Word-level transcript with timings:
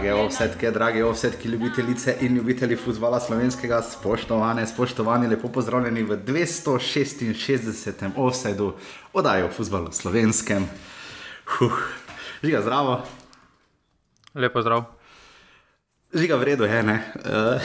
Drage 0.00 0.14
ovsetke, 0.14 0.70
drage 0.70 1.04
ovsetke, 1.04 1.48
ljubitelice 1.48 2.14
in 2.20 2.36
ljubitelji 2.36 2.76
futbola 2.76 3.20
slovenskega, 3.20 3.82
spoštovane, 3.82 4.66
spoštovani, 4.66 5.28
lepo 5.28 5.48
pozdravljeni 5.48 6.02
v 6.02 6.16
266. 6.16 8.10
offsetu 8.16 8.72
oddaji 9.12 9.42
o 9.42 9.50
futbalu 9.52 9.92
slovenskem. 9.92 10.64
Huh. 11.44 11.72
Žiga 12.42 12.62
zdravo. 12.62 13.02
Lepo 14.34 14.62
zdrav. 14.62 14.84
Žiga 16.14 16.36
v 16.36 16.44
redu 16.44 16.64
je, 16.64 16.82
ne. 16.82 17.04
Uh, 17.20 17.60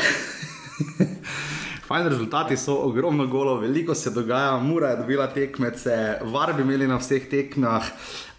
Fajni 1.88 2.10
rezultati 2.10 2.58
so, 2.58 2.74
ogromno 2.76 3.28
golo, 3.28 3.60
veliko 3.60 3.96
se 3.96 4.10
dogaja, 4.10 4.58
mora 4.58 4.90
je 4.90 4.98
dobila 4.98 5.28
tekmece, 5.28 6.18
varbi 6.22 6.62
imeli 6.62 6.88
na 6.88 6.98
vseh 6.98 7.30
tekmah. 7.30 7.84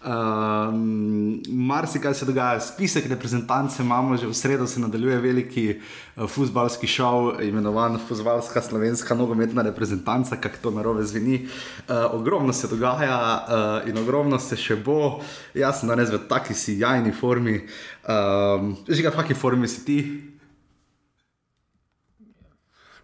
Um, 0.07 1.41
Mar 1.47 1.87
si 1.87 1.99
kaj 1.99 2.13
se 2.13 2.25
dogaja, 2.25 2.59
spisek 2.63 3.09
reprezentance 3.09 3.83
imamo, 3.83 4.15
že 4.17 4.27
v 4.27 4.33
sredo 4.33 4.67
se 4.67 4.79
nadaljuje 4.79 5.17
veliki 5.19 5.65
uh, 5.75 6.29
futbalski 6.29 6.87
šov, 6.87 7.41
imenovan 7.43 7.99
Futbalska 8.07 8.61
slovenska 8.61 9.15
nogometna 9.15 9.61
reprezentanca, 9.61 10.35
kako 10.35 10.57
to 10.61 10.71
narobe 10.71 11.03
zveni. 11.03 11.43
Uh, 11.43 12.15
ogromno 12.15 12.53
se 12.53 12.67
dogaja 12.67 13.19
uh, 13.19 13.89
in 13.89 13.97
ogromno 13.97 14.39
se 14.39 14.55
še 14.55 14.75
bo, 14.75 15.19
sem 15.53 15.89
danes 15.89 16.09
v 16.09 16.23
taki 16.29 16.53
si 16.53 16.79
jajni 16.79 17.11
formi. 17.11 17.59
Um, 18.07 18.77
že 18.87 19.03
v 19.03 19.11
kakšni 19.11 19.35
formi 19.35 19.67
si 19.67 19.85
ti? 19.85 19.99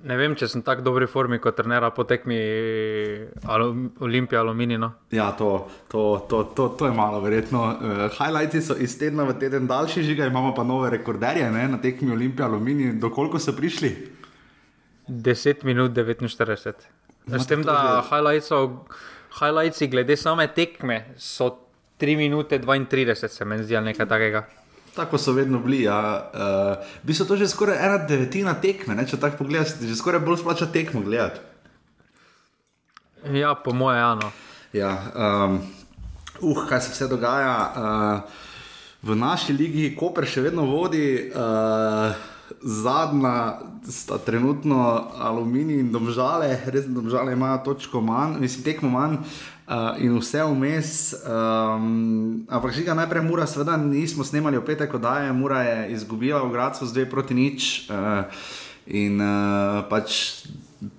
Ne 0.03 0.17
vem, 0.19 0.33
če 0.35 0.49
sem 0.51 0.61
tako 0.65 0.83
dobri 0.83 1.07
formi 1.07 1.37
kot 1.39 1.55
trener 1.55 1.85
po 1.95 2.03
tekmi 2.03 2.37
alu, 3.47 3.67
Olimpije 4.03 4.39
Aluminij. 4.39 4.79
No. 4.81 4.89
Ja, 5.15 5.29
to, 5.39 5.69
to, 5.91 6.01
to, 6.29 6.41
to, 6.55 6.67
to 6.79 6.89
je 6.89 6.95
malo 6.95 7.21
verjetno. 7.23 7.61
Uh, 7.71 8.01
highlighti 8.17 8.59
so 8.61 8.75
iz 8.75 8.97
tedna 8.99 9.23
v 9.29 9.37
teden 9.39 9.69
daljši, 9.69 10.03
žiga 10.03 10.27
imamo 10.27 10.51
pa 10.57 10.65
nove 10.67 10.89
rekorderje 10.97 11.47
ne, 11.51 11.67
na 11.71 11.79
tekmi 11.81 12.11
Olimpije 12.11 12.45
Aluminij. 12.45 12.97
Dokoliko 12.99 13.39
so 13.39 13.55
prišli? 13.55 13.93
10 15.07 15.63
minut 15.63 15.95
49. 15.95 16.83
No, 17.27 17.39
S 17.39 17.47
tem, 17.47 17.63
da 17.63 18.03
highlighti 19.39 19.87
glede 19.87 20.17
same 20.19 20.47
tekme 20.51 21.13
so 21.15 21.47
3 21.99 22.17
minute 22.19 22.59
32, 22.59 23.15
se 23.15 23.45
mi 23.45 23.63
zdi 23.63 23.79
nekaj 23.79 24.07
takega. 24.07 24.43
Tako 24.95 25.17
so 25.17 25.33
vedno 25.33 25.59
bili. 25.59 25.81
Ja. 25.83 26.31
Uh, 26.33 26.85
bi 27.03 27.13
se 27.13 27.27
to 27.27 27.37
že 27.37 27.47
skoraj 27.47 27.77
ena 27.85 27.97
devetina 27.97 28.53
tekme, 28.53 28.95
ne? 28.95 29.07
če 29.07 29.17
tako 29.19 29.43
pogledaš, 29.43 29.79
že 29.81 29.95
skoraj 29.97 30.21
bolj 30.21 30.41
splača 30.43 30.69
tekmo 30.71 31.01
gledati. 31.01 31.39
Ja, 33.33 33.55
po 33.55 33.73
moje, 33.73 34.01
ano. 34.03 34.31
Ja, 34.73 34.97
um, 35.15 35.61
uh, 36.41 36.67
kaj 36.69 36.81
se 36.81 36.91
vse 36.91 37.07
dogaja. 37.07 37.55
Uh, 37.73 38.43
v 39.03 39.15
naši 39.15 39.53
ligi 39.53 39.95
Koper 39.95 40.27
še 40.27 40.43
vedno 40.45 40.67
vodi. 40.69 41.31
Uh, 41.31 42.13
Zadnja 42.63 43.59
sta 43.89 44.17
trenutno 44.21 45.09
aluminij 45.19 45.79
in 45.81 45.91
domžale, 45.91 46.53
res 46.71 46.85
domžale 46.87 47.33
imajo 47.33 47.57
točko 47.65 48.01
manj, 48.01 48.37
mislim, 48.39 48.63
tekmo 48.63 48.91
manj. 48.93 49.17
Uh, 49.73 49.97
in 49.97 50.13
vse 50.21 50.37
vmes, 50.45 51.17
um, 51.25 52.45
ampak 52.45 52.77
že 52.77 52.85
ga 52.85 52.93
najprej, 52.93 53.25
mora, 53.25 53.49
seveda, 53.49 53.73
nismo 53.73 54.21
snemali 54.21 54.61
v 54.61 54.69
petek, 54.69 54.93
da 55.01 55.25
je 55.25 55.33
Mura 55.33 55.65
je 55.65 55.97
izgubila 55.97 56.45
v 56.45 56.53
Gracu 56.53 56.85
z 56.85 56.93
dve 56.93 57.09
proti 57.09 57.33
nič 57.33 57.89
uh, 57.89 58.29
in 58.85 59.17
uh, 59.17 59.81
pač 59.89 60.45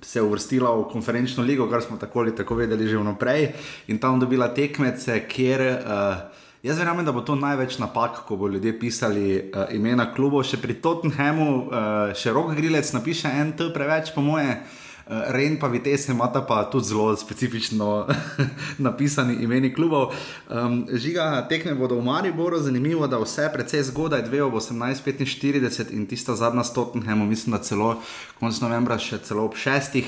se 0.02 0.18
je 0.18 0.26
uvrstila 0.26 0.74
v 0.74 0.90
konferenčno 0.90 1.46
ligo, 1.46 1.70
kar 1.70 1.86
smo 1.86 2.02
tako 2.02 2.26
ali 2.26 2.34
tako 2.34 2.58
vedeli 2.58 2.90
že 2.90 2.98
vnaprej, 2.98 3.54
in 3.86 4.02
tam 4.02 4.18
dobila 4.18 4.50
tekmece, 4.50 5.22
kjer. 5.30 5.60
Uh, 5.62 6.42
Jaz 6.64 6.80
verjamem, 6.80 7.04
da 7.06 7.12
bo 7.14 7.22
to 7.22 7.38
največ 7.38 7.78
napak, 7.78 8.24
ko 8.26 8.40
bo 8.40 8.50
ljudje 8.50 8.74
pisali 8.74 9.38
uh, 9.38 9.70
imena 9.70 10.10
klubov. 10.10 10.48
Še 10.48 10.58
pri 10.58 10.80
Tottenhamu, 10.82 11.46
uh, 11.46 12.10
še 12.16 12.34
rok 12.34 12.56
grilec 12.58 12.90
napiše 12.90 13.30
en 13.30 13.52
T 13.54 13.70
preveč, 13.70 14.10
po 14.16 14.24
moje. 14.24 14.48
Uh, 14.50 14.83
Ren 15.06 15.58
pa 15.60 15.68
vitese 15.68 16.12
imata 16.12 16.40
pa 16.42 16.62
tudi 16.70 16.86
zelo 16.88 17.16
specifično 17.16 18.06
napisani 18.86 19.34
imeni 19.44 19.74
klubov. 19.74 20.12
Um, 20.48 20.86
žiga 20.92 21.46
tekme 21.48 21.74
bodo 21.74 21.98
v 21.98 22.04
Mariboru, 22.04 22.58
zanimivo, 22.58 23.06
da 23.06 23.18
vse 23.20 23.50
precej 23.52 23.82
zgodaj, 23.82 24.24
2 24.30 24.42
ob 24.42 24.54
18:45 24.54 25.92
in 25.92 26.06
tista 26.06 26.34
zadnja 26.34 26.64
Stottenham, 26.64 27.28
mislim, 27.28 27.52
da 27.52 27.62
celo 27.62 28.00
konec 28.40 28.60
novembra, 28.60 28.98
še 28.98 29.18
celo 29.18 29.44
ob 29.44 29.54
6. 29.54 30.02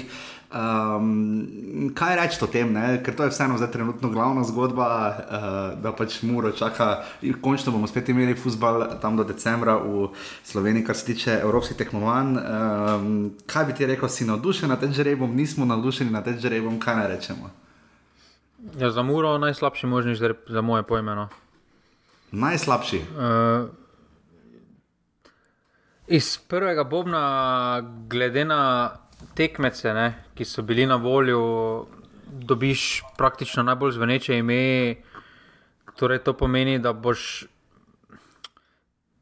Um, 0.47 1.91
kaj 1.95 2.17
reči 2.17 2.39
o 2.45 2.47
tem, 2.47 2.71
ne? 2.73 3.01
ker 3.03 3.17
to 3.19 3.25
je 3.27 3.33
vseeno 3.35 3.57
zdaj 3.59 3.73
trenutno 3.75 4.09
glavna 4.15 4.45
zgodba, 4.47 4.87
uh, 4.87 5.17
da 5.83 5.91
pač 5.91 6.21
Muro 6.23 6.53
čaka, 6.55 7.03
končno 7.43 7.73
bomo 7.75 7.89
spet 7.91 8.09
imeli 8.09 8.37
futbal 8.39 8.85
tam 9.03 9.19
do 9.19 9.25
decembra 9.27 9.75
v 9.83 10.07
Sloveniji, 10.47 10.85
kar 10.87 10.97
se 10.97 11.07
tiče 11.07 11.41
evropskih 11.43 11.77
tekmovanj. 11.77 12.39
Um, 12.39 13.09
kaj 13.47 13.65
bi 13.65 13.75
ti 13.75 13.87
rekel, 13.91 14.09
si 14.09 14.25
navdušen 14.25 14.71
nad 14.71 14.81
tem 14.81 14.95
žrebom, 14.95 15.35
nismo 15.35 15.67
navdušeni 15.67 16.15
nad 16.15 16.25
tem 16.25 16.39
žrebom, 16.39 16.79
kaj 16.79 16.97
naj 16.97 17.09
rečemo? 17.17 17.51
Ja, 18.79 18.91
za 18.91 19.03
Muro 19.03 19.33
je 19.35 19.43
najslabši 19.49 19.87
možni 19.87 20.15
žreb, 20.15 20.47
za 20.47 20.63
moje 20.63 20.87
pojmeno. 20.87 21.29
Najslabši. 22.31 23.03
Uh, 23.19 23.67
iz 26.07 26.39
prvega 26.39 26.85
bobna, 26.85 27.83
glede 28.07 28.45
na 28.45 28.91
tekmece, 29.35 29.95
ne, 29.95 30.15
ki 30.35 30.45
so 30.45 30.63
bili 30.63 30.87
na 30.87 30.97
voljo, 30.97 31.87
dobiš 32.27 33.03
praktično 33.17 33.63
najbolj 33.63 33.93
zveneče 33.93 34.39
ime. 34.39 34.95
Torej, 35.97 36.19
to 36.19 36.33
pomeni, 36.33 36.79
da 36.79 36.93
boš. 36.93 37.47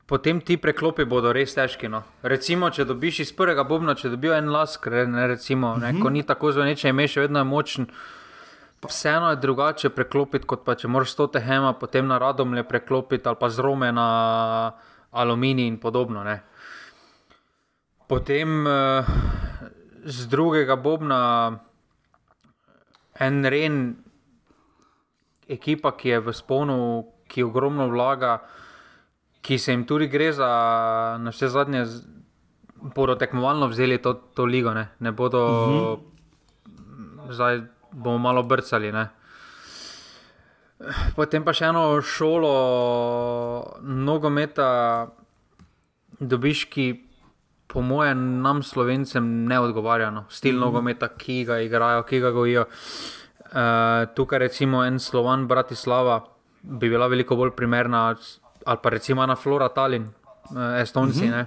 Potem 0.06 0.41
ti 0.41 0.56
preklopi 0.56 1.04
bodo 1.09 1.33
res 1.33 1.54
težki. 1.54 1.88
No. 1.88 2.03
Recimo, 2.22 2.69
če 2.71 2.84
dobiš 2.84 3.21
iz 3.25 3.33
prvega 3.33 3.65
bobna, 3.65 3.94
če 3.94 4.10
dobiš 4.12 4.34
en 4.37 4.50
lask, 4.53 4.87
ne, 4.91 5.27
recimo, 5.27 5.77
ne, 5.77 5.93
mm 5.93 5.97
-hmm. 5.97 6.03
ko 6.03 6.10
ni 6.10 6.22
tako 6.22 6.53
zveneče 6.53 6.88
ime, 6.88 7.09
še 7.09 7.21
vedno 7.21 7.38
je 7.38 7.44
močen. 7.44 7.87
Vseeno 8.84 9.31
je 9.31 9.37
drugače 9.37 9.88
preklopiti, 9.88 10.47
kot 10.47 10.65
pa 10.65 10.75
če 10.75 10.88
moraš 10.88 11.15
to 11.15 11.27
tehema, 11.27 11.72
potem 11.72 12.06
na 12.06 12.19
radom 12.19 12.54
le 12.54 12.65
preklopiti 12.69 13.28
ali 13.28 13.37
pa 13.41 13.49
z 13.49 13.59
rome 13.59 13.93
na 13.93 14.72
aluminij 15.10 15.66
in 15.66 15.78
podobno. 15.78 16.25
Ne. 16.25 16.43
Potem. 18.09 18.66
Uh, 18.66 19.44
z 20.04 20.26
drugega 20.28 20.76
Bobna, 20.76 21.59
en 23.20 23.44
ren, 23.44 23.97
ekipa, 25.48 25.94
ki 25.97 26.09
je 26.09 26.20
v 26.20 26.32
sponu, 26.32 26.78
ki 27.28 27.44
ogromno 27.44 27.88
vlaga, 27.88 28.38
ki 29.44 29.59
se 29.59 29.72
jim 29.72 29.84
tudi 29.88 30.09
gre 30.09 30.32
za 30.32 30.48
na 31.20 31.32
vse 31.32 31.48
zadnje, 31.48 31.84
bodo 32.94 33.16
tekmovalno 33.16 33.69
vzeli 33.69 33.98
to, 33.98 34.15
to 34.37 34.44
ligo, 34.44 34.75
ne, 34.75 34.88
ne 35.00 35.12
bodo, 35.12 35.44
uh 35.44 35.69
mhm. 35.69 35.78
-huh. 35.78 37.32
zdaj 37.32 37.62
bomo 37.92 38.19
malo 38.19 38.42
brcali. 38.42 38.92
Ne. 38.92 39.09
Potem 41.16 41.44
pa 41.44 41.53
še 41.53 41.65
eno 41.65 42.03
šolo, 42.03 43.78
nogometa, 43.82 45.09
dobiš, 46.21 46.65
ki 46.65 47.03
po 47.67 47.81
mojem, 47.81 48.43
nam 48.43 48.63
slovencem 48.63 49.45
ne 49.49 49.61
odgovarja, 49.61 50.11
no. 50.11 50.25
stil 50.29 50.53
mm 50.53 50.59
-hmm. 50.59 50.65
nogometa, 50.65 51.09
ki 51.09 51.45
ga 51.45 51.61
igrajo, 51.61 52.03
ki 52.03 52.21
ga 52.21 52.31
gojijo. 52.31 52.65
Uh, 53.45 54.15
tukaj, 54.15 54.39
recimo, 54.39 54.85
en 54.85 54.99
slovan, 54.99 55.47
Bratislava, 55.49 56.25
bi 56.63 56.89
bila 56.89 57.07
veliko 57.07 57.37
bolj 57.37 57.51
primerna, 57.51 58.17
ali 58.65 58.79
pa 58.83 58.91
recimo 58.91 59.27
na 59.27 59.37
Flora 59.37 59.69
Tallinn, 59.69 60.05
uh, 60.51 60.81
Estonci. 60.81 61.27
Mm 61.27 61.33
-hmm. 61.33 61.47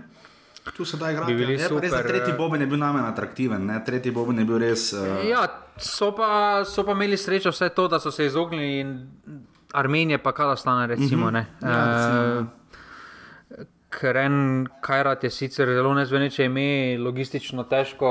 Tu 0.77 0.85
se 0.85 0.97
da 0.97 1.11
igrati. 1.11 1.33
Bili 1.33 1.53
ja, 1.53 1.67
super, 1.67 1.83
res, 1.83 1.91
tretji 1.91 2.33
eh, 2.33 2.37
Boben 2.37 2.61
je 2.61 2.67
bil 2.67 2.79
namen 2.79 3.05
atraktiven, 3.05 3.65
ne? 3.65 3.83
tretji 3.85 4.11
Boben 4.11 4.39
je 4.39 4.45
bil 4.45 4.57
res. 4.57 4.93
Uh... 4.93 5.29
Ja, 5.29 5.47
so 5.77 6.11
pa, 6.15 6.63
so 6.65 6.83
pa 6.83 6.91
imeli 6.91 7.17
srečo 7.17 7.49
vse 7.49 7.69
to, 7.69 7.87
da 7.87 7.99
so 7.99 8.11
se 8.11 8.25
izognili 8.25 8.97
Armenije, 9.73 10.17
pa 10.17 10.31
Kazahstane, 10.31 10.87
recimo. 10.87 11.31
Mm 11.31 11.35
-hmm. 11.35 11.45
ja, 11.61 11.95
recimo 11.95 12.41
uh, 12.41 12.47
Kren 13.97 14.67
Kajrat 14.81 15.23
je 15.23 15.29
sicer 15.33 15.69
zelo 15.73 15.93
nezveneče 15.97 16.45
ime, 16.45 16.97
logistično 17.01 17.63
težko, 17.65 18.09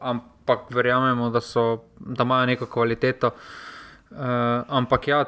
ampak 0.00 0.70
verjamemo, 0.72 1.28
da, 1.30 1.42
so, 1.44 1.64
da 1.98 2.24
imajo 2.24 2.46
neko 2.46 2.66
kvaliteto. 2.66 3.34
Uh, 4.10 4.16
ampak 4.68 5.08
ja, 5.08 5.24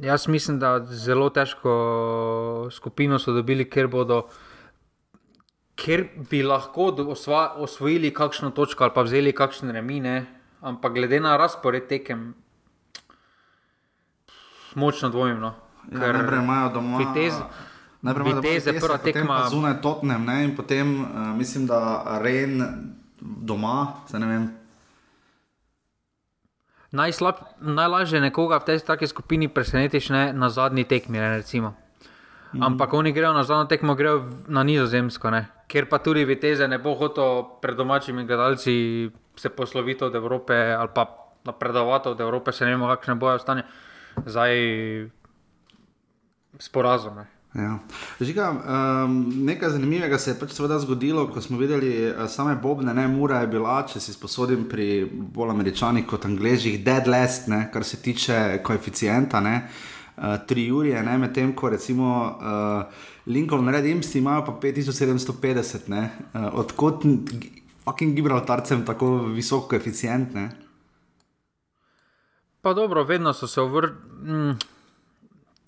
jaz 0.00 0.28
mislim, 0.28 0.58
da 0.58 0.78
zelo 0.84 1.28
težko 1.30 2.68
skupino 2.72 3.18
so 3.18 3.36
dobili, 3.36 3.68
ker 3.68 3.88
bodo. 3.92 4.22
Ker 5.80 6.06
bi 6.30 6.42
lahko 6.44 6.90
osva, 7.08 7.54
osvojili 7.60 8.14
kakšno 8.14 8.50
točko 8.56 8.84
ali 8.84 8.92
pa 8.94 9.04
vzeli 9.04 9.32
kakšne 9.32 9.72
remine, 9.72 10.14
ampak 10.60 10.92
glede 10.92 11.20
na 11.20 11.36
razpored 11.40 11.86
tekem, 11.88 12.34
močno 14.74 15.08
dvomim. 15.08 15.40
No. 15.40 15.54
Ja, 15.92 16.12
Najprej 16.12 16.42
imajo 16.42 16.72
doma. 16.74 16.98
Vitez, 16.98 17.36
Najprej 18.02 18.34
Viteze, 18.34 18.72
prva 18.80 18.98
tekma. 18.98 19.48
Zunaj 19.52 19.80
Tottenham, 19.84 20.24
ne? 20.24 20.44
in 20.44 20.56
potem 20.56 21.00
uh, 21.02 21.36
mislim, 21.36 21.66
da 21.66 22.04
Ren 22.22 22.62
doma, 23.20 24.06
se 24.08 24.18
ne 24.18 24.26
vem. 24.26 24.48
Najslab, 26.90 27.34
najlažje 27.60 28.20
nekoga 28.20 28.58
v 28.58 28.66
tej 28.72 28.82
taki 28.82 29.06
skupini 29.06 29.46
presenetiš 29.48 30.10
ne, 30.10 30.32
na 30.32 30.48
zadnji 30.50 30.84
tekmi. 30.84 31.18
Ne, 31.18 31.42
Mm. 32.50 32.62
Ampak 32.62 32.90
oni 32.98 33.12
grejo 33.12 33.30
na 33.32 33.44
zadnjo 33.46 33.70
tekmo, 33.70 33.94
grejo 33.94 34.26
na 34.50 34.66
nizozemsko, 34.66 35.30
ne? 35.30 35.46
ker 35.70 35.86
pa 35.86 36.02
tudi 36.02 36.24
viteze 36.26 36.66
ne 36.66 36.78
bo 36.82 36.96
hotel 36.98 37.44
pred 37.62 37.78
domačimi 37.78 38.26
gledalci 38.26 39.10
se 39.36 39.48
posloviti 39.48 40.04
od 40.04 40.14
Evrope 40.14 40.74
ali 40.74 40.88
pa 40.94 41.06
napredovati 41.44 42.08
od 42.08 42.20
Evrope, 42.20 42.52
se 42.52 42.64
ne 42.64 42.70
vemo, 42.70 42.88
kakšne 42.90 43.14
bojo 43.14 43.38
stanje. 43.38 43.62
Zdaj 44.26 44.50
sporazume. 46.58 47.39
Ja. 47.54 47.78
Žiga, 48.20 48.50
um, 48.50 49.32
nekaj 49.44 49.70
zanimivega 49.70 50.18
se 50.18 50.30
je 50.30 50.38
pač 50.38 50.52
zgodilo, 50.54 51.26
ko 51.32 51.40
smo 51.40 51.58
videli 51.58 51.90
uh, 52.06 52.28
same 52.30 52.54
Bobne, 52.62 52.94
ne 52.94 53.08
Mura 53.08 53.40
je 53.40 53.46
bila, 53.46 53.82
če 53.90 54.00
si 54.00 54.12
sposodim 54.12 54.68
pri 54.70 55.08
bolj 55.10 55.50
američanih 55.50 56.06
kot 56.06 56.28
angližih, 56.30 56.78
dead 56.84 57.08
last, 57.10 57.48
ne, 57.48 57.64
kar 57.72 57.84
se 57.84 57.96
tiče 57.96 58.60
koeficienta, 58.62 59.40
ne, 59.40 59.56
uh, 59.66 60.38
tri 60.46 60.68
jurije, 60.68 61.02
ne, 61.02 61.18
medtem 61.18 61.50
ko 61.52 61.74
recimo 61.74 62.14
uh, 62.38 63.04
Lincoln 63.26 63.68
Red 63.68 63.86
Imps 63.86 64.14
imajo 64.14 64.46
pa 64.46 64.58
5750, 64.62 65.88
ne, 65.90 66.06
uh, 66.30 66.52
odkot 66.54 67.02
fucking 67.82 68.14
Gibraltarcem 68.14 68.86
tako 68.86 69.16
visok 69.34 69.72
koeficient, 69.74 70.34
ne. 70.38 70.50
Pa 72.62 72.78
dobro, 72.78 73.02
vedno 73.04 73.32
so 73.34 73.50
se 73.50 73.60
vrnili. 73.60 73.96
Mm 74.22 74.78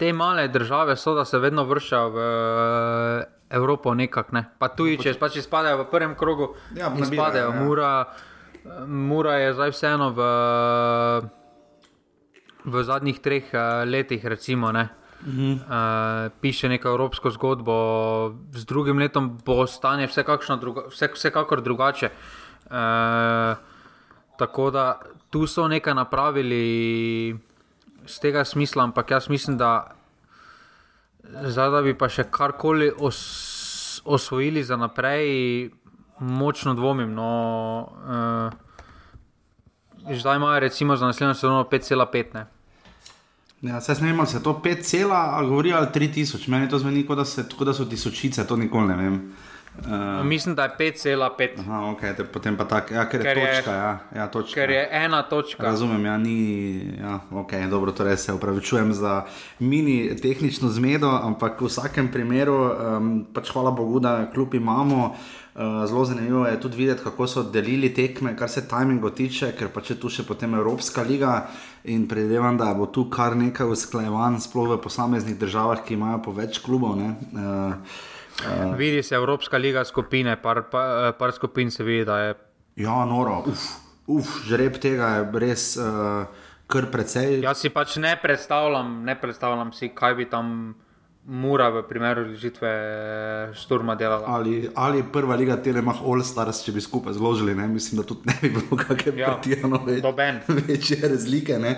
te 0.02 0.12
male 0.12 0.48
države 0.48 0.96
so, 0.96 1.14
da 1.14 1.24
se 1.24 1.38
vedno 1.38 1.64
vršijo 1.64 2.08
v 2.10 2.16
uh, 2.16 3.22
Evropo, 3.50 3.94
nekako. 3.94 4.34
Ne. 4.34 4.44
Pa 4.58 4.68
tudi, 4.74 4.96
če 4.98 5.12
pač 5.14 5.36
izpadejo 5.38 5.84
v 5.84 5.84
prvem 5.92 6.16
krogu, 6.18 6.48
ja, 6.74 6.88
izpadejo. 6.98 7.52
Ja. 7.52 7.60
Mura, 7.62 7.90
Mura 8.86 9.36
je 9.38 9.52
zdaj 9.54 9.70
vseeno 9.70 10.08
v, 10.16 10.26
v 12.64 12.82
zadnjih 12.82 13.20
treh 13.22 13.52
uh, 13.54 13.84
letih, 13.86 14.26
recimo. 14.26 14.72
Ne. 14.74 14.88
Mhm. 15.22 15.52
Uh, 15.52 16.34
piše 16.42 16.66
neko 16.68 16.96
evropsko 16.96 17.30
zgodbo, 17.30 17.78
z 18.58 18.66
drugim 18.66 18.98
letom 18.98 19.36
bo 19.46 19.66
stanje 19.70 20.08
druga, 20.58 20.88
vse, 20.90 21.12
vsekakor 21.14 21.62
drugače. 21.62 22.10
Uh, 22.66 23.54
tako 24.38 24.70
da 24.70 24.98
tu 25.30 25.46
so 25.46 25.68
nekaj 25.68 25.94
napravili 25.94 27.38
z 28.06 28.18
tega 28.18 28.44
smisla, 28.44 28.84
ampak 28.84 29.10
jaz 29.10 29.28
mislim, 29.28 29.56
da 29.58 29.94
zdaj, 31.24 31.70
da 31.70 31.82
bi 31.82 31.94
pa 31.98 32.08
še 32.08 32.24
karkoli 32.30 32.90
os, 32.98 34.00
osvojili 34.04 34.64
za 34.64 34.76
naprej, 34.76 35.70
močno 36.20 36.74
dvomim. 36.74 37.14
No, 37.14 37.28
uh, 38.06 38.52
zdaj 40.16 40.36
imajo 40.36 40.60
recimo 40.60 40.96
za 40.96 41.06
naslednjo 41.06 41.34
sezono 41.34 41.64
5,5. 41.70 42.44
Ja, 43.62 43.80
se 43.80 43.94
ne 44.00 44.10
vem, 44.10 44.20
ali 44.20 44.28
se 44.28 44.42
to 44.42 44.60
5, 44.64 45.12
ali 45.12 45.48
govorijo 45.48 45.86
3000, 45.94 46.48
meni 46.48 46.68
to 46.68 46.78
zveni 46.78 47.06
kot 47.06 47.18
da, 47.18 47.24
da 47.64 47.74
so 47.74 47.84
tisočice, 47.84 48.46
to 48.46 48.56
nikoli 48.56 48.88
ne 48.88 48.96
vem. 48.96 49.14
Uh, 49.14 49.51
Mislim, 50.24 50.54
da 50.54 50.62
je 50.62 50.70
5,5. 50.78 51.48
Okay, 51.66 52.24
potem 52.32 52.56
pa 52.56 52.64
tako, 52.64 52.94
ja, 52.94 53.08
ker, 53.08 53.22
ker 53.22 53.38
je 53.38 53.46
točka. 53.46 53.72
Ja, 53.72 53.98
ja, 54.16 54.26
točka. 54.28 54.54
Ker 54.54 54.70
je 54.70 54.88
ena 54.92 55.22
točka. 55.22 55.62
Razumem, 55.62 56.04
ja, 56.04 56.18
ni. 56.18 56.76
Ja, 57.00 57.20
okay, 57.30 57.70
dobro, 57.70 57.92
torej 57.92 58.16
se 58.16 58.32
upravičujem 58.32 58.92
za 58.92 59.24
mini 59.58 60.16
tehnično 60.16 60.68
zmedo, 60.68 61.08
ampak 61.08 61.60
v 61.60 61.70
vsakem 61.72 62.12
primeru, 62.12 62.58
um, 62.68 63.24
pač 63.34 63.50
hvala 63.52 63.70
Bogu, 63.70 64.00
da 64.00 64.30
kljub 64.34 64.54
imamo. 64.54 65.14
Uh, 65.54 65.86
zelo 65.88 66.04
zanimivo 66.04 66.46
je 66.46 66.60
tudi 66.60 66.76
videti, 66.76 67.02
kako 67.02 67.26
so 67.26 67.42
delili 67.42 67.94
tekme, 67.94 68.36
kar 68.36 68.48
se 68.48 68.68
timinga 68.68 69.10
tiče, 69.10 69.52
ker 69.58 69.68
pa 69.68 69.80
če 69.80 69.98
tu 70.00 70.08
še 70.08 70.24
potem 70.28 70.54
Evropska 70.54 71.02
liga 71.02 71.46
in 71.84 72.06
predvidevam, 72.08 72.56
da 72.56 72.70
bo 72.74 72.86
tu 72.86 73.08
kar 73.10 73.36
nekaj 73.36 73.72
usklajevanj, 73.72 74.40
sploh 74.46 74.76
v 74.76 74.80
posameznih 74.84 75.36
državah, 75.36 75.84
ki 75.84 75.96
imajo 75.96 76.22
po 76.24 76.32
več 76.32 76.60
klubov. 76.64 76.96
Uh, 76.96 77.76
Uh, 78.42 78.74
vidi 78.78 79.02
se 79.02 79.14
Evropska 79.14 79.56
liga 79.56 79.84
skupine, 79.84 80.36
par, 80.42 80.62
par, 80.70 81.12
par 81.18 81.32
skupin 81.32 81.70
se 81.70 81.84
vidi, 81.84 82.04
da 82.04 82.18
je. 82.18 82.34
Ja, 82.76 83.04
noro, 83.04 83.42
uf, 83.46 83.66
uf 84.06 84.38
žreb 84.48 84.78
tega 84.82 85.08
je 85.18 85.42
res 85.44 85.66
uh, 85.76 86.24
kar 86.66 86.88
precej. 86.92 87.40
Jaz 87.44 87.60
si 87.62 87.70
pač 87.72 87.96
ne 88.02 88.14
predstavljam, 88.22 89.02
ne 89.04 89.16
predstavljam 89.20 89.72
si, 89.76 89.92
kaj 89.94 90.16
bi 90.18 90.28
tam 90.30 90.74
mora 91.24 91.68
v 91.70 91.82
primeru 91.86 92.34
žitve 92.34 92.70
šturma 93.54 93.94
delala. 93.94 94.26
Ali, 94.26 94.70
ali 94.74 95.04
prva 95.12 95.36
liga 95.36 95.56
Telemach 95.56 96.02
All 96.02 96.22
Stars, 96.26 96.64
če 96.66 96.72
bi 96.74 96.82
skupaj 96.82 97.14
zložili, 97.14 97.54
ne? 97.54 97.68
mislim, 97.70 98.00
da 98.00 98.06
tudi 98.06 98.26
ne 98.26 98.34
bi 98.42 98.50
bilo 98.50 98.78
kakšne 98.78 99.12
ja, 99.20 99.36
več, 99.86 100.50
večje 100.66 100.98
razlike. 101.08 101.58
Ne? 101.62 101.76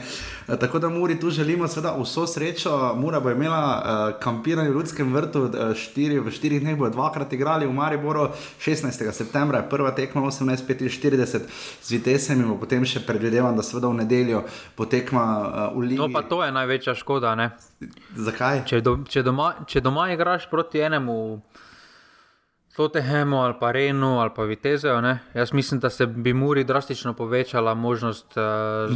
Eh, 0.49 0.57
tako 0.61 0.79
da 0.79 0.89
Muri 0.89 1.19
tu 1.21 1.31
želimo 1.31 1.69
seveda 1.69 1.93
vso 1.99 2.27
srečo. 2.27 2.95
Mura 2.97 3.21
bo 3.21 3.31
imela 3.31 3.61
uh, 3.77 4.21
kampiranje 4.21 4.71
v 4.71 4.79
Ljudskem 4.79 5.13
vrtu, 5.13 5.45
uh, 5.45 5.75
štiri, 5.77 6.19
v 6.25 6.33
štirih 6.33 6.65
dneh 6.65 6.79
bo 6.81 6.89
dvakrat 6.89 7.33
igrali 7.33 7.69
v 7.69 7.77
Mariboru, 7.77 8.31
16. 8.65 9.13
septembra 9.13 9.61
je 9.61 9.69
prva 9.69 9.93
tekma 9.93 10.23
18.45 10.25 11.45
z 11.83 11.91
Vitesem 11.93 12.41
in 12.41 12.57
potem 12.61 12.85
še 12.89 13.05
predvidevam, 13.05 13.57
da 13.57 13.63
seveda 13.63 13.93
v 13.93 14.01
nedeljo 14.01 14.45
potekma 14.77 15.25
uh, 15.37 15.77
v 15.77 15.93
Ligi. 15.93 16.01
No 16.01 16.09
pa 16.09 16.25
to 16.25 16.41
je 16.45 16.53
največja 16.53 16.97
škoda, 16.97 17.37
ne? 17.37 17.53
Zakaj? 18.17 18.65
Če, 18.69 18.81
do, 18.81 18.97
če, 19.05 19.25
doma, 19.35 19.53
če 19.67 19.81
doma 19.81 20.09
igraš 20.13 20.49
proti 20.51 20.83
enemu, 20.85 21.43
Totehemu 22.75 23.39
ali 23.39 23.55
pa 23.61 23.71
Renu 23.71 24.19
ali 24.19 24.31
pa 24.35 24.43
Vitezeju, 24.43 24.99
jaz 25.35 25.53
mislim, 25.53 25.81
da 25.81 25.91
se 25.91 26.07
bi 26.07 26.33
Muri 26.35 26.65
drastično 26.65 27.13
povečala 27.15 27.75
možnost 27.75 28.27
uh, 28.27 28.43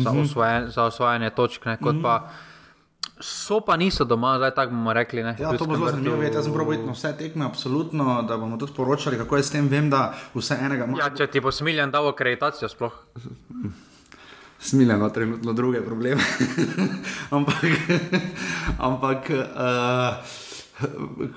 za, 0.02 0.10
mhm. 0.10 0.22
osvojen, 0.22 0.70
za 0.70 0.84
osvajanje 0.84 1.30
točk. 1.30 1.64
Ne, 1.64 1.78
mm 1.80 1.86
-hmm. 1.86 2.20
So 3.20 3.60
pa 3.60 3.76
niso 3.76 4.04
doma, 4.04 4.36
zdaj 4.38 4.54
tako 4.54 4.70
bomo 4.70 4.92
rekli. 4.92 5.22
Ne, 5.22 5.36
ja, 5.38 5.56
to 5.56 5.64
bo 5.64 5.76
zelo 5.76 5.90
zanimivo. 5.90 6.22
Jaz 6.22 6.44
sem 6.44 6.52
prav 6.52 6.68
videl 6.68 6.92
vse 6.92 7.16
tekme, 7.18 7.44
absolutno, 7.44 8.22
da 8.22 8.36
bomo 8.36 8.56
tudi 8.56 8.72
poročali, 8.76 9.18
kako 9.18 9.36
je 9.36 9.42
s 9.42 9.50
tem. 9.50 9.68
Vem, 9.68 9.90
da 9.90 10.14
vse 10.34 10.58
enega. 10.60 10.88
Ja, 10.98 11.10
če 11.16 11.26
ti 11.26 11.40
bo 11.40 11.50
smiljen, 11.50 11.90
da 11.90 12.00
bo 12.00 12.08
akreditacijo 12.08 12.68
sploh 12.68 12.92
smiljeno, 14.60 15.08
trenutno 15.10 15.52
druge 15.52 15.80
probleme. 15.80 16.22
ampak, 17.30 17.64
ampak 18.78 19.30
uh, 19.30 20.47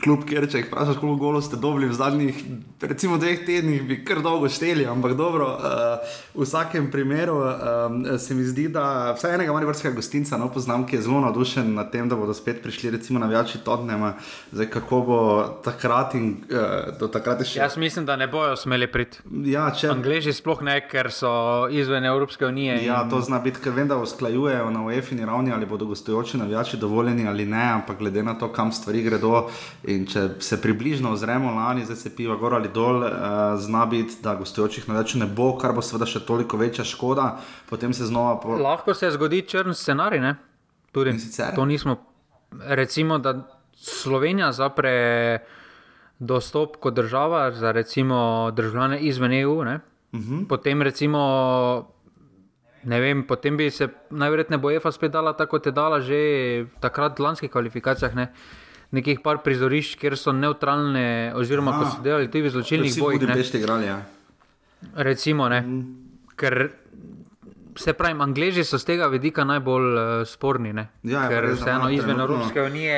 kljub 0.04 0.26
kjer, 0.30 0.46
če 0.52 0.62
jih 0.62 0.68
vprašaš, 0.70 1.00
koliko 1.02 1.18
golo 1.18 1.42
ste 1.42 1.58
dobili 1.58 1.90
v 1.90 1.96
zadnjih, 1.98 2.42
recimo, 2.82 3.18
dveh 3.22 3.42
tednih, 3.46 3.82
bi 3.88 3.98
kar 4.06 4.22
dolgo 4.22 4.50
šteli, 4.52 4.86
ampak 4.90 5.16
dobro, 5.18 5.48
uh, 5.58 6.18
v 6.36 6.46
vsakem 6.46 6.92
primeru 6.94 7.40
um, 7.42 8.04
se 8.22 8.38
mi 8.38 8.46
zdi, 8.46 8.68
da 8.74 9.14
vsaj 9.18 9.36
enega 9.40 9.56
mariborskega 9.56 9.96
gostinca 9.98 10.38
no, 10.38 10.52
poznam, 10.54 10.86
ki 10.88 11.00
je 11.00 11.06
zelo 11.08 11.24
navdušen 11.26 11.74
nad 11.74 11.90
tem, 11.94 12.10
da 12.10 12.20
bodo 12.20 12.36
spet 12.38 12.62
prišli, 12.64 12.94
recimo, 12.98 13.20
na 13.20 13.30
večji 13.32 13.64
totnema, 13.66 14.14
zdaj 14.52 14.70
kako 14.76 15.02
bo 15.08 15.20
takrat 15.66 16.16
in 16.20 16.36
uh, 16.52 16.92
do 17.00 17.10
takrat 17.10 17.42
še. 17.46 17.60
Jaz 17.64 17.80
mislim, 17.82 18.06
da 18.06 18.16
ne 18.20 18.30
bojo 18.30 18.54
smeli 18.60 18.90
priti. 18.92 19.24
Ja, 19.50 19.72
če... 19.74 19.90
Angleži 19.96 20.36
sploh 20.38 20.62
ne, 20.66 20.78
ker 20.86 21.10
so 21.14 21.32
izven 21.74 22.06
Evropske 22.06 22.46
unije. 22.46 22.78
Ja, 22.86 23.02
in... 23.06 23.10
to 23.10 23.24
zna 23.26 23.42
biti, 23.42 23.64
ker 23.64 23.74
vem, 23.74 23.90
da 23.90 23.98
usklajujejo 24.02 24.70
na 24.70 24.86
UEFI 24.86 25.18
ravni, 25.26 25.54
ali 25.54 25.66
bodo 25.66 25.90
gostujoči 25.90 26.38
na 26.38 26.46
večji 26.50 26.80
dovoljeni 26.80 27.28
ali 27.28 27.46
ne, 27.46 27.66
ampak 27.80 27.98
glede 27.98 28.24
na 28.24 28.38
to, 28.38 28.52
kam 28.54 28.72
stvari 28.72 29.02
gredo. 29.04 29.31
In 29.92 30.06
če 30.10 30.28
se 30.40 30.60
približno 30.62 31.14
ozremo 31.16 31.54
lani, 31.56 31.86
zdaj 31.86 32.00
se 32.04 32.14
piva 32.16 32.36
gor 32.42 32.56
ali 32.58 32.70
dol, 32.74 33.04
uh, 33.04 33.12
zna 33.62 33.86
biti, 33.86 34.20
da 34.24 34.36
gostujočih 34.40 34.90
na 34.90 35.00
več 35.00 35.16
ne 35.20 35.26
bo, 35.26 35.54
kar 35.62 35.74
bo 35.78 35.84
seveda 35.86 36.10
še 36.10 36.24
toliko 36.28 36.60
večja 36.62 36.86
škoda. 36.88 37.32
Po... 37.70 38.58
Lahko 38.62 38.94
se 38.98 39.12
zgodi 39.12 39.42
črn 39.48 39.74
scenarij. 39.78 40.34
Tudi, 40.92 41.16
to 41.56 41.66
nismo. 41.66 41.98
Recimo, 42.68 43.18
da 43.18 43.38
Slovenija 43.82 44.52
zapre 44.52 45.40
dostop 46.20 46.76
kot 46.78 46.94
država 46.94 47.52
za 47.52 47.72
recimo 47.72 48.52
državljane 48.56 49.00
izven 49.00 49.34
EU. 49.34 49.60
Uh 49.60 49.66
mhm. 49.66 49.80
-huh. 50.14 50.48
Potem 50.48 50.82
recimo. 50.82 51.88
Ne 52.84 53.00
vem, 53.00 53.28
potem 53.28 53.58
bi 53.58 53.70
se 53.70 53.88
najverjetneje 54.10 54.60
bojefa 54.60 54.92
spet 54.92 55.12
dala 55.12 55.34
tako, 55.34 55.50
kot 55.50 55.66
je 55.66 55.72
dala 55.72 56.00
že 56.02 56.66
takrat 56.80 57.20
v 57.20 57.24
lanskih 57.24 57.52
kvalifikacijah. 57.52 58.16
Ne? 58.16 58.34
Nekih 58.92 59.22
par 59.24 59.40
prizorišč, 59.44 59.96
kjer 60.02 60.18
so 60.20 60.34
neutralne, 60.36 61.32
oziroma 61.40 61.78
ko 61.80 61.88
so 61.88 62.04
delali 62.04 62.28
tudi 62.28 62.50
v 62.50 62.52
zločinnih 62.52 62.98
bojih. 63.00 63.22
Ne, 63.24 63.36
ne, 63.40 63.46
igrali, 63.60 63.88
ja. 63.88 64.02
Recimo, 64.96 65.48
ne. 65.48 65.62
Mm. 65.62 65.84
Ker 66.36 66.58
se 67.80 67.94
pravi, 67.94 68.20
angliži 68.20 68.64
so 68.68 68.78
z 68.78 68.86
tega 68.86 69.08
vidika 69.08 69.44
najbolj 69.48 69.94
uh, 69.94 70.28
sporni. 70.28 70.74
Ja, 70.76 70.88
ja, 71.04 71.28
ker 71.30 71.54
vseeno 71.56 71.90
izven 71.90 72.20
Evropske 72.20 72.62
unije. 72.62 72.98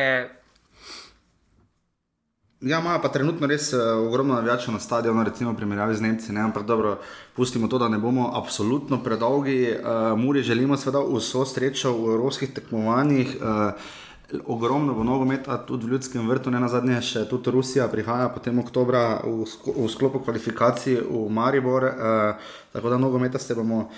Ja, 2.64 2.80
imajo 2.80 3.02
pa 3.04 3.10
trenutno 3.12 3.48
res 3.48 3.74
uh, 3.74 3.82
ogromno 4.08 4.34
navijačev 4.34 4.74
na 4.74 4.80
stadionu, 4.80 5.24
recimo 5.24 5.52
v 5.52 5.60
primerjavi 5.60 5.96
z 5.96 6.02
Nemci. 6.02 6.34
Ne? 6.34 6.42
Ampak 6.42 6.64
dobro, 6.66 6.98
pustimo 7.36 7.68
to, 7.68 7.78
da 7.78 7.90
ne 7.92 8.00
bomo 8.00 8.32
absolutno 8.34 9.04
predolgi. 9.04 9.76
Uh, 9.76 10.18
Muri 10.20 10.42
želimo 10.42 10.78
seveda 10.78 11.04
vso 11.04 11.46
srečo 11.46 11.92
v 11.92 12.16
evropskih 12.16 12.54
tekmovanjih. 12.54 13.36
Uh, 13.42 14.02
ogromno 14.46 14.94
bo 14.94 15.04
nogometa, 15.04 15.58
tudi 15.66 15.86
v 15.86 15.96
ljudskem 15.96 16.30
vrtu, 16.30 16.52
ne 16.52 16.60
na 16.60 16.68
zadnje, 16.68 17.02
še 17.02 17.26
tudi 17.30 17.52
Rusija 17.52 17.88
prihaja 17.92 18.30
potem 18.34 18.60
oktobra 18.60 19.22
v, 19.24 19.46
v 19.46 19.88
sklopu 19.92 20.24
kvalifikacij 20.26 21.00
v 21.06 21.24
Maribor. 21.30 21.84
Uh, 21.84 22.52
tako 22.74 22.90
da 22.90 22.98
nogometa 22.98 23.40
se 23.40 23.56
bomo 23.56 23.90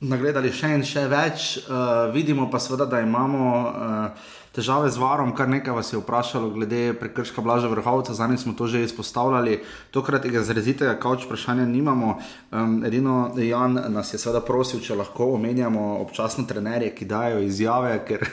nagledali 0.00 0.52
še 0.52 0.74
in 0.76 0.84
še 0.84 1.06
več. 1.08 1.52
Uh, 1.64 2.12
vidimo 2.12 2.50
pa 2.52 2.60
seveda, 2.60 2.86
da 2.86 3.00
imamo 3.00 3.44
uh, 3.64 4.32
težave 4.56 4.88
z 4.88 4.96
varom, 4.96 5.34
kar 5.36 5.48
nekaj 5.52 5.74
vas 5.76 5.92
je 5.92 5.98
vprašalo 6.00 6.48
glede 6.54 6.94
prekrška 6.96 7.44
Blaža 7.44 7.68
Vrhovca, 7.68 8.14
zadnjič 8.16 8.46
smo 8.46 8.54
to 8.56 8.66
že 8.66 8.80
izpostavljali. 8.86 9.60
Tokrat 9.92 10.24
tega 10.24 10.40
zrezitega 10.40 10.94
kavč 11.00 11.26
vprašanja 11.28 11.66
nimamo. 11.68 12.16
Um, 12.50 12.80
edino 12.84 13.36
Jan 13.36 13.76
nas 13.92 14.14
je 14.14 14.18
seveda 14.18 14.40
prosil, 14.40 14.80
če 14.80 14.96
lahko 14.96 15.28
omenjamo 15.36 16.00
občasno 16.00 16.46
trenerje, 16.48 16.94
ki 16.96 17.04
dajo 17.04 17.42
izjave, 17.44 17.98
ker, 18.08 18.24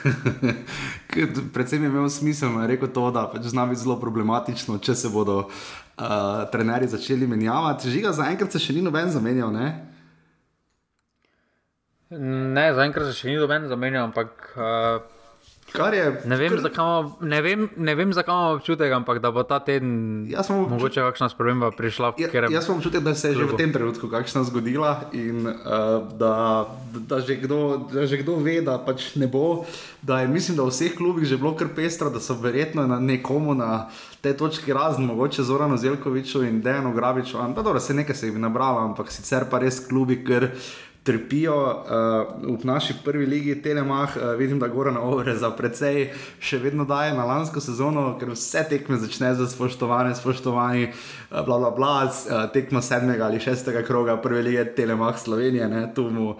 predvsem 1.54 1.84
je 1.84 1.92
imel 1.92 2.08
smisel, 2.08 2.56
je 2.64 2.72
rekel 2.72 2.88
to, 2.88 3.10
da 3.12 3.26
pač 3.28 3.50
z 3.52 3.58
nami 3.60 3.76
zelo 3.76 4.00
problematično, 4.00 4.78
če 4.80 4.96
se 4.96 5.12
bodo 5.12 5.42
uh, 5.44 6.44
trenerji 6.52 6.94
začeli 6.96 7.28
menjavati. 7.28 7.92
Žiga, 7.92 8.16
zaenkrat 8.16 8.56
se 8.56 8.62
še 8.64 8.72
ni 8.72 8.84
noben 8.86 9.12
zamenjal, 9.12 9.52
ne? 9.52 9.74
Ne, 12.14 12.70
zaenkrat 12.72 13.10
se 13.10 13.18
še 13.18 13.28
ni 13.28 13.36
noben 13.36 13.68
zamenjal, 13.68 14.08
ampak. 14.08 14.54
Uh... 14.56 15.13
Je, 15.74 16.20
ne, 16.24 16.36
vem, 16.36 16.52
kar... 16.54 16.60
zakaj, 16.60 17.02
ne, 17.20 17.40
vem, 17.42 17.64
ne 17.76 17.94
vem, 17.98 18.12
zakaj 18.14 18.34
imamo 18.34 18.50
občutek, 18.54 18.92
ampak 18.94 19.18
da 19.18 19.32
bo 19.34 19.42
ta 19.42 19.58
teden 19.58 20.22
občutek, 20.30 20.70
mogoče 20.70 21.02
kakšna 21.02 21.28
sprememba 21.32 21.72
prišla. 21.74 22.12
Ja, 22.22 22.30
jaz 22.30 22.68
imam 22.68 22.78
občutek, 22.78 23.02
da 23.02 23.14
se 23.14 23.32
je 23.32 23.42
že 23.42 23.48
v 23.50 23.58
tem 23.58 23.74
trenutku 23.74 24.06
kakšna 24.06 24.44
zgodila 24.46 25.10
in 25.10 25.42
uh, 25.50 25.98
da, 26.14 26.70
da, 26.94 27.18
že 27.18 27.34
kdo, 27.42 27.90
da 27.90 28.06
že 28.06 28.22
kdo 28.22 28.38
ve, 28.38 28.60
da 28.62 28.78
pač 28.78 29.18
ne 29.18 29.26
bo. 29.26 29.66
Da 29.98 30.20
je, 30.22 30.28
mislim, 30.30 30.54
da 30.56 30.62
v 30.62 30.70
vseh 30.70 30.94
klubih 30.94 31.26
že 31.26 31.40
bilo 31.42 31.56
kar 31.58 31.74
pestro, 31.74 32.06
da 32.06 32.22
so 32.22 32.38
verjetno 32.38 32.86
na 32.86 33.00
nekomu 33.02 33.58
na 33.58 33.90
tej 34.22 34.38
točki 34.38 34.72
razen, 34.72 35.10
mogoče 35.10 35.42
Zorano 35.42 35.76
Zelkoviču 35.76 36.46
in 36.46 36.62
Dejanu 36.62 36.94
Grabiču. 36.94 37.42
Da, 37.50 37.80
se 37.80 37.94
nekaj 37.94 38.14
se 38.14 38.30
jih 38.30 38.38
nabralo, 38.38 38.78
ampak 38.78 39.10
sicer 39.10 39.50
pa 39.50 39.58
res 39.58 39.82
klubi, 39.88 40.22
ker 40.24 40.54
trpijo 41.04 41.56
uh, 42.44 42.60
v 42.60 42.64
naši 42.64 42.94
prvi 43.04 43.26
ligi 43.26 43.62
Telemach. 43.62 44.16
Uh, 44.16 44.38
vidim, 44.38 44.58
da 44.58 44.68
Goran 44.68 44.96
Ovre 44.96 45.36
za 45.36 45.50
precej 45.52 46.08
še 46.40 46.58
vedno 46.58 46.86
daje 46.88 47.12
na 47.12 47.26
lansko 47.28 47.60
sezono, 47.60 48.06
ker 48.20 48.32
vse 48.32 48.64
tekme 48.70 48.96
začne 48.96 49.34
za 49.36 49.44
spoštovanje, 49.48 50.14
spoštovanje, 50.16 50.86
uh, 50.88 51.44
bla 51.44 51.58
bla 51.60 51.70
bla, 51.76 51.92
uh, 52.08 52.46
tekmo 52.52 52.80
sedmega 52.80 53.28
ali 53.28 53.40
šestega 53.40 53.84
kroga 53.84 54.16
prve 54.16 54.42
lige 54.42 54.64
Telemach 54.64 55.20
Slovenije. 55.20 55.68
Mu, 56.10 56.34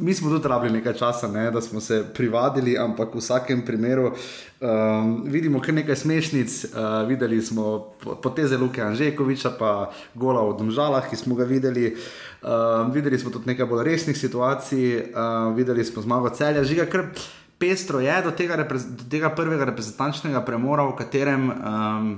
mi 0.00 0.14
smo 0.14 0.32
tudi 0.32 0.48
rabili 0.48 0.78
nekaj 0.80 0.96
časa, 0.96 1.28
ne, 1.28 1.50
da 1.50 1.60
smo 1.60 1.80
se 1.80 2.00
privadili, 2.14 2.78
ampak 2.78 3.14
v 3.14 3.20
vsakem 3.20 3.64
primeru. 3.68 4.14
Um, 4.56 5.26
vidimo 5.28 5.60
kar 5.60 5.74
nekaj 5.76 5.96
smešnic, 5.96 6.54
uh, 6.64 7.04
videli 7.08 7.42
smo 7.44 7.92
poteze 8.22 8.56
Luka 8.56 8.88
Anžekoviča, 8.88 9.52
pa 9.58 9.90
gola 10.14 10.40
v 10.48 10.56
Domžalah, 10.56 11.04
ki 11.10 11.20
smo 11.20 11.36
ga 11.36 11.44
videli. 11.44 11.92
Uh, 11.92 12.35
Uh, 12.42 12.92
videli 12.94 13.18
smo 13.18 13.30
tudi 13.30 13.48
nekaj 13.50 13.66
bolj 13.66 13.84
resnih 13.84 14.16
situacij, 14.18 14.84
uh, 15.10 15.56
videli 15.56 15.84
smo 15.84 16.02
zmago 16.02 16.30
celja, 16.30 16.64
žiga 16.64 16.84
kar 16.86 17.08
pestro 17.58 18.00
je 18.00 18.22
do 18.22 18.30
tega, 18.30 18.56
do 18.60 19.04
tega 19.10 19.30
prvega 19.34 19.64
reprezentančnega 19.64 20.44
premora, 20.44 20.84
v 20.84 20.96
katerem 20.98 21.48
um, 21.50 22.10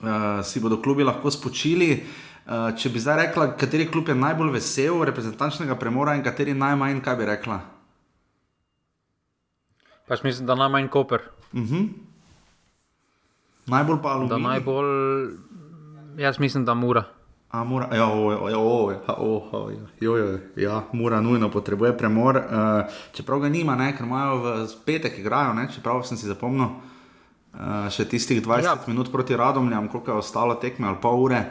uh, 0.00 0.40
si 0.42 0.60
bodo 0.60 0.80
klubi 0.82 1.04
lahko 1.04 1.30
spočili. 1.30 2.04
Uh, 2.44 2.72
če 2.76 2.90
bi 2.92 3.00
zdaj 3.00 3.16
rekla, 3.22 3.46
kateri 3.60 3.86
klub 3.88 4.08
je 4.08 4.16
najbolj 4.16 4.50
vesel 4.58 5.04
reprezentančnega 5.08 5.78
premora 5.80 6.16
in 6.16 6.24
kateri 6.24 6.52
najmanj, 6.56 7.00
kaj 7.04 7.16
bi 7.20 7.28
rekla? 7.28 7.60
Pač 10.08 10.24
mislim, 10.24 10.48
da 10.48 10.56
najmanj 10.58 10.88
Koper. 10.92 11.20
Uh 11.52 11.60
mhm. 11.60 11.74
-huh. 11.74 11.88
Najbolj 13.66 14.02
pa 14.02 14.08
ali 14.08 14.28
ne? 14.28 14.38
Najbolj, 14.38 15.28
jaz 16.18 16.38
mislim, 16.38 16.64
da 16.64 16.74
mora. 16.74 17.04
A, 17.54 17.62
mora, 17.64 17.86
ja, 17.94 18.08
o, 18.08 18.34
o, 18.34 18.92
o, 19.06 19.48
o, 19.52 19.70
jo, 20.00 20.16
jo, 20.16 20.38
ja, 20.56 20.82
mora 20.92 21.20
nujno 21.20 21.50
potrebuje 21.50 21.92
premor. 21.94 22.36
Uh, 22.36 22.90
čeprav 23.14 23.44
ga 23.44 23.48
nima, 23.48 23.76
ne, 23.78 23.92
ker 23.94 24.08
imajo 24.08 24.40
v 24.42 24.54
petek 24.82 25.20
igrajo, 25.22 25.52
ne, 25.54 25.68
čeprav 25.70 26.02
sem 26.02 26.18
si 26.18 26.26
zapomnil 26.26 26.66
uh, 26.66 27.86
še 27.94 28.08
tistih 28.10 28.42
20 28.42 28.66
ja. 28.66 28.74
minut 28.90 29.12
proti 29.12 29.38
radomljam, 29.38 29.86
koliko 29.92 30.10
je 30.16 30.24
ostalo 30.24 30.58
tekme 30.58 30.90
ali 30.90 30.98
pol 30.98 31.22
ure. 31.28 31.44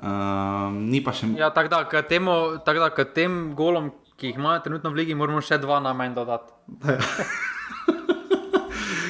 Uh, 0.00 0.72
ni 0.72 1.04
pa 1.04 1.12
še. 1.12 1.28
Ja, 1.36 1.52
tako 1.52 1.74
da, 1.74 1.84
k, 1.84 2.00
temu, 2.08 2.38
tak 2.64 2.80
da 2.80 2.88
k 2.88 3.04
tem 3.12 3.52
golom, 3.52 3.92
ki 4.16 4.32
jih 4.32 4.40
imajo 4.40 4.64
trenutno 4.64 4.94
v 4.94 5.02
ligi, 5.02 5.18
moramo 5.18 5.44
še 5.44 5.60
dva 5.60 5.82
najmanj 5.84 6.16
dodati. 6.16 6.56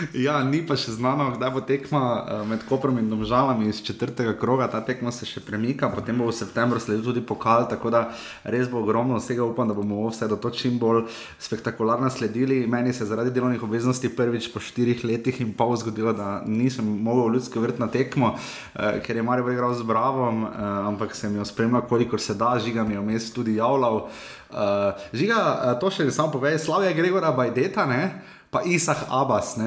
Ja, 0.26 0.40
ni 0.44 0.60
pa 0.66 0.76
še 0.78 0.94
znano, 0.96 1.30
kdaj 1.34 1.50
bo 1.54 1.62
tekma 1.64 2.00
uh, 2.00 2.42
med 2.48 2.62
Koprom 2.68 2.98
in 3.00 3.08
Domžalami 3.10 3.68
iz 3.70 3.80
četrtega 3.84 4.34
kroga. 4.38 4.68
Ta 4.70 4.80
tekma 4.84 5.12
se 5.14 5.28
še 5.28 5.42
premika, 5.44 5.90
potem 5.92 6.18
bo 6.18 6.28
v 6.28 6.36
septembru 6.36 6.80
sledil 6.82 7.04
tudi 7.10 7.22
pokal, 7.24 7.66
tako 7.70 7.92
da 7.92 8.02
res 8.44 8.70
bo 8.70 8.80
ogromno 8.82 9.18
vsega. 9.20 9.44
Upam, 9.44 9.68
da 9.70 9.76
bomo 9.76 10.06
vse 10.08 10.28
do 10.30 10.38
to 10.40 10.52
čim 10.54 10.78
bolj 10.80 11.06
spektakularno 11.42 12.10
sledili. 12.12 12.62
Meni 12.70 12.94
se 12.96 13.04
je 13.04 13.10
zaradi 13.12 13.34
delovnih 13.34 13.62
obveznosti 13.66 14.12
prvič 14.16 14.50
po 14.54 14.62
štirih 14.62 15.04
letih 15.04 15.40
in 15.44 15.54
pol 15.56 15.76
zgodilo, 15.80 16.14
da 16.16 16.40
nisem 16.46 16.86
mogel 17.04 17.36
ljudsko 17.36 17.62
vrt 17.64 17.80
na 17.82 17.90
tekmo, 17.90 18.34
uh, 18.34 18.98
ker 19.04 19.16
je 19.16 19.26
Marijo 19.26 19.52
igral 19.52 19.74
z 19.76 19.86
Bravom, 19.86 20.44
uh, 20.44 20.50
ampak 20.90 21.16
sem 21.16 21.34
jo 21.36 21.46
spremljal, 21.46 21.86
kolikor 21.88 22.20
se 22.20 22.34
da, 22.34 22.56
žiga 22.60 22.84
mi 22.84 22.96
je 22.96 23.04
vmes 23.04 23.32
tudi 23.34 23.58
javljal. 23.60 24.06
Uh, 24.50 25.08
žiga, 25.14 25.38
uh, 25.38 25.72
to 25.80 25.92
še 25.94 26.10
samo 26.10 26.34
povej, 26.34 26.58
Slavija 26.58 26.94
Gregora 26.96 27.30
Bajdeta, 27.34 27.86
ne? 27.86 28.38
Pa 28.50 28.62
Isah 28.62 29.06
Abbas. 29.10 29.56
Uh, 29.56 29.64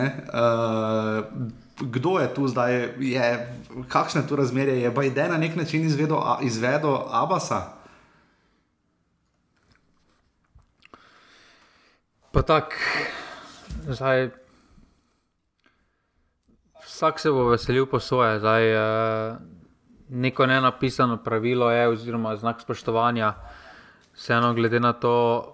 kdo 1.79 2.19
je 2.19 2.27
tu 2.33 2.47
zdaj, 2.47 2.93
je, 2.99 3.27
kakšne 3.87 4.27
tu 4.27 4.35
razmerje 4.35 4.81
je, 4.81 4.91
je 5.15 5.29
na 5.29 5.37
nek 5.37 5.55
način 5.55 5.83
izvedel, 5.83 6.17
izvedel 6.41 6.97
Abbasa? 7.11 7.73
Pa 12.31 12.41
tako, 12.41 12.75
zdaj. 13.87 14.29
Vsak 16.85 17.19
se 17.19 17.29
bo 17.31 17.49
veselil 17.49 17.85
po 17.85 17.99
svoje. 17.99 18.39
Zdaj, 18.39 18.63
uh, 18.75 19.37
neko 20.09 20.45
nenapisano 20.45 21.17
pravilo 21.17 21.71
je, 21.71 21.87
oziroma 21.87 22.35
znak 22.35 22.61
spoštovanja, 22.61 23.33
vseeno 24.13 24.53
glede 24.53 24.79
na 24.79 24.93
to, 24.93 25.45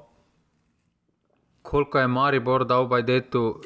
koliko 1.69 1.99
je 1.99 2.07
Maribor 2.07 2.65
dal 2.65 2.87
Bajdetu 2.87 3.61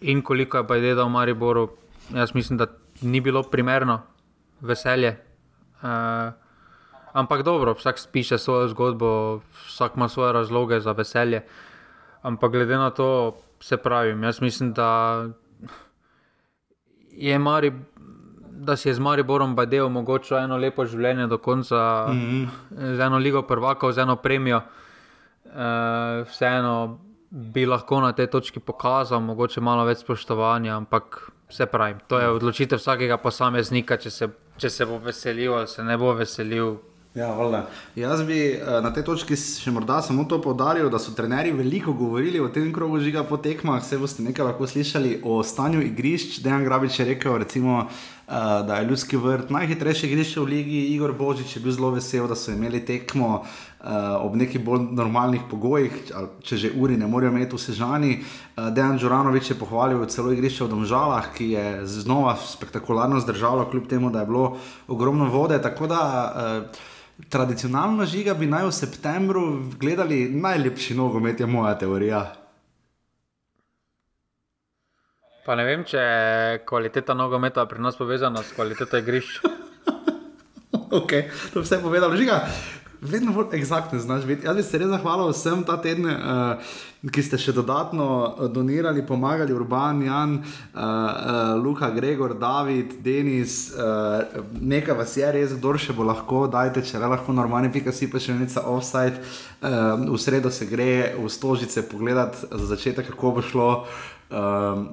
in 0.00 0.22
koliko 0.22 0.56
je 0.56 0.62
Bajdet 0.62 0.96
dal 0.96 1.08
Mariboru, 1.08 1.68
jaz 2.14 2.34
mislim, 2.34 2.58
da 2.58 2.66
ni 3.02 3.20
bilo 3.20 3.42
primerno 3.42 4.00
veselje. 4.60 5.16
Uh, 5.82 6.32
ampak 7.12 7.42
dobro, 7.42 7.74
vsak 7.74 7.98
piše 8.12 8.38
svojo 8.38 8.68
zgodbo, 8.68 9.40
vsak 9.66 9.96
ima 9.96 10.08
svoje 10.08 10.32
razloge 10.32 10.80
za 10.80 10.92
veselje. 10.92 11.42
Ampak 12.22 12.52
glede 12.52 12.76
na 12.76 12.90
to, 12.90 13.36
se 13.60 13.76
pravi, 13.76 14.22
jaz 14.22 14.40
mislim, 14.40 14.72
da 14.72 15.24
je 17.10 17.38
Mari. 17.38 17.72
Da 18.58 18.76
si 18.76 18.88
je 18.88 18.94
z 18.94 18.98
Mariborom 18.98 19.54
Bajde 19.56 19.82
omogočil 19.82 20.38
eno 20.38 20.56
lepo 20.56 20.86
življenje 20.86 21.26
do 21.26 21.38
konca, 21.38 22.06
mm 22.08 22.14
-hmm. 22.14 22.46
z 22.96 23.00
eno 23.00 23.18
ligo 23.18 23.42
prvaka, 23.42 23.92
z 23.92 23.98
eno 23.98 24.16
premijo. 24.16 24.56
Uh, 24.56 24.85
vseeno 25.56 26.98
bi 27.30 27.66
lahko 27.66 28.00
na 28.00 28.12
tej 28.12 28.26
točki 28.32 28.60
pokazal, 28.60 29.20
mogoče 29.20 29.60
malo 29.60 29.84
več 29.84 30.04
spoštovanja, 30.04 30.76
ampak 30.76 31.20
vse 31.50 31.66
pravim, 31.66 31.98
to 32.08 32.18
je 32.18 32.28
odločitev 32.30 32.80
vsakega 32.80 33.18
posameznika, 33.22 33.98
če 34.00 34.10
se, 34.10 34.28
če 34.56 34.70
se 34.70 34.86
bo 34.86 34.98
veselil 35.02 35.54
ali 35.54 35.70
se 35.70 35.84
ne 35.84 35.96
bo 35.98 36.14
veselil. 36.14 36.76
Ja, 37.16 37.32
Jaz 37.96 38.22
bi 38.28 38.36
uh, 38.52 38.74
na 38.84 38.90
tej 38.92 39.06
točki 39.06 39.38
še 39.40 39.72
morda 39.72 40.02
samo 40.04 40.26
to 40.28 40.36
povdaril, 40.44 40.90
da 40.92 40.98
so 41.00 41.14
trenerji 41.16 41.54
veliko 41.56 41.94
govorili 41.96 42.42
o 42.44 42.50
tem 42.52 42.68
krogu 42.76 43.00
žiga 43.00 43.22
po 43.24 43.38
tekmah. 43.40 43.80
Vse 43.80 43.96
boste 43.96 44.20
nekaj 44.20 44.50
lahko 44.50 44.68
slišali 44.68 45.22
o 45.24 45.38
stanju 45.40 45.80
igrišč. 45.86 46.42
Dejan 46.44 46.66
Grabič 46.68 46.98
je 47.00 47.06
rekel, 47.08 47.38
recimo, 47.40 47.78
uh, 47.86 48.04
da 48.28 48.76
je 48.76 48.84
ljudski 48.84 49.16
vrt 49.16 49.50
najhitrejše 49.50 50.06
igrišče 50.06 50.40
v 50.40 50.44
ligi. 50.44 50.80
Igor 50.94 51.12
Božič 51.12 51.56
je 51.56 51.62
bil 51.62 51.72
zelo 51.72 51.90
vesel, 51.90 52.26
da 52.26 52.34
so 52.34 52.50
imeli 52.50 52.80
tekmo 52.84 53.28
uh, 53.38 53.86
ob 54.18 54.34
nekih 54.34 54.64
bolj 54.64 54.88
normalnih 54.90 55.44
pogojih, 55.50 55.94
če 56.42 56.56
že 56.56 56.72
uri 56.74 56.96
ne 56.96 57.06
morejo 57.06 57.30
imeti 57.30 57.54
v 57.54 57.62
sežani. 57.62 58.10
Uh, 58.18 58.70
Dejan 58.74 58.98
Đuranovič 58.98 59.50
je 59.50 59.58
pohvalil 59.58 60.02
celo 60.10 60.32
igrišče 60.34 60.66
v 60.66 60.72
Domžalah, 60.74 61.30
ki 61.38 61.50
je 61.54 61.66
znova 61.86 62.34
spektakularno 62.36 63.20
zdržalo, 63.22 63.70
kljub 63.70 63.86
temu, 63.86 64.10
da 64.10 64.24
je 64.24 64.26
bilo 64.26 64.56
ogromno 64.88 65.30
vode. 65.30 65.62
Tako 65.62 65.86
da. 65.86 66.02
Uh, 66.34 66.92
tradicionalno 67.32 68.04
žiga 68.04 68.34
bi 68.36 68.44
naj 68.44 68.66
v 68.66 68.72
septembru 68.76 69.42
gledali 69.80 70.28
najlepši 70.28 70.94
nogomet, 70.94 71.40
je 71.40 71.46
moja 71.46 71.72
teorija. 71.78 72.45
Pa 75.46 75.54
ne 75.54 75.62
vem, 75.62 75.84
če 75.86 76.00
je 76.02 76.62
kvaliteta 76.66 77.14
nogometa 77.14 77.62
pri 77.70 77.78
nas 77.78 77.94
povezana 77.94 78.42
s 78.42 78.50
kvaliteto 78.56 78.98
igrišč. 78.98 79.44
ok, 80.98 81.12
to 81.52 81.62
vse 81.62 81.78
povedal. 81.84 82.16
Žiga, 82.18 82.40
vedno 82.98 83.30
bolj 83.30 83.54
eksaktno 83.54 84.00
znaš 84.02 84.26
biti. 84.26 84.42
Jaz 84.48 84.58
bi 84.58 84.64
se 84.66 84.80
res 84.82 84.90
zahvalil 84.90 85.30
vsem 85.30 85.62
ta 85.68 85.76
teden, 85.78 86.08
uh, 86.10 86.72
ki 87.06 87.22
ste 87.22 87.38
še 87.38 87.54
dodatno 87.54 88.06
eh, 88.08 88.48
donirali, 88.50 89.04
pomagali, 89.06 89.54
Urban, 89.54 90.00
Jan, 90.02 90.32
uh, 90.40 90.80
uh, 90.80 91.52
Luka, 91.62 91.92
Gregor, 91.94 92.34
David, 92.34 92.96
Denis, 93.06 93.68
uh, 93.70 94.42
nekaj 94.58 94.98
vas 94.98 95.14
je 95.14 95.30
res, 95.38 95.54
kdo 95.60 95.76
še 95.78 95.94
bo 95.94 96.08
lahko, 96.10 96.48
dajte, 96.50 96.82
če 96.82 96.98
le 96.98 97.12
lahko 97.14 97.36
normalni, 97.36 97.70
pika 97.70 97.94
si 97.94 98.10
pa 98.10 98.18
še 98.18 98.34
nekaj 98.34 98.66
offside. 98.66 99.22
Uh, 99.62 99.94
v 100.10 100.18
sredo 100.18 100.50
se 100.50 100.66
gre 100.66 101.14
v 101.14 101.30
stožice 101.30 101.86
pogledati 101.86 102.50
za 102.50 102.74
začetek, 102.74 103.14
kako 103.14 103.36
bo 103.38 103.46
šlo. 103.46 103.70
Uh, 103.86 104.15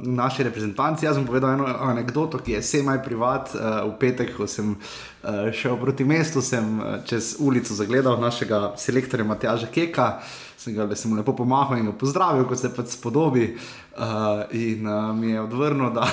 naši 0.01 0.43
reprezentanci. 0.43 1.05
Jaz 1.05 1.15
sem 1.15 1.25
povedal 1.25 1.53
eno 1.53 1.65
anekdoto, 1.65 2.37
ki 2.37 2.51
je 2.51 2.61
semaj 2.61 3.01
privat. 3.03 3.49
Uh, 3.55 3.89
v 3.89 3.97
petek, 3.99 4.35
ko 4.37 4.47
sem 4.47 4.75
uh, 4.75 5.49
šel 5.51 5.77
proti 5.81 6.05
mestu, 6.05 6.41
sem 6.41 6.79
uh, 6.79 7.01
čez 7.05 7.35
ulico 7.39 7.73
zagledal 7.73 8.21
našega 8.21 8.73
selektorja 8.77 9.25
Matjaža 9.25 9.67
Keka. 9.73 10.21
Sem 10.57 10.77
ga 10.77 10.87
sem 10.95 11.11
lepo 11.17 11.33
pomahal 11.35 11.81
in 11.81 11.89
pozdravil, 11.97 12.45
kot 12.47 12.61
se 12.61 12.69
pač 12.69 12.93
spodobi. 12.93 13.49
Uh, 13.97 14.45
in 14.53 14.87
uh, 14.87 15.11
mi 15.17 15.33
je 15.33 15.41
odvrnil, 15.41 15.89
da 15.93 16.05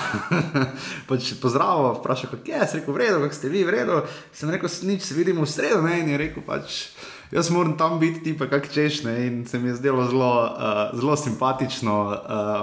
pač 1.08 1.34
pozdravil, 1.40 2.00
vprašal, 2.00 2.32
kako 2.32 2.52
je, 2.52 2.66
rekel, 2.80 2.94
vredo, 2.94 3.20
kako 3.20 3.36
ste 3.36 3.52
vi, 3.52 3.64
vredo. 3.68 4.02
Sem 4.32 4.50
rekel, 4.50 4.68
nič, 4.88 5.04
se 5.04 5.14
vidimo 5.14 5.44
v 5.44 5.52
sredo, 5.52 5.84
ne? 5.84 6.00
in 6.00 6.08
je 6.08 6.20
rekel 6.24 6.44
pač 6.44 6.88
jaz 7.30 7.50
moram 7.50 7.76
tam 7.78 7.98
biti, 7.98 8.22
ti 8.22 8.38
pa 8.38 8.46
kak 8.46 8.68
češ. 8.72 9.02
Ne? 9.04 9.26
In 9.26 9.46
se 9.46 9.58
mi 9.58 9.68
je 9.68 9.74
zdelo 9.74 10.04
zelo, 10.06 10.30
uh, 10.44 10.98
zelo 11.00 11.16
simpatično, 11.16 11.94
uh, 12.06 12.16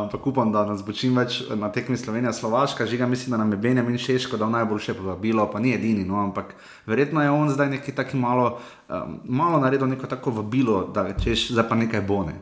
ampak 0.04 0.28
upam, 0.28 0.52
da 0.52 0.66
nas 0.66 0.84
bo 0.86 0.94
čim 0.94 1.16
več 1.18 1.42
na 1.56 1.72
tekmi 1.72 1.98
Slovenija, 1.98 2.34
Slovaška, 2.34 2.86
žiga, 2.86 3.08
mislim, 3.08 3.32
da 3.32 3.38
nam 3.38 3.52
je 3.52 3.58
Benjamin 3.58 3.98
Šeško 3.98 4.38
dal 4.38 4.52
najboljše 4.52 4.94
povabilo, 4.94 5.48
pa 5.52 5.60
ni 5.60 5.74
edini, 5.76 6.06
no, 6.06 6.20
ampak 6.24 6.56
verjetno 6.86 7.24
je 7.24 7.32
on 7.32 7.50
zdaj 7.50 7.70
neki 7.70 7.96
taki 7.96 8.18
malo, 8.18 8.60
um, 8.90 9.20
malo 9.24 9.60
naredil 9.60 9.88
neko 9.88 10.08
tako 10.08 10.32
vabilo, 10.42 10.84
da 10.94 11.10
češ, 11.14 11.52
zdaj 11.52 11.70
pa 11.70 11.76
nekaj 11.76 12.02
bone. 12.02 12.36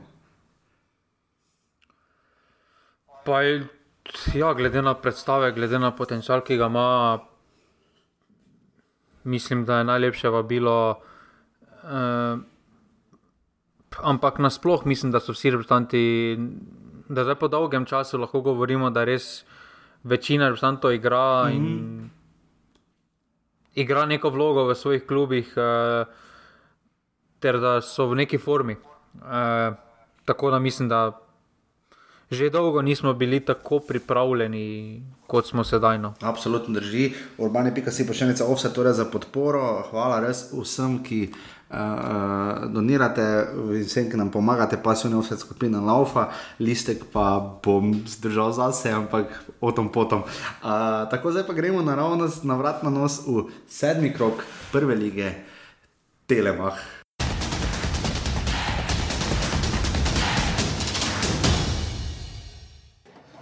Pa 3.26 3.42
je, 3.42 3.68
ja, 4.34 4.54
glede 4.54 4.82
na 4.82 4.94
predstave, 4.94 5.52
glede 5.52 5.80
na 5.80 5.92
potencial, 5.96 6.42
ki 6.46 6.58
ga 6.58 6.66
ima, 6.70 7.20
mislim, 9.24 9.66
da 9.66 9.78
je 9.78 9.84
najlepše 9.84 10.30
vabilo. 10.30 11.02
Uh, 11.86 12.42
ampak 14.02 14.40
nasplošno 14.40 14.90
mislim, 14.90 15.12
da 15.12 15.20
so 15.20 15.32
vsi 15.32 15.52
reprezentanti, 15.54 16.38
da 17.10 17.24
zdaj 17.24 17.36
po 17.36 17.48
dolgem 17.48 17.86
času 17.86 18.18
lahko 18.18 18.42
govorimo, 18.42 18.90
da 18.90 19.04
res 19.04 19.46
večina 20.04 20.50
reprezentantov 20.50 20.94
igra 20.94 21.50
in 21.54 21.64
mm 21.64 21.68
-hmm. 21.68 22.08
igra 23.76 24.06
neko 24.06 24.30
vlogo 24.30 24.64
v 24.66 24.76
svojih 24.76 25.06
klubih, 25.06 25.54
uh, 25.58 26.08
ter 27.40 27.60
da 27.60 27.82
so 27.82 28.06
v 28.06 28.16
neki 28.16 28.38
formi. 28.38 28.76
Uh, 29.14 29.76
tako 30.26 30.52
da 30.52 30.60
mislim, 30.60 30.90
da 30.90 31.26
že 32.32 32.50
dolgo 32.50 32.82
nismo 32.82 33.14
bili 33.14 33.40
tako 33.40 33.80
pripravljeni, 33.80 35.02
kot 35.28 35.48
smo 35.48 35.64
sedaj. 35.64 35.98
No. 35.98 36.14
Absolutno 36.22 36.74
drži. 36.74 37.14
Urbane 37.38 37.76
pika 37.76 37.92
si 37.92 38.08
pošiljnica 38.08 38.46
ovsa 38.46 38.70
torej 38.74 38.94
za 38.94 39.06
podporo. 39.06 39.84
Hvala 39.90 40.20
res 40.26 40.50
vsem, 40.54 41.04
ki 41.04 41.30
uh, 41.70 42.66
donirate, 42.72 43.26
vsem, 43.86 44.10
ki 44.12 44.18
nam 44.18 44.32
pomagate, 44.32 44.78
pa 44.82 44.96
so 44.96 45.10
ne 45.10 45.20
vse 45.22 45.38
skupine 45.42 45.82
Laufa, 45.82 46.30
listek 46.60 47.06
pa 47.14 47.40
bom 47.40 47.94
zdržal 48.08 48.54
zase, 48.54 48.92
ampak 48.94 49.32
o 49.62 49.72
tom 49.72 49.90
potom. 49.90 50.26
Uh, 50.62 51.06
tako 51.12 51.32
zdaj 51.32 51.48
pa 51.48 51.54
gremo 51.54 51.82
naravnost 51.82 52.44
na 52.44 52.60
vrat 52.60 52.84
na 52.84 52.90
nos 52.90 53.22
v 53.26 53.48
sedmi 53.70 54.14
krok 54.14 54.46
prve 54.72 54.96
lige 54.96 55.34
Telemach. 56.28 57.06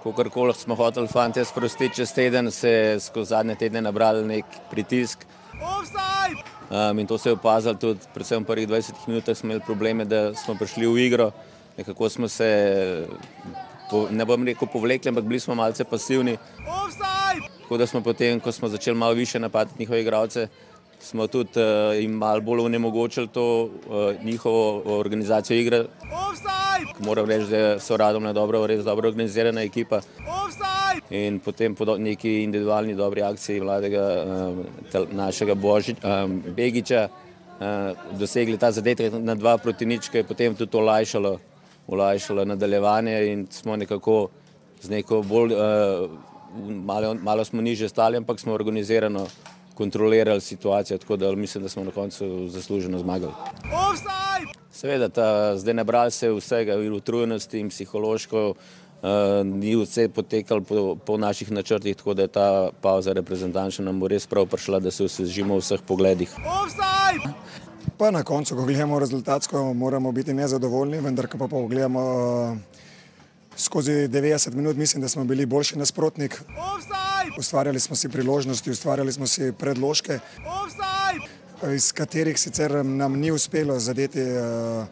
Kakorkoli 0.04 0.54
smo 0.54 0.76
hoteli, 0.76 1.08
fanti, 1.08 1.46
sprostiti 1.46 1.96
čez 1.96 2.12
teden, 2.14 2.52
se 2.52 2.70
je 2.70 3.00
skozi 3.00 3.30
zadnje 3.30 3.56
tedne 3.56 3.82
nabral 3.82 4.26
nek 4.28 4.46
pritisk. 4.70 5.24
Offside! 5.64 6.53
Um, 6.70 7.00
in 7.00 7.08
to 7.08 7.18
se 7.18 7.30
je 7.30 7.34
opazilo 7.34 7.74
tudi, 7.74 8.00
predvsem 8.14 8.44
v 8.44 8.48
prvih 8.48 8.68
20 8.68 9.08
minutah 9.08 9.38
smo 9.38 9.48
imeli 9.48 9.62
probleme, 9.66 10.06
da 10.06 10.34
smo 10.34 10.56
prišli 10.56 10.88
v 10.88 11.06
igro. 11.06 11.32
Nekako 11.78 12.10
smo 12.10 12.28
se, 12.28 13.08
ne 14.10 14.26
bom 14.26 14.46
rekel, 14.46 14.68
povlekli, 14.68 15.10
ampak 15.10 15.24
bili 15.24 15.40
smo 15.40 15.56
malce 15.56 15.84
pasivni. 15.84 16.38
Tako 17.62 17.78
da 17.78 17.88
smo 17.88 18.02
potem, 18.02 18.40
ko 18.40 18.52
smo 18.52 18.68
začeli 18.68 18.98
malo 18.98 19.14
više 19.14 19.40
napadati 19.40 19.80
njihove 19.80 20.02
igralce, 20.02 20.48
smo 21.00 21.28
tudi 21.28 21.60
uh, 21.60 21.96
jim 22.02 22.12
malo 22.12 22.42
bolj 22.42 22.60
onemogočili 22.60 23.28
to 23.28 23.64
uh, 23.64 24.24
njihovo 24.24 24.82
organizacijo 24.86 25.58
igre. 25.58 25.86
Moram 27.00 27.26
reči, 27.26 27.50
da 27.50 27.80
so 27.80 27.98
radom 27.98 28.24
na 28.24 28.34
dobro, 28.34 28.68
res 28.68 28.84
dobro 28.84 29.10
organizirana 29.10 29.62
ekipa. 29.62 29.98
Offside! 29.98 30.43
In 31.14 31.40
potem 31.40 31.76
po 31.76 31.86
neki 31.98 32.42
individualni 32.44 32.96
dobri 32.98 33.22
akciji 33.22 33.62
mladega 33.62 34.04
uh, 34.26 35.14
našega 35.14 35.54
Božič, 35.56 36.02
um, 36.02 36.42
Begiča 36.56 37.08
uh, 37.10 38.18
dosegli 38.18 38.58
ta 38.58 38.72
zadetek 38.72 39.14
na 39.22 39.36
dva 39.38 39.58
proti 39.62 39.86
nič, 39.86 40.10
ki 40.10 40.24
je 40.24 40.28
potem 40.28 40.56
tudi 40.58 40.78
olajšalo, 40.78 41.38
olajšalo 41.88 42.46
nadaljevanje 42.46 43.18
in 43.30 43.46
smo 43.52 43.78
nekako 43.78 44.30
z 44.82 44.90
neko 44.90 45.22
bolj, 45.22 45.54
uh, 45.54 46.10
malo, 46.84 47.14
malo 47.14 47.46
smo 47.46 47.62
niže 47.62 47.90
stali, 47.90 48.18
ampak 48.18 48.40
smo 48.40 48.54
organizirano 48.54 49.28
kontrolirali 49.74 50.42
situacijo, 50.42 50.98
tako 50.98 51.18
da 51.18 51.32
mislim, 51.32 51.64
da 51.64 51.70
smo 51.70 51.84
na 51.84 51.92
koncu 51.92 52.48
zasluženo 52.48 53.00
zmagali. 53.00 53.34
Seveda, 54.72 55.10
ta, 55.10 55.58
zdaj 55.58 55.74
nabral 55.74 56.12
se 56.12 56.32
vsega, 56.32 56.76
utrujenosti, 56.78 57.60
in 57.60 57.70
psihološko, 57.70 58.54
ni 59.44 59.76
vse 59.76 60.08
potekalo 60.10 60.62
po, 60.62 60.96
po 60.96 61.18
naših 61.18 61.52
načrtih, 61.52 61.96
tako 61.96 62.14
da 62.14 62.22
je 62.22 62.28
ta 62.28 62.70
pauza 62.82 63.14
reprezentančna 63.14 63.86
nam 63.86 64.06
res 64.08 64.28
prav 64.28 64.48
prišla, 64.48 64.80
da 64.80 64.92
se 64.92 65.04
osvežimo 65.04 65.56
v 65.56 65.60
vseh 65.60 65.82
pogledih. 65.88 66.32
Pa 67.98 68.12
na 68.12 68.24
koncu, 68.24 68.56
ko 68.56 68.66
gledamo 68.66 69.00
rezultatsko, 69.00 69.74
moramo 69.74 70.12
biti 70.12 70.34
nezadovoljni, 70.34 71.02
vendar 71.02 71.28
pa 71.28 71.48
pogledamo 71.48 72.00
uh, 72.00 72.58
skozi 73.56 73.92
90 73.92 74.54
minut, 74.54 74.76
mislim, 74.76 75.02
da 75.02 75.08
smo 75.08 75.24
bili 75.24 75.46
boljši 75.46 75.78
nasprotnik. 75.78 76.42
Ustvarjali 77.40 77.80
smo 77.80 77.96
si 77.96 78.10
priložnosti, 78.10 78.72
ustvarjali 78.72 79.12
smo 79.12 79.28
si 79.28 79.52
predložke, 79.52 80.20
iz 81.76 81.92
katerih 81.92 82.40
sicer 82.40 82.86
nam 82.86 83.20
ni 83.20 83.32
uspelo 83.32 83.80
zadeti. 83.80 84.22
Uh, 84.22 84.88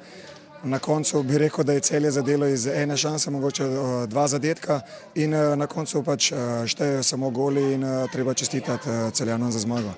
Na 0.64 0.80
koncu 0.80 1.24
bi 1.24 1.38
rekel, 1.38 1.64
da 1.64 1.74
je 1.74 1.80
celje 1.80 2.12
zadelo 2.12 2.48
iz 2.48 2.68
ene 2.68 2.98
šanse, 2.98 3.32
mogoče 3.32 3.66
uh, 3.66 4.06
dva 4.06 4.28
zadetka 4.28 4.82
in 5.16 5.34
uh, 5.34 5.58
na 5.58 5.68
koncu 5.68 6.04
pač 6.04 6.32
uh, 6.32 6.38
štejejo 6.66 7.04
samo 7.04 7.30
goli 7.30 7.74
in 7.74 7.86
treba 8.12 8.34
čestitati 8.34 8.90
celjanom 9.14 9.52
za 9.52 9.60
zmago. 9.60 9.94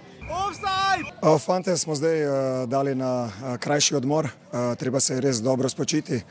Fante 1.39 1.78
smo 1.78 1.95
zdaj 1.95 2.19
dali 2.67 2.95
na 2.95 3.32
krajši 3.60 3.95
odmor, 3.95 4.28
treba 4.78 4.99
se 4.99 5.21
res 5.21 5.41
dobro 5.41 5.69
spočiti 5.69 6.21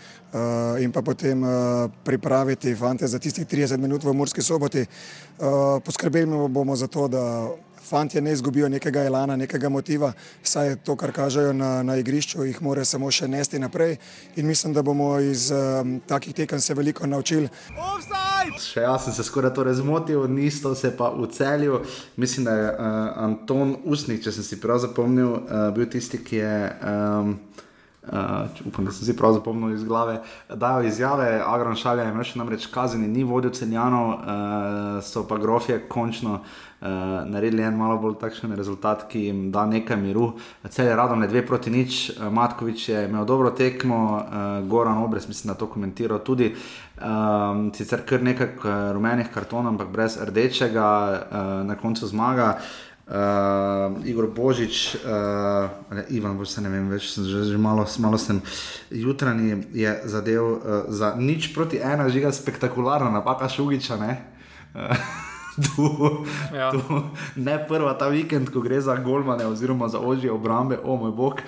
in 0.80 0.92
pa 0.92 1.02
potem 1.02 1.42
pripraviti 2.04 2.74
fante 2.74 3.06
za 3.06 3.18
tistih 3.18 3.46
30 3.46 3.76
minut 3.76 4.04
v 4.04 4.12
Murski 4.12 4.42
soboti. 4.42 4.86
Poskrbeli 5.84 6.48
bomo 6.48 6.76
za 6.76 6.86
to, 6.86 7.08
da 7.08 7.50
fanti 7.88 8.20
ne 8.20 8.32
izgubijo 8.32 8.68
nekega 8.68 9.04
elana, 9.04 9.36
nekega 9.36 9.68
motiva, 9.68 10.12
saj 10.42 10.76
to, 10.84 10.96
kar 10.96 11.12
kažejo 11.12 11.52
na, 11.52 11.82
na 11.82 11.96
igrišču, 11.96 12.44
jih 12.44 12.62
more 12.62 12.84
samo 12.84 13.10
še 13.10 13.28
nesti 13.28 13.58
naprej. 13.58 13.96
In 14.36 14.46
mislim, 14.46 14.72
da 14.72 14.82
bomo 14.82 15.18
iz 15.20 15.50
um, 15.50 15.98
takih 16.06 16.34
tekem 16.34 16.60
se 16.60 16.74
veliko 16.74 17.06
naučili. 17.06 17.50
Še 18.60 18.86
jaz 18.86 19.06
sem 19.06 19.16
se 19.16 19.24
skoraj 19.26 19.54
to 19.54 19.64
razmotil, 19.64 20.26
nisto 20.28 20.74
se 20.74 20.92
pa 20.96 21.10
v 21.16 21.28
celju. 21.32 21.82
Mislim, 22.16 22.48
da 22.48 22.56
je 22.56 22.70
uh, 22.70 22.86
Anton 23.26 23.76
Usnik, 23.84 24.22
če 24.24 24.32
sem 24.38 24.46
si 24.46 24.60
prav 24.60 24.82
zapomnil, 24.82 25.36
uh, 25.42 25.68
bil 25.74 25.90
tisti, 25.90 26.22
ki 26.22 26.42
je. 26.42 26.56
Um, 26.80 27.36
Uh, 28.02 28.48
upam, 28.66 28.82
da 28.82 28.90
sem 28.90 29.06
si 29.06 29.14
prav 29.14 29.36
zapomnil 29.36 29.76
iz 29.76 29.84
glave, 29.86 30.16
da 30.50 30.72
je 30.82 30.88
izjave, 30.88 31.28
Agron 31.46 31.76
Šalja 31.78 32.08
je 32.08 32.24
še 32.26 32.40
namreč 32.40 32.64
kazni, 32.66 33.06
ni 33.06 33.22
vodil 33.22 33.52
cenjanov, 33.54 34.08
uh, 34.08 34.96
so 35.06 35.22
pa 35.22 35.38
grofje 35.38 35.76
končno 35.86 36.40
uh, 36.40 36.71
naredili 37.26 37.62
en 37.62 37.76
malo 37.78 37.98
bolj 38.02 38.16
takšen 38.20 38.54
rezultat, 38.58 39.06
ki 39.10 39.26
jim 39.28 39.42
da 39.54 39.66
nekaj 39.66 39.96
miru. 39.96 40.32
Cel 40.68 40.90
je 40.90 40.96
radom, 40.96 41.20
ne 41.22 41.28
dve 41.30 41.44
proti 41.46 41.70
nič, 41.70 41.98
uh, 42.10 42.28
Matkovič 42.32 42.88
je 42.88 43.04
imel 43.06 43.24
dobro 43.24 43.50
tekmo, 43.50 43.98
uh, 44.18 44.68
Goran 44.68 44.98
Obres, 44.98 45.28
mislim, 45.28 45.52
da 45.52 45.58
to 45.58 45.70
komentiral 45.70 46.18
tudi. 46.26 46.52
Um, 47.02 47.70
sicer 47.74 48.02
kar 48.06 48.22
nekaj 48.22 48.56
rumenih 48.92 49.30
kartonov, 49.34 49.72
ampak 49.74 49.92
brez 49.94 50.18
rdečega, 50.20 50.88
uh, 51.10 51.52
na 51.66 51.78
koncu 51.78 52.06
zmaga. 52.06 52.56
Uh, 53.02 53.98
Igor 54.06 54.30
Božič, 54.30 54.94
uh, 54.94 55.68
ne, 55.90 56.04
Ivan, 56.10 56.38
boš 56.38 56.54
se 56.54 56.62
ne 56.62 56.70
vem, 56.70 56.86
več 56.88 57.10
sem 57.10 57.26
že, 57.26 57.42
že 57.50 57.58
malo, 57.58 57.82
malo 57.98 58.18
sem 58.18 58.38
jutranji, 58.94 59.58
je 59.74 59.90
zadev 60.06 60.46
uh, 60.46 60.86
za 60.88 61.12
nič 61.18 61.50
proti 61.52 61.82
ena, 61.82 62.06
žiga 62.08 62.30
spektakularna 62.32 63.10
napaka 63.10 63.50
Šugiča. 63.50 63.98
tu, 65.76 66.24
Ja. 66.54 66.70
tu, 66.70 66.80
ne 67.36 67.58
prva 67.68 67.92
ta 67.94 68.08
vikend, 68.08 68.50
ko 68.52 68.60
gre 68.60 68.80
za 68.80 68.96
golmane 68.96 69.46
oziroma 69.46 69.88
za 69.88 70.00
ožje 70.00 70.32
obrambe, 70.32 70.78
o 70.84 70.96
moj 70.96 71.12
bog. 71.12 71.42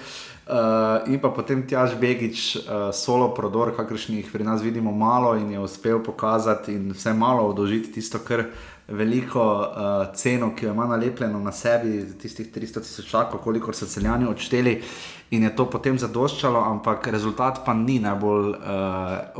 Uh, 0.44 1.08
in 1.08 1.16
pa 1.20 1.30
potem 1.32 1.62
Tjaž 1.64 1.96
Begič, 1.96 2.56
uh, 2.56 2.92
solo 2.92 3.30
prodor, 3.32 3.72
kakršnih 3.72 4.28
pri 4.28 4.44
nas 4.44 4.60
vidimo 4.60 4.92
malo 4.92 5.36
in 5.40 5.50
je 5.50 5.60
uspel 5.60 6.02
pokazati 6.04 6.74
in 6.74 6.92
vse 6.92 7.14
malo 7.16 7.48
odožiti 7.48 7.92
tisto, 7.92 8.20
kar 8.20 8.44
veliko 8.88 9.40
uh, 9.40 10.14
ceno, 10.14 10.50
ki 10.56 10.66
jo 10.66 10.72
ima 10.72 10.84
nalepljeno 10.86 11.40
na 11.40 11.52
sebi, 11.52 12.04
tistih 12.20 12.52
300 12.52 12.82
tisočakov, 12.84 13.40
koliko 13.40 13.72
so 13.72 13.86
celjani 13.86 14.28
odšteli. 14.28 14.82
In 15.30 15.42
je 15.42 15.56
to 15.56 15.64
potem 15.70 15.96
zadoščalo, 15.98 16.60
ampak 16.60 17.08
rezultat 17.08 17.62
pa 17.64 17.72
ni 17.74 17.96
najbolj 18.04 18.50
uh, 18.50 18.58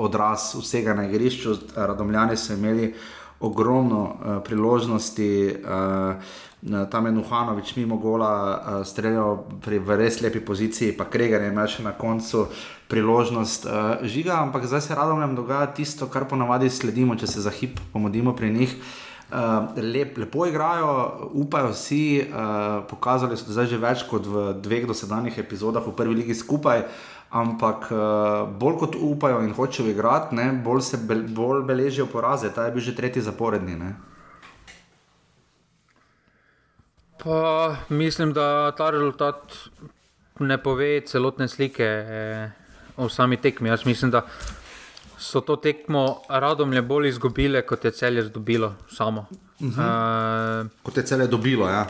odraz 0.01 0.55
vsega 0.57 0.95
na 0.95 1.05
igrišču. 1.05 1.55
Radomljani 1.77 2.37
so 2.37 2.57
imeli 2.57 2.95
ogromno 3.41 4.03
uh, 4.03 4.43
priložnosti. 4.45 5.55
Uh, 5.65 6.53
Tam 6.65 7.07
je 7.07 7.13
Nuhanovič 7.13 7.77
mimo 7.77 7.99
gola 8.01 8.33
uh, 8.33 8.87
streljal 8.89 9.45
pri, 9.61 9.77
v 9.85 9.99
res 10.01 10.23
lepi 10.25 10.41
poziciji, 10.41 10.95
pa 10.97 11.05
Kreger 11.05 11.45
je 11.45 11.51
imel 11.53 11.69
še 11.69 11.85
na 11.85 11.93
koncu 11.93 12.47
priložnost 12.89 13.69
uh, 13.69 14.01
žiga, 14.09 14.41
ampak 14.41 14.65
zdaj 14.65 14.81
se 14.81 14.97
radom 14.97 15.37
dogaja 15.37 15.67
tisto, 15.77 16.09
kar 16.09 16.25
ponavadi 16.25 16.73
sledimo, 16.73 17.19
če 17.21 17.29
se 17.29 17.45
za 17.45 17.53
hip 17.53 17.77
pomodimo 17.93 18.33
pri 18.33 18.49
njih. 18.49 18.73
Uh, 19.29 19.77
lep, 19.77 20.17
lepo 20.17 20.47
igrajo, 20.49 21.29
upajo 21.37 21.73
vsi, 21.73 22.23
uh, 22.23 22.85
pokazali 22.89 23.37
so 23.37 23.53
zdaj 23.53 23.67
že 23.67 23.79
več 23.81 24.09
kot 24.09 24.25
v 24.25 24.53
dveh 24.65 24.89
dosedanjih 24.89 25.37
epizodah 25.45 25.85
v 25.85 25.93
prvi 25.97 26.17
ligi 26.23 26.37
skupaj. 26.37 26.85
Ampak 27.35 27.89
uh, 27.91 28.01
bolj 28.59 28.77
kot 28.79 28.97
upajo 29.01 29.41
in 29.43 29.51
hočejo 29.55 29.91
igrati, 29.91 30.37
ne, 30.39 30.53
bolj 30.65 30.83
se 30.87 31.01
be, 31.03 31.17
bolj 31.35 31.65
beležijo 31.67 32.07
poraze. 32.07 32.53
Ta 32.55 32.69
je 32.69 32.75
bil 32.77 32.85
že 32.85 32.95
tretji 32.95 33.23
zaporedni. 33.23 33.75
Ne. 33.77 33.95
Pa 37.25 37.77
mislim, 37.89 38.33
da 38.33 38.71
ta 38.77 38.91
rezultat 38.91 39.53
ne 40.39 40.59
pove 40.63 41.01
celotne 41.07 41.49
slike 41.49 41.85
eh, 41.85 42.51
o 42.97 43.09
sami 43.09 43.37
tekmi. 43.37 43.69
Jaz 43.69 43.87
mislim, 43.87 44.11
da 44.11 44.27
so 45.19 45.41
to 45.41 45.57
tekmo 45.57 46.21
radomlje 46.29 46.83
bolj 46.83 47.09
izgubile, 47.09 47.63
kot 47.67 47.85
je 47.85 47.91
celje 47.91 48.23
zdobilo 48.23 48.75
samo. 48.91 49.27
Uh 49.61 49.67
-huh. 49.67 50.67
e, 50.67 50.69
Kot 50.83 50.97
je 50.97 51.07
cele 51.07 51.27
dobilo, 51.27 51.69
ja. 51.69 51.87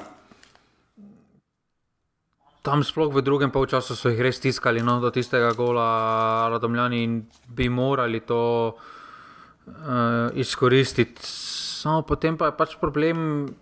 Tam 2.64 2.80
sploh 2.80 3.12
v 3.12 3.20
drugem 3.20 3.52
polčasu 3.52 3.92
so 3.92 4.08
jih 4.08 4.22
res 4.24 4.40
stiskali 4.40 4.80
no, 4.80 4.96
do 4.96 5.12
tistega 5.12 5.52
gola 5.52 6.48
radomljani 6.48 7.02
in 7.04 7.18
bi 7.52 7.68
morali 7.68 8.24
to 8.24 8.72
uh, 8.72 10.32
izkoristiti. 10.32 11.20
Samo 11.20 12.00
potem 12.08 12.40
pa 12.40 12.48
je 12.48 12.56
pač 12.56 12.78
problem 12.80 13.52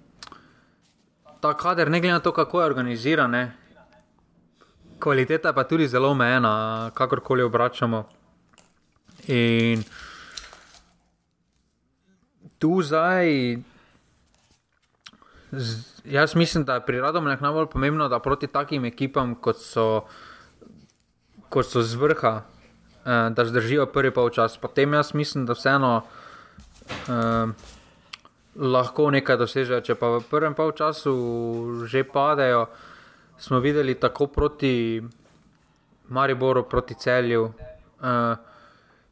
ta 1.43 1.51
kader, 1.59 1.91
ne 1.91 1.99
glede 1.99 2.15
na 2.15 2.23
to, 2.23 2.31
kako 2.31 2.63
je 2.63 2.67
organiziran. 2.71 3.31
Ne. 3.35 3.45
Kvaliteta 5.03 5.51
pa 5.51 5.67
je 5.67 5.75
tudi 5.75 5.91
zelo 5.91 6.15
omejena, 6.15 6.93
kakorkoli 6.95 7.43
obračamo. 7.43 8.05
In 9.27 9.83
tu 12.63 12.79
zdaj, 12.87 13.59
z, 15.51 15.92
jaz 16.05 16.35
mislim, 16.35 16.65
da 16.65 16.75
je 16.75 16.87
pri 16.87 17.01
Radomljah 17.01 17.43
najbolj 17.43 17.67
pomembno, 17.67 18.09
da 18.09 18.19
proti 18.19 18.47
takim 18.47 18.85
ekipam, 18.85 19.35
kot 19.35 19.61
so, 19.61 20.05
kot 21.49 21.67
so 21.67 21.83
z 21.83 21.95
vrha, 21.95 22.43
eh, 23.05 23.31
da 23.31 23.45
zdržijo 23.45 23.87
prvi 23.87 24.11
polčas. 24.11 24.57
Potem 24.59 24.93
jaz 24.95 25.15
mislim, 25.15 25.47
da 25.47 25.53
vseeno. 25.53 26.03
Eh, 27.09 27.79
lahko 28.57 29.11
nekaj 29.11 29.39
dosežejo. 29.41 29.81
Če 29.85 29.97
pa 29.97 30.19
v 30.19 30.25
prvem 30.29 30.55
polčasu 30.55 31.13
že 31.89 32.05
padejo, 32.05 32.69
smo 33.39 33.61
videli 33.61 33.97
tako 33.97 34.29
proti 34.29 35.03
Mariboru, 36.13 36.67
proti 36.69 36.95
celju. 36.95 37.53
Uh, 38.03 38.35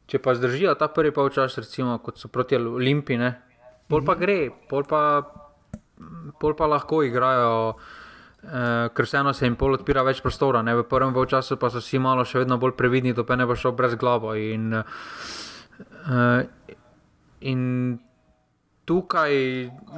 če 0.05 0.19
pa 0.19 0.35
zdržijo 0.35 0.75
ta 0.75 0.91
prvi 0.91 1.13
polčas, 1.15 1.55
recimo 1.57 1.97
kot 2.03 2.19
so 2.19 2.27
proti 2.27 2.59
Olimpiji, 2.59 3.31
pol 3.87 4.03
pa 4.03 4.15
gre, 4.19 4.51
pol 4.69 4.83
pa, 4.83 5.23
pol 6.39 6.55
pa 6.55 6.67
lahko 6.67 7.03
igrajo. 7.03 7.75
Uh, 8.41 8.89
ker 8.97 9.05
vseeno 9.05 9.35
se 9.37 9.45
jim 9.45 9.53
pol 9.53 9.75
odpira 9.77 10.01
več 10.01 10.17
prostora, 10.25 10.63
ne? 10.65 10.73
v 10.73 10.87
prvem 10.89 11.13
času 11.29 11.59
pa 11.61 11.69
so 11.69 11.77
vsi 11.77 11.99
malo 12.01 12.25
še 12.25 12.39
vedno 12.41 12.57
bolj 12.57 12.73
previdni, 12.73 13.13
da 13.13 13.35
ne 13.37 13.45
bo 13.45 13.53
šel 13.53 13.75
brez 13.77 13.93
glave. 13.93 14.33
In, 14.49 14.73
uh, 14.73 16.41
in 17.45 17.61
tukaj 18.89 19.35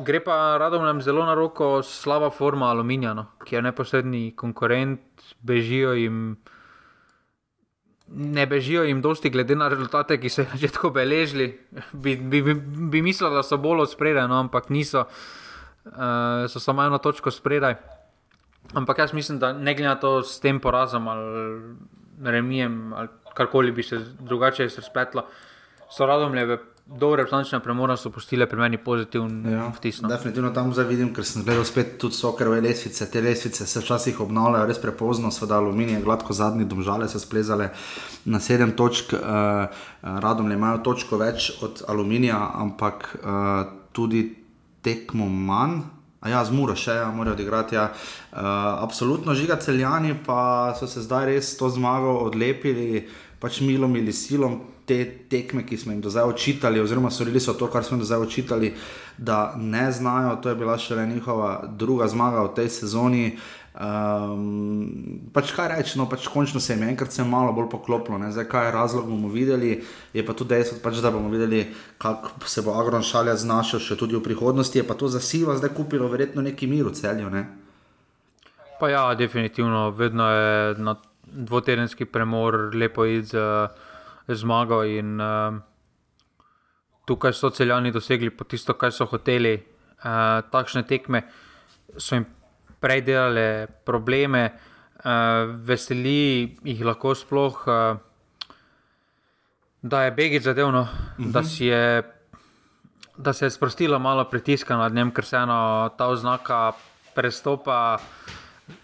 gre 0.04 0.20
pa 0.20 0.58
radom 0.60 1.00
zelo 1.00 1.24
na 1.24 1.38
roko 1.40 1.80
slaba 1.88 2.30
forma 2.36 2.68
aluminija, 2.68 3.14
no, 3.16 3.30
ki 3.46 3.56
je 3.56 3.62
neposredni 3.64 4.24
konkurent, 4.36 5.24
bežijo 5.40 5.94
jim. 5.96 6.36
Ne 8.14 8.44
bežijo 8.46 8.84
jim 8.84 9.00
dosti, 9.02 9.32
glede 9.32 9.56
na 9.56 9.70
rezultate, 9.72 10.20
ki 10.20 10.30
so 10.30 10.44
jih 10.44 10.60
že 10.60 10.68
tako 10.76 10.92
beležili. 10.92 11.48
Bi, 12.04 12.18
bi, 12.20 12.44
bi, 12.44 12.54
bi 12.92 13.02
mislili, 13.02 13.32
da 13.32 13.42
so 13.48 13.56
bolj 13.58 13.88
odspredaj, 13.88 14.28
no, 14.28 14.44
ampak 14.44 14.68
niso, 14.70 15.08
uh, 15.08 15.43
so 16.50 16.60
samo 16.60 16.84
eno 16.84 16.98
točko 16.98 17.32
spredaj. 17.32 17.76
Ampak 18.74 18.98
jaz 18.98 19.14
mislim, 19.14 19.40
da 19.40 19.54
ne 19.54 19.74
glede 19.74 19.88
na 19.88 19.96
to 19.96 20.24
s 20.24 20.40
tem 20.40 20.60
porazom 20.60 21.08
ali 21.08 21.76
remijem 22.24 22.94
ali 22.94 23.08
karkoli 23.34 23.72
bi 23.72 23.84
se 23.84 24.00
drugače 24.20 24.68
razpletlo, 24.78 25.26
so 25.90 26.06
radomlje 26.06 26.58
dobre 26.86 27.24
reprezentančne 27.24 27.60
premore 27.64 27.96
so 27.98 28.10
postile 28.12 28.46
pri 28.50 28.60
meni 28.60 28.78
pozitiven 28.78 29.52
ja, 29.52 29.68
vtis. 29.78 30.02
No. 30.02 30.10
Definitivno 30.12 30.52
tam 30.52 30.74
zdaj 30.74 30.86
vidim, 30.86 31.14
ker 31.16 31.26
sem 31.26 31.46
gledal 31.46 31.64
spet 31.66 31.96
tudi 32.02 32.16
sokerove 32.16 32.60
lesvice. 32.62 33.08
Te 33.12 33.22
lesvice 33.22 33.66
se 33.68 33.80
včasih 33.80 34.20
obnavljajo 34.22 34.68
res 34.68 34.82
prepozno, 34.84 35.32
seveda 35.32 35.62
aluminij, 35.64 36.02
gladko 36.04 36.36
zadnji, 36.36 36.68
domžale 36.68 37.08
so 37.10 37.22
splezale 37.24 37.70
na 38.26 38.40
sedem 38.44 38.76
točk, 38.76 39.16
uh, 39.16 39.86
radom 40.04 40.52
le 40.52 40.60
imajo 40.60 40.84
točko 40.84 41.18
več 41.24 41.54
od 41.64 41.86
aluminija, 41.88 42.40
ampak 42.66 43.10
uh, 43.16 43.64
tudi 43.96 44.26
tekmo 44.84 45.30
manj. 45.30 45.82
A 46.24 46.30
ja, 46.32 46.40
zmuro 46.48 46.72
še, 46.80 46.94
ja, 47.02 47.10
morajo 47.12 47.36
odigrati. 47.36 47.76
Ja. 47.76 47.90
Uh, 48.32 48.40
absolutno 48.80 49.36
žiga 49.36 49.58
celjani, 49.60 50.14
pa 50.26 50.72
so 50.80 50.88
se 50.88 51.04
zdaj 51.04 51.28
res 51.34 51.50
to 51.60 51.68
zmago 51.74 52.14
odlepili, 52.24 53.04
pač 53.44 53.60
milom 53.60 53.98
ali 54.00 54.14
silom, 54.16 54.62
te 54.88 55.04
tekme, 55.32 55.66
ki 55.68 55.78
smo 55.80 55.92
jim 55.92 56.02
do 56.04 56.12
zdaj 56.12 56.32
očitali, 56.32 56.80
oziroma 56.80 57.12
storili 57.12 57.40
so 57.44 57.56
to, 57.60 57.68
kar 57.72 57.84
smo 57.84 57.98
jim 57.98 58.04
do 58.04 58.08
zdaj 58.08 58.24
očitali, 58.24 58.72
da 59.18 59.56
ne 59.60 59.90
znajo. 59.92 60.38
To 60.44 60.52
je 60.52 60.60
bila 60.60 60.78
še 60.80 60.96
le 60.96 61.08
njihova 61.12 61.52
druga 61.68 62.08
zmaga 62.08 62.44
v 62.48 62.56
tej 62.56 62.72
sezoni. 62.72 63.26
Um, 63.74 65.30
pač 65.34 65.50
kaj 65.56 65.72
reči, 65.72 65.98
no, 65.98 66.06
pač 66.06 66.28
končno 66.30 66.62
se 66.62 66.76
jim 66.76 66.84
enkrat 66.86 67.16
malo 67.26 67.56
bolj 67.58 67.72
poklopilo, 67.72 68.20
ne? 68.22 68.30
zdaj 68.32 68.46
kaj 68.52 68.68
je 68.68 68.74
razlog, 68.76 69.08
bomo 69.10 69.32
videli. 69.34 69.80
Je 70.14 70.26
pa 70.26 70.34
tudi 70.38 70.54
dejstvo, 70.54 70.78
pač, 70.84 71.02
da 71.02 71.12
bomo 71.12 71.32
videli, 71.34 71.66
kako 71.98 72.46
se 72.46 72.62
bo 72.62 72.78
Agron 72.78 73.02
šalja 73.02 73.34
znašel 73.36 73.82
še 73.82 73.98
tudi 73.98 74.16
v 74.18 74.22
prihodnosti. 74.22 74.78
Je 74.78 74.86
pa 74.86 74.94
to 74.94 75.10
za 75.10 75.22
silo 75.22 75.58
zdaj 75.58 75.74
kupilo, 75.74 76.12
verjetno 76.12 76.46
neki 76.46 76.70
mir 76.70 76.86
v 76.86 76.94
celju. 76.94 77.32
Ne? 77.34 77.48
Pa 78.80 78.92
ja, 78.92 79.08
definitivno, 79.16 79.90
vedno 79.98 80.30
je 80.30 80.78
na 80.78 81.00
dvotedenski 81.24 82.06
premor 82.06 82.70
lepo 82.76 83.10
id. 83.10 83.34
Uh 83.34 83.92
zmago. 84.28 84.84
In, 84.84 85.20
uh, 85.22 85.56
tukaj 87.06 87.34
so 87.34 87.50
celjani 87.50 87.92
dosegli 87.92 88.30
po 88.30 88.44
tisto, 88.44 88.74
kar 88.74 88.92
so 88.92 89.06
hoteli. 89.06 89.56
Uh, 90.04 90.44
takšne 90.52 90.84
tekme 90.84 91.24
so 91.98 92.16
jim 92.16 92.26
prej 92.84 93.02
delale 93.08 93.68
probleme, 93.88 94.52
uh, 94.52 95.56
veseli 95.64 96.52
jih 96.68 96.84
lahko 96.84 97.16
sploh, 97.16 97.62
uh, 97.68 97.96
da 99.84 100.04
je 100.04 100.12
Begi 100.12 100.40
zadevno, 100.40 100.82
uh 100.82 100.88
-huh. 101.18 101.32
da, 101.32 101.42
je, 101.60 102.04
da 103.18 103.34
se 103.34 103.46
je 103.46 103.50
sprostilo 103.50 104.00
malo 104.00 104.28
pritiska 104.30 104.78
nad 104.78 104.94
njim, 104.94 105.12
ker 105.12 105.26
se 105.26 105.38
eno 105.38 105.90
ta 105.98 106.08
oznaka 106.08 106.72
prestopa. 107.16 107.98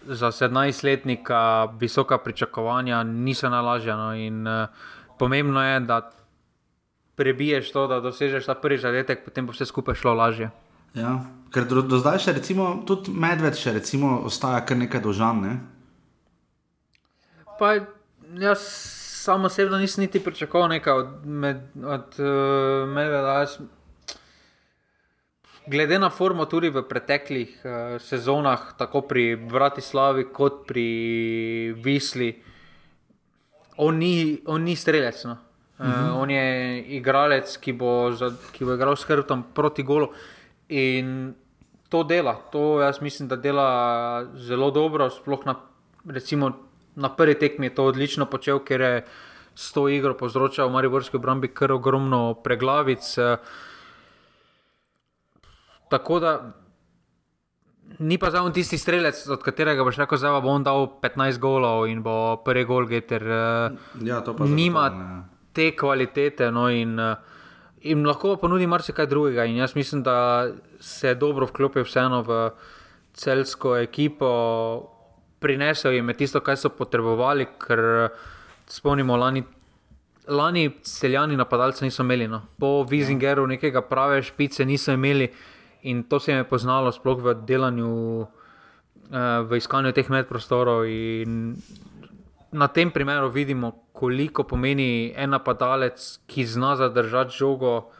Za 0.06 0.28
17-letnika 0.28 1.68
visoka 1.80 2.18
pričakovanja 2.18 3.02
niso 3.02 3.48
najlažja. 3.48 3.96
No, 3.96 4.14
in, 4.14 4.46
uh, 4.46 4.68
pomembno 5.18 5.64
je, 5.64 5.80
da 5.80 6.10
prebiješ 7.16 7.72
to, 7.72 7.86
da 7.86 8.00
dosežeš 8.00 8.46
ta 8.46 8.54
prvi 8.54 8.78
zadetek, 8.78 9.24
potem 9.24 9.46
bo 9.46 9.52
vse 9.52 9.66
skupaj 9.66 9.94
šlo 9.94 10.14
lažje. 10.14 10.50
Ja, 10.94 11.20
ker 11.54 11.66
do, 11.70 11.82
do 11.86 11.98
zdaj 12.02 12.18
še 12.26 12.36
recimo, 12.38 12.70
tudi 12.86 13.14
medved 13.14 13.58
še 13.58 13.74
recimo, 13.78 14.18
ostaja 14.26 14.62
kar 14.66 14.78
nekaj 14.80 15.02
dožan. 15.04 15.42
Ne? 15.44 15.52
Pa, 17.58 17.74
jaz 18.40 18.64
samo 19.20 19.50
osebno 19.50 19.78
nisem 19.78 20.06
niti 20.06 20.22
pričakoval 20.24 20.72
nekaj 20.72 21.02
od, 21.02 21.10
med, 21.26 21.66
od 21.84 22.16
uh, 22.18 22.88
medveda. 22.88 23.40
Jaz, 23.44 23.58
glede 25.70 25.98
na 26.00 26.10
formo 26.10 26.46
tudi 26.50 26.72
v 26.72 26.82
preteklih 26.88 27.58
uh, 27.62 27.98
sezonah, 28.02 28.72
tako 28.78 29.04
pri 29.06 29.34
Bratislavi 29.36 30.30
kot 30.32 30.64
pri 30.66 30.88
Visli, 31.84 32.32
uh, 32.32 32.50
on 33.80 33.96
ni, 33.98 34.40
on 34.46 34.62
ni 34.62 34.76
strelec. 34.76 35.24
No. 35.24 35.36
Uh 35.78 35.86
-huh. 35.86 36.10
uh, 36.10 36.20
on 36.20 36.30
je 36.30 36.82
igralec, 36.82 37.56
ki 37.56 37.72
bo, 37.72 38.12
za, 38.12 38.32
ki 38.52 38.64
bo 38.64 38.74
igral 38.74 38.96
s 38.96 39.04
hrbtom 39.04 39.44
proti 39.54 39.82
golu. 39.82 40.08
In 40.70 41.34
to 41.90 42.02
dela, 42.06 42.34
to 42.52 42.80
jaz 42.80 43.00
mislim, 43.02 43.28
da 43.28 43.36
dela 43.36 44.26
zelo 44.34 44.70
dobro. 44.70 45.10
Sploh 45.10 45.46
na, 45.46 45.54
recimo, 46.06 46.52
na 46.94 47.10
prvi 47.10 47.38
tekmi 47.38 47.66
je 47.66 47.74
to 47.74 47.84
odlično 47.90 48.26
počel, 48.26 48.62
ker 48.64 48.80
je 48.80 49.04
s 49.54 49.72
to 49.72 49.88
igro 49.88 50.14
povzročal 50.14 50.68
v 50.68 50.72
Mariborski 50.78 51.18
obrambi 51.18 51.50
kar 51.50 51.72
ogromno 51.72 52.34
preglavic. 52.44 53.02
Tako 55.90 56.20
da 56.20 56.32
ni 57.98 58.18
pa 58.18 58.30
zdaj 58.30 58.46
on 58.46 58.52
tisti 58.54 58.78
strelec, 58.78 59.26
od 59.26 59.42
katerega 59.42 59.84
boš 59.84 59.98
rekel, 59.98 60.18
da 60.22 60.38
bo 60.40 60.54
on 60.54 60.62
dal 60.62 60.86
15 61.02 61.42
golov 61.42 61.88
in 61.90 62.02
bo 62.02 62.38
prvi 62.44 62.64
gol, 62.64 62.86
ker 62.86 63.26
Ja, 64.06 64.22
to 64.22 64.36
pa 64.38 64.46
nima 64.46 64.86
zagotovo 64.88 65.38
te 65.52 65.76
kvalitete. 65.76 66.50
No, 66.50 66.68
in, 66.70 66.98
eh, 66.98 67.16
in 67.80 68.04
lahko 68.06 68.36
ponudi 68.36 68.66
marsikaj 68.66 69.06
drugega. 69.06 69.44
In 69.44 69.56
jaz 69.56 69.74
mislim, 69.76 70.02
da 70.02 70.48
se 70.80 71.08
je 71.08 71.14
dobro 71.14 71.46
vklopil 71.46 71.84
vseeno 71.84 72.22
v 72.22 72.40
celsko 73.14 73.76
ekipo, 73.76 74.28
prinesel 75.40 75.92
jim 75.92 76.08
je 76.08 76.16
tisto, 76.16 76.40
kar 76.40 76.56
so 76.56 76.68
potrebovali, 76.68 77.46
ker 77.58 78.10
spomnimo 78.68 79.16
lani. 79.16 79.44
Lani 80.30 80.68
celjani 80.86 81.36
napadalce 81.36 81.84
niso 81.84 82.04
imeli, 82.04 82.28
no. 82.28 82.42
po 82.58 82.84
Vizingeru 82.86 83.46
nekega 83.46 83.80
prave 83.82 84.22
špice 84.22 84.64
niso 84.64 84.92
imeli 84.92 85.26
in 85.82 86.02
to 86.02 86.20
se 86.20 86.30
jim 86.30 86.38
je 86.38 86.44
poznalo, 86.44 86.92
sploh 86.92 87.18
v 87.22 87.34
delanju, 87.48 88.26
eh, 89.10 89.40
v 89.42 89.56
iskanju 89.56 89.92
teh 89.92 90.10
medprostorov. 90.10 90.84
Na 92.52 92.66
tem 92.68 92.90
primeru 92.90 93.28
vidimo, 93.30 93.72
koliko 93.92 94.42
pomeni 94.42 95.12
en 95.16 95.30
napadalec, 95.30 96.18
ki 96.26 96.46
zna 96.46 96.74
zadržati 96.76 97.36
žogo, 97.36 97.90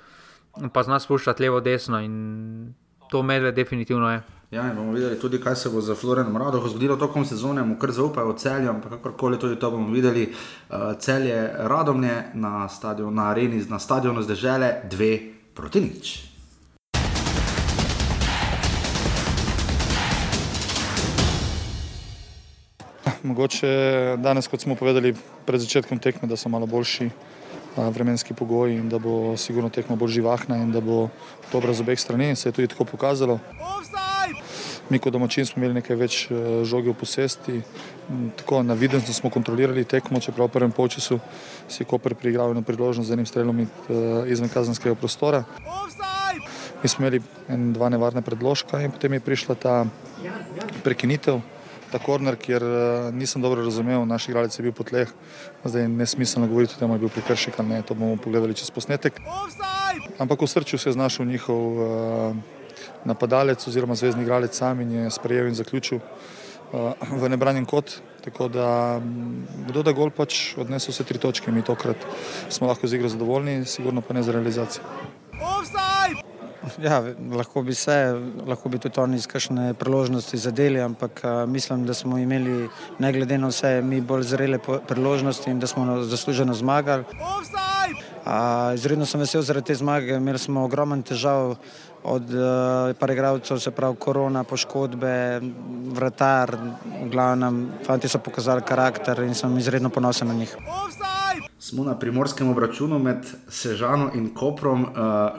pa 0.72 0.82
zna 0.82 0.98
spuščati 0.98 1.42
levo, 1.42 1.60
desno. 1.60 2.00
In 2.02 2.74
to 3.10 3.22
medved 3.22 3.54
definitivno 3.54 4.10
je. 4.10 4.22
Ja, 4.50 4.64
bomo 4.74 4.92
videli 4.92 5.18
tudi, 5.18 5.38
kaj 5.38 5.56
se 5.56 5.70
bo 5.70 5.80
za 5.80 5.94
Florianom 5.94 6.36
Radohom 6.36 6.68
zgodilo 6.68 6.96
tokom 6.96 7.24
sezone, 7.24 7.62
mu 7.62 7.76
kar 7.78 7.92
zaupajo 7.94 8.32
celju, 8.32 8.70
ampak 8.70 8.90
kakorkoli 8.90 9.38
tudi 9.38 9.58
to 9.58 9.70
bomo 9.70 9.92
videli. 9.94 10.32
Uh, 10.70 10.98
celje 10.98 11.50
Radomne 11.54 12.32
na, 12.34 12.68
stadion, 12.68 13.14
na 13.14 13.30
areni, 13.30 13.62
na 13.70 13.78
stadionu 13.78 14.22
zdržele 14.22 14.74
dve 14.90 15.18
proti 15.54 15.80
nič. 15.80 16.29
Mogoče 23.22 23.68
danes, 24.18 24.48
kot 24.48 24.60
smo 24.60 24.74
povedali 24.74 25.14
pred 25.46 25.60
začetkom 25.60 25.98
tekme, 25.98 26.28
da 26.28 26.36
so 26.36 26.48
malo 26.48 26.66
boljši 26.66 27.10
vremenski 27.76 28.34
pogoji 28.34 28.76
in 28.76 28.88
da 28.88 28.98
bo 28.98 29.36
sigurno 29.36 29.68
tekma 29.68 29.96
bolj 29.96 30.16
živahna 30.18 30.56
in 30.56 30.72
da 30.72 30.80
bo 30.80 31.08
dobra 31.52 31.72
z 31.72 31.80
obeh 31.80 32.00
strani. 32.00 32.36
Se 32.36 32.48
je 32.48 32.52
tudi 32.52 32.68
tako 32.68 32.84
pokazalo. 32.84 33.38
Mi 34.90 34.98
kot 34.98 35.12
domačin 35.12 35.46
smo 35.46 35.60
imeli 35.60 35.74
nekaj 35.78 35.96
več 35.96 36.14
eh, 36.30 36.64
žoge 36.66 36.90
v 36.90 36.96
posesti, 36.98 37.60
tako 38.40 38.62
na 38.66 38.74
videzno 38.74 39.14
smo 39.14 39.30
kontrolirali 39.30 39.84
tekmo, 39.84 40.18
čeprav 40.20 40.48
v 40.48 40.56
prvem 40.56 40.72
polčasu 40.72 41.20
si 41.68 41.82
je 41.82 41.86
Koper 41.86 42.16
priigral 42.18 42.50
eno 42.50 42.62
priložnost 42.66 43.06
z 43.08 43.14
enim 43.14 43.26
strelom 43.26 43.60
eh, 43.60 43.68
izven 44.26 44.50
kazenskega 44.50 44.96
prostora. 44.98 45.44
Mi 46.82 46.88
smo 46.88 47.06
imeli 47.06 47.22
en, 47.48 47.72
dva 47.72 47.88
nevarna 47.88 48.22
predložka 48.22 48.80
in 48.82 48.90
potem 48.90 49.12
je 49.12 49.20
prišla 49.20 49.54
ta 49.54 49.84
prekinitev, 50.82 51.38
ta 51.90 51.98
korner, 51.98 52.36
kjer 52.36 52.62
eh, 52.62 53.10
nisem 53.12 53.42
dobro 53.42 53.64
razumel, 53.64 54.06
naš 54.06 54.28
igralec 54.28 54.58
je 54.58 54.62
bil 54.62 54.72
po 54.72 54.86
tleh, 54.86 55.10
zdaj 55.64 55.82
je 55.82 55.88
nesmiselno 55.88 56.48
govoriti 56.48 56.74
o 56.76 56.80
tem, 56.80 56.90
ali 56.90 57.00
je 57.00 57.06
bil 57.06 57.14
prekršek 57.14 57.58
ne, 57.66 57.82
to 57.82 57.94
bomo 57.94 58.16
pogledali 58.16 58.54
čez 58.54 58.70
posnetek. 58.70 59.20
Ampak 60.18 60.42
v 60.42 60.48
srču 60.48 60.78
se 60.78 60.88
je 60.88 60.92
znašel 60.92 61.26
njihov 61.26 61.56
uh, 61.56 62.36
napadalec 63.04 63.66
oziroma 63.66 63.94
zvezdni 63.94 64.22
igralec 64.22 64.54
sam 64.56 64.80
in 64.80 64.92
je 64.92 65.10
sprejel 65.10 65.48
in 65.48 65.54
zaključil 65.54 65.98
uh, 65.98 66.92
v 67.10 67.28
nebranjen 67.28 67.66
kot. 67.66 68.00
Tako 68.20 68.48
da 68.52 69.00
mm, 69.00 69.64
kdo 69.68 69.82
da 69.82 69.92
gol 69.96 70.10
pač 70.12 70.54
odnesel 70.60 70.92
vse 70.92 71.04
tri 71.08 71.18
točke, 71.18 71.52
mi 71.52 71.64
tokrat 71.64 71.96
smo 72.48 72.68
lahko 72.68 72.86
z 72.86 73.00
igro 73.00 73.08
zadovoljni, 73.08 73.64
sigurno 73.64 74.04
pa 74.04 74.14
ne 74.14 74.22
za 74.22 74.32
realizacijo. 74.32 74.84
Ja, 76.82 77.02
lahko 77.32 77.62
bi 77.62 77.74
se, 77.74 77.94
lahko 78.46 78.68
bi 78.68 78.78
tudi 78.78 79.00
oni 79.00 79.16
iz 79.16 79.26
kakšne 79.26 79.74
priložnosti 79.80 80.36
zadeli, 80.36 80.80
ampak 80.80 81.20
a, 81.24 81.46
mislim, 81.46 81.86
da 81.86 81.94
smo 81.94 82.18
imeli, 82.18 82.68
ne 82.98 83.12
glede 83.12 83.38
na 83.38 83.48
vse, 83.48 83.80
mi 83.82 84.00
bolj 84.00 84.22
zrele 84.34 84.58
priložnosti 84.88 85.50
in 85.50 85.60
da 85.60 85.66
smo 85.66 86.02
zasluženo 86.02 86.54
zmagali. 86.54 87.04
A, 88.24 88.72
Izredno 88.74 89.06
sem 89.06 89.20
vesel 89.20 89.42
zaradi 89.42 89.72
te 89.72 89.74
zmage, 89.74 90.20
imeli 90.20 90.38
smo 90.38 90.64
ogromen 90.64 91.02
težav 91.02 91.56
od 92.04 92.30
uh, 92.32 92.96
par 92.96 93.10
igralcev, 93.10 93.58
se 93.60 93.70
pravi 93.70 93.96
korona, 94.00 94.44
poškodbe, 94.44 95.40
vratar, 95.96 96.56
v 97.02 97.08
glavnem, 97.12 97.66
fanti 97.86 98.08
so 98.08 98.18
pokazali 98.18 98.64
karakter 98.64 99.20
in 99.24 99.34
sem 99.34 99.58
izredno 99.58 99.90
ponosen 99.90 100.28
na 100.28 100.34
njih. 100.34 100.56
Smo 101.70 101.84
na 101.84 101.98
primorskem 101.98 102.48
obračunu 102.50 102.98
med 102.98 103.26
Sežano 103.48 104.10
in 104.14 104.32
Koprom, 104.34 104.82
uh, 104.82 104.90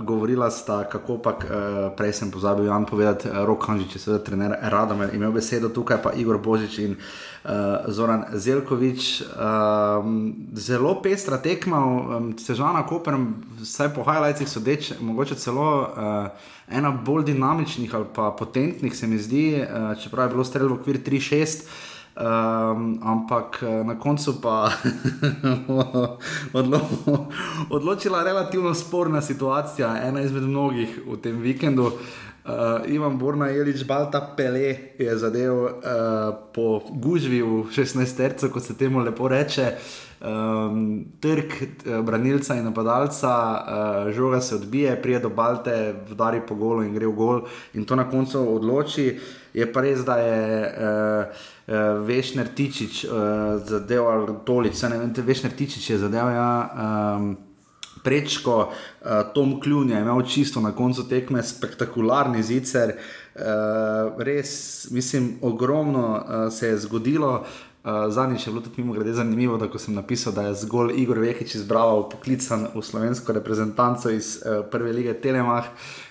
govorila 0.05 0.51
sta, 0.51 0.83
kako 0.83 1.17
pa, 1.17 1.29
uh, 1.29 1.47
prej 1.97 2.13
sem 2.13 2.31
pozabil 2.31 2.65
Jan 2.65 2.85
povedati, 2.85 3.27
uh, 3.27 3.43
Rok 3.45 3.67
Hanžič 3.67 3.97
seveda 3.99 4.23
trener 4.23 4.55
Radomer, 4.61 5.11
imel 5.11 5.35
besedo 5.35 5.69
tukaj 5.69 5.99
pa 5.99 6.13
Igor 6.15 6.39
Božič 6.39 6.79
in 6.79 6.95
uh, 6.95 7.51
Zoran 7.91 8.23
Zelkovič. 8.31 9.23
Um, 9.35 10.47
zelo 10.55 10.95
pestra 11.03 11.35
tekma, 11.37 11.83
um, 11.83 12.31
Sežana 12.39 12.85
Koper, 12.87 13.19
vsaj 13.59 13.91
po 13.91 14.07
highlightsih 14.07 14.47
sodeč, 14.47 14.93
mogoče 15.01 15.35
celo 15.35 15.69
uh, 15.83 16.51
ena 16.71 16.95
bolj 16.95 17.27
dinamičnih 17.27 17.95
ali 17.95 18.07
pa 18.15 18.31
potentnih 18.31 18.95
se 18.95 19.07
mi 19.07 19.19
zdi, 19.19 19.47
uh, 19.59 19.99
čeprav 19.99 20.29
je 20.29 20.37
bilo 20.39 20.47
strel 20.47 20.71
v 20.71 20.79
okvir 20.79 21.03
3-6. 21.03 21.90
Um, 22.11 22.99
ampak 22.99 23.63
eh, 23.63 23.83
na 23.87 23.95
koncu 23.95 24.41
pa 24.43 24.67
odlo 26.59 26.79
odločila 27.69 28.23
relativno 28.23 28.73
sporna 28.73 29.21
situacija, 29.21 29.95
ena 30.03 30.21
izmed 30.21 30.43
mnogih 30.43 30.99
v 31.07 31.17
tem 31.23 31.39
vikendu. 31.39 31.91
Uh, 32.41 32.83
Ivan 32.89 33.17
Borna 33.17 33.47
Jelič 33.47 33.85
Balta 33.87 34.33
Pele 34.37 34.91
je 34.99 35.17
zadev 35.17 35.53
uh, 35.53 35.71
po 36.53 36.81
gužvi 36.89 37.41
v 37.41 37.63
16 37.71 38.17
tercu, 38.17 38.49
kot 38.49 38.63
se 38.63 38.75
temu 38.77 38.99
lepo 38.99 39.27
reče. 39.27 39.77
Um, 40.21 41.05
trg 41.19 41.51
eh, 41.85 42.01
branilca 42.01 42.53
in 42.53 42.63
napadalca, 42.63 43.33
uh, 44.05 44.11
žoga 44.13 44.41
se 44.41 44.55
odbije, 44.55 45.01
prije 45.01 45.19
do 45.19 45.29
Balte, 45.29 45.95
vdari 46.09 46.41
po 46.47 46.55
golu 46.55 46.83
in 46.83 46.93
gre 46.93 47.07
v 47.07 47.15
gol, 47.17 47.39
in 47.73 47.85
to 47.85 47.95
na 47.95 48.05
koncu 48.09 48.37
odloči. 48.55 49.17
Je 49.53 49.65
pa 49.73 49.81
res, 49.81 50.03
da 50.05 50.19
je 50.21 50.43
uh, 50.61 51.25
uh, 51.25 51.73
Vešner 52.05 52.53
Tičič 52.53 53.05
uh, 53.05 53.11
zadeval 53.65 54.43
toliko, 54.45 54.75
se 54.75 54.89
ne 54.89 54.99
vem, 55.01 55.13
Vešner 55.17 55.57
Tičič 55.57 55.89
je 55.89 55.97
zadeval. 55.97 56.29
Ja, 56.37 56.51
um, 57.17 57.33
Prečko, 58.03 58.69
uh, 58.69 59.09
Tom 59.33 59.57
Kljun 59.61 59.89
je 59.89 59.99
imel 60.01 60.21
čisto 60.21 60.61
na 60.61 60.71
koncu 60.71 61.07
tekme 61.09 61.41
spektakularni 61.43 62.43
zicer, 62.43 62.93
uh, 62.93 63.41
res, 64.21 64.87
mislim, 64.91 65.33
ogromno 65.41 66.07
uh, 66.13 66.53
se 66.53 66.67
je 66.67 66.77
zgodilo. 66.85 67.33
Uh, 67.41 67.70
Zadnjič 67.83 68.47
je 68.47 68.51
bilo 68.51 68.61
tudi 68.61 68.81
mimo 68.81 68.93
grede 68.93 69.13
zanimivo, 69.13 69.57
da 69.57 69.79
sem 69.79 69.93
napisal, 69.93 70.33
da 70.33 70.41
je 70.41 70.53
zgolj 70.53 70.93
Igor 71.01 71.19
Vekič 71.19 71.55
izbral 71.55 72.09
poklican 72.09 72.67
v 72.75 72.81
slovensko 72.81 73.33
reprezentanco 73.33 74.09
iz 74.09 74.37
uh, 74.37 74.65
prve 74.71 74.93
lige 74.93 75.13
Telemach. 75.13 75.65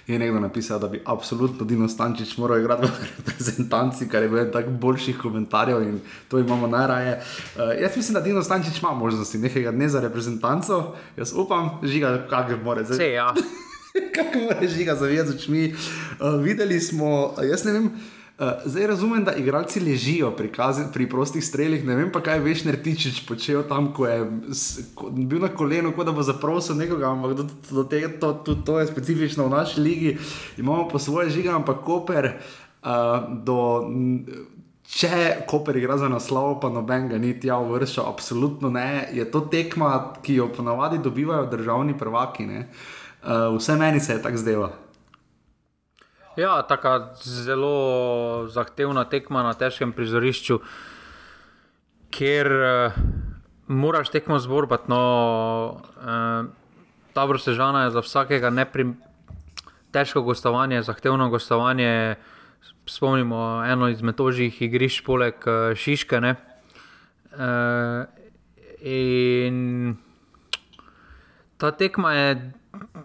Je 0.06 0.18
nekdo 0.18 0.40
napisal, 0.40 0.78
da 0.78 0.88
bi 0.88 1.02
absolutno 1.04 1.64
Dino 1.64 1.88
Stančič 1.88 2.36
moral 2.38 2.58
igrati 2.58 2.86
v 2.86 3.06
reprezentanci, 3.16 4.08
kar 4.08 4.22
je 4.22 4.28
bilo 4.28 4.42
en 4.42 4.50
tak 4.52 4.68
boljših 4.68 5.18
komentarjev 5.18 5.82
in 5.82 6.00
to 6.28 6.38
imamo 6.38 6.66
najraje. 6.66 7.22
Uh, 7.54 7.62
jaz 7.80 7.96
mislim, 7.96 8.14
da 8.14 8.20
Dino 8.20 8.42
Stančič 8.42 8.82
ima 8.82 8.90
možnosti 8.90 9.38
nekega 9.38 9.70
dne 9.70 9.88
za 9.88 10.00
reprezentanco, 10.00 10.94
jaz 11.16 11.32
upam, 11.36 11.78
žiga, 11.82 12.26
kaj 12.30 12.56
more. 12.64 12.84
Zdaj, 12.84 12.96
Vse, 12.96 13.12
ja. 13.12 13.34
Kako 14.16 14.38
mora 14.38 14.66
žiga 14.66 14.94
zavijati 14.94 15.30
z 15.30 15.34
očmi. 15.34 15.74
Uh, 15.74 16.42
videli 16.42 16.80
smo, 16.80 17.34
jaz 17.42 17.64
ne 17.64 17.72
vem. 17.72 17.92
Uh, 18.40 18.46
zdaj 18.64 18.86
razumem, 18.86 19.24
da 19.24 19.34
igralci 19.36 19.80
ležijo 19.80 20.30
pri, 20.30 20.48
kazi, 20.48 20.86
pri 20.92 21.04
prostih 21.08 21.44
strelih, 21.44 21.82
ne 21.84 21.92
vem 21.96 22.08
pa, 22.12 22.22
kaj 22.24 22.38
veš, 22.40 22.62
Nertičič 22.64 23.18
počel 23.28 23.66
tam, 23.68 23.90
ko 23.92 24.06
je 24.08 24.22
ko, 24.96 25.10
bil 25.12 25.42
na 25.44 25.50
kolenu, 25.52 25.92
kot 25.92 26.08
da 26.08 26.14
bo 26.16 26.24
zaprosil 26.24 26.78
nekoga, 26.80 27.10
ampak 27.12 27.34
do, 27.36 27.44
do 27.68 27.84
tega, 27.84 28.08
to, 28.22 28.32
to, 28.46 28.54
to 28.64 28.78
je 28.80 28.88
specifično 28.88 29.44
v 29.44 29.52
naši 29.52 29.84
ligi, 29.84 30.14
imamo 30.56 30.88
pa 30.88 30.98
svoje 30.98 31.28
žiga, 31.36 31.52
ampak 31.60 31.84
Koper 31.84 32.30
uh, 32.32 33.28
do. 33.44 33.60
Če 34.88 35.44
Koper 35.46 35.76
igra 35.76 36.00
za 36.00 36.08
naslov, 36.08 36.62
pa 36.64 36.72
noben 36.72 37.12
ga 37.12 37.20
ni 37.20 37.36
tja 37.36 37.60
uvrščal, 37.60 38.08
absolutno 38.08 38.72
ne. 38.72 39.10
Je 39.12 39.28
to 39.28 39.44
tekma, 39.52 40.14
ki 40.24 40.40
jo 40.40 40.48
ponavadi 40.48 40.98
dobivajo 41.04 41.50
državni 41.52 41.92
prvaki. 41.92 42.48
Uh, 42.48 43.52
vse 43.58 43.76
meni 43.76 44.00
se 44.00 44.16
je 44.16 44.22
tako 44.24 44.40
zdelo. 44.40 44.72
Ja, 46.40 46.62
tako 46.62 47.00
zelo 47.20 48.48
zahtevna 48.48 49.04
tekma 49.04 49.42
na 49.44 49.50
težkem 49.52 49.90
prizorišču, 49.92 50.56
kjer 52.16 52.48
uh, 52.48 52.94
moraš 53.68 54.08
tekmo 54.08 54.38
zborbati. 54.40 54.88
No, 54.88 55.00
uh, 56.00 56.48
Tabor 57.12 57.40
Sežana 57.44 57.82
je 57.84 57.90
za 57.92 58.00
vsakega 58.00 58.50
neprim, 58.50 58.94
težko 59.92 60.22
gostovanje, 60.24 60.80
zahtevno 60.82 61.28
gostovanje. 61.28 62.16
Spomnimo 62.86 63.60
eno 63.66 63.90
izmed 63.92 64.20
ožjih 64.20 64.62
igrišč, 64.62 65.02
poleg 65.04 65.44
uh, 65.44 65.76
Šiške. 65.76 66.22
Uh, 66.24 68.08
in 68.80 69.92
ta 71.60 71.70
tekma 71.76 72.14
je 72.16 72.32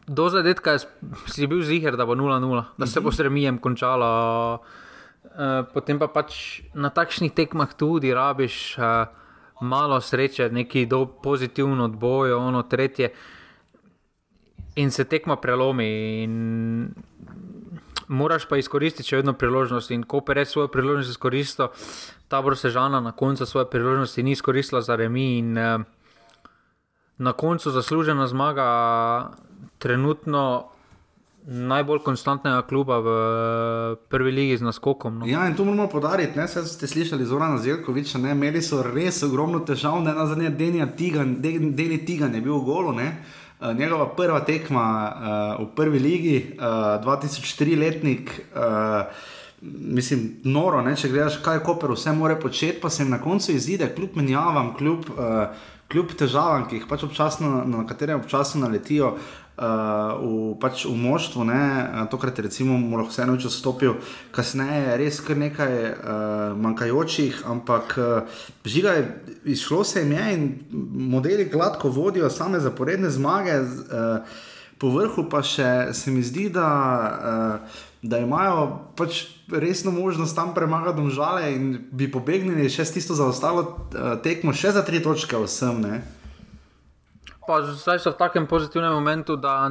do 0.07 0.29
zadetka, 0.29 0.77
si 1.27 1.47
bil 1.47 1.63
ziger, 1.63 1.97
da 1.97 2.05
bo 2.05 2.15
0-0, 2.15 2.63
da 2.77 2.85
se 2.87 3.01
bo 3.01 3.11
s 3.11 3.19
remijem 3.19 3.57
končalo. 3.57 4.59
Uh, 5.35 5.65
potem 5.73 5.99
pa 5.99 6.07
pač 6.07 6.61
na 6.77 6.89
takšnih 6.93 7.33
tekmah 7.33 7.73
tudi 7.75 8.13
rabiš 8.13 8.77
uh, 8.77 9.09
malo 9.61 9.99
sreče, 10.01 10.49
neki 10.49 10.85
do 10.85 11.05
pozitivno 11.05 11.89
odbojo, 11.89 12.39
ono 12.39 12.63
tretje. 12.63 13.11
In 14.75 14.91
se 14.91 15.03
tekma 15.03 15.35
prelomi, 15.35 16.23
in 16.23 16.33
moraš 18.07 18.45
pa 18.47 18.59
izkoristiti 18.59 19.09
še 19.09 19.23
vedno 19.23 19.33
priložnost. 19.33 19.91
In 19.91 20.03
ko 20.03 20.21
pereš 20.21 20.53
svojo 20.53 20.71
priložnost, 20.71 21.15
izkoristiš 21.15 21.91
tabor 22.27 22.57
Sežana 22.57 22.99
na 23.01 23.11
koncu 23.11 23.45
svoje 23.45 23.69
priložnosti, 23.71 24.23
ni 24.23 24.35
izkoristila 24.35 24.81
za 24.81 24.95
remi. 24.95 25.37
In 25.39 25.57
uh, 25.57 25.81
na 27.17 27.33
koncu 27.33 27.71
zaslužena 27.71 28.27
zmaga, 28.27 28.67
trenutno 29.85 30.65
najbolj 31.45 31.99
konstantnega 32.01 32.63
kluba 32.65 32.97
v 33.05 33.09
prvi 34.09 34.31
ligi 34.31 34.57
z 34.57 34.65
naskokom. 34.65 35.19
No. 35.19 35.27
Ja, 35.29 35.45
in 35.45 35.53
to 35.53 35.65
moramo 35.65 35.85
podariti. 35.89 36.39
Ne, 36.39 36.47
ste 36.47 36.87
slišali 36.87 37.25
Zorana 37.25 37.59
Zelkoviča, 37.61 38.17
ne, 38.17 38.33
imeli 38.33 38.63
so 38.65 38.81
res 38.81 39.21
ogromno 39.23 39.61
težav, 39.61 39.99
ne 40.01 40.15
na 40.17 40.25
zadnje 40.25 40.49
Denija 40.49 40.87
Tigan, 40.97 41.35
Deni 41.41 41.99
Tigan 42.05 42.33
je 42.33 42.41
bil 42.41 42.57
v 42.57 42.65
golu. 42.65 42.95
Ne. 42.97 43.11
Uh, 43.59 43.77
njegova 43.77 44.09
prva 44.17 44.41
tekma 44.41 44.87
uh, 44.89 45.61
v 45.61 45.69
prvi 45.77 46.01
ligi, 46.01 46.35
uh, 46.57 46.97
2004 47.05 47.77
letnik, 47.77 48.33
uh, 48.57 49.05
mislim, 49.61 50.25
noro, 50.43 50.81
ne, 50.81 50.95
če 50.97 51.13
gledaš, 51.13 51.39
kaj 51.45 51.61
Koper 51.63 51.93
vse 51.93 52.11
more 52.17 52.39
početi, 52.41 52.81
pa 52.81 52.89
se 52.89 53.03
jim 53.03 53.13
na 53.13 53.21
koncu 53.21 53.53
izide, 53.53 53.93
kljub 53.95 54.17
menjavam, 54.17 54.73
kljub, 54.75 55.07
uh, 55.13 55.71
kljub 55.93 56.17
težavam, 56.17 56.65
ki 56.67 56.81
jih 56.81 56.89
pač 56.89 57.05
občasno, 57.05 57.61
na 57.69 57.85
katere 57.87 58.17
občasno 58.17 58.65
naletijo, 58.65 59.15
uh, 59.57 60.19
v, 60.19 60.55
pač 60.59 60.85
v 60.85 60.95
moštvu, 60.95 61.45
ne, 61.47 61.63
uh, 61.83 62.07
tokrat 62.11 62.39
mu 62.65 62.97
lahko 62.97 63.11
vseeno 63.11 63.37
če 63.37 63.49
stopil, 63.49 63.95
kasneje 64.31 64.81
je 64.83 64.97
res 64.97 65.19
kar 65.21 65.37
nekaj 65.37 65.73
uh, 65.73 66.55
manjkajočih, 66.59 67.43
ampak 67.47 67.95
uh, 67.97 68.27
žiga 68.65 68.97
je 68.99 69.03
izšlo 69.55 69.83
se 69.83 70.03
jim 70.03 70.11
je 70.11 70.33
in 70.33 70.43
modeli 71.11 71.45
gladko 71.45 71.89
vodijo 71.89 72.29
same 72.29 72.59
zaporedne 72.59 73.09
zmage, 73.09 73.59
uh, 73.59 74.19
po 74.77 74.91
vrhu 74.91 75.29
pa 75.29 75.41
še 75.43 75.93
se 75.93 76.11
mi 76.11 76.23
zdi, 76.23 76.49
da. 76.49 76.69
Uh, 77.63 77.83
Da 78.05 78.19
imajo 78.21 78.93
pač 78.93 79.23
resno 79.49 79.89
možnost 79.89 80.35
tam 80.37 80.51
premagati 80.53 81.01
žale 81.09 81.47
in 81.55 81.63
bi 81.89 82.05
pobegnili 82.05 82.69
še 82.69 82.85
s 82.85 82.93
tisto 82.93 83.17
zaostalo 83.17 83.63
tekmo, 84.21 84.53
še 84.53 84.75
za 84.77 84.83
tri 84.85 85.01
točke, 85.01 85.33
vsem. 85.41 85.81
Uh, 85.81 86.24
Pa 87.47 87.61
zdaj 87.61 87.99
so 87.99 88.11
v 88.11 88.17
takem 88.17 88.47
pozitivnem 88.47 88.93
momentu, 88.93 89.35
da 89.37 89.69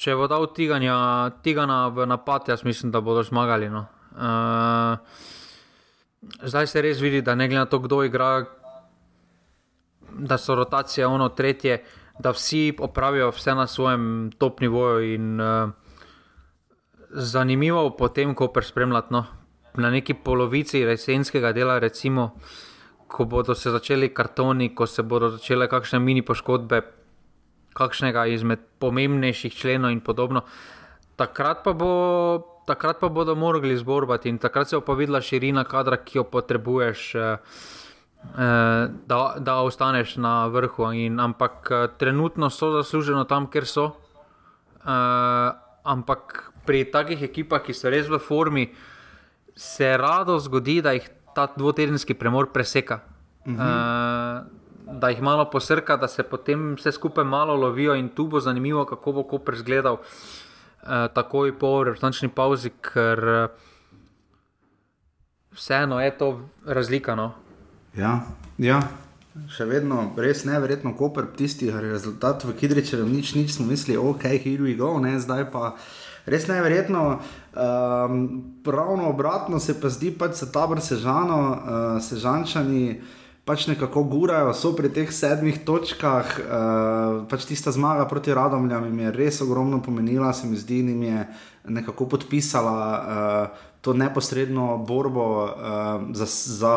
če 0.00 0.14
bo 0.16 0.28
dal 0.30 0.46
tiganja, 0.54 0.94
tigana 1.44 1.88
v 1.92 2.06
napad, 2.06 2.48
jaz 2.48 2.64
mislim, 2.64 2.92
da 2.94 3.02
bodo 3.04 3.22
zmagali. 3.26 3.68
No. 3.68 3.84
Uh, 4.14 4.96
zdaj 6.46 6.70
se 6.70 6.82
res 6.82 7.02
vidi, 7.02 7.22
da 7.22 7.34
ne 7.34 7.48
glede 7.48 7.64
na 7.64 7.70
to, 7.70 7.82
kdo 7.84 8.04
igra, 8.06 8.44
da 10.10 10.38
so 10.38 10.54
rotacije 10.54 11.06
ono 11.06 11.28
tretje, 11.28 11.82
da 12.20 12.32
vsi 12.32 12.76
opravijo 12.78 13.30
vse 13.30 13.54
na 13.54 13.66
svojem 13.66 14.30
top 14.38 14.60
nivoju. 14.60 15.14
In, 15.14 15.40
uh, 15.40 15.70
zanimivo 17.10 17.84
je 17.84 17.96
potem, 17.98 18.34
ko 18.34 18.48
prespremljate 18.48 19.14
no, 19.14 19.24
na 19.74 19.90
neki 19.90 20.14
polovici 20.14 20.80
jesenskega 20.80 21.52
dela, 21.52 21.78
recimo 21.78 22.36
ko 23.10 23.24
bodo 23.24 23.54
se 23.54 23.70
začeli 23.70 24.08
kartoni, 24.14 24.70
ko 24.74 24.86
se 24.86 25.02
bodo 25.02 25.30
začele 25.34 25.66
kakšne 25.68 25.98
mini 25.98 26.22
poškodbe, 26.22 26.82
kakšnega 27.74 28.26
izmed 28.30 28.62
pomembnejših 28.78 29.54
členov 29.54 29.90
in 29.90 30.00
podobno. 30.00 30.44
Takrat 31.18 31.64
pa, 31.64 31.74
bo, 31.74 31.90
takrat 32.66 33.00
pa 33.02 33.10
bodo 33.10 33.34
morali 33.34 33.76
zborbati 33.76 34.30
in 34.30 34.38
takrat 34.38 34.70
se 34.70 34.78
bo 34.78 34.84
pa 34.86 34.94
videla 34.98 35.20
širina 35.20 35.64
kadra, 35.64 35.98
ki 35.98 36.18
jo 36.18 36.24
potrebuješ, 36.24 37.14
eh, 37.14 37.36
eh, 38.38 38.86
da, 39.06 39.20
da 39.38 39.58
ostaneš 39.66 40.16
na 40.16 40.46
vrhu. 40.46 40.92
In, 40.94 41.20
ampak 41.20 41.70
eh, 41.70 41.88
trenutno 41.98 42.50
so 42.50 42.70
zasluženo 42.78 43.24
tam, 43.24 43.50
kjer 43.50 43.66
so. 43.66 43.90
Ampak 44.80 46.52
pri 46.64 46.86
takih 46.88 47.22
ekipah, 47.26 47.60
ki 47.64 47.74
so 47.76 47.90
res 47.92 48.08
v 48.08 48.16
formi, 48.22 48.70
se 49.56 49.96
rado 49.96 50.38
zgodi, 50.40 50.78
da 50.80 50.94
jih 50.96 51.08
ta 51.34 51.46
dvotedenski 51.56 52.14
premor 52.14 52.52
preseka. 52.52 53.00
Uh 53.46 53.52
-huh. 53.52 53.56
uh, 53.56 54.60
da 55.00 55.08
jih 55.08 55.22
malo 55.22 55.50
posrka, 55.50 55.96
da 55.96 56.08
se 56.08 56.22
potem 56.22 56.74
vse 56.74 56.92
skupaj 56.92 57.24
malo 57.24 57.54
lovijo, 57.54 57.94
in 57.94 58.08
tu 58.08 58.26
bo 58.26 58.40
zanimivo, 58.40 58.84
kako 58.84 59.12
bo 59.12 59.22
Koper 59.22 59.54
izgledal 59.54 59.94
uh, 59.94 60.88
takoj 61.14 61.58
po 61.58 61.84
reprezentativni 61.84 62.34
pauzi, 62.34 62.70
ker 62.70 63.18
uh, 63.28 63.50
vseeno 65.52 66.00
je 66.00 66.18
to 66.18 66.48
razlika. 66.66 67.14
No? 67.14 67.32
Ja, 67.96 68.20
ja. 68.58 68.80
Še 69.48 69.64
vedno 69.64 70.10
res 70.18 70.42
nevrjetno, 70.44 70.96
Koper, 70.98 71.28
tisti 71.36 71.70
rezultat 71.70 72.44
v 72.44 72.54
Kidričevu, 72.58 73.06
nič, 73.08 73.34
nič 73.34 73.54
smo 73.54 73.66
mislili, 73.66 73.98
ok, 73.98 74.26
here 74.42 74.62
we 74.62 74.74
go, 74.76 74.98
ne, 74.98 75.20
zdaj 75.22 75.46
pa 75.52 75.76
res 76.26 76.48
nevrjetno. 76.48 77.20
Um, 77.50 78.42
pravno 78.64 79.08
obratno 79.10 79.60
se 79.60 79.74
pa 79.80 79.88
zdi, 79.88 80.10
pač 80.10 80.38
se 80.38 80.52
tabor 80.52 80.80
sežano, 80.80 81.40
uh, 81.50 82.02
sežančani 82.02 83.00
pač 83.44 83.66
nekako 83.66 84.04
gurajo, 84.06 84.52
so 84.54 84.70
pri 84.76 84.92
teh 84.94 85.10
sedmih 85.10 85.64
točkah. 85.66 86.26
Uh, 86.38 87.24
pač 87.26 87.48
tista 87.48 87.72
zmaga 87.74 88.06
proti 88.06 88.34
Radomljam 88.34 88.86
jim 88.86 89.00
je 89.06 89.12
res 89.16 89.40
ogromno 89.42 89.82
pomenila, 89.82 90.32
se 90.32 90.46
mi 90.46 90.60
zdi, 90.60 90.84
jim 90.86 91.02
je 91.02 91.26
nekako 91.64 92.06
podpisala 92.06 92.78
uh, 92.78 93.66
to 93.80 93.92
neposredno 93.92 94.78
borbo 94.78 95.28
uh, 95.44 95.50
za. 96.14 96.26
za 96.30 96.74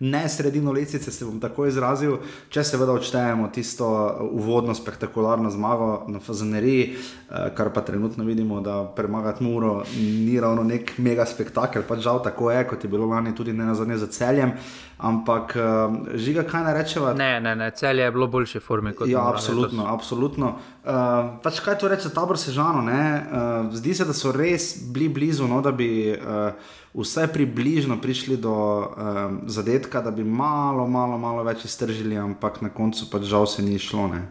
ne 0.00 0.28
sredino 0.28 0.72
lesice, 0.72 1.10
se 1.10 1.24
bom 1.24 1.40
tako 1.40 1.66
izrazil, 1.66 2.18
če 2.54 2.64
seveda 2.64 2.94
odštejemo 2.94 3.48
tisto 3.54 3.88
uvodno 4.30 4.74
spektakularno 4.74 5.50
zmago 5.50 6.04
na 6.08 6.20
Fazaneriji, 6.20 6.84
eh, 6.92 7.48
kar 7.54 7.72
pa 7.74 7.80
trenutno 7.80 8.24
vidimo, 8.24 8.60
da 8.60 8.84
premagati 8.96 9.44
Muro 9.44 9.82
ni 9.98 10.40
ravno 10.40 10.62
nek 10.62 10.92
mega 10.98 11.26
spektakel, 11.26 11.82
pač 11.88 12.04
žal 12.06 12.22
tako 12.22 12.50
je, 12.50 12.66
kot 12.68 12.84
je 12.84 12.90
bilo 12.90 13.06
lani 13.06 13.34
tudi 13.34 13.52
ne 13.52 13.64
na 13.64 13.74
zadnje 13.74 13.96
za 13.96 14.06
celjem. 14.06 14.52
Ampak 14.98 15.54
uh, 15.54 15.96
žiga, 16.18 16.42
kaj 16.42 16.64
naj 16.66 16.74
rečemo? 16.74 17.12
Ne, 17.14 17.40
ne, 17.40 17.54
ne, 17.56 17.70
celje 17.70 18.02
je 18.02 18.10
bilo 18.10 18.26
boljše 18.26 18.60
forme 18.60 18.92
kot 18.98 19.08
ja, 19.08 19.22
absolutno. 19.30 19.86
absolutno. 19.86 20.56
Uh, 20.88 21.36
pač 21.44 21.58
kaj 21.60 21.74
to 21.82 21.88
reče, 21.92 22.08
tabor 22.16 22.38
sežano? 22.40 22.80
Uh, 22.80 23.68
zdi 23.76 23.92
se, 23.92 24.06
da 24.08 24.14
so 24.16 24.32
res 24.32 24.70
bili 24.88 25.10
blizu, 25.12 25.44
no, 25.44 25.58
da 25.60 25.68
bi 25.68 26.14
uh, 26.16 26.56
vsaj 26.96 27.28
približno 27.34 27.98
prišli 28.00 28.38
do 28.40 28.54
um, 28.56 29.36
zadetka, 29.44 30.00
da 30.00 30.08
bi 30.10 30.24
malo, 30.24 30.86
malo, 30.88 31.18
malo 31.20 31.44
več 31.44 31.66
iztržili, 31.68 32.16
ampak 32.16 32.62
na 32.64 32.72
koncu 32.72 33.04
pač 33.12 33.28
žal 33.28 33.44
se 33.44 33.62
ni 33.62 33.76
šlo. 33.76 34.06
Ne. 34.14 34.22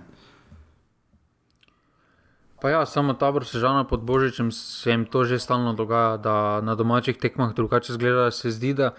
Pa 2.58 2.74
ja, 2.74 2.82
samo 2.89 3.13
tabor 3.13 3.46
sežano 3.46 3.86
pod 3.86 4.02
Božičem 4.02 4.50
se 4.52 4.89
jim 4.89 5.06
to 5.06 5.30
že 5.30 5.38
stalno 5.38 5.78
dogaja, 5.78 6.17
da 6.17 6.36
na 6.65 6.74
domačih 6.74 7.22
tekmah 7.22 7.54
drugače 7.54 7.93
zgleda, 7.93 8.32
se 8.32 8.50
zdi, 8.50 8.74
da 8.74 8.96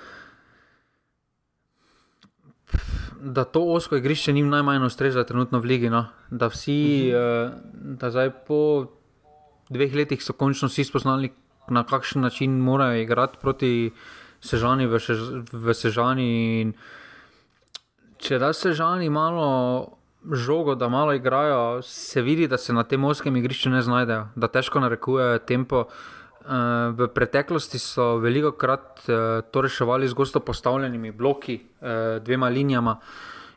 da 3.21 3.45
to 3.45 3.65
osko 3.65 3.97
igrišče 3.97 4.33
njim 4.33 4.49
najmanj 4.49 4.85
ustreza 4.87 5.25
trenutno 5.25 5.61
v 5.61 5.65
Ligi. 5.65 5.91
No? 5.91 6.07
Da 6.31 6.47
vsi, 6.47 7.11
uh 7.13 7.19
-huh. 7.19 7.53
da 7.73 8.11
zdaj 8.11 8.31
po 8.47 8.87
dveh 9.69 9.95
letih 9.95 10.23
so 10.23 10.33
končno 10.33 10.69
vsi 10.69 10.85
spoznali, 10.85 11.33
na 11.69 11.85
kakšen 11.85 12.23
način 12.23 12.59
morajo 12.59 13.01
igrati 13.01 13.39
proti 13.41 13.91
Sežani 14.41 14.87
v, 14.87 14.99
še, 14.99 15.15
v 15.53 15.75
Sežani. 15.75 16.61
In 16.61 16.73
če 18.19 18.39
da 18.39 18.53
Sežani 18.53 19.11
malo 19.11 19.89
žogo, 20.33 20.75
da 20.75 20.89
malo 20.89 21.13
igrajo, 21.13 21.83
se 21.83 22.23
vidi, 22.23 22.49
da 22.49 22.57
se 22.57 22.73
na 22.73 22.85
tem 22.85 23.05
oskem 23.05 23.37
igrišču 23.37 23.71
ne 23.71 23.83
znajdejo, 23.83 24.29
da 24.37 24.49
težko 24.49 24.81
narekujejo 24.81 25.39
tempo. 25.39 25.79
Uh, 25.79 26.18
v 26.97 27.09
preteklosti 27.13 27.79
so 27.79 28.17
veliko 28.23 28.55
krat 28.57 29.05
eh, 29.09 29.43
to 29.51 29.61
reševali 29.61 30.09
z 30.09 30.15
gosto 30.15 30.41
postavljenimi 30.41 31.13
bloki, 31.13 31.61
eh, 31.81 32.21
dvema 32.25 32.49
linijama 32.49 32.97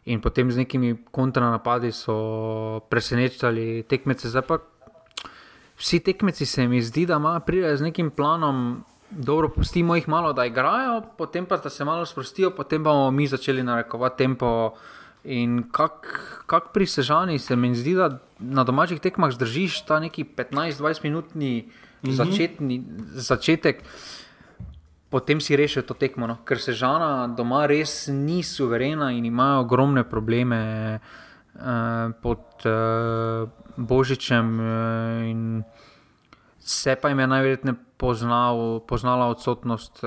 in 0.05 0.21
potem 0.21 0.51
z 0.51 0.57
nekimi 0.57 0.97
kontranapadi 1.11 1.91
so 1.91 2.81
presenečali 2.89 3.83
tekmece. 3.87 4.29
Zdaj 4.29 4.41
pa 4.47 4.57
vsi 5.77 5.99
tekmeci 5.99 6.45
se 6.45 6.67
mi 6.67 6.81
zdi, 6.81 7.05
da 7.05 7.39
pridejo 7.45 7.77
z 7.77 7.81
nekim 7.81 8.11
planom. 8.11 8.83
Dobro, 9.11 9.49
pustimo 9.49 9.95
jih 9.95 10.07
malo, 10.07 10.33
da 10.33 10.45
igrajo, 10.45 11.01
potem 11.17 11.45
pa 11.45 11.57
da 11.57 11.69
se 11.69 11.85
malo 11.85 12.05
sprostijo, 12.05 12.51
potem 12.55 12.83
bomo 12.83 13.11
mi 13.11 13.27
začeli 13.27 13.63
narekovati 13.63 14.17
tempo. 14.17 14.73
In 15.23 15.63
kako 15.71 16.07
kak 16.47 16.71
pri 16.73 16.85
Sežani 16.87 17.39
se 17.39 17.55
mi 17.55 17.75
zdi, 17.75 17.93
da 17.93 18.19
na 18.39 18.63
domačih 18.63 18.99
tekmah 18.99 19.31
zdržiš 19.31 19.85
ta 19.85 19.99
neki 19.99 20.25
15-20 20.25 21.03
minutni 21.03 21.69
mm 22.03 22.09
-hmm. 22.09 22.15
začetni, 22.15 22.83
začetek, 23.13 23.83
potem 25.09 25.41
si 25.41 25.55
rešil 25.55 25.83
to 25.83 25.93
tekmo. 25.93 26.27
No? 26.27 26.37
Ker 26.43 26.59
se 26.59 26.73
žana 26.73 27.27
doma 27.27 27.67
res 27.67 28.07
ni 28.07 28.43
suverena 28.43 29.11
in 29.11 29.25
imajo 29.25 29.61
ogromne 29.61 30.03
probleme 30.03 30.99
uh, 31.55 31.61
pod 32.21 32.65
uh, 32.65 33.49
Božičem. 33.77 34.59
Uh, 34.59 35.63
Se 36.63 36.95
pa 36.95 37.09
jim 37.09 37.19
je 37.19 37.27
najverjetneje 37.27 37.75
poznal, 37.97 38.79
poznala 38.85 39.25
odsotnost 39.33 40.03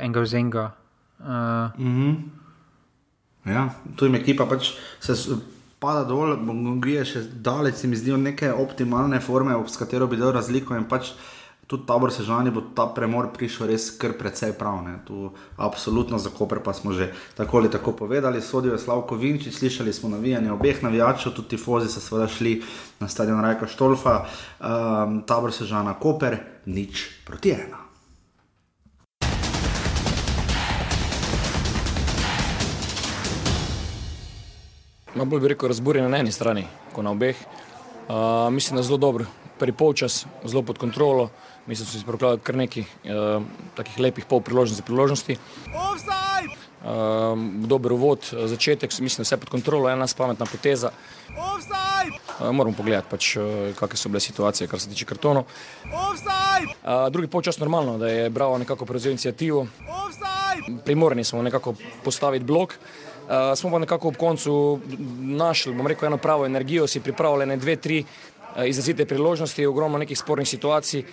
enega 0.00 0.24
zenga. 0.24 0.72
Uh. 1.20 1.26
Mm 1.78 1.92
-hmm. 1.92 2.16
Ja, 3.44 3.74
tu 3.96 4.04
jim 4.04 4.14
ekipa 4.14 4.46
pač 4.46 4.72
se 5.00 5.14
pada 5.82 6.06
dol, 6.06 6.36
Bongongije 6.38 7.04
še 7.04 7.26
daleč, 7.42 7.82
mi 7.90 7.98
zdijo 7.98 8.16
neke 8.16 8.52
optimalne 8.54 9.20
forme, 9.20 9.58
s 9.66 9.80
katero 9.80 10.06
bi 10.06 10.20
dal 10.20 10.36
razliko 10.38 10.78
in 10.78 10.86
pač 10.88 11.12
tudi 11.66 11.86
tabor 11.88 12.12
sežani 12.12 12.50
bo 12.52 12.60
ta 12.76 12.84
premor 12.92 13.30
prišel 13.32 13.70
res 13.70 13.88
kar 13.96 14.12
precej 14.18 14.52
prav. 14.58 14.82
Ne. 14.84 14.98
Tu 15.08 15.30
absolutno 15.56 16.18
za 16.20 16.30
Koper 16.30 16.60
pa 16.60 16.74
smo 16.76 16.92
že 16.92 17.10
tako 17.36 17.62
ali 17.62 17.70
tako 17.70 17.96
povedali, 17.96 18.42
sodijo 18.42 18.78
Slavko 18.78 19.16
Vinči, 19.16 19.50
slišali 19.50 19.92
smo 19.92 20.12
navijanje 20.12 20.52
obeh 20.52 20.82
navijačev, 20.82 21.32
tudi 21.32 21.56
tifozi 21.56 21.88
so 21.88 22.00
seveda 22.00 22.28
šli 22.28 22.62
na 23.00 23.08
stadion 23.08 23.40
Rajka 23.40 23.66
Štolfa, 23.66 24.18
um, 24.60 25.22
tabor 25.26 25.52
sežana 25.52 25.94
Koper, 25.94 26.38
nič 26.66 27.08
proti 27.24 27.56
ena. 27.56 27.81
Malo 35.14 35.24
bolj 35.24 35.40
bi 35.40 35.48
rekel 35.48 35.68
razburjen 35.68 36.10
na 36.10 36.18
eni 36.22 36.32
strani, 36.32 36.64
kot 36.92 37.04
na 37.04 37.10
obeh. 37.12 37.36
Uh, 38.08 38.52
mislim, 38.52 38.76
da 38.76 38.80
je 38.80 38.86
zelo 38.88 38.96
dobro, 38.98 39.26
prvi 39.58 39.72
polčas, 39.72 40.26
zelo 40.44 40.62
pod 40.62 40.78
kontrolo. 40.78 41.28
Mislim, 41.66 41.86
da 41.86 41.92
so 41.92 41.98
si 41.98 42.06
prokladali 42.06 42.40
kar 42.40 42.56
nekaj 42.56 42.82
uh, 42.82 43.42
takih 43.76 43.98
lepih 44.00 44.24
pol 44.24 44.40
priložnosti. 44.40 44.82
priložnosti. 44.82 45.36
Uh, 46.82 46.88
dober 47.68 47.92
uvod, 47.92 48.32
začetek, 48.44 48.90
mislim, 49.00 49.22
da 49.22 49.28
vse 49.28 49.36
pod 49.36 49.52
kontrolo, 49.52 49.90
ena 49.90 50.06
spametna 50.06 50.46
poteza. 50.46 50.90
Uh, 52.40 52.50
moramo 52.50 52.76
pogledati, 52.76 53.10
pač, 53.10 53.36
uh, 53.36 53.44
kakšne 53.76 54.00
so 54.00 54.08
bile 54.08 54.20
situacije, 54.20 54.68
kar 54.68 54.80
se 54.80 54.88
tiče 54.88 55.04
kartonov. 55.04 55.44
Uh, 55.84 57.06
drugi 57.10 57.28
polčas 57.28 57.58
normalno, 57.58 57.98
da 57.98 58.08
je 58.08 58.30
Bravo 58.30 58.58
nekako 58.58 58.86
prevzel 58.86 59.12
inicijativo. 59.12 59.66
Primorni 60.84 61.24
smo 61.24 61.42
nekako 61.42 61.74
postaviti 62.04 62.44
blok. 62.44 62.70
Uh, 62.70 63.01
smo 63.56 63.70
pa 63.70 63.78
nekako 63.78 64.08
ob 64.08 64.16
koncu 64.16 64.80
našli, 65.18 65.74
bom 65.74 65.86
rekel, 65.86 66.06
eno 66.06 66.16
pravo 66.16 66.46
energijo, 66.46 66.86
si 66.86 67.00
pripravljene 67.00 67.56
dve, 67.56 67.76
tri 67.76 68.00
uh, 68.00 68.06
izrazite 68.66 69.06
priložnosti, 69.06 69.66
ogromno 69.66 69.98
nekih 69.98 70.18
spornih 70.18 70.48
situacij 70.48 71.00
uh, 71.00 71.06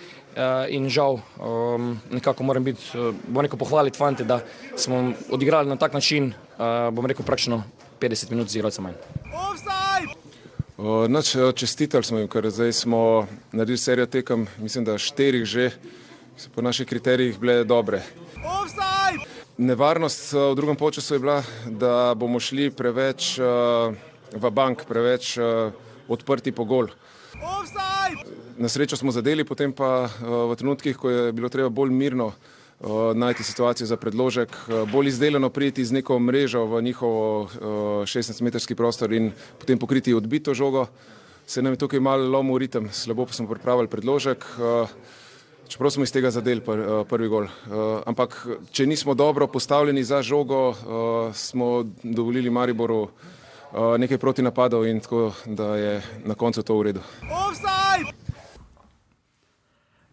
in 0.68 0.88
žal 0.88 1.18
um, 1.38 2.00
nekako 2.10 2.42
moram 2.42 2.64
biti, 2.64 2.82
uh, 2.94 3.14
bom 3.28 3.42
rekel, 3.44 3.58
pohvaliti 3.58 3.98
fante, 3.98 4.24
da 4.24 4.40
smo 4.76 5.12
odigrali 5.30 5.68
na 5.68 5.76
tak 5.76 5.92
način, 5.92 6.32
uh, 6.58 6.94
bom 6.94 7.06
rekel, 7.06 7.24
praktično 7.24 7.62
50 8.00 8.30
minut 8.30 8.48
z 8.48 8.56
igralcem 8.56 8.84
manj. 8.84 8.94
Noč 11.08 11.36
čestitali 11.54 12.04
smo 12.04 12.18
jim, 12.18 12.28
ker 12.28 12.50
zdaj 12.50 12.72
smo 12.72 13.26
naredili 13.52 13.78
serijo 13.78 14.06
tekem, 14.06 14.46
mislim, 14.58 14.84
da 14.84 14.98
štirih 14.98 15.44
že, 15.44 15.70
so 16.36 16.48
po 16.54 16.62
naših 16.62 16.88
kriterijih 16.88 17.38
bile 17.38 17.64
dobre. 17.64 18.02
Offside! 18.40 18.99
Nevarnost 19.60 20.32
v 20.32 20.56
drugem 20.56 20.76
času 20.92 21.14
je 21.14 21.20
bila, 21.20 21.44
da 21.68 22.14
bomo 22.16 22.40
šli 22.40 22.70
preveč 22.72 23.36
uh, 23.36 23.92
v 24.32 24.50
bank, 24.50 24.88
preveč 24.88 25.36
uh, 25.36 25.68
odprti 26.08 26.48
po 26.48 26.64
gol. 26.64 26.88
Na 28.56 28.68
srečo 28.72 28.96
smo 28.96 29.12
zadeli, 29.12 29.44
potem 29.44 29.68
pa 29.68 30.08
v 30.24 30.56
trenutkih, 30.56 30.96
ko 30.96 31.10
je 31.12 31.32
bilo 31.36 31.52
treba 31.52 31.68
bolj 31.68 31.92
mirno 31.92 32.32
najti 33.12 33.44
situacijo 33.44 33.84
za 33.84 34.00
predložek, 34.00 34.48
bolj 34.88 35.12
izdelano 35.12 35.52
priti 35.52 35.84
z 35.84 35.92
neko 35.92 36.16
mrežo 36.16 36.64
v 36.64 36.80
njihovo 36.80 37.44
uh, 37.44 37.50
16-metrski 38.08 38.72
prostor 38.72 39.12
in 39.12 39.28
potem 39.60 39.76
pokriti 39.76 40.16
odbito 40.16 40.56
žogo, 40.56 40.88
se 41.44 41.60
nam 41.60 41.76
je 41.76 41.84
tukaj 41.84 42.00
malo 42.00 42.24
lomil 42.24 42.56
ritem, 42.56 42.88
slabo 42.88 43.28
pa 43.28 43.36
smo 43.36 43.44
pripravili 43.52 43.92
predložek. 43.92 44.40
Uh, 44.56 44.88
čeprav 45.70 45.90
smo 45.90 46.02
iz 46.02 46.12
tega 46.12 46.30
zadeli 46.30 46.60
pr, 46.60 46.78
uh, 46.78 47.06
prvi 47.08 47.28
gol. 47.28 47.44
Uh, 47.46 48.02
ampak, 48.06 48.34
če 48.74 48.86
nismo 48.86 49.14
dobro 49.14 49.46
postavljeni 49.46 50.04
za 50.04 50.22
žogo, 50.22 50.68
uh, 50.68 50.76
smo 51.34 51.84
dovolili 52.02 52.50
Mariboru 52.50 53.02
uh, 53.02 53.10
nekaj 53.98 54.18
proti 54.18 54.42
napadov 54.42 54.86
in 54.86 55.00
tako, 55.00 55.30
da 55.46 55.76
je 55.76 56.02
na 56.24 56.34
koncu 56.34 56.62
to 56.62 56.78
v 56.78 56.82
redu. 56.82 57.00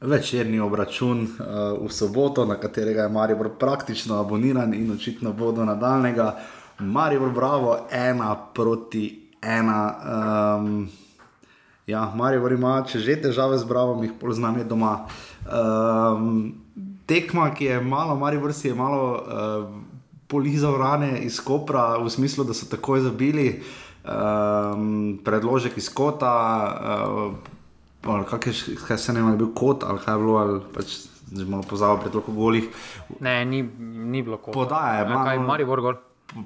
Večerni 0.01 0.59
obračun 0.59 1.23
uh, 1.25 1.87
v 1.87 1.89
soboto, 1.89 2.45
na 2.45 2.59
katerega 2.61 3.07
je 3.07 3.09
Maribor 3.09 3.49
praktično 3.59 4.19
aboniran 4.21 4.73
in 4.73 4.91
očitno 4.91 5.33
bodo 5.33 5.65
nadaljnega. 5.65 6.35
Maribor, 6.79 7.33
bravo, 7.33 7.79
ena 7.91 8.35
proti 8.53 9.31
ena. 9.41 9.81
Um, 10.61 11.06
ja, 11.87 12.03
Maribor 12.15 12.51
ima, 12.51 12.77
če 12.83 12.99
že 12.99 13.15
težave 13.23 13.57
z 13.57 13.67
Bravo, 13.67 13.95
jih 14.03 14.13
poznam 14.19 14.59
je 14.59 14.67
doma. 14.67 15.07
Um, 15.47 16.59
tekma, 17.07 17.49
ki 17.55 17.71
je 17.71 17.81
malo, 17.81 18.17
malo 18.19 18.43
vrsti, 18.43 18.73
je 18.73 18.75
malo 18.75 19.03
uh, 19.15 19.69
polizal 20.27 20.75
rane 20.75 21.23
iz 21.23 21.39
Kopra, 21.39 21.95
v 22.03 22.11
smislu, 22.11 22.43
da 22.43 22.53
so 22.53 22.67
takoj 22.67 23.07
zabili 23.07 23.63
um, 24.03 25.15
predložek 25.23 25.79
iz 25.79 25.87
Kota. 25.87 26.35
Uh, 28.03 28.25
kaj, 28.27 28.51
kaj 28.87 28.99
se 28.99 29.15
ne 29.15 29.23
vem, 29.23 29.31
je 29.35 29.39
bil 29.41 29.53
kot 29.55 29.83
ali 29.83 29.99
kaj 29.99 30.15
je 30.15 30.19
bilo, 30.19 30.35
ali 30.39 30.59
pač 30.75 30.97
že 31.27 31.43
malo 31.43 31.63
pozval 31.67 31.99
pred 31.99 32.11
toliko 32.11 32.31
golih. 32.31 32.67
Ne, 33.19 33.43
ni, 33.43 33.63
ni 34.11 34.23
bilo 34.23 34.39
kot. 34.39 34.55
Podaja 34.55 35.01
je, 35.01 35.07
malo. 35.11 35.23
Kaj, 35.27 35.39
Maribor 35.39 35.81
gor. 35.83 35.97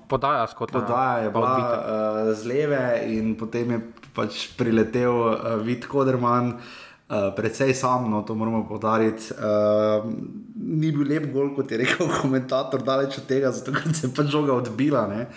Podaja, 0.10 0.46
skota, 0.46 0.78
podaja 0.78 1.26
je 1.26 1.30
bila 1.34 1.54
uh, 1.58 2.34
z 2.38 2.46
leve, 2.46 2.82
in 3.10 3.34
potem 3.38 3.72
je 3.74 3.80
pač 4.16 4.48
priletel 4.58 5.12
uh, 5.12 5.58
Vid 5.64 5.88
Koderman, 5.88 6.56
uh, 6.56 6.80
uh, 7.12 7.36
precej 7.36 7.74
sam, 7.76 8.12
no 8.12 8.24
to 8.24 8.36
moramo 8.36 8.68
podariti. 8.68 9.34
Uh, 9.34 10.08
ni 10.56 10.92
bil 10.92 11.08
lep 11.08 11.28
gol, 11.34 11.52
kot 11.56 11.72
je 11.72 11.82
rekel 11.84 12.08
komentator, 12.22 12.84
daleč 12.84 13.20
od 13.20 13.28
tega, 13.28 13.52
zato 13.52 13.76
ker 13.76 13.92
se 13.94 14.08
je 14.08 14.16
pač 14.16 14.32
žoga 14.32 14.56
odbila. 14.56 15.06
Ne? 15.12 15.28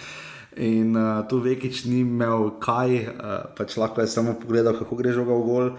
In 0.62 0.95
uh, 0.95 1.27
tu 1.29 1.43
Vekič 1.43 1.85
ni 1.91 2.05
imel 2.07 2.55
kaj, 2.62 2.99
uh, 3.11 3.37
pač 3.59 3.79
lahko 3.81 4.05
je 4.05 4.11
samo 4.11 4.39
pogledal, 4.39 4.79
kako 4.79 5.03
gre 5.03 5.14
žoga 5.16 5.35
v 5.35 5.47
gol. 5.47 5.72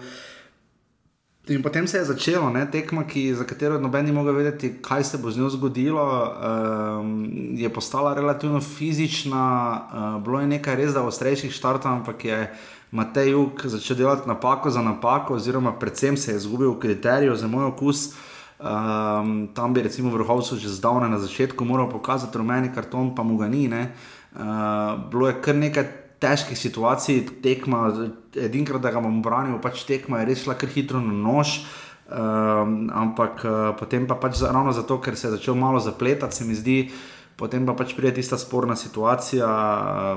In 1.46 1.62
potem 1.62 1.86
se 1.86 2.00
je 2.00 2.08
začelo, 2.08 2.48
ne, 2.50 2.64
tekma, 2.66 3.04
ki, 3.06 3.30
za 3.38 3.44
katero 3.46 3.78
noben 3.78 4.02
ni 4.02 4.10
mogel 4.10 4.34
vedeti, 4.34 4.72
kaj 4.82 5.04
se 5.06 5.20
bo 5.22 5.30
z 5.30 5.38
njo 5.38 5.52
zgodilo. 5.54 6.02
Um, 6.02 7.22
je 7.54 7.70
postala 7.70 8.16
relativno 8.18 8.58
fizična, 8.60 9.44
uh, 9.70 10.08
bilo 10.26 10.42
je 10.42 10.50
nekaj 10.50 10.74
res 10.74 10.90
da 10.90 11.06
ostrejših 11.06 11.54
štartov, 11.54 12.02
ampak 12.02 12.26
je 12.26 12.40
uh, 12.50 12.75
Matej 12.90 13.30
Juk 13.30 13.66
začel 13.66 13.96
delati 13.96 14.28
napako 14.28 14.70
za 14.70 14.82
napako, 14.82 15.34
oziroma 15.34 15.72
predvsem 15.72 16.16
se 16.16 16.32
je 16.32 16.36
izgubil 16.36 16.70
v 16.70 16.78
kriteriju 16.78 17.36
za 17.36 17.48
moj 17.48 17.64
okus. 17.64 18.14
Um, 18.56 19.48
tam 19.54 19.74
bi 19.74 19.82
recimo 19.82 20.10
vrhovcu 20.10 20.56
že 20.56 20.68
zdavne 20.68 21.08
na 21.08 21.18
začetku 21.18 21.64
moral 21.64 21.90
pokazati 21.90 22.38
rumeni 22.38 22.72
karton, 22.74 23.14
pa 23.14 23.22
mu 23.22 23.36
ga 23.36 23.48
ni. 23.48 23.68
Uh, 23.68 25.10
bilo 25.10 25.28
je 25.28 25.34
kar 25.42 25.54
nekaj 25.54 25.84
težkih 26.18 26.58
situacij, 26.58 27.26
tekma, 27.42 27.92
edinkrat, 28.32 28.80
da 28.80 28.90
ga 28.90 29.00
bom 29.00 29.20
branil, 29.22 29.58
pač 29.60 29.84
tekma 29.84 30.22
je 30.22 30.26
res 30.30 30.46
šla 30.46 30.54
kar 30.54 30.70
hitro 30.72 31.00
na 31.00 31.12
nož. 31.12 31.66
Um, 32.06 32.86
ampak 32.94 33.42
uh, 33.44 33.74
potem 33.76 34.06
pa 34.06 34.14
pač 34.14 34.38
ravno 34.40 34.72
zato, 34.72 35.00
ker 35.02 35.18
se 35.18 35.26
je 35.26 35.36
začel 35.36 35.58
malo 35.58 35.82
zapletati, 35.82 36.36
se 36.36 36.44
mi 36.46 36.54
zdi, 36.54 36.78
uh, 36.86 37.15
potem 37.36 37.66
pa 37.66 37.76
pač 37.76 37.92
pride 37.96 38.16
tista 38.16 38.38
sporna 38.40 38.76
situacija, 38.76 39.46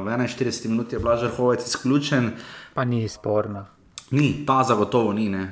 v 0.03 0.07
41 0.07 0.71
minuti 0.71 0.95
je 0.95 1.03
Blažer 1.03 1.31
Hovec 1.35 1.67
izključen. 1.67 2.31
Pa 2.73 2.83
ni 2.87 3.07
sporna. 3.09 3.67
Ni, 4.11 4.45
ta 4.45 4.63
zagotovo 4.63 5.13
ni. 5.13 5.29
Uh, 5.29 5.43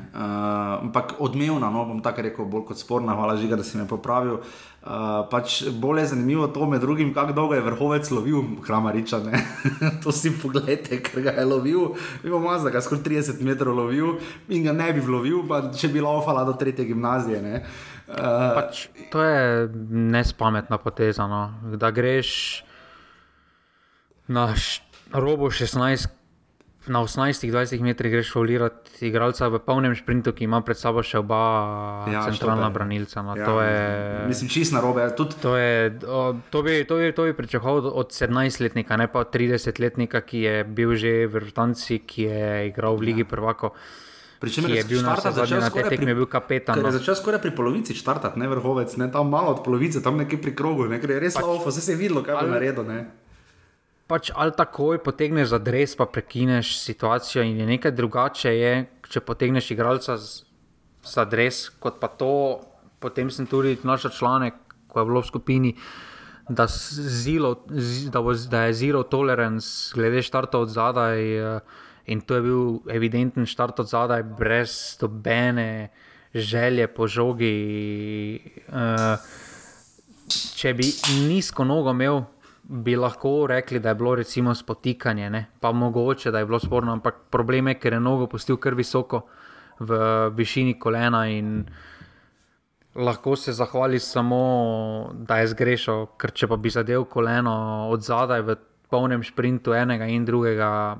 ampak 0.81 1.19
odmevna, 1.21 1.69
no, 1.69 1.85
bom 1.85 2.01
tako 2.01 2.25
rekel, 2.25 2.45
bolj 2.49 2.63
kot 2.71 2.79
sporna, 2.81 3.13
hvala 3.13 3.35
žiga, 3.37 3.59
da 3.59 3.63
si 3.63 3.77
me 3.77 3.85
popravil. 3.87 4.39
Uh, 4.77 5.25
pač 5.27 5.65
bolj 5.81 5.99
je 5.99 6.09
zanimivo 6.13 6.45
to, 6.47 6.67
med 6.69 6.79
drugim, 6.81 7.09
kako 7.13 7.33
dolgo 7.35 7.55
je 7.57 7.63
vrhovec 7.65 8.11
lovil 8.11 8.43
Kramariča. 8.63 9.19
to 10.03 10.13
si 10.15 10.31
pogledajte, 10.31 11.01
ker 11.03 11.25
ga 11.25 11.33
je 11.35 11.45
lovil. 11.45 11.97
Vemo, 12.23 12.53
da 12.63 12.71
ga 12.71 12.81
skoraj 12.81 13.03
30 13.03 13.41
metrov 13.43 13.75
lovil 13.75 14.15
in 14.47 14.63
ga 14.63 14.75
ne 14.77 14.87
bi 14.95 15.03
lovil, 15.03 15.41
pa 15.49 15.65
če 15.75 15.91
bi 15.91 16.03
laufala 16.03 16.45
do 16.47 16.55
tretje 16.55 16.85
gimnazije. 16.87 17.41
Uh, 18.07 18.53
Pač, 18.55 18.87
to 19.11 19.25
je 19.25 19.67
nespametna 20.13 20.79
poteza. 20.79 21.27
No. 21.27 21.41
Da 21.75 21.91
greš 21.91 22.63
na 24.31 24.53
robo 25.11 25.51
16 25.51 26.16
na 26.87 27.01
18-20 27.03 27.81
metrih 27.81 28.11
greš 28.11 28.31
faulirati 28.33 29.07
igralca 29.07 29.47
v 29.47 29.59
polnem 29.59 29.95
sprintu, 29.95 30.33
ki 30.33 30.47
ima 30.47 30.61
pred 30.65 30.79
sabo 30.79 31.03
še 31.03 31.19
oba 31.21 31.41
ja, 32.11 32.23
centralna 32.29 32.69
branilca. 32.73 33.21
No, 33.25 33.35
ja, 33.37 33.51
je, 33.67 34.25
mislim, 34.31 34.51
čist 34.51 34.75
na 34.75 34.81
robe. 34.83 35.05
Tudi... 35.17 35.37
To, 35.43 35.53
je, 35.57 35.99
to, 35.99 36.63
bi, 36.63 36.81
to, 36.87 36.99
bi, 36.99 37.11
to 37.15 37.27
bi 37.29 37.35
pričakoval 37.37 37.91
od 37.91 38.15
17-letnika, 38.15 38.97
ne 38.97 39.11
pa 39.11 39.25
od 39.25 39.31
30-letnika, 39.35 40.23
ki 40.23 40.43
je 40.47 40.57
bil 40.63 40.95
že 40.97 41.27
v 41.27 41.43
Rutanci, 41.47 42.01
ki 42.07 42.27
je 42.31 42.49
igral 42.71 42.97
v 42.97 43.11
Ligi 43.11 43.25
ja. 43.27 43.31
prvako. 43.31 43.75
Pričemer, 44.39 44.71
je 44.71 44.83
bil 44.85 45.01
na 45.01 45.15
zadnji 45.17 45.57
na 45.57 45.69
tej 45.73 45.89
tekmi, 45.89 46.11
je 46.13 46.17
bil 46.17 46.27
kapetan. 46.29 46.77
No. 46.77 46.93
Začel 46.93 47.17
skoraj 47.17 47.41
pri 47.41 47.57
polovici 47.57 47.97
štartati, 47.97 48.37
ne 48.37 48.45
vrhovec, 48.47 48.93
ne 49.01 49.09
tam 49.09 49.33
malo 49.33 49.57
od 49.57 49.65
polovice, 49.65 50.01
tam 50.05 50.21
nekje 50.21 50.37
pri 50.37 50.53
krogu, 50.53 50.85
ne, 50.85 51.01
je 51.01 51.17
res 51.17 51.33
pač, 51.33 51.41
lavo, 51.41 51.65
vse 51.65 51.81
se 51.81 51.97
je 51.97 51.97
videlo, 51.97 52.21
kaj 52.21 52.45
je 52.45 52.51
naredil 52.53 52.85
pač 54.07 54.31
ali 54.35 54.55
takoj 54.55 55.01
potegneš 55.03 55.51
za 55.51 55.59
dres, 55.59 55.95
pa 55.95 56.07
prekineš 56.07 56.77
situacijo. 56.79 57.43
In 57.43 57.59
je 57.59 57.67
nekaj 57.67 57.91
drugače, 57.91 58.53
je, 58.55 58.73
če 59.11 59.23
potegneš 59.23 59.71
igralca 59.75 60.17
za 60.17 61.25
dres, 61.29 61.67
kot 61.79 61.99
pa 62.01 62.07
to. 62.07 62.63
Potem 62.99 63.29
sem 63.29 63.45
tudi 63.45 63.75
našel 63.85 64.11
članek, 64.11 64.55
ko 64.89 64.99
je 64.99 65.05
bilo 65.05 65.21
v 65.21 65.27
skupini, 65.29 65.71
da, 66.49 66.65
zilo, 66.67 67.51
da, 68.09 68.23
bo, 68.25 68.33
da 68.33 68.63
je 68.65 68.73
zero 68.73 69.03
tolerance 69.05 69.93
glede 69.93 70.23
štarta 70.25 70.63
od 70.63 70.71
zadaj. 70.73 71.21
Eh, 71.37 71.85
in 72.07 72.23
to 72.23 72.39
je 72.39 72.41
bil 72.41 72.79
evidenten 72.87 73.45
štart 73.45 73.83
od 73.83 73.89
zadaj, 73.91 74.23
brez 74.23 74.97
dobene 74.99 75.91
želje 76.33 76.87
po 76.87 77.07
žogi. 77.07 78.39
Uh, 78.67 79.19
če 80.55 80.73
bi 80.73 80.87
nizko 81.27 81.65
nogo 81.67 81.91
imel, 81.91 82.21
bi 82.69 82.95
lahko 82.95 83.47
rekli, 83.47 83.79
da 83.79 83.89
je 83.89 83.95
bilo 83.95 84.15
recimo 84.15 84.55
spotikanje, 84.55 85.29
ne? 85.29 85.45
pa 85.59 85.71
mogoče, 85.71 86.31
da 86.31 86.39
je 86.39 86.45
bilo 86.45 86.59
sporno, 86.59 86.91
ampak 86.91 87.15
problem 87.31 87.67
je, 87.67 87.79
ker 87.79 87.93
je 87.93 87.99
nogo 87.99 88.27
pustil 88.27 88.57
kar 88.57 88.75
visoko 88.75 89.21
v 89.79 89.99
višini 90.35 90.79
kolena 90.79 91.27
in 91.31 91.65
lahko 92.95 93.35
se 93.35 93.53
zahvali 93.53 93.99
samo, 93.99 95.13
da 95.13 95.37
je 95.37 95.47
zgrešil, 95.53 96.05
ker 96.17 96.31
če 96.31 96.47
pa 96.47 96.57
bi 96.57 96.69
zadev 96.69 97.05
koleno 97.05 97.87
od 97.91 98.03
zadaj 98.03 98.41
v 98.41 98.55
polnem 98.89 99.23
sprintu 99.23 99.73
enega 99.73 100.07
in 100.09 100.25
drugega, 100.25 100.97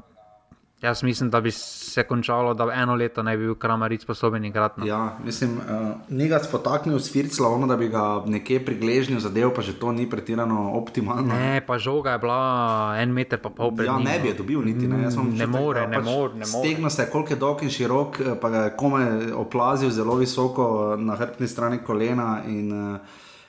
Jaz 0.81 1.03
mislim, 1.03 1.29
da 1.29 1.41
bi 1.41 1.51
se 1.51 2.03
končalo, 2.03 2.53
da 2.53 2.67
eno 2.73 2.95
leto 2.95 3.23
ne 3.23 3.37
bi 3.37 3.43
bil 3.43 3.55
Kramaric 3.55 4.01
sposoben 4.01 4.45
igrati. 4.45 4.79
No. 4.79 4.85
Ja, 4.85 5.17
mislim, 5.25 5.57
uh, 5.57 5.89
ni 6.09 6.27
ga 6.27 6.39
spotaknil 6.39 6.99
s 6.99 7.11
Fircla, 7.11 7.49
ono, 7.49 7.67
da 7.67 7.77
bi 7.77 7.87
ga 7.89 8.23
nekje 8.25 8.65
prigležnil 8.65 9.19
zadev, 9.19 9.53
pa 9.55 9.61
že 9.61 9.73
to 9.79 9.91
ni 9.91 10.09
pretirano 10.09 10.71
optimalno. 10.73 11.33
Ne, 11.33 11.61
pa 11.67 11.77
žoga 11.77 12.11
je 12.11 12.19
bila 12.19 12.95
en 12.99 13.13
meter 13.13 13.41
pa 13.41 13.49
pol 13.49 13.73
pred. 13.75 13.87
Ja, 13.87 13.97
ne 13.97 14.19
bi 14.19 14.27
je 14.27 14.33
dobil 14.33 14.61
niti. 14.61 14.87
Ne, 14.87 15.09
ne 15.33 15.47
more, 15.47 15.87
ne 15.87 15.97
pač 15.97 16.05
more. 16.05 16.45
Stegno 16.45 16.89
se 16.89 17.01
je, 17.01 17.09
koliko 17.09 17.33
je 17.33 17.39
dolg 17.39 17.63
in 17.63 17.73
širok, 17.73 18.21
eh, 18.21 18.37
pa 18.41 18.49
ga 18.49 18.63
je 18.67 18.75
komaj 18.77 19.31
oplazil 19.33 19.89
zelo 19.89 20.15
visoko 20.15 20.95
na 20.99 21.15
hrbtni 21.15 21.47
strani 21.47 21.81
kolena. 21.81 22.43
In, 22.47 22.93
uh, 22.93 22.99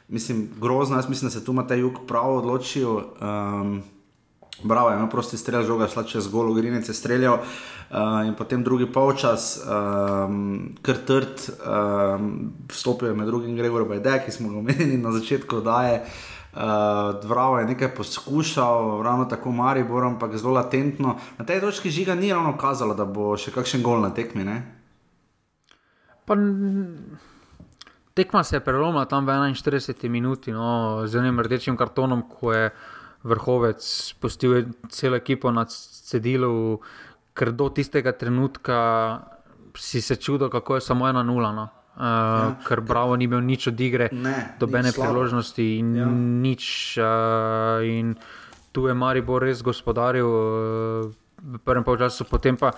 mislim, 0.08 0.48
grozno, 0.60 0.96
jaz 0.96 1.08
mislim, 1.08 1.28
da 1.28 1.36
se 1.36 1.44
tu 1.44 1.52
ima 1.52 1.66
ta 1.66 1.74
jug 1.74 2.06
prav 2.08 2.40
odločil. 2.40 2.96
Um, 3.20 3.82
Bravo, 4.62 4.90
ima 4.90 5.06
prosti 5.08 5.38
strelj, 5.38 5.66
žoga 5.66 5.86
šla 5.88 6.02
čez 6.02 6.28
golo, 6.28 6.54
grinec 6.54 6.88
je 6.88 6.94
streljal. 6.94 7.38
Uh, 7.90 8.26
in 8.26 8.34
potem 8.34 8.64
drugi 8.64 8.86
polčas, 8.92 9.60
um, 9.62 10.74
kar 10.82 10.98
trd, 11.06 11.44
um, 11.62 12.50
vstopil 12.68 13.08
je 13.08 13.14
med 13.14 13.26
drugim 13.26 13.56
Gregor 13.56 13.86
Bajde, 13.88 14.18
ki 14.24 14.32
smo 14.32 14.50
ga 14.50 14.58
omenili 14.58 14.98
na 14.98 15.12
začetku, 15.12 15.60
da 15.60 15.82
je 15.86 16.00
uh, 16.02 17.64
nekaj 17.68 17.94
poskušal, 17.94 19.02
ravno 19.02 19.24
tako 19.24 19.52
Maribor, 19.52 20.04
ampak 20.04 20.36
zelo 20.36 20.52
latentno. 20.54 21.16
Na 21.38 21.44
tej 21.44 21.60
točki 21.60 21.90
žiga 21.90 22.14
ni 22.14 22.32
ravno 22.32 22.56
kazalo, 22.58 22.94
da 22.94 23.04
bo 23.04 23.36
še 23.36 23.54
kakšen 23.54 23.82
gol 23.82 24.02
na 24.02 24.10
tekmi. 24.10 24.44
Pa, 26.26 26.36
tekma 28.14 28.44
se 28.44 28.56
je 28.56 28.60
prelomila 28.60 29.04
tam 29.04 29.26
v 29.26 29.30
41 29.30 30.08
minuti 30.08 30.52
no, 30.52 31.06
z 31.06 31.22
enim 31.22 31.40
rdečim 31.40 31.76
kartonom, 31.76 32.26
ko 32.28 32.52
je 32.52 32.70
vrhovec, 33.22 33.82
spustil 33.82 34.52
je 34.56 34.62
celo 34.88 35.16
ekipo 35.16 35.50
na 35.50 35.64
cedilu, 35.68 36.80
ker 37.34 37.52
do 37.52 37.68
tistega 37.70 38.12
trenutka 38.12 38.78
si 39.78 40.02
se 40.02 40.16
čudil, 40.16 40.50
kako 40.50 40.74
je 40.74 40.80
samo 40.80 41.08
ena 41.08 41.22
nula. 41.22 41.52
No. 41.52 41.68
Uh, 41.98 42.02
ja. 42.02 42.54
Ker 42.66 42.80
Bravo 42.80 43.16
ni 43.16 43.26
imel 43.26 43.42
nič 43.42 43.66
od 43.70 43.80
igre, 43.80 44.10
dobene 44.58 44.92
priložnosti 44.94 45.64
in 45.78 45.94
ja. 45.96 46.06
nič. 46.42 46.62
Uh, 46.98 47.82
in 47.82 48.14
tu 48.72 48.86
je 48.86 48.94
Maribor 48.94 49.42
res 49.42 49.62
gospodaril 49.66 50.26
uh, 50.26 51.10
v 51.38 51.58
prvem 51.62 51.82
času, 51.82 52.22
potem 52.26 52.54
pa, 52.54 52.70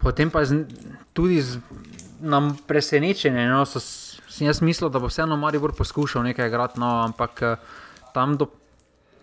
potem 0.00 0.32
pa 0.32 0.44
z, 0.44 0.64
tudi 1.12 1.44
z, 1.44 1.60
nam 2.20 2.56
presenečenje. 2.56 3.48
No, 3.52 3.64
so, 3.68 3.80
jaz 4.40 4.64
mislil, 4.64 4.88
da 4.88 5.00
bo 5.00 5.12
vseeno 5.12 5.36
Maribor 5.36 5.76
poskušal 5.76 6.24
nekaj 6.32 6.48
igrati, 6.48 6.80
no, 6.80 7.04
ampak. 7.04 7.32
Uh, 7.40 7.80
tam 8.14 8.36
do 8.36 8.46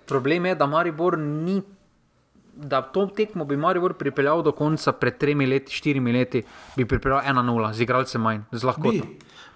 problema 0.10 0.48
je, 0.48 0.56
da 0.56 0.68
Maribor 0.68 1.18
ni. 1.18 1.62
Da 2.60 2.82
to 2.82 3.06
tekmo 3.06 3.46
bi 3.46 3.58
Maribor 3.58 3.94
pripeljal 3.94 4.42
do 4.44 4.52
konca 4.52 4.92
pred 4.92 5.18
tremi 5.18 5.46
leti, 5.48 5.72
štirimi 5.72 6.12
leti, 6.12 6.44
bi 6.76 6.86
pripeljal 6.86 7.22
1-0, 7.22 7.74
z 7.74 7.86
igralcem 7.86 8.22
manj, 8.22 8.42
z 8.52 8.68
lahkoto. 8.68 9.06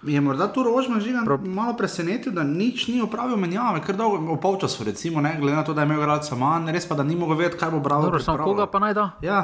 Je 0.04 0.20
morda 0.20 0.48
tu 0.52 0.62
rožma 0.62 1.00
že 1.00 1.12
Pro... 1.24 1.38
malo 1.38 1.76
presenetil, 1.76 2.32
da 2.32 2.42
nič 2.44 2.88
ni 2.88 3.02
opravil 3.02 3.36
menjave, 3.36 3.80
ker 3.84 3.96
dolgo 3.96 4.20
v 4.36 4.40
polčasu, 4.40 4.84
recimo, 4.84 5.20
ne, 5.20 5.36
glede 5.40 5.56
na 5.56 5.64
to, 5.64 5.74
da 5.74 5.84
je 5.84 5.88
imel 5.88 6.00
igralca 6.00 6.36
manj, 6.36 6.72
res 6.72 6.88
pa 6.88 6.94
da 6.94 7.04
ni 7.04 7.16
mogel 7.16 7.36
vedeti, 7.36 7.60
kaj 7.60 7.72
bo 7.72 7.80
bral. 7.80 8.04
Dobro, 8.04 8.20
samo 8.20 8.44
koga 8.44 8.66
pa 8.66 8.80
naj 8.84 8.94
da? 8.94 9.10
Ja. 9.24 9.40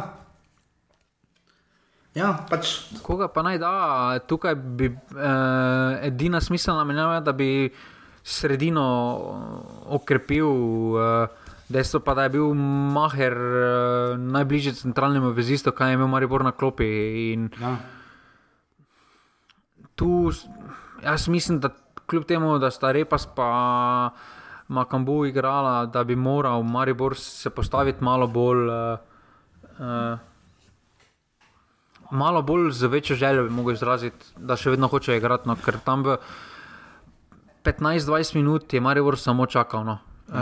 Ja, 2.14 2.34
pač. 2.50 2.90
Koga 3.02 3.28
pa 3.28 3.42
naj 3.46 3.58
da? 3.62 3.72
Tukaj 4.26 4.54
bi 4.54 4.90
eh, 4.90 6.06
edina 6.08 6.40
smiselna 6.40 6.84
menjava, 6.84 7.20
da 7.20 7.32
bi 7.32 7.70
sredino 8.22 8.86
eh, 9.18 9.94
okrepil. 9.96 10.46
Uh, 10.46 11.28
Dejstvo 11.70 12.00
pa, 12.02 12.16
da 12.18 12.24
je 12.26 12.34
bil 12.34 12.54
Maher 12.54 13.36
uh, 13.38 14.18
najbližje 14.18 14.72
centralnemu 14.82 15.30
vezistu, 15.30 15.70
kaj 15.70 15.92
je 15.92 15.94
imel 15.94 16.08
Maribor 16.10 16.42
na 16.42 16.50
klopi. 16.50 16.86
In 17.32 17.46
ja. 17.60 17.76
Tu 19.94 20.32
jaz 21.04 21.28
mislim, 21.28 21.60
da 21.60 21.70
kljub 22.10 22.24
temu, 22.26 22.58
da 22.58 22.70
sta 22.70 22.90
Repas 22.92 23.28
pa 23.36 24.10
Makambu 24.68 25.24
igrala, 25.26 25.86
da 25.86 26.04
bi 26.04 26.16
moral 26.16 26.62
Maribor 26.62 27.16
se 27.16 27.50
postaviti 27.50 28.04
malo 28.04 28.26
bolj. 28.26 28.66
Uh, 28.66 28.98
uh, 29.78 30.18
Malo 32.10 32.42
bolj 32.42 32.72
z 32.74 32.86
večjo 32.86 33.16
željo 33.16 33.44
bi 33.44 33.54
lahko 33.54 33.70
izrazil, 33.70 34.10
da 34.36 34.56
še 34.58 34.72
vedno 34.74 34.88
hoče 34.90 35.16
igrati, 35.16 35.46
no, 35.46 35.54
ker 35.54 35.76
tam 35.84 36.02
v, 36.02 36.16
15-20 37.64 38.34
minut 38.34 38.72
je 38.72 38.80
Maribor 38.80 39.18
samo 39.18 39.46
čakal. 39.46 39.84
No. 39.84 39.98
Uh, 40.30 40.36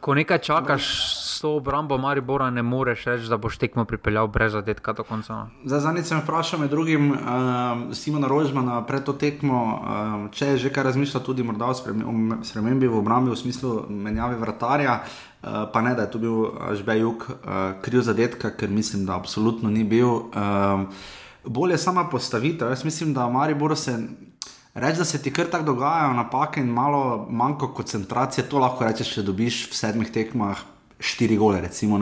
ko 0.00 0.14
nekaj 0.14 0.38
čakaš 0.38 0.84
s 1.22 1.40
to 1.40 1.54
obrambo 1.56 1.98
Maribora, 1.98 2.50
ne 2.50 2.62
moreš 2.62 3.04
reči, 3.04 3.28
da 3.30 3.36
boš 3.36 3.58
tekmo 3.62 3.84
pripeljal 3.84 4.26
brez 4.26 4.52
zadetka 4.52 4.92
do 4.92 5.04
konca. 5.06 5.34
No. 5.34 5.46
Zadnjič 5.64 6.10
sem 6.10 6.18
vprašal 6.20 6.60
med 6.60 6.70
drugim 6.70 7.12
uh, 7.12 7.20
Simona 7.94 8.28
Rožmana 8.28 8.80
pred 8.86 9.06
to 9.06 9.12
tekmo, 9.12 9.60
uh, 9.62 10.26
če 10.34 10.46
je 10.46 10.56
že 10.66 10.72
kaj 10.74 10.90
razmišljal 10.90 11.22
tudi 11.22 11.46
o 11.46 11.74
spremembi 12.42 12.90
v 12.90 12.98
obrambi 12.98 13.30
v 13.30 13.38
smislu 13.38 13.86
menjave 13.88 14.36
vratarja. 14.36 15.00
Uh, 15.40 15.70
pa 15.72 15.80
ne, 15.80 15.94
da 15.94 16.02
je 16.02 16.10
tu 16.10 16.18
bil 16.18 16.50
Žbejuk 16.74 17.30
uh, 17.30 17.38
kriv 17.80 18.02
zadetka, 18.02 18.50
ker 18.50 18.68
mislim, 18.68 19.06
da 19.06 19.14
absolutno 19.14 19.70
ni 19.70 19.84
bil. 19.84 20.10
Uh, 20.34 20.90
bolje 21.44 21.78
sama 21.78 22.08
postavitev. 22.10 22.68
Jaz 22.68 22.84
mislim, 22.84 23.14
da 23.14 23.28
Maribor 23.28 23.76
se 23.76 23.96
Reči, 24.74 24.98
da 24.98 25.04
se 25.04 25.22
ti 25.22 25.32
kar 25.32 25.48
tako 25.50 25.64
dogajajo 25.64 26.12
napake 26.12 26.60
in 26.60 26.66
malo 26.66 27.26
manjko 27.30 27.72
koncentracije, 27.74 28.46
to 28.48 28.58
lahko 28.58 28.84
rečeš, 28.86 29.14
če 29.14 29.24
dobiš 29.26 29.64
v 29.70 29.74
sedmih 29.74 30.12
tekmah 30.14 30.60
štiri 31.00 31.36
gole. 31.36 31.60
Recimo, 31.60 31.98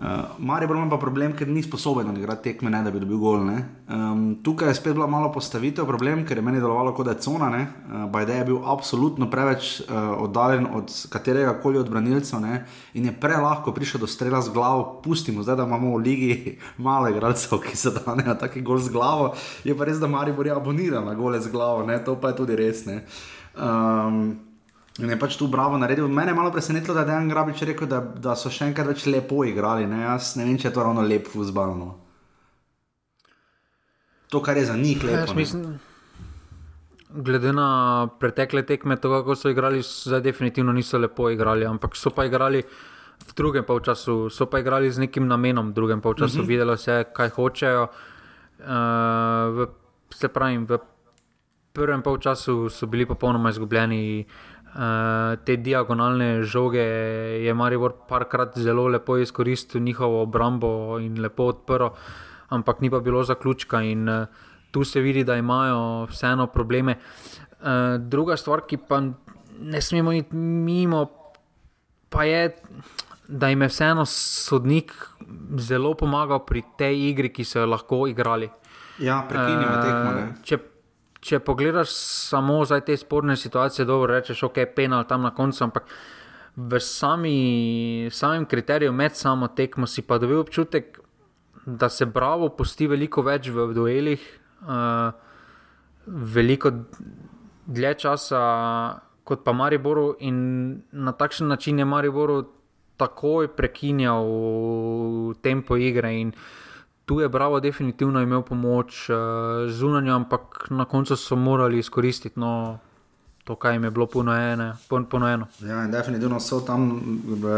Uh, 0.00 0.06
Maribor 0.38 0.76
ima 0.76 0.88
pa 0.88 0.96
problem, 0.96 1.34
ker 1.36 1.48
ni 1.48 1.60
sposoben 1.62 2.08
odigrati 2.08 2.46
tekme, 2.48 2.70
ne, 2.72 2.78
da 2.80 2.90
bi 2.90 3.02
dobil 3.02 3.18
gol. 3.20 3.42
Um, 3.44 4.22
tukaj 4.40 4.70
je 4.70 4.78
spet 4.78 4.94
bila 4.96 5.04
malo 5.06 5.28
postavitev 5.32 5.84
problem, 5.84 6.22
ker 6.24 6.38
je 6.40 6.44
meni 6.44 6.60
delovalo 6.60 6.94
kot 6.96 7.04
da 7.04 7.12
je 7.12 7.20
cona. 7.26 7.50
Uh, 7.50 8.06
Bajde 8.08 8.38
je 8.38 8.46
bil 8.48 8.62
absolutno 8.64 9.28
preveč 9.30 9.82
uh, 9.82 10.22
oddaljen 10.24 10.70
od 10.72 10.94
katerega 11.12 11.52
koli 11.60 11.78
odbranilca 11.78 12.40
in 12.94 13.04
je 13.04 13.12
prelahko 13.12 13.74
prišel 13.76 14.00
do 14.00 14.06
strela 14.06 14.40
z 14.40 14.54
glavo. 14.54 15.02
Pustimo 15.04 15.42
zdaj, 15.42 15.56
da 15.56 15.68
imamo 15.68 15.92
v 15.98 16.02
ligi 16.02 16.58
malo 16.88 17.08
igralcev, 17.08 17.60
ki 17.60 17.76
se 17.76 17.92
danejo 17.92 18.34
tako 18.40 18.60
gol 18.64 18.78
z 18.78 18.88
glavo. 18.88 19.34
Je 19.64 19.76
pa 19.76 19.84
res, 19.84 20.00
da 20.00 20.08
Maribor 20.08 20.46
je 20.46 20.56
aboniran 20.56 21.04
na 21.04 21.14
gole 21.14 21.40
z 21.40 21.52
glavo, 21.52 21.84
ne? 21.86 22.00
to 22.04 22.16
pa 22.16 22.32
je 22.32 22.36
tudi 22.40 22.56
res. 22.56 22.86
In 24.98 25.10
je 25.10 25.18
pač 25.18 25.36
tu 25.38 25.46
bravo 25.48 25.78
naredil. 25.78 26.08
Mene 26.08 26.32
je 26.32 26.34
malo 26.34 26.50
presenetilo, 26.52 26.94
da 26.94 27.04
je 27.04 27.06
Dejan 27.06 27.28
Grabič 27.28 27.62
rekel, 27.62 27.88
da, 27.88 28.00
da 28.00 28.34
so 28.36 28.50
še 28.50 28.66
enkrat 28.68 28.90
več 28.90 29.06
lepo 29.06 29.44
igrali. 29.46 29.86
Ne? 29.86 30.02
Jaz 30.02 30.34
ne 30.36 30.48
vem, 30.48 30.58
če 30.58 30.68
je 30.68 30.74
to 30.74 30.82
ravno 30.82 31.04
lep 31.06 31.30
fuzbalno. 31.30 31.94
To, 34.30 34.42
kar 34.42 34.58
je 34.58 34.66
za 34.66 34.76
njih 34.76 35.02
lepo. 35.06 35.34
Mislim, 35.38 35.78
glede 37.10 37.54
na 37.54 38.08
pretekle 38.18 38.62
tekme, 38.66 38.98
to, 38.98 39.10
kako 39.14 39.38
so 39.38 39.50
igrali, 39.50 39.82
zdaj 39.86 40.24
definitivno 40.26 40.74
niso 40.74 40.98
lepo 40.98 41.30
igrali, 41.30 41.66
ampak 41.66 41.96
so 41.98 42.10
pa 42.14 42.26
igrali 42.26 42.62
v 43.20 43.34
drugem 43.36 43.64
polčasu 43.68 44.30
so 44.32 44.46
pa 44.48 44.62
igrali 44.62 44.90
z 44.90 45.06
nekim 45.06 45.26
namenom, 45.28 45.70
v 45.70 45.74
drugem 45.76 46.00
polčasu 46.00 46.40
uh 46.40 46.44
-huh. 46.44 46.48
videlo 46.48 46.76
se, 46.76 47.04
kaj 47.12 47.28
hočejo. 47.28 47.88
Uh, 48.60 48.66
v, 49.56 49.66
se 50.14 50.28
pravi, 50.28 50.58
v 50.58 50.78
prvem 51.72 52.02
polčasu 52.02 52.68
so 52.68 52.86
bili 52.86 53.06
popolnoma 53.06 53.50
izgubljeni. 53.50 54.24
Uh, 54.24 54.59
te 55.44 55.56
diagonalne 55.56 56.42
žoge 56.42 56.84
je 57.44 57.54
Maribor 57.54 57.94
parkrat 58.08 58.58
zelo 58.58 58.86
lepo 58.88 59.16
izkoristil 59.18 59.82
njihovo 59.82 60.22
obrambo 60.22 60.98
in 61.02 61.18
lepo 61.22 61.48
odprl, 61.50 61.90
ampak 62.48 62.80
ni 62.80 62.90
pa 62.90 63.00
bilo 63.00 63.22
zaključka. 63.22 63.82
In 63.82 64.08
uh, 64.08 64.26
tu 64.70 64.84
se 64.84 65.00
vidi, 65.00 65.24
da 65.24 65.36
imajo 65.36 66.06
vseeno 66.10 66.46
probleme. 66.46 66.98
Uh, 67.60 67.98
druga 67.98 68.36
stvar, 68.36 68.62
ki 68.66 68.76
pa 68.88 69.00
ne 69.60 69.80
smemo 69.80 70.12
iti 70.12 70.36
mimo, 70.36 71.06
pa 72.08 72.24
je, 72.24 72.56
da 73.28 73.48
jim 73.48 73.62
je 73.62 73.68
vseeno 73.68 74.06
sodnik 74.06 74.94
zelo 75.58 75.94
pomagal 75.94 76.44
pri 76.46 76.62
tej 76.78 77.10
igri, 77.10 77.32
ki 77.32 77.44
so 77.44 77.60
jo 77.60 77.66
lahko 77.66 78.06
igrali. 78.06 78.50
Ja, 78.98 79.24
prekinimo 79.28 79.74
uh, 79.74 79.82
tekmo. 79.82 80.10
Če, 80.44 80.58
če 81.20 81.40
pogledaš 81.44 81.92
samo 81.92 82.64
za 82.64 82.80
te 82.80 82.96
sporne 82.96 83.36
situacije, 83.36 83.84
dobro 83.84 84.14
rečeš, 84.14 84.42
ok, 84.48 84.62
penal 84.76 85.04
tam 85.08 85.22
na 85.22 85.34
koncu, 85.34 85.64
ampak 85.64 85.88
v 86.56 86.80
sami, 86.80 88.08
samem 88.10 88.46
kriteriju 88.46 88.92
med 88.92 89.16
samo 89.16 89.48
tekmo 89.48 89.86
si 89.86 90.02
pa 90.02 90.18
dobil 90.18 90.40
občutek, 90.40 90.98
da 91.66 91.88
se 91.88 92.06
bravo 92.06 92.48
pusti 92.56 92.88
veliko 92.88 93.22
več 93.22 93.50
v 93.52 93.68
duelih, 93.76 94.22
uh, 94.64 95.12
veliko 96.06 96.72
dlje 97.66 97.94
časa 98.06 98.40
kot 99.24 99.44
pa 99.44 99.52
Mariboru 99.52 100.16
in 100.26 100.82
na 100.92 101.12
takšen 101.12 101.48
način 101.48 101.78
je 101.78 101.84
Mariboru 101.84 102.42
takoj 102.96 103.48
prekinjal 103.56 104.26
tempo 105.42 105.76
igre. 105.76 106.12
In 106.20 106.32
tu 107.10 107.20
je 107.20 107.28
Bravo 107.28 107.60
definitivno 107.60 108.20
imel 108.22 108.42
pomoč 108.42 109.10
uh, 109.10 109.16
zunanjo, 109.66 110.14
ampak 110.14 110.66
na 110.70 110.84
koncu 110.84 111.16
so 111.16 111.36
morali 111.36 111.78
izkoristiti. 111.78 112.40
No, 112.40 112.78
To, 113.44 113.56
kar 113.56 113.72
jim 113.72 113.84
je 113.84 113.90
bilo 113.90 114.06
ponujeno. 114.06 114.76
ponujeno. 115.10 115.46
Ja, 115.58 115.84
in 115.84 115.90
definitivno 115.90 116.40
so 116.40 116.60
tam, 116.60 117.00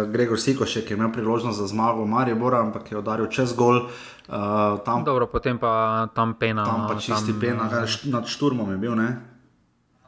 Gregor 0.09 0.41
Sikošek 0.41 0.91
je 0.91 0.97
imel 0.97 1.13
priložnost 1.13 1.59
za 1.59 1.67
zmago, 1.67 2.07
Marijo 2.07 2.37
Bora, 2.37 2.61
ampak 2.61 2.93
je 2.93 2.99
udaril 2.99 3.27
čez 3.27 3.53
gol. 3.57 3.77
Uh, 3.77 4.81
tam, 4.85 5.05
Dobro, 5.05 5.27
potem 5.27 5.59
pa 5.59 6.09
tam 6.15 6.35
pena. 6.35 6.65
Tam 6.65 6.87
pa 6.89 6.95
čisti 6.95 7.33
tam, 7.33 7.41
pena, 7.41 7.67
uh, 7.67 8.09
nad 8.09 8.25
šturmom 8.27 8.71
je 8.71 8.77
bil. 8.79 8.95
Ne? 8.97 9.21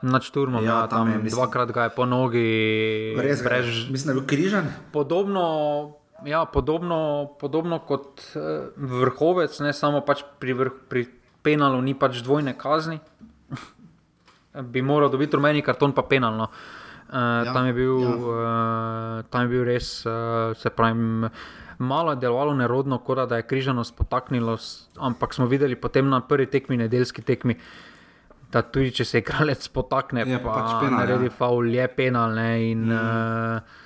Nad 0.03 0.23
šturmom, 0.23 0.65
ja, 0.65 0.71
ja, 0.73 0.87
tam, 0.87 1.05
tam 1.05 1.13
je, 1.13 1.19
mislim, 1.19 1.37
dvakrat 1.37 1.73
ga 1.73 1.83
je 1.83 1.91
po 1.91 2.07
nogi. 2.07 2.49
Res, 3.19 3.45
brež... 3.45 3.91
Mislim, 3.91 4.07
da 4.07 4.13
je 4.13 4.21
bil 4.21 4.27
križan. 4.29 4.73
Podobno, 4.93 5.45
ja, 6.23 6.45
podobno, 6.45 7.31
podobno 7.41 7.79
kot 7.79 8.23
uh, 8.35 8.71
vrhovec, 8.77 9.59
ne 9.61 9.73
samo 9.73 10.01
pač 10.07 10.23
pri, 10.39 10.55
vrh, 10.55 10.79
pri 10.89 11.07
penalu, 11.43 11.83
ni 11.83 11.95
pač 11.99 12.23
dvojne 12.25 12.55
kazni. 12.59 13.01
Bi 14.73 14.83
moral 14.87 15.11
dobiti 15.11 15.37
rumeni 15.37 15.65
karton, 15.67 15.93
pa 15.93 16.07
penalno. 16.07 16.49
Uh, 17.05 17.45
ja, 17.45 17.53
tam, 17.53 17.67
je 17.69 17.75
bil, 17.77 17.97
ja. 18.01 18.15
uh, 18.17 19.25
tam 19.31 19.45
je 19.45 19.51
bil 19.53 19.65
res, 19.67 19.89
uh, 20.09 20.55
se 20.57 20.71
pravi, 20.73 21.29
malo 21.79 22.15
je 22.15 22.23
delovalo 22.23 22.55
nerodno, 22.57 22.99
kot 23.05 23.27
da 23.29 23.43
je 23.43 23.47
križanost 23.47 23.97
potaknilo, 23.97 24.57
ampak 24.97 25.35
smo 25.35 25.47
videli 25.47 25.77
potem 25.77 26.09
na 26.09 26.23
prvi 26.25 26.47
tekmi, 26.51 26.79
nedeljski 26.81 27.23
tekmi, 27.23 27.59
da 28.51 28.63
tudi 28.63 28.95
če 28.95 29.05
se 29.05 29.21
igralec 29.21 29.69
potakne, 29.75 30.25
je 30.27 30.41
pa 30.43 30.55
pač 30.55 30.71
penal, 30.81 30.99
naredi 31.03 31.29
ja. 31.29 31.35
faul, 31.35 31.69
je 31.75 31.87
penal. 31.93 32.35
Ne, 32.39 32.51
in, 32.71 32.87
mm. 32.89 32.97
uh, 32.97 33.84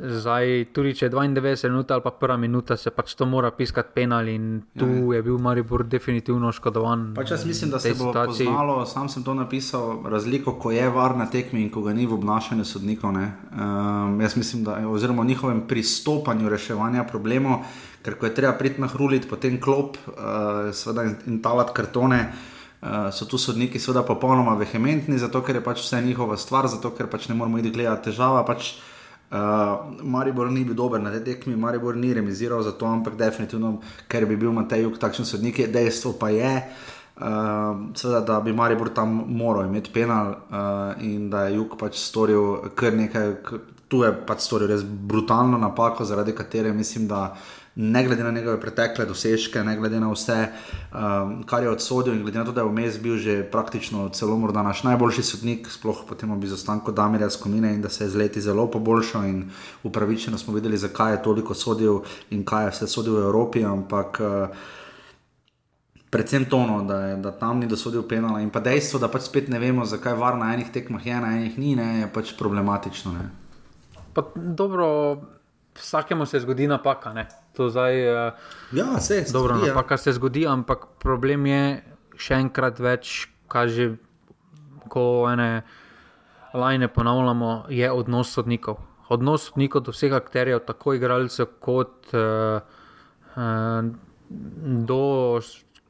Zdaj, 0.00 0.70
tudi 0.72 0.94
če 0.96 1.06
je 1.06 1.12
92 1.12 1.68
minut 1.68 1.90
ali 1.92 2.02
pa 2.04 2.10
prva 2.16 2.36
minuta, 2.40 2.76
se 2.80 2.90
pač 2.94 3.12
to 3.18 3.26
mora 3.28 3.50
piskati 3.52 3.92
penal 3.94 4.28
in 4.28 4.62
tu 4.78 4.86
ja. 4.88 5.18
je 5.18 5.22
bil 5.26 5.38
Maribor 5.42 5.84
definitivno 5.84 6.48
oškodovan. 6.48 7.10
Pač 7.16 7.34
jaz 7.34 7.44
mislim, 7.44 7.72
da 7.74 7.80
se 7.80 7.92
bo 7.92 8.08
situaciji. 8.08 8.46
poznalo, 8.48 8.86
sam 8.88 9.08
sem 9.12 9.24
to 9.26 9.34
napisal, 9.36 10.00
razliko, 10.08 10.54
ko 10.60 10.72
je 10.72 10.88
var 10.90 11.16
na 11.18 11.26
tekmi 11.30 11.60
in 11.66 11.70
ko 11.70 11.82
ga 11.84 11.92
ni 11.96 12.06
v 12.06 12.16
obnašanju 12.16 12.64
sodnikov. 12.64 13.10
Um, 13.10 14.20
jaz 14.20 14.36
mislim, 14.36 14.64
da 14.64 14.78
oziroma 14.88 15.24
njihovem 15.24 15.64
pristopanju 15.68 16.48
reševanja 16.48 17.04
problemov, 17.08 17.64
ker 18.04 18.16
ko 18.16 18.28
je 18.28 18.34
treba 18.34 18.52
priti 18.56 18.80
na 18.80 18.88
hrulit, 18.92 19.28
potem 19.28 19.60
klop 19.60 19.96
uh, 20.06 20.70
in, 21.04 21.16
in 21.26 21.42
talat 21.42 21.74
kartone. 21.76 22.30
Uh, 22.80 23.10
so 23.12 23.26
tu 23.28 23.36
sodniki, 23.36 23.76
seveda, 23.76 24.00
popolnoma 24.08 24.54
vehementni, 24.56 25.18
zato 25.20 25.42
ker 25.44 25.58
je 25.58 25.64
pač 25.64 25.82
vse 25.84 26.00
njihova 26.00 26.38
stvar, 26.40 26.68
zato 26.68 26.94
ker 26.96 27.10
pač 27.12 27.28
ne 27.28 27.36
moramo 27.36 27.60
iti 27.60 27.72
gledati 27.74 28.08
težava. 28.08 28.40
Pač, 28.48 28.70
uh, 28.72 28.89
Maribor 29.30 30.50
ni 30.50 30.64
bil 30.64 30.74
dober 30.74 30.98
na 31.00 31.10
tej 31.10 31.22
tekmi, 31.24 31.56
Maribor 31.56 31.96
ni 31.96 32.14
remiziral 32.14 32.62
za 32.62 32.72
to, 32.72 32.86
ampak 32.86 33.14
definitivno, 33.14 33.78
ker 34.10 34.26
bi 34.26 34.36
bil 34.36 34.50
Matej 34.50 34.82
Juk 34.82 34.98
takšen 34.98 35.24
sodnik, 35.24 35.58
je 35.58 35.68
dejstvo 35.70 36.18
pa 36.18 36.34
je. 36.34 36.54
Uh, 37.20 37.92
seveda, 37.94 38.20
da 38.20 38.40
bi 38.40 38.52
Maribor 38.52 38.88
tam 38.96 39.24
moral 39.28 39.68
imeti 39.68 39.92
penal 39.92 40.32
uh, 40.50 41.02
in 41.04 41.30
da 41.30 41.46
je 41.46 41.60
Juk 41.60 41.76
pač 41.78 42.00
storil 42.00 42.72
kar 42.74 42.96
nekaj, 42.96 43.34
tu 43.92 44.02
je 44.02 44.10
pač 44.26 44.40
storil 44.40 44.72
res 44.72 44.82
brutalno 44.82 45.58
napako, 45.60 46.04
zaradi 46.04 46.34
katere 46.34 46.72
mislim, 46.72 47.06
da 47.06 47.36
ne 47.74 48.04
glede 48.04 48.24
na 48.24 48.30
njegove 48.30 48.60
pretekle 48.60 49.06
dosežke, 49.06 49.62
ne 49.64 49.76
glede 49.76 50.00
na 50.00 50.10
vse, 50.10 50.38
um, 50.92 51.42
kar 51.46 51.62
je 51.62 51.70
odsodil, 51.70 52.14
in 52.14 52.22
glede 52.22 52.38
na 52.38 52.44
to, 52.44 52.52
da 52.52 52.64
je 52.64 52.68
vmes 52.68 52.98
bil 52.98 53.16
že 53.16 53.42
praktično 53.50 54.08
celo 54.08 54.36
morda 54.38 54.62
naš 54.62 54.82
najboljši 54.82 55.22
sodnik, 55.22 55.70
sploh 55.70 56.02
potem 56.08 56.30
ob 56.30 56.44
izostanku 56.44 56.92
Damirja 56.92 57.30
Skomine 57.30 57.74
in 57.74 57.82
da 57.82 57.88
se 57.88 58.04
je 58.04 58.10
z 58.10 58.16
leti 58.16 58.40
zelo 58.40 58.66
poboljšal 58.70 59.24
in 59.24 59.50
upravičeno 59.82 60.38
smo 60.38 60.54
videli, 60.54 60.76
zakaj 60.76 61.12
je 61.12 61.22
toliko 61.22 61.54
sodil 61.54 62.02
in 62.30 62.44
kaj 62.44 62.64
je 62.64 62.70
vse 62.70 62.86
sodil 62.86 63.16
v 63.16 63.24
Evropi, 63.24 63.64
ampak 63.64 64.20
uh, 64.20 64.56
Predvsem 66.10 66.44
to, 66.50 66.66
no, 66.66 66.82
da, 66.82 67.16
da 67.16 67.30
tam 67.30 67.60
ni 67.62 67.68
dosodil 67.70 68.02
penala 68.02 68.40
in 68.42 68.50
pa 68.50 68.58
dejstvo, 68.60 68.98
da 68.98 69.06
pač 69.06 69.28
spet 69.28 69.46
ne 69.48 69.60
vemo, 69.62 69.84
zakaj 69.86 70.16
var 70.18 70.34
na 70.34 70.48
enih 70.56 70.72
tekmah 70.74 71.04
je, 71.06 71.18
na 71.22 71.28
enih 71.38 71.58
ni, 71.58 71.76
ne, 71.78 72.00
je 72.00 72.08
pač 72.10 72.32
problematično. 72.34 73.12
Pa, 74.12 74.24
dobro, 74.34 74.88
vsakemu 75.78 76.26
se 76.26 76.40
zgodi 76.42 76.66
napaka. 76.66 77.12
Ne? 77.14 77.28
To 77.56 77.68
zdaj, 77.70 77.94
uh, 78.06 78.32
ja, 78.72 79.00
se 79.00 79.16
je. 79.16 79.24
Dobro, 79.32 79.58
ja. 79.58 79.66
napaka 79.66 79.96
se 79.96 80.12
zgodi, 80.12 80.46
ampak 80.46 80.86
problem 81.02 81.46
je 81.46 81.62
še 82.20 82.38
enkrat 82.44 82.78
več, 82.80 83.28
kaže, 83.50 83.94
ko 84.90 85.26
ene 85.30 85.62
lajne 86.54 86.88
ponavljamo, 86.88 87.64
je 87.70 87.90
odnos 87.90 88.32
sodnikov. 88.34 88.80
Odnos 89.10 89.48
sodnikov 89.50 89.86
do 89.86 89.94
vseh 89.94 90.14
akterjev, 90.14 90.62
tako 90.66 90.94
igralcev, 90.94 91.50
kot 91.62 92.14
uh, 92.14 92.62
uh, 93.34 93.90
do 94.90 95.02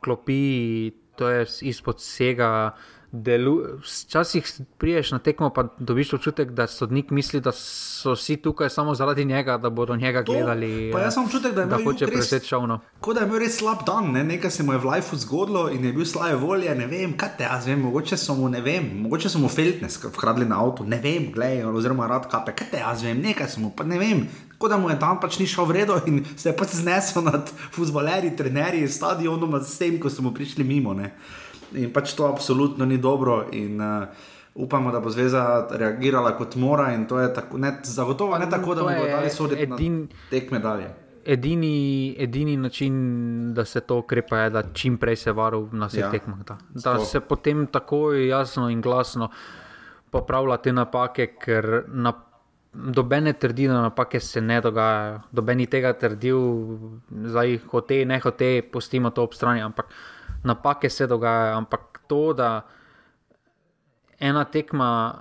klopi, 0.01 0.93
to 1.21 1.29
je 1.29 1.45
izpod 1.69 2.01
vsega 2.01 2.73
delu, 3.13 3.59
včasih 3.83 4.47
priješ 4.79 5.11
na 5.13 5.19
tekmo, 5.19 5.51
pa 5.51 5.65
dobiš 5.79 6.13
občutek, 6.15 6.51
da 6.51 6.67
sodnik 6.67 7.11
misli, 7.11 7.41
da 7.41 7.53
so 7.53 8.15
vsi 8.15 8.37
tukaj 8.37 8.71
samo 8.71 8.95
zaradi 8.95 9.25
njega, 9.25 9.59
da 9.59 9.71
bodo 9.71 9.97
njega 9.97 10.23
gledali. 10.23 10.91
To, 10.91 10.97
pa 10.97 11.03
jaz 11.03 11.15
sem 11.15 11.25
občutek, 11.25 11.55
da, 11.55 11.65
da 11.65 11.79
hoče 11.85 12.07
preseči 12.07 12.49
šovno. 12.49 12.81
Kot 13.01 13.19
da 13.19 13.21
je 13.21 13.29
imel 13.29 13.43
res 13.45 13.59
slab 13.59 13.83
dan, 13.87 14.13
ne? 14.13 14.25
nekaj 14.25 14.51
se 14.51 14.63
mu 14.63 14.73
je 14.73 14.79
v 14.79 14.95
lifeu 14.95 15.19
zgodilo 15.19 15.69
in 15.71 15.85
je 15.85 15.93
bil 15.93 16.07
slabe 16.07 16.39
volje. 16.41 16.75
Ne 16.75 16.87
vem, 16.87 17.17
kaj 17.19 17.35
te 17.39 17.45
jaz 17.45 17.67
vem, 17.67 17.83
mogoče 17.85 18.17
so 18.17 18.39
mu, 18.39 18.49
ne 18.49 18.61
vem, 18.65 18.87
mogoče 19.03 19.29
so 19.29 19.43
mu 19.43 19.53
feltne 19.53 19.91
skradli 19.91 20.49
na 20.49 20.63
avto, 20.65 20.87
ne 20.87 21.01
vem, 21.03 21.29
gledaj, 21.35 21.67
oziroma 21.75 22.09
rad 22.09 22.31
kape, 22.31 22.57
kaj 22.57 22.71
te 22.71 22.81
jaz 22.81 23.05
vem, 23.05 23.21
nekaj 23.21 23.51
so 23.51 23.67
mu, 23.67 23.75
pa 23.77 23.85
ne 23.85 23.99
vem. 23.99 24.25
Tako 24.61 24.69
da 24.69 24.77
mu 24.77 24.91
je 24.91 24.99
tam 25.01 25.17
pač 25.17 25.39
ni 25.41 25.47
šel 25.49 25.65
v 25.65 25.79
redu 25.81 25.95
in 26.07 26.19
se 26.37 26.51
je 26.51 26.57
pač 26.57 26.75
znesel 26.77 27.25
nad 27.25 27.49
futbolerji, 27.73 28.35
trenerji, 28.37 28.89
stadionom, 28.93 29.57
s 29.65 29.79
tem, 29.81 29.97
ko 29.97 30.13
so 30.13 30.21
mu 30.21 30.35
prišli 30.37 30.67
mimo. 30.69 30.93
Ne? 30.93 31.15
in 31.75 31.93
pač 31.93 32.15
to 32.19 32.27
absolutno 32.27 32.87
ni 32.87 32.99
dobro. 32.99 33.47
In, 33.53 33.81
uh, 33.81 34.07
Upamo, 34.55 34.91
da 34.91 34.99
bo 35.01 35.09
zveza 35.15 35.69
reagirala 35.71 36.33
kot 36.35 36.57
mora, 36.59 36.89
in 36.93 37.05
to 37.07 37.21
je 37.21 37.29
tako, 37.35 37.59
ne, 37.63 37.71
zagotovo 37.87 38.39
ne 38.39 38.49
tako, 38.51 38.75
da 38.75 38.83
bomo 38.83 39.05
dali 39.07 39.31
soditi 39.31 39.63
edin, 39.63 40.09
tekme 40.31 40.59
dalje. 40.59 40.89
Edini, 41.25 42.17
edini 42.19 42.57
način, 42.57 43.55
da 43.55 43.65
se 43.65 43.81
to 43.81 44.01
ukrepa, 44.03 44.37
je, 44.43 44.51
da 44.51 44.63
čim 44.75 44.99
prej 44.99 45.17
se 45.17 45.33
varu 45.33 45.69
na 45.73 45.87
vseh 45.87 46.03
ja, 46.03 46.11
tekmah. 46.11 46.43
Da, 46.45 46.59
da 46.75 46.99
se 46.99 47.21
potem 47.21 47.69
tako 47.71 48.13
jasno 48.13 48.69
in 48.71 48.83
glasno 48.83 49.31
popravlja 50.11 50.57
te 50.57 50.73
napake, 50.73 51.29
ker 51.39 51.85
na, 51.87 52.13
dobene 52.73 53.33
trdi, 53.33 53.69
da 53.69 53.81
napake 53.83 54.21
se 54.21 54.41
ne 54.41 54.61
dogajajo. 54.61 55.21
Dobeni 55.33 55.67
tega 55.67 55.93
trdil, 55.93 56.39
zdaj 57.11 57.59
hote, 57.71 58.05
ne 58.05 58.21
hote, 58.21 58.63
pustimo 58.73 59.11
to 59.11 59.23
ob 59.23 59.35
strani. 59.35 59.63
Ampak 59.63 59.91
napake 60.45 60.91
se 60.91 61.07
dogajajo, 61.07 61.57
ampak 61.57 62.01
to, 62.07 62.33
da 62.33 62.63
ena 64.21 64.45
tekma, 64.45 65.15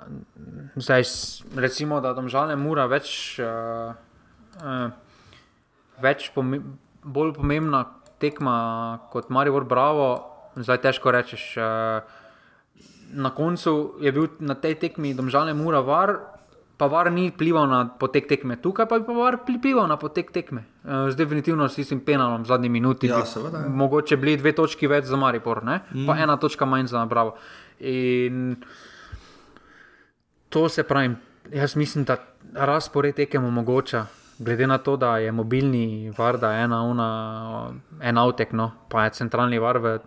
zdaj 0.76 1.04
recimo, 1.56 2.02
da 2.02 2.14
domžalne 2.14 2.56
mora 2.60 2.86
več, 2.91 3.39
uh, 3.39 3.95
uh, 4.60 4.89
več 6.04 6.30
pome 6.36 6.62
bolj 7.04 7.34
pomembna 7.39 7.86
tekma 8.20 9.00
kot 9.12 9.30
Marijo 9.32 9.64
Bravo, 9.64 10.10
zdaj 10.56 10.84
težko 10.89 11.12
rečeš. 11.12 11.52
Uh, 11.58 12.18
Na 13.10 13.32
koncu 13.34 13.97
je 13.97 14.12
bil 14.14 14.28
na 14.38 14.54
tej 14.54 14.76
tekmi 14.78 15.16
domžalne 15.18 15.56
mura 15.58 15.80
var, 15.82 16.39
pa 16.80 16.88
var 16.88 17.12
ni 17.12 17.28
plival 17.36 17.68
na 17.68 17.82
potek 18.00 18.30
tekme, 18.30 18.56
tukaj 18.64 18.88
pa 18.88 19.00
bi 19.00 19.06
pa 19.06 19.14
var 19.14 19.38
plival 19.44 19.88
na 19.92 19.98
potek 20.00 20.32
tekme. 20.32 20.64
Uh, 20.84 21.10
z 21.12 21.20
definitivno 21.20 21.68
s 21.68 21.76
tistim 21.76 22.00
penalom 22.00 22.46
v 22.46 22.48
zadnji 22.48 22.70
minuti. 22.72 23.10
Ja, 23.12 23.26
seveda, 23.28 23.66
ja. 23.66 23.70
Mogoče 23.70 24.16
bili 24.18 24.38
dve 24.40 24.54
točki 24.56 24.88
več 24.88 25.10
za 25.12 25.20
Maripor, 25.20 25.60
mm. 25.60 26.06
pa 26.08 26.16
ena 26.24 26.38
točka 26.40 26.66
manj 26.66 26.88
za 26.88 27.04
Bravo. 27.06 27.36
In 27.80 28.56
to 30.50 30.70
se 30.70 30.84
pravi, 30.88 31.18
jaz 31.52 31.76
mislim, 31.76 32.08
da 32.08 32.16
razpored 32.56 33.16
tekem 33.16 33.46
omogoča. 33.46 34.06
Glede 34.40 34.68
na 34.68 34.78
to, 34.78 34.96
da 34.96 35.18
je 35.20 35.32
mobilni 35.36 36.14
var, 36.18 36.38
da 36.40 36.54
je 36.54 36.64
ena, 36.64 36.80
una, 36.88 37.10
en 38.00 38.18
avtek, 38.18 38.56
no, 38.56 38.72
pa 38.88 39.04
je 39.04 39.18
centralni 39.20 39.60
var, 39.60 39.82
v, 39.84 39.98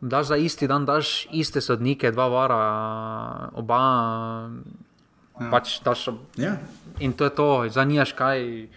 daš 0.00 0.30
za 0.30 0.38
isti 0.38 0.70
dan, 0.70 0.86
daš 0.86 1.26
iste 1.34 1.60
sodnike, 1.60 2.14
dva 2.14 2.28
vara, 2.30 2.62
oba. 3.58 3.82
Ja. 5.42 5.50
Pač 5.50 5.80
daš, 5.80 6.08
Ja. 6.36 6.56
in 6.98 7.12
to 7.12 7.24
je 7.24 7.30
to, 7.30 7.68
zanimaš 7.68 8.12
kaj. 8.12 8.68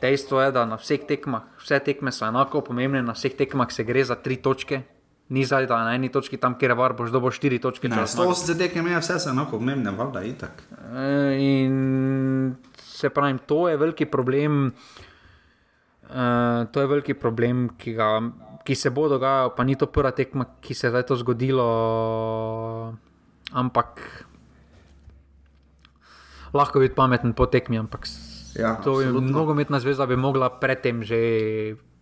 Dejstvo 0.00 0.40
je, 0.40 0.48
da 0.48 0.64
na 0.64 0.78
vseh 0.80 1.00
tekmah, 1.04 1.42
vse 1.60 1.76
tekme 1.78 2.08
so 2.08 2.24
enako 2.24 2.62
pomembne, 2.62 3.02
na 3.02 3.12
vseh 3.12 3.36
tekmah 3.36 3.68
se 3.68 3.84
gre 3.84 4.00
za 4.00 4.14
tri 4.14 4.36
točke. 4.36 4.82
Ni 5.28 5.44
zdaj, 5.44 5.66
da 5.66 5.84
na 5.84 5.92
eni 5.94 6.08
točki 6.08 6.36
tam, 6.36 6.56
kjer 6.56 6.70
je 6.70 6.74
var, 6.74 6.92
boš 6.92 7.12
dobil 7.12 7.30
štiri 7.30 7.58
točke. 7.60 7.84
Ne, 7.86 7.94
zmagaš. 7.94 8.16
180 8.16 8.58
tekem 8.58 8.86
je 8.86 8.98
vse 8.98 9.18
se 9.18 9.30
enako 9.30 9.58
pomembne, 9.58 9.90
valjda, 9.90 10.22
itak. 10.24 10.62
Eh, 10.90 11.36
In 11.38 12.56
se 12.74 13.10
pravi, 13.10 13.38
to 13.46 13.68
je 13.68 13.76
veliki 13.76 14.06
problem. 14.06 14.72
Uh, 16.10 16.66
to 16.66 16.80
je 16.80 16.86
veliki 16.86 17.14
problem, 17.14 17.68
ki, 17.78 17.92
ga, 17.92 18.08
ki 18.64 18.74
se 18.74 18.90
bo 18.90 19.06
dogajal, 19.06 19.54
pa 19.54 19.62
ni 19.62 19.76
to 19.76 19.86
prva 19.86 20.10
tekma, 20.10 20.44
ki 20.60 20.74
se 20.74 20.86
je 20.86 20.90
zdaj 20.90 21.02
to 21.02 21.14
zgodilo, 21.16 21.68
ampak 23.52 24.00
lahko 26.52 26.80
biti 26.80 26.94
pameten 26.94 27.32
po 27.32 27.46
tekmi. 27.46 27.78
Ampak 27.78 28.06
Ja, 28.58 28.74
to 28.82 28.98
absolutno. 28.98 29.30
nogometna 29.30 29.80
zveza 29.80 30.06
bi 30.06 30.16
mogla 30.16 30.50
predtem 30.50 31.02
že 31.02 31.16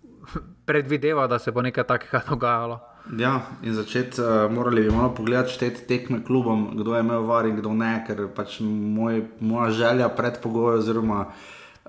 predvidevati, 0.68 1.30
da 1.30 1.38
se 1.38 1.52
bo 1.52 1.62
nekaj 1.62 1.84
takega 1.84 2.22
dogajalo. 2.30 2.80
Ja, 3.18 3.40
in 3.62 3.74
začeti, 3.74 4.20
uh, 4.20 4.52
morali 4.52 4.82
bi 4.82 4.90
malo 4.90 5.14
pogledati 5.14 5.52
šteti 5.52 5.86
tekme 5.88 6.24
klubom, 6.24 6.76
kdo 6.76 6.94
je 6.94 7.00
imel 7.00 7.22
var 7.24 7.46
in 7.46 7.56
kdo 7.56 7.72
ne, 7.72 8.04
ker 8.06 8.28
pač 8.36 8.60
moj, 8.60 9.22
moja 9.40 9.70
želja, 9.70 10.08
predpogoj 10.08 10.76
oziroma 10.78 11.20
uh, 11.20 11.32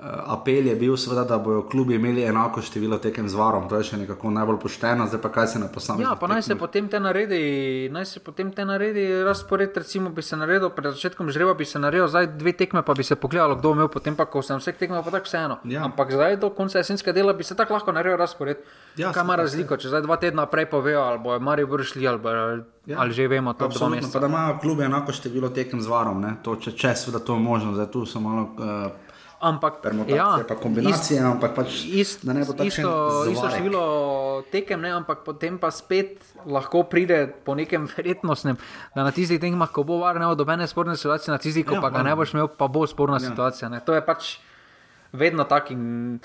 apel 0.01 0.67
je 0.67 0.75
bil, 0.75 0.97
seveda, 0.97 1.23
da 1.23 1.37
bodo 1.37 1.61
klubi 1.69 1.95
imeli 1.95 2.23
enako 2.23 2.61
število 2.61 2.97
tekem 2.97 3.29
z 3.29 3.35
varom. 3.35 3.67
To 3.69 3.75
je 3.75 3.83
še 3.83 3.97
nekako 3.99 4.31
najbolj 4.31 4.59
pošteno, 4.63 5.07
zdaj 5.11 5.21
pa 5.21 5.31
kaj 5.35 5.47
se 5.47 5.59
na 5.59 5.67
posameznih. 5.67 6.07
Ja, 6.07 6.15
pa 6.15 6.27
naj 6.31 6.45
se 6.47 6.55
potem 6.55 6.87
te 6.87 6.99
naredi, 7.03 7.89
naj 7.91 8.05
se 8.05 8.19
potem 8.23 8.51
te 8.55 8.65
naredi 8.65 9.03
razpored, 9.27 9.75
recimo 9.75 10.09
bi 10.09 10.23
se 10.23 10.39
naredil 10.39 10.71
pred 10.75 10.93
začetkom 10.95 11.31
žreba, 11.35 11.53
bi 11.53 11.67
se 11.67 11.79
naredil 11.79 12.07
zdaj 12.07 12.29
dve 12.39 12.53
tekme, 12.55 12.83
pa 12.85 12.95
bi 12.95 13.03
se 13.03 13.15
pogledalo, 13.19 13.57
kdo 13.59 13.73
je 13.73 13.79
imel, 13.79 13.89
potem 13.91 14.15
pa, 14.15 14.25
ko 14.25 14.41
sem 14.45 14.61
vseh 14.61 14.77
tekme, 14.79 15.03
pa 15.03 15.11
tako 15.11 15.27
vseeno. 15.27 15.59
Ja. 15.67 15.83
Ampak 15.89 16.15
zdaj 16.15 16.39
do 16.39 16.51
konca 16.55 16.79
jesenskega 16.79 17.15
dela 17.19 17.35
bi 17.35 17.43
se 17.43 17.59
tako 17.59 17.75
lahko 17.75 17.91
naredil 17.91 18.17
razpored. 18.17 18.63
Ja, 18.95 19.11
Kaj 19.11 19.27
ima 19.27 19.35
razliko, 19.35 19.75
če 19.75 19.91
zdaj 19.91 20.05
dva 20.07 20.15
tedna 20.21 20.47
prej 20.47 20.69
povejo, 20.71 21.03
ali 21.03 21.19
bojo 21.19 21.43
Marijo 21.43 21.67
vršili, 21.75 22.07
ali, 22.07 22.23
bo, 22.23 22.31
ja. 22.87 23.03
ali 23.03 23.11
že 23.11 23.27
vemo, 23.27 23.53
to 23.53 23.67
pa 23.67 23.89
meseca. 23.89 24.19
da 24.19 24.31
imajo 24.31 24.57
klubi 24.63 24.87
enako 24.87 25.11
število 25.11 25.51
tekem 25.51 25.81
z 25.81 25.91
varom, 25.91 26.23
ne? 26.23 26.37
to 26.43 26.55
če, 26.55 26.71
če 26.71 26.95
seveda 26.95 27.19
to 27.25 27.35
je 27.35 27.43
možno, 27.43 27.75
zdaj 27.75 27.91
tu 27.91 28.05
so 28.07 28.23
malo 28.23 28.47
uh, 28.55 29.08
Ampak 29.39 29.79
ja, 30.11 30.43
pa 30.43 30.55
kombinacije, 30.59 31.21
ampak 31.23 31.55
pač 31.55 31.85
Ist, 31.87 32.25
da 32.27 32.35
ne 32.35 32.43
bo 32.43 32.51
tako 32.51 32.67
isto, 32.67 32.91
isto 33.31 33.47
število 33.47 33.83
tekem, 34.51 34.83
ne, 34.83 34.91
ampak 34.91 35.23
potem 35.23 35.55
pa 35.55 35.71
spet 35.71 36.19
lahko 36.43 36.83
pride 36.83 37.31
po 37.47 37.55
nekem 37.55 37.87
verjetnostnem, 37.87 38.59
da 38.91 39.07
na 39.07 39.15
tistih 39.15 39.39
tekmah, 39.39 39.71
ko 39.71 39.87
bo 39.87 40.03
var 40.03 40.19
ne 40.19 40.27
od 40.27 40.35
dobene 40.35 40.67
sporne 40.67 40.99
situacije, 40.99 41.31
na 41.31 41.39
tistih, 41.39 41.63
ko 41.63 41.79
Ja, 41.79 41.83
pa 41.83 41.87
ga 41.87 42.03
ne 42.03 42.15
boš 42.19 42.35
imel, 42.35 42.51
pa 42.51 42.67
bo 42.67 42.83
sporna 42.83 43.15
ja. 43.15 43.31
situacija. 43.31 43.71
Ne. 43.71 43.79
To 43.87 43.95
je 43.95 44.03
pač 44.03 44.43
vedno 45.15 45.47
tako. 45.47 45.73
in 45.73 46.19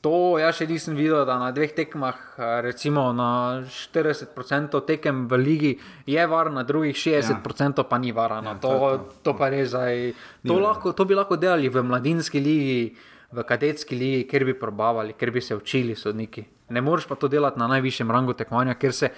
To 0.00 0.38
jaz 0.38 0.60
še 0.60 0.68
nisem 0.70 0.94
videl, 0.94 1.24
da 1.26 1.40
na 1.40 1.48
dveh 1.50 1.72
tekmah, 1.74 2.18
eh, 2.38 2.60
recimo 2.62 3.10
na 3.12 3.64
40% 3.66 4.78
tekem 4.86 5.26
v 5.26 5.38
ligi, 5.42 5.72
je 6.06 6.26
var, 6.26 6.52
na 6.54 6.62
drugih 6.62 6.94
60% 6.94 7.82
pa 7.82 7.98
ni 7.98 8.12
vara. 8.14 8.38
No. 8.40 8.54
Ja, 8.54 8.62
to 8.62 8.68
to, 8.70 9.08
to. 9.22 9.34
pa 9.34 9.50
res 9.50 9.74
zdaj. 9.74 10.14
To, 10.46 10.58
lahko, 10.62 10.94
to 10.94 11.02
bi 11.04 11.18
lahko 11.18 11.34
delali 11.34 11.66
v 11.66 11.82
mladinski 11.82 12.38
ligi, 12.38 12.94
v 13.34 13.42
kadetski 13.42 13.98
ligi, 13.98 14.22
kjer 14.30 14.46
bi 14.46 14.54
probavali, 14.54 15.18
kjer 15.18 15.34
bi 15.34 15.42
se 15.42 15.58
učili 15.58 15.98
sodniki. 15.98 16.46
Ne 16.70 16.80
moreš 16.80 17.08
pa 17.10 17.18
to 17.18 17.26
delati 17.28 17.58
na 17.58 17.66
najvišjem 17.66 18.10
rangu 18.10 18.38
tekmovanja, 18.38 18.78
ker 18.78 18.94
se 18.94 19.10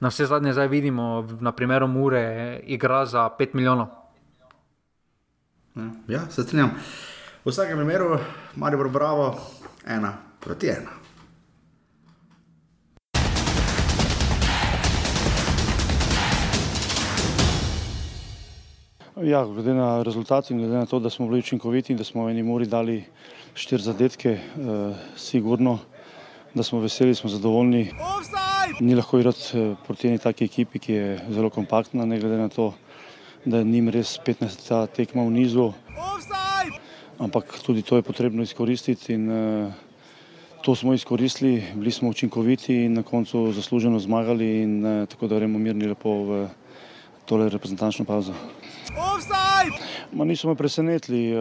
na 0.00 0.10
vse 0.10 0.26
zadnje 0.26 0.52
zdaj 0.52 0.68
vidimo, 0.68 1.22
na 1.40 1.52
primeru 1.52 1.86
Mure, 1.86 2.60
igra 2.66 3.06
za 3.06 3.30
5 3.38 3.54
milijonov. 3.54 3.94
Ja, 6.08 6.26
se 6.30 6.42
strinjam. 6.42 6.74
V 7.44 7.52
vsakem 7.54 7.78
primeru, 7.78 8.18
Marijo 8.56 8.88
Bravo, 8.88 9.38
ena 9.86 10.16
proti 10.40 10.68
ena. 10.68 10.90
Ja, 19.22 19.44
glede 19.44 19.74
na 19.74 20.02
rezultat 20.02 20.50
in 20.50 20.58
glede 20.58 20.76
na 20.76 20.86
to, 20.86 20.98
da 20.98 21.10
smo 21.10 21.26
bili 21.26 21.38
učinkoviti 21.38 21.92
in 21.92 21.96
da 21.98 22.04
smo 22.04 22.26
v 22.26 22.30
eni 22.30 22.42
mori 22.42 22.66
dali 22.66 23.04
štiri 23.54 23.82
zadetke, 23.82 24.30
eh, 24.30 24.40
sigurno, 25.16 25.78
da 26.54 26.62
smo 26.62 26.80
veseli, 26.80 27.14
smo 27.14 27.30
zadovoljni. 27.30 27.90
Ni 28.80 28.94
lahko 28.94 29.18
igrati 29.18 29.58
eh, 29.58 29.74
proti 29.86 30.08
eni 30.08 30.18
taki 30.18 30.44
ekipi, 30.44 30.78
ki 30.78 30.92
je 30.92 31.18
zelo 31.30 31.50
kompaktna, 31.50 32.04
ne 32.04 32.20
glede 32.20 32.36
na 32.36 32.48
to, 32.48 32.74
da 33.44 33.58
je 33.58 33.64
njim 33.64 33.88
res 33.88 34.18
15 34.26 34.86
tekma 34.92 35.22
v 35.22 35.30
nizu. 35.30 35.72
Ampak 37.16 37.48
tudi 37.64 37.80
to 37.82 37.96
je 37.96 38.04
potrebno 38.04 38.42
izkoristiti 38.42 39.14
in 39.16 39.30
eh, 39.30 39.72
to 40.62 40.74
smo 40.74 40.92
izkoristili, 40.92 41.62
bili 41.74 41.90
smo 41.90 42.08
učinkoviti 42.08 42.74
in 42.74 42.92
na 42.92 43.02
koncu 43.02 43.52
zasluženo 43.52 43.98
zmagali 43.98 44.62
in 44.62 44.86
eh, 44.86 45.06
tako 45.06 45.26
da 45.26 45.36
gremo 45.36 45.58
mirni 45.58 45.86
lepo 45.86 46.10
v 46.10 46.48
tole 47.24 47.48
reprezentančno 47.48 48.04
pauzo. 48.04 48.34
Ma 50.12 50.24
niso 50.24 50.48
me 50.48 50.54
presenetili. 50.54 51.32
eh, 51.32 51.36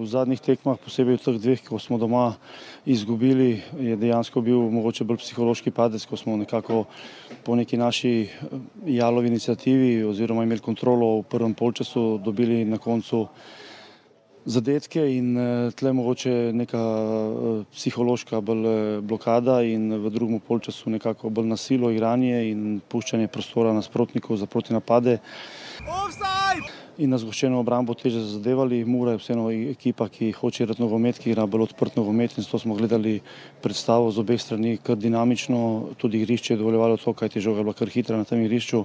V 0.00 0.06
zadnjih 0.06 0.40
tekmah, 0.40 0.80
posebej 0.80 1.20
v 1.20 1.20
teh 1.20 1.36
dveh, 1.36 1.60
ko 1.68 1.78
smo 1.78 1.98
doma 2.00 2.32
izgubili, 2.86 3.60
je 3.76 3.96
dejansko 3.96 4.40
bil 4.40 4.64
mogoče 4.72 5.04
bolj 5.04 5.20
psihološki 5.20 5.70
padec, 5.70 6.06
ko 6.08 6.16
smo 6.16 6.36
nekako 6.36 6.84
po 7.44 7.52
neki 7.56 7.76
naši 7.76 8.28
jalovi 8.86 9.28
inicijativi 9.28 10.04
oziroma 10.04 10.42
imeli 10.42 10.60
kontrolo 10.64 11.20
v 11.20 11.28
prvem 11.28 11.54
polčasu, 11.54 12.16
dobili 12.24 12.64
na 12.64 12.78
koncu 12.78 13.28
zadetke 14.44 15.02
in 15.16 15.36
eh, 15.36 15.70
tle 15.76 15.92
mogoče 15.92 16.52
neka 16.54 16.78
eh, 16.78 17.64
psihološka 17.74 18.40
bolj 18.40 18.66
eh, 18.66 19.00
blokada 19.00 19.62
in 19.62 19.92
v 20.04 20.10
drugem 20.10 20.40
polčasu 20.40 20.90
nekako 20.90 21.30
bolj 21.30 21.46
nasilo 21.46 21.90
igranje 21.90 22.50
in 22.50 22.80
puščanje 22.88 23.28
prostora 23.28 23.72
nasprotnikov 23.72 24.36
za 24.36 24.46
protinapade. 24.46 25.18
In 27.00 27.08
na 27.08 27.16
zgoščeno 27.16 27.56
obrambo 27.62 27.94
teže 27.96 28.20
zadevali. 28.34 28.82
Mura 28.84 29.14
je 29.14 29.20
vseeno 29.22 29.46
ekipa, 29.72 30.10
ki 30.12 30.28
hoče 30.36 30.64
igrati 30.64 30.82
nogomet, 30.82 31.16
ki 31.16 31.30
igra 31.32 31.46
bolj 31.48 31.70
odprt 31.70 31.94
nogomet 31.96 32.34
in 32.36 32.44
zato 32.44 32.58
smo 32.60 32.74
gledali 32.76 33.14
predstavo 33.64 34.10
z 34.12 34.20
obeh 34.20 34.40
strani 34.40 34.74
kar 34.76 34.98
dinamično, 35.00 35.94
tudi 35.96 36.20
igrišče 36.20 36.52
je 36.52 36.58
dovoljevalo 36.60 36.98
to, 37.00 37.14
kaj 37.16 37.32
je 37.34 37.44
žoga 37.48 37.64
bila 37.64 37.72
kar 37.72 37.88
hitra 37.88 38.18
na 38.20 38.28
tem 38.28 38.42
igrišču. 38.44 38.84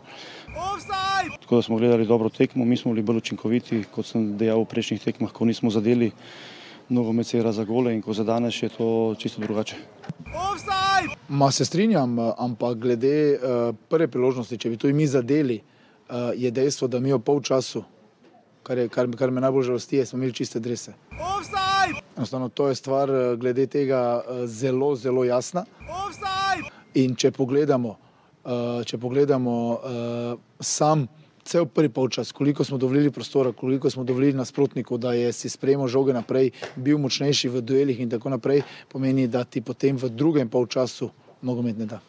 Tako 1.42 1.56
da 1.56 1.62
smo 1.62 1.78
gledali 1.78 2.08
dobro 2.08 2.30
tekmo, 2.30 2.66
mi 2.66 2.78
smo 2.78 2.94
bili 2.94 3.04
bolj 3.04 3.18
učinkoviti, 3.18 3.84
kot 3.92 4.08
sem 4.08 4.38
dejal 4.38 4.64
v 4.64 4.70
prejšnjih 4.72 5.04
tekmah, 5.04 5.36
ko 5.36 5.46
nismo 5.46 5.70
zadeli. 5.70 6.12
Nogomet 6.90 7.28
se 7.28 7.38
igra 7.38 7.52
za 7.52 7.68
gole 7.68 7.92
in 7.92 8.02
ko 8.02 8.14
zadaneš, 8.16 8.62
je 8.64 8.70
to 8.70 9.16
čisto 9.20 9.42
drugače. 9.42 9.76
Ma 11.28 11.52
se 11.52 11.66
strinjam, 11.66 12.16
ampak 12.38 12.78
glede 12.78 13.36
uh, 13.36 13.76
prve 13.90 14.08
priložnosti, 14.08 14.58
če 14.58 14.70
bi 14.70 14.78
to 14.80 14.88
mi 14.96 15.08
zadeli, 15.08 15.60
uh, 15.60 16.32
je 16.36 16.52
dejstvo, 16.52 16.88
da 16.88 17.04
mi 17.04 17.12
v 17.12 17.20
polčasu, 17.20 17.84
kar, 18.68 18.78
je, 18.78 18.90
kar, 18.92 19.08
kar 19.16 19.32
me 19.32 19.42
najbolj 19.42 19.70
žalosti, 19.70 20.02
je, 20.02 20.06
smo 20.06 20.20
imeli 20.20 20.34
čiste 20.34 20.60
drese. 20.60 20.94
Enostavno, 22.18 22.50
to 22.50 22.68
je 22.68 22.76
stvar 22.76 23.10
eh, 23.10 23.36
glede 23.40 23.68
tega 23.68 24.02
eh, 24.20 24.48
zelo, 24.48 24.96
zelo 24.96 25.24
jasna. 25.24 25.66
In 26.98 27.14
če 27.16 27.30
pogledamo, 27.32 27.92
uh, 27.94 28.80
če 28.88 28.98
pogledamo 28.98 29.52
sam 30.66 31.04
cel 31.46 31.68
prvi 31.70 31.92
polčas, 31.94 32.32
koliko 32.34 32.64
smo 32.66 32.80
dovolili 32.82 33.12
prostora, 33.14 33.52
koliko 33.52 33.90
smo 33.90 34.04
dovolili 34.04 34.34
nasprotniku, 34.34 34.98
da 34.98 35.14
je 35.14 35.30
si 35.34 35.50
sprejemal 35.50 35.88
žoge 35.88 36.16
naprej, 36.16 36.50
bil 36.76 36.98
močnejši 36.98 37.54
v 37.54 37.62
duelih 37.62 38.00
in 38.02 38.10
tako 38.10 38.34
naprej, 38.34 38.64
pomeni, 38.90 39.28
da 39.28 39.44
ti 39.44 39.62
potem 39.62 40.00
v 40.02 40.10
drugem 40.10 40.50
polčasu 40.50 41.12
nogomet 41.42 41.78
ne 41.78 41.86
da. 41.86 42.02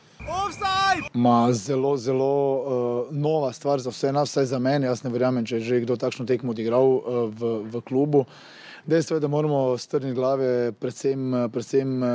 Ma 1.14 1.52
zelo, 1.52 1.96
zelo 1.96 2.32
uh, 2.54 3.14
nova 3.14 3.52
stvar 3.52 3.80
za 3.80 3.90
vse 3.90 4.12
nas, 4.12 4.30
vsaj 4.30 4.44
za 4.44 4.58
mene. 4.58 4.86
Jaz 4.86 5.04
ne 5.04 5.10
verjamem, 5.10 5.46
če 5.46 5.60
je 5.60 5.66
že 5.68 5.80
kdo 5.86 5.96
takšno 5.96 6.26
tekmo 6.26 6.50
odigral 6.50 6.84
uh, 6.84 7.02
v, 7.30 7.52
v 7.70 7.82
klubu. 7.86 8.24
Dejstvo 8.88 9.16
je, 9.16 9.20
da 9.20 9.28
moramo 9.28 9.76
strniti 9.78 10.14
glave, 10.16 10.72
predvsem, 10.72 11.34
eh, 11.34 11.48
predvsem 11.52 12.02
uh, 12.02 12.08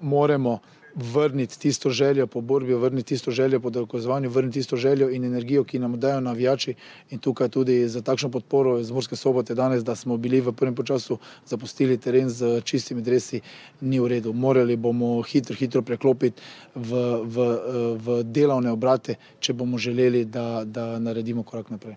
moramo 0.00 0.58
vrniti 0.94 1.58
tisto 1.58 1.90
željo 1.90 2.26
po 2.26 2.40
borbi, 2.40 2.74
vrniti 2.74 3.08
tisto 3.08 3.30
željo 3.30 3.60
po 3.60 3.70
dokazovanju, 3.70 4.30
vrniti 4.30 4.58
tisto 4.58 4.76
željo 4.76 5.10
in 5.10 5.24
energijo, 5.24 5.64
ki 5.64 5.78
nam 5.78 6.00
dajo 6.00 6.20
navijači. 6.20 6.74
In 7.10 7.18
tukaj 7.18 7.48
tudi 7.48 7.88
za 7.88 8.00
takšno 8.00 8.30
podporo 8.30 8.78
iz 8.78 8.90
Morske 8.90 9.16
sobote 9.16 9.54
danes, 9.54 9.84
da 9.84 9.96
smo 9.96 10.16
bili 10.16 10.40
v 10.40 10.52
prvem 10.52 10.76
času 10.84 11.18
zapustili 11.46 11.98
teren 11.98 12.28
z 12.30 12.60
čistimi 12.60 13.02
dresi, 13.02 13.40
ni 13.80 14.00
v 14.00 14.06
redu. 14.08 14.32
Morali 14.32 14.76
bomo 14.76 15.22
hitro, 15.22 15.56
hitro 15.56 15.82
preklopiti 15.82 16.42
v, 16.74 17.20
v, 17.22 17.58
v 17.96 18.22
delovne 18.22 18.70
obrate, 18.70 19.16
če 19.40 19.52
bomo 19.52 19.78
želeli, 19.78 20.24
da, 20.24 20.64
da 20.64 20.98
naredimo 20.98 21.42
korak 21.42 21.70
naprej. 21.70 21.96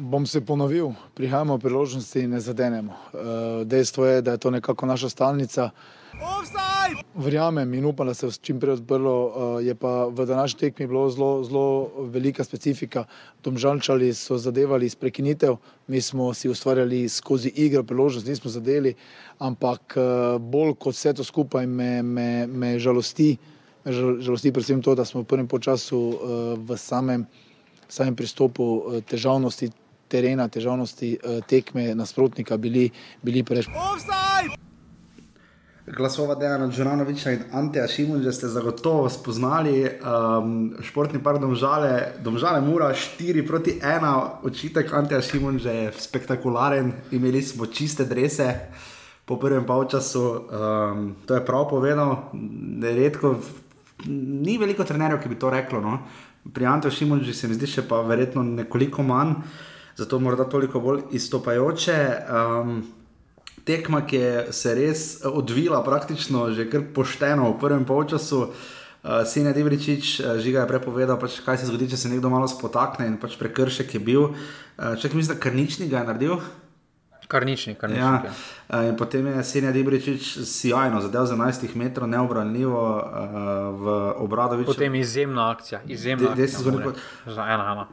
Bom 0.00 0.26
se 0.26 0.40
ponovil, 0.40 0.92
prihajamo 1.14 1.58
priložnosti 1.58 2.20
in 2.20 2.30
ne 2.30 2.40
zadenemo. 2.40 2.94
Dejstvo 3.64 4.06
je, 4.06 4.22
da 4.22 4.32
je 4.32 4.38
to 4.38 4.50
nekako 4.50 4.86
naša 4.86 5.08
stalnica. 5.08 5.70
Verjamem 7.14 7.74
in 7.74 7.84
upam, 7.84 8.06
da 8.06 8.14
se 8.14 8.26
je 8.26 8.32
čim 8.32 8.60
prej 8.60 8.72
odprlo. 8.78 9.58
Je 9.60 9.74
pa 9.74 10.06
v 10.06 10.26
današnji 10.26 10.60
tekmi 10.60 10.86
bilo 10.86 11.10
zelo, 11.10 11.44
zelo 11.44 11.90
velika 11.98 12.44
specifika. 12.44 13.04
Domžalčali 13.44 14.14
so 14.14 14.38
zadevali 14.38 14.86
iz 14.86 14.94
prekinitev, 14.94 15.56
mi 15.86 16.00
smo 16.00 16.34
si 16.34 16.48
ustvarjali 16.48 17.08
skozi 17.08 17.48
igro 17.48 17.82
priložnost, 17.82 18.26
nismo 18.26 18.50
zadeli, 18.50 18.94
ampak 19.38 19.96
bolj 20.40 20.74
kot 20.78 20.94
vse 20.94 21.12
to 21.12 21.24
skupaj 21.24 21.66
me, 21.66 22.02
me, 22.02 22.46
me 22.46 22.78
žalosti, 22.78 23.36
me 23.84 23.92
žalosti 23.92 24.52
predvsem 24.52 24.82
to, 24.82 24.94
da 24.94 25.04
smo 25.04 25.20
v 25.20 25.24
prvem 25.24 25.48
času 25.60 26.18
v 26.56 26.76
samem, 26.76 27.26
samem 27.90 28.16
pristopu 28.16 29.02
težavnosti 29.10 29.70
terena, 30.10 30.48
težavnosti 30.48 31.12
tekme 31.50 31.90
nasprotnika 31.94 32.56
bili, 32.56 32.88
bili 33.22 33.44
preveč. 33.46 33.68
Glasova 35.96 36.34
Dejana 36.34 36.68
Džuranoviča 36.68 37.30
in 37.30 37.40
Anteja 37.52 37.88
Šimunža 37.88 38.32
ste 38.32 38.48
zagotovo 38.48 39.08
spoznali. 39.08 39.82
Um, 39.82 40.76
športni 40.82 41.22
par 41.22 41.38
domžale, 41.38 42.12
domžale 42.22 42.60
mura 42.60 42.92
4 42.94 43.46
proti 43.46 43.78
1, 43.82 44.28
očitek 44.42 44.92
Anteja 44.92 45.22
Šimunža 45.22 45.70
je 45.70 45.92
spektakularen, 45.98 46.92
imeli 47.10 47.42
smo 47.42 47.66
čiste 47.66 48.04
drese 48.04 48.54
po 49.24 49.38
prvem 49.38 49.66
polčasu, 49.66 50.22
um, 50.22 51.16
to 51.26 51.34
je 51.34 51.44
prav 51.46 51.68
povedal, 51.68 52.30
redko, 52.82 53.36
ni 54.06 54.58
veliko 54.58 54.84
trenerjev, 54.84 55.22
ki 55.22 55.28
bi 55.28 55.38
to 55.38 55.50
reklo. 55.50 55.80
No? 55.80 55.98
Pri 56.48 56.66
Anteju 56.66 56.92
Šimunžu 56.92 57.34
se 57.36 57.48
mi 57.48 57.54
zdi 57.54 57.68
še 57.68 57.84
pa 57.88 58.00
verjetno 58.06 58.42
nekoliko 58.42 59.04
manj, 59.04 59.34
zato 59.98 60.18
morda 60.18 60.46
toliko 60.48 60.80
bolj 60.80 61.02
izstopajoče. 61.18 61.96
Um, 62.32 62.80
tekma, 63.68 64.00
ki 64.08 64.16
je 64.16 64.52
se 64.56 64.74
res 64.74 65.02
odvila 65.28 65.82
praktično 65.84 66.48
že 66.56 66.64
kar 66.70 66.86
pošteno 66.94 67.52
v 67.52 67.58
prvem 67.60 67.84
polčasu. 67.84 68.48
Uh, 69.00 69.24
Sine 69.24 69.52
Divričič, 69.56 70.20
uh, 70.20 70.36
žiga 70.40 70.64
je 70.64 70.70
prepovedal, 70.72 71.20
pač, 71.20 71.38
kaj 71.44 71.60
se 71.60 71.68
zgodi, 71.68 71.88
če 71.92 72.00
se 72.00 72.08
nekdo 72.12 72.32
malo 72.32 72.48
spotakne 72.48 73.06
in 73.08 73.16
pač 73.20 73.36
prekršek 73.40 73.96
je 73.96 74.00
bil. 74.00 74.32
Uh, 74.32 74.96
Če 74.96 75.12
mislim, 75.12 75.36
da 75.36 75.40
karnični 75.40 75.88
ga 75.92 76.02
je 76.02 76.08
naredil. 76.08 76.40
Karnični, 77.30 77.76
karnični. 77.78 78.02
Ja. 78.02 78.22
Uh, 78.68 78.88
in 78.88 78.96
potem 78.98 79.26
je 79.30 79.44
Sine 79.46 79.70
Divričič 79.72 80.32
sjajno 80.44 81.00
zadev 81.00 81.30
za 81.30 81.38
11 81.38 81.74
metrov, 81.78 82.10
neobranljivo 82.10 82.82
uh, 82.98 83.38
v 83.78 83.96
obradoviču. 84.26 84.74
Potem 84.74 84.94
izjemna 84.98 85.50
akcija, 85.50 85.80
izjemna 85.86 86.34
De- 86.34 86.44
akcija. 86.50 86.72
Mure. 86.72 86.94
Za 87.26 87.46
ena, 87.46 87.72
ena. 87.72 87.86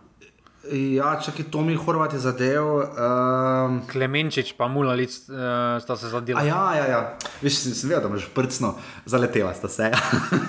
Ja, 0.72 1.20
čakaj, 1.26 1.46
Tomi 1.52 1.76
Horvat 1.76 2.14
je 2.14 2.20
zadev. 2.20 2.66
Um, 2.66 3.78
Klemenčič 3.88 4.52
pa 4.58 4.68
Mulalic 4.68 5.14
uh, 5.30 5.36
sta 5.82 5.96
se 5.96 6.10
zadela. 6.12 6.44
Ja, 6.44 6.76
ja, 6.76 6.86
ja. 6.92 7.00
Veš, 7.42 7.62
sem, 7.62 7.76
sem 7.78 7.90
vedel, 7.90 8.04
da 8.04 8.12
imaš 8.12 8.28
prcno, 8.36 8.74
zaletela 9.06 9.54
sta 9.56 9.70
se. 9.72 9.92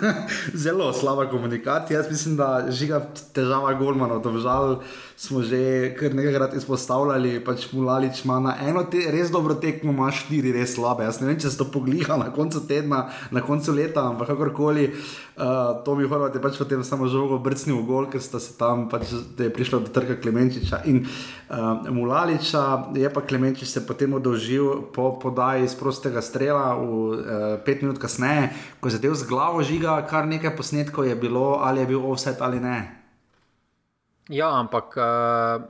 Zelo 0.65 0.91
slaba 0.93 1.29
komunikacija. 1.31 2.01
Jaz 2.01 2.11
mislim, 2.11 2.37
da 2.37 2.67
žiga 2.71 3.03
težava 3.35 3.73
Golmanov, 3.79 4.25
da 4.25 4.35
žal 4.43 4.81
smo 5.19 5.43
že 5.43 5.95
kar 5.99 6.15
nekajkrat 6.15 6.53
izpostavljali, 6.55 7.41
pač 7.43 7.73
Mulalič 7.75 8.21
ima 8.23 8.37
na 8.39 8.53
eno 8.63 8.85
te, 8.87 9.01
res 9.11 9.33
dobro 9.35 9.57
tekmo, 9.59 9.91
ima 9.91 10.13
štiri 10.15 10.53
res 10.55 10.77
slabe. 10.77 11.03
Jaz 11.09 11.19
ne 11.19 11.27
vem, 11.27 11.39
če 11.43 11.51
se 11.51 11.59
to 11.59 11.67
pogliha 11.75 12.15
na 12.21 12.29
koncu 12.35 12.63
tedna, 12.71 13.09
na 13.35 13.43
koncu 13.43 13.75
leta, 13.75 14.05
ampak 14.13 14.31
kakorkoli. 14.31 14.93
Uh, 15.39 15.83
Tomi 15.83 16.07
Horvat 16.07 16.37
je 16.39 16.43
pač 16.43 16.59
potem 16.59 16.85
samo 16.87 17.09
žogo 17.11 17.41
brcnil 17.43 17.81
v 17.81 17.87
gol, 17.89 18.07
ker 18.13 18.23
sta 18.23 18.39
se 18.43 18.55
tam 18.59 18.87
pač, 18.93 19.11
da 19.35 19.49
je 19.49 19.55
prišlo 19.55 19.81
do 19.87 19.91
trga 19.95 20.15
Klemenčiča 20.23 20.85
in 20.87 21.03
uh, 21.03 21.91
Mulaliča, 21.91 22.63
je 22.95 23.11
pa 23.11 23.23
Klemenčič 23.23 23.75
se 23.75 23.83
potem 23.87 24.15
odolžil 24.15 24.87
po 24.95 25.17
podaji 25.19 25.67
iz 25.67 25.75
prostega 25.79 26.23
strela 26.23 26.79
v 26.79 26.87
uh, 26.87 27.19
pet 27.67 27.83
minut 27.83 27.99
kasneje, 27.99 28.53
ko 28.79 28.87
je 28.87 28.99
zadev 28.99 29.19
z 29.19 29.27
glavo 29.27 29.67
žiga, 29.67 29.99
kar 30.07 30.31
nekaj 30.31 30.55
posnetkov 30.55 31.11
je 31.11 31.19
bilo, 31.19 31.59
ali 31.59 31.83
je 31.83 31.91
bil 31.91 32.07
offset 32.07 32.39
ali 32.39 32.63
ne. 32.63 32.98
Ja, 34.29 34.53
ampak 34.61 34.93
uh, 34.97 35.65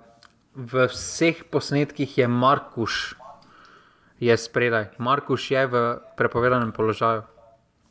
v 0.58 0.90
vseh 0.90 1.46
posnetkih 1.46 2.10
je 2.18 2.26
Markuš 2.26 3.14
je 4.18 4.34
spredaj. 4.34 4.98
Markuš 4.98 5.50
je 5.50 5.62
v 5.66 5.74
prepovedanem 6.18 6.74
položaju. 6.74 7.22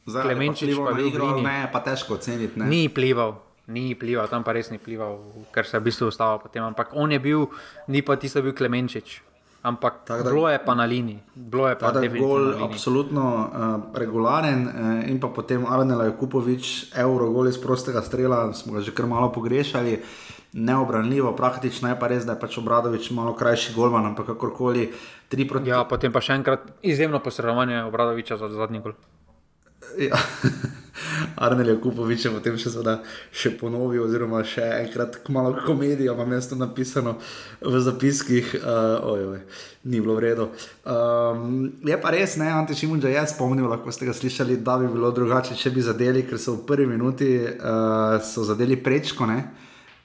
Zdaj, 0.07 0.23
Klemenčič 0.23 0.75
pa 0.75 0.91
je 0.91 0.95
bil 0.95 1.07
igro, 1.07 1.39
ne, 1.39 1.67
pa 1.71 1.79
težko 1.83 2.15
oceniti. 2.15 2.59
Ne? 2.59 2.67
Ni 2.67 2.87
plival, 2.87 3.39
ni 3.67 3.91
plival, 3.95 4.27
tam 4.31 4.43
pa 4.43 4.55
res 4.55 4.71
ni 4.71 4.79
plival, 4.79 5.19
ker 5.51 5.67
se 5.67 5.75
je 5.75 5.83
v 5.83 5.87
bistvu 5.87 6.11
ustavil 6.11 6.39
potem. 6.39 6.63
Ampak 6.63 6.95
on 6.95 7.11
je 7.11 7.19
bil, 7.19 7.47
ni 7.91 7.99
pa 8.03 8.15
tisto 8.15 8.43
bil 8.43 8.55
Klemenčič. 8.55 9.23
Ampak 9.67 10.07
Tako 10.07 10.23
da- 10.23 10.31
bilo 10.31 10.47
je 10.47 10.59
pa 10.63 10.73
na 10.75 10.85
liniji. 10.87 11.19
Bilo 11.35 11.67
je 11.67 11.75
pa 11.75 11.91
Ta 11.91 11.99
definitivno 11.99 12.27
gol 12.27 12.63
absolutno 12.63 13.25
uh, 13.25 13.49
regularen 13.91 14.59
uh, 14.67 15.09
in 15.11 15.19
pa 15.19 15.27
potem 15.27 15.67
Arnela 15.67 16.07
Jakupovič, 16.07 16.95
euro 16.95 17.31
gol 17.35 17.51
iz 17.51 17.59
prostega 17.59 17.99
strela, 17.99 18.53
smo 18.55 18.79
ga 18.79 18.81
že 18.83 18.95
kar 18.95 19.07
malo 19.11 19.27
pogrešali. 19.31 19.99
Neobranljivo, 20.53 21.35
praktično 21.35 21.89
je 21.89 21.99
pa 21.99 22.07
res, 22.07 22.25
da 22.25 22.33
je 22.33 22.39
pač 22.39 22.57
Obradovič 22.57 23.11
malo 23.11 23.35
krajši 23.35 23.75
golman, 23.75 24.05
ampak 24.05 24.31
kakorkoli, 24.31 24.87
proti 25.29 25.69
Ja, 25.69 25.83
potem 25.83 26.11
pa 26.11 26.23
še 26.23 26.39
enkrat 26.39 26.65
izjemno 26.81 27.19
posredovanje 27.19 27.83
Obradoviča 27.83 28.39
za 28.39 28.49
zadnji 28.49 28.81
gol. 28.81 28.95
Ja. 29.99 30.17
Arnel 31.35 31.69
je 31.69 31.77
potem 32.33 32.57
še, 32.57 32.71
seveda, 32.73 32.97
še 33.31 33.51
ponovil, 33.59 34.01
oziroma 34.03 34.41
še 34.45 34.65
enkrat 34.81 35.19
malo 35.29 35.53
komedijo, 35.65 36.15
imam 36.15 36.33
jaz 36.33 36.49
to 36.49 36.57
napisano 36.57 37.17
v 37.61 37.81
zapiskih, 37.81 38.55
uh, 38.57 39.05
ojoj, 39.05 39.39
ni 39.85 40.01
bilo 40.01 40.17
v 40.17 40.23
redu. 40.25 40.49
Um, 40.83 41.69
je 41.85 41.97
pa 42.01 42.13
res, 42.13 42.37
ne, 42.41 42.49
Ante 42.49 42.73
Šimunča 42.77 43.11
je 43.13 43.23
spomnil, 43.29 43.69
lahko 43.69 43.93
ste 43.93 44.09
ga 44.09 44.17
slišali, 44.17 44.57
da 44.65 44.79
bi 44.81 44.89
bilo 44.89 45.11
drugače, 45.13 45.57
če 45.57 45.73
bi 45.75 45.85
zadeli, 45.85 46.25
ker 46.25 46.41
so 46.41 46.57
v 46.57 46.65
prvi 46.67 46.89
minuti 46.89 47.31
uh, 47.37 48.17
so 48.25 48.45
zadeli 48.47 48.79
prečko, 48.81 49.29
ne, 49.29 49.39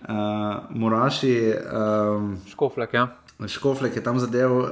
uh, 0.08 0.62
Muraši. 0.70 1.54
Um, 1.72 2.36
Škoflek, 2.48 2.94
ja. 2.94 3.08
Škoflek 3.48 3.96
je 3.96 4.02
tam 4.04 4.18
zadev, 4.18 4.52
uh, 4.52 4.68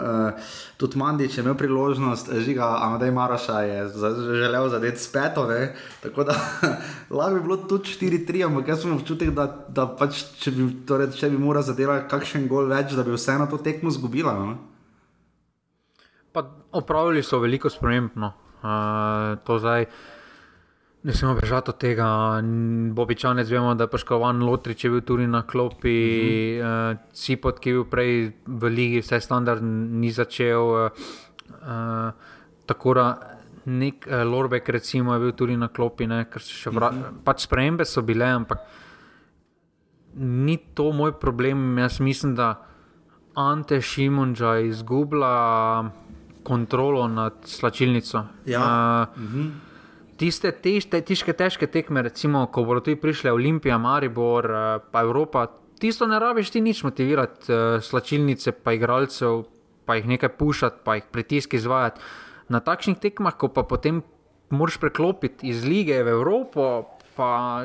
tudi 0.77 0.99
Mandič 0.99 1.39
je 1.39 1.43
imel 1.43 1.55
priložnost, 1.55 2.29
eh, 2.33 2.41
žiga 2.41 2.77
Amadej 2.83 3.11
Maraša 3.11 3.61
je 3.61 3.89
za, 3.89 4.11
želel 4.15 4.69
zadeti 4.69 4.99
s 4.99 5.13
peto, 5.13 5.47
ne? 5.47 5.75
tako 6.03 6.25
da 6.25 6.35
lahko 7.11 7.35
bi 7.35 7.41
bilo 7.41 7.57
tudi 7.57 7.85
4-3, 7.85 8.47
ampak 8.47 8.69
jaz 8.69 8.85
imam 8.85 8.99
občutek, 8.99 9.31
da, 9.31 9.47
da 9.69 9.87
pač, 9.87 10.23
če 10.39 10.51
bi, 10.51 10.69
torej, 10.87 11.11
če 11.19 11.31
bi 11.31 11.39
mora 11.39 11.63
zadela 11.63 12.03
kakšen 12.09 12.49
gol 12.49 12.71
več, 12.71 12.95
da 12.95 13.03
bi 13.03 13.15
vseeno 13.17 13.47
to 13.51 13.59
tekmo 13.59 13.91
zgubila. 13.91 14.35
No? 14.39 14.55
Pa 16.33 16.47
opravili 16.73 17.23
so 17.23 17.41
veliko 17.43 17.71
sprememb. 17.71 18.15
No. 18.15 18.33
Uh, 18.61 19.41
to 19.45 19.59
zdaj 19.59 19.87
ne 21.03 21.13
smemo 21.13 21.35
bežati 21.35 21.71
od 21.71 21.79
tega. 21.79 22.07
Bobičanec 22.93 23.49
vemo, 23.49 23.75
da 23.75 23.85
je 23.85 23.91
poškodovan 23.91 24.43
Lotrič, 24.43 24.85
je 24.85 24.91
bil 24.91 25.01
tudi 25.01 25.27
na 25.27 25.43
klopi, 25.43 25.97
uh 26.61 26.67
-huh. 26.67 26.93
uh, 26.93 26.99
Cipot, 27.13 27.59
ki 27.59 27.71
je 27.71 27.75
bil 27.75 27.85
prej 27.85 28.33
v 28.47 28.65
ligi, 28.69 29.01
vse 29.01 29.21
standard 29.21 29.63
ni 29.63 30.11
začel. 30.11 30.63
Uh, 30.63 30.91
uh, 31.63 32.13
tako 32.67 32.95
da 32.95 33.21
nek 33.65 34.07
uh, 34.07 34.33
Lorbek, 34.33 34.69
recimo, 34.69 35.15
je 35.15 35.21
bil 35.21 35.33
tudi 35.33 35.57
na 35.57 35.69
klopi, 35.69 36.07
ne, 36.07 36.25
ker 36.25 36.43
so 36.43 36.53
še 36.53 36.71
vrat. 36.71 36.93
Uh 36.93 36.99
-huh. 36.99 37.25
Pač 37.25 37.41
spremembe 37.41 37.85
so 37.85 38.03
bile, 38.03 38.25
ampak 38.25 38.59
ni 40.15 40.57
to 40.75 40.93
moj 40.93 41.13
problem. 41.13 41.79
Jaz 41.79 42.01
mislim, 42.01 42.35
da 42.35 42.67
Ante 43.35 43.81
Šimunča 43.81 44.59
izgublja 44.59 45.91
kontrolo 46.43 47.09
nad 47.09 47.33
slačilnico. 47.45 48.25
Ja. 48.47 48.61
Uh, 49.17 49.23
uh 49.25 49.31
-huh. 49.31 49.70
Tiste 50.21 50.51
težke, 50.53 51.01
težke, 51.01 51.33
težke 51.33 51.65
tekme, 51.65 52.03
recimo, 52.05 52.43
ko 52.53 52.67
bodo 52.69 52.83
tu 52.85 52.93
prišle 52.93 53.33
Olimpija, 53.33 53.79
Maribor, 53.81 54.45
eh, 54.45 54.83
pa 54.93 55.01
Evropa, 55.01 55.47
tisto 55.81 56.05
ne 56.05 56.19
rabiš 56.21 56.51
ti 56.53 56.61
nič 56.61 56.83
motivirati, 56.85 57.49
uh, 57.49 57.81
slačilnice, 57.81 58.53
pa 58.53 58.75
igralcev, 58.77 59.47
pa 59.89 59.97
jih 59.97 60.11
nekaj 60.13 60.29
pušati, 60.37 60.85
pa 60.85 60.99
jih 60.99 61.07
pritisk 61.09 61.57
izvajati. 61.57 62.05
Na 62.53 62.61
takšnih 62.61 63.01
tekmah, 63.01 63.33
ko 63.33 63.49
pa 63.49 63.65
potem 63.65 64.03
moraš 64.53 64.77
preklopiti 64.77 65.49
iz 65.49 65.65
lige 65.65 66.03
v 66.05 66.13
Evropo, 66.13 66.85
pa 67.17 67.65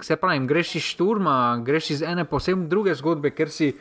se 0.00 0.16
pravi, 0.16 0.46
greš 0.46 0.74
iz 0.80 0.88
šturma, 0.96 1.60
greš 1.60 1.90
iz 1.90 2.02
ene 2.02 2.24
posebne 2.24 2.64
druge 2.64 2.96
zgodbe, 2.96 3.34
ker 3.36 3.52
si 3.52 3.74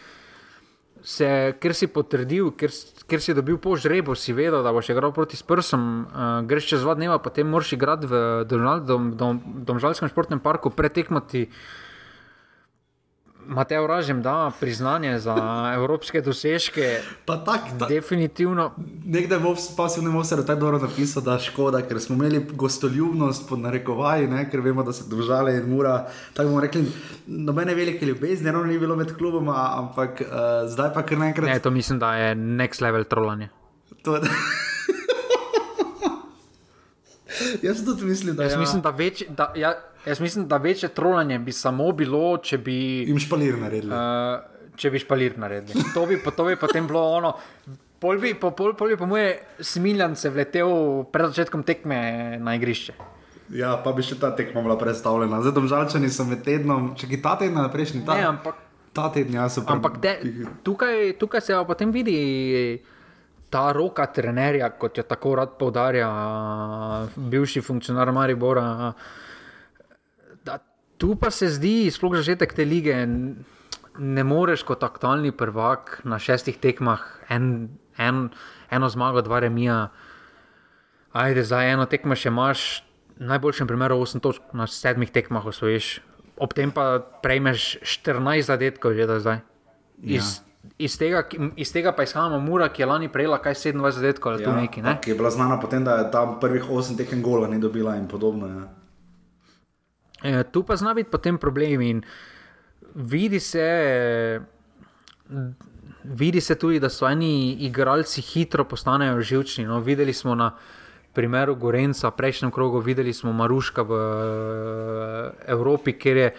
se, 1.04 1.56
ker 1.60 1.74
si 1.76 1.88
potrdil, 1.88 2.52
ker, 2.58 2.74
ker 3.10 3.22
si 3.22 3.34
dobil 3.34 3.58
po 3.62 3.76
žrebu, 3.80 4.16
si 4.16 4.34
vedel, 4.36 4.62
da 4.64 4.74
boš 4.76 4.92
igral 4.94 5.14
proti 5.16 5.40
Sprsom, 5.40 5.84
uh, 6.06 6.30
greš 6.48 6.74
čez 6.74 6.86
dva 6.86 6.96
dneva, 7.00 7.20
potem 7.24 7.48
moraš 7.48 7.74
igrati 7.76 8.10
v 8.10 8.44
Domžalskem 8.50 9.16
dom, 9.18 9.40
dom, 9.44 9.78
dom 9.80 10.10
športnem 10.12 10.40
parku, 10.44 10.70
pretekmati. 10.70 11.48
Mateo 13.50 13.88
Ražem 13.88 14.22
da 14.22 14.52
priznanje 14.60 15.20
za 15.20 15.36
evropske 15.76 16.22
dosežke. 16.22 17.02
Pa 17.26 17.38
tak, 17.38 17.62
ta, 17.80 17.88
definitivno. 17.90 18.72
Nekdaj 19.06 19.38
v 19.38 19.54
pasivnem 19.78 20.16
osredu 20.16 20.46
tako 20.46 20.60
dobro 20.60 20.80
napisal, 20.80 21.24
da 21.24 21.34
je 21.34 21.50
škoda, 21.50 21.82
ker 21.82 22.00
smo 22.00 22.16
imeli 22.16 22.46
gostoljubnost 22.54 23.50
pod 23.50 23.60
narekovaji, 23.60 24.28
ne, 24.28 24.46
ker 24.52 24.62
vemo, 24.62 24.84
da 24.84 24.94
se 24.94 25.10
držale 25.10 25.58
in 25.58 25.70
mora. 25.70 26.06
Tako 26.34 26.50
bomo 26.50 26.62
rekli, 26.62 26.86
nobene 27.28 27.76
velike 27.76 28.06
ljubezni, 28.06 28.52
ravno 28.52 28.68
ni 28.68 28.80
bilo 28.80 28.96
med 28.96 29.18
kluboma, 29.18 29.74
ampak 29.82 30.22
uh, 30.22 30.28
zdaj 30.70 30.94
pa 30.94 31.02
kar 31.02 31.18
naenkrat. 31.18 31.50
Ne, 31.50 31.60
to 31.60 31.72
mislim, 31.72 32.00
da 32.00 32.16
je 32.16 32.36
next 32.36 32.82
level 32.82 33.04
trolanje. 33.04 33.50
To, 34.04 34.20
Jaz 37.62 37.86
tudi 37.86 38.06
mislim, 38.06 38.36
da 38.36 38.44
je 38.44 38.46
jaz 38.46 38.54
ja. 38.54 38.60
mislim, 38.60 38.82
da 38.82 38.90
več. 38.90 39.24
Da, 39.30 39.54
ja, 39.56 39.74
Jaz 40.06 40.20
mislim, 40.20 40.48
da 40.48 40.58
večje 40.58 40.90
trolanje 40.90 41.40
bi 41.40 41.52
samo 41.52 41.92
bilo, 41.92 42.38
če 42.38 42.58
bi. 42.58 43.04
Im 43.12 43.20
špalir 43.20 43.58
naredili. 43.60 43.94
Uh, 43.94 44.72
če 44.80 44.92
bi 44.94 45.02
špalir 45.02 45.36
naredili. 45.38 45.84
To 45.94 46.06
bi, 46.08 46.20
to 46.36 46.46
bi 46.48 46.56
potem 46.60 46.88
bilo 46.88 47.04
ono. 47.18 47.34
Pol 48.00 48.20
bi, 48.22 48.32
po, 48.40 48.54
pol, 48.56 48.74
pol 48.80 48.94
bi 48.94 48.98
po 48.98 49.10
moje 49.10 49.34
smiljan 49.60 50.16
se 50.16 50.32
vletel 50.32 51.04
pred 51.12 51.34
začetkom 51.34 51.66
tekme 51.68 52.00
na 52.40 52.56
igrišče. 52.56 52.96
Ja, 53.60 53.74
pa 53.84 53.92
bi 53.98 54.06
še 54.06 54.16
ta 54.22 54.32
tekma 54.38 54.64
bila 54.64 54.78
predstavljena. 54.80 55.42
Zdaj, 55.44 55.56
domžalčani 55.58 56.12
so 56.14 56.24
med 56.30 56.46
tednom, 56.46 56.94
če 56.96 57.10
ki 57.10 57.20
ta 57.24 57.36
teden, 57.42 57.60
prejšnji 57.74 58.06
ta, 58.08 58.16
ne, 58.16 58.28
ampak, 58.30 58.62
ta 58.96 59.10
teden, 59.12 59.36
ja, 59.36 59.50
so 59.52 59.66
prav. 59.66 59.82
Ampak 59.82 59.98
de, 60.04 60.16
tukaj, 60.64 61.18
tukaj 61.20 61.44
se 61.44 61.58
potem 61.68 61.92
vidi 61.92 62.20
ta 63.52 63.72
roka 63.76 64.06
trenerja, 64.14 64.70
kot 64.80 65.02
jo 65.02 65.04
tako 65.10 65.34
rad 65.42 65.58
poudarja 65.60 66.08
bivši 67.18 67.66
funkcionar 67.66 68.14
Maribora. 68.16 68.70
Uh, 68.94 69.18
Tu 71.00 71.16
pa 71.16 71.32
se 71.32 71.48
zdi, 71.48 71.88
sploh 71.88 72.18
začetek 72.20 72.52
te 72.54 72.66
lige, 72.68 72.96
ne 74.00 74.24
moreš 74.28 74.66
kot 74.68 74.84
aktualni 74.84 75.32
prvak 75.32 76.02
na 76.04 76.20
šestih 76.20 76.60
tekmah, 76.60 77.00
en, 77.32 77.70
en, 77.96 78.28
eno 78.72 78.90
zmago, 78.92 79.24
dva 79.24 79.40
remija. 79.40 79.80
Ajde, 81.16 81.44
za 81.48 81.64
eno 81.64 81.88
tekmo 81.90 82.20
še 82.20 82.30
imaš, 82.30 82.66
v 83.20 83.32
najboljšem 83.32 83.68
primeru 83.68 84.00
8 84.04 84.24
točk 84.24 84.52
na 84.56 84.68
sedmih 84.68 85.12
tekmah 85.12 85.48
osvojiš, 85.48 86.00
ob 86.40 86.54
tem 86.56 86.72
pa 86.72 87.00
prejmeš 87.24 87.80
14 87.84 88.48
zadetkov 88.48 88.96
že 88.96 89.08
do 89.08 89.20
zdaj. 89.20 89.40
Ja. 90.04 90.20
Iz, 90.20 90.40
iz, 90.80 90.96
tega, 91.00 91.26
iz 91.60 91.72
tega 91.76 91.92
pa 91.92 92.08
izhajamo 92.08 92.40
Mura, 92.40 92.70
ki 92.72 92.84
je 92.84 92.88
lani 92.88 93.12
prejela 93.12 93.42
kaj 93.44 93.56
27 93.76 94.00
zadetkov 94.00 94.36
ali 94.36 94.44
ja, 94.44 94.48
tu 94.48 94.56
neki. 94.56 94.84
Ne? 94.84 95.00
Ki 95.04 95.12
je 95.12 95.20
bila 95.20 95.32
znana 95.32 95.60
potem, 95.60 95.84
da 95.84 96.00
je 96.00 96.12
tam 96.12 96.40
prvih 96.40 96.72
8 96.72 97.00
tekem 97.00 97.24
gola 97.24 97.48
ni 97.48 97.60
dobila 97.60 97.96
in 98.00 98.08
podobno. 98.08 98.48
Ja. 98.48 98.79
E, 100.24 100.44
tu 100.52 100.64
pa 100.64 100.76
zna 100.76 100.94
biti 100.94 101.10
potem 101.10 101.38
problem 101.38 101.82
in 101.82 102.02
vidi 102.96 103.40
se, 103.40 104.42
vidi 106.04 106.42
se 106.42 106.56
tudi, 106.56 106.80
da 106.80 106.90
so 106.90 107.08
eni 107.08 107.54
igralci 107.66 108.22
hitro 108.22 108.66
postanejo 108.68 109.22
živčni. 109.22 109.66
No, 109.66 109.80
videli 109.80 110.14
smo 110.14 110.36
na 110.36 110.52
primeru 111.14 111.56
Gorenca, 111.56 112.12
prejšnjem 112.12 112.52
krogu, 112.52 112.80
videli 112.80 113.14
smo 113.14 113.34
Maruška 113.34 113.82
v 113.82 113.94
Evropi, 115.48 115.94
kjer 116.00 116.18
je, 116.18 116.34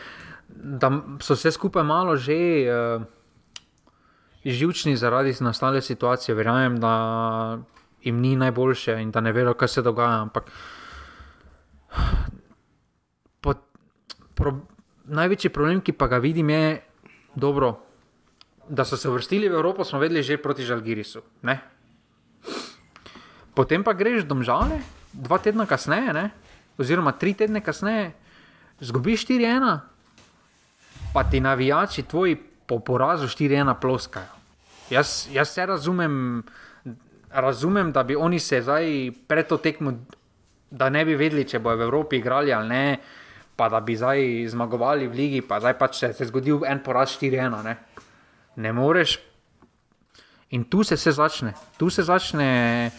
so 1.20 1.34
vse 1.34 1.50
skupaj 1.50 1.84
malo 1.84 2.16
že. 2.16 2.36
Uh, 2.68 3.08
Živčni 4.40 4.96
zaradi 4.96 5.34
nastale 5.44 5.82
situacije, 5.84 6.34
verjamem, 6.34 6.78
da 6.80 7.58
jim 8.02 8.20
ni 8.20 8.36
najboljše 8.36 8.94
in 9.02 9.10
da 9.10 9.20
ne 9.20 9.32
vedo, 9.32 9.52
kaj 9.54 9.68
se 9.68 9.82
dogaja. 9.82 10.22
Ampak 10.22 10.48
pro, 14.41 14.57
največji 15.05 15.53
problem, 15.53 15.84
ki 15.84 15.93
pa 15.93 16.09
ga 16.09 16.18
vidim, 16.22 16.49
je, 16.51 16.80
dobro, 17.36 17.74
da 18.68 18.86
so 18.88 18.97
se 18.97 19.11
vrstili 19.11 19.49
v 19.49 19.59
Evropo, 19.61 19.84
smo 19.84 20.01
vedeli 20.01 20.22
že 20.22 20.41
proti 20.41 20.64
Žalgirisu. 20.64 21.20
Ne? 21.43 21.61
Potem 23.55 23.84
pa 23.84 23.93
greš 23.93 24.24
domžale, 24.24 24.80
dva 25.12 25.36
tedna 25.43 25.66
kasneje, 25.66 26.14
ne? 26.16 26.26
oziroma 26.80 27.12
tri 27.12 27.34
tedne 27.36 27.61
kasneje, 27.61 28.14
zgubiš 28.80 29.26
4-1, 29.28 29.78
pa 31.12 31.24
ti 31.28 31.41
navijači 31.41 32.07
tvoji 32.09 32.38
po 32.66 32.78
porazu 32.80 33.28
4-1 33.28 33.74
ploskajo. 33.80 34.38
Jaz, 34.91 35.28
jaz 35.32 35.51
se 35.51 35.66
razumem, 35.66 36.43
razumem, 37.30 37.93
da 37.93 38.03
bi 38.03 38.16
oni 38.16 38.38
se 38.38 38.62
zdaj 38.62 39.11
pred 39.26 39.47
to 39.47 39.59
tekmo, 39.59 39.93
da 40.70 40.88
ne 40.88 41.05
bi 41.05 41.18
vedeli, 41.18 41.45
če 41.45 41.59
bo 41.59 41.74
v 41.74 41.82
Evropi 41.82 42.22
igrali 42.22 42.55
ali 42.55 42.68
ne 42.68 42.84
pa 43.61 43.68
da 43.68 43.82
bi 43.84 43.92
zdaj 44.00 44.48
zmagovali 44.48 45.04
v 45.04 45.12
ligi, 45.12 45.40
pa 45.44 45.61
zdaj 45.61 45.76
pač 45.76 46.00
se 46.00 46.14
je 46.16 46.32
zgodil 46.32 46.64
en 46.64 46.80
poraz 46.80 47.12
4-1. 47.20 47.61
Ne? 47.61 47.76
ne 48.56 48.72
moreš. 48.72 49.18
In 50.50 50.64
tu 50.64 50.82
se 50.82 50.96
vse 50.98 51.12
začne, 51.12 51.52
tu 51.78 51.90
se 51.90 52.02
začne, 52.02 52.90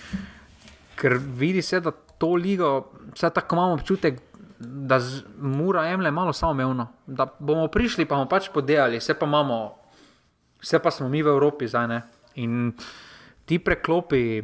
ker 0.96 1.18
vidi 1.20 1.62
se, 1.62 1.82
da 1.84 1.92
to 1.92 2.36
ligo, 2.40 2.94
vse 3.12 3.30
tako 3.34 3.58
imamo 3.58 3.74
občutek, 3.74 4.22
da 4.62 5.02
mora 5.38 5.88
jemle 5.90 6.12
malo 6.12 6.34
samoumevno. 6.34 6.88
Da 7.08 7.26
bomo 7.40 7.68
prišli, 7.68 8.06
pa 8.06 8.16
bomo 8.16 8.30
pač 8.30 8.48
podelali, 8.54 9.02
vse 9.02 9.18
pa 9.20 9.28
imamo, 9.28 9.60
vse 10.62 10.80
pa 10.80 10.92
smo 10.92 11.10
mi 11.10 11.24
v 11.24 11.34
Evropi 11.34 11.68
zdaj. 11.68 11.88
Ne? 11.92 12.00
In 12.40 12.72
ti 13.46 13.60
preklopi 13.60 14.40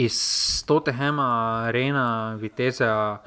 iz 0.00 0.16
Totehema, 0.64 1.68
Rena, 1.74 2.38
Vitezea 2.40 3.18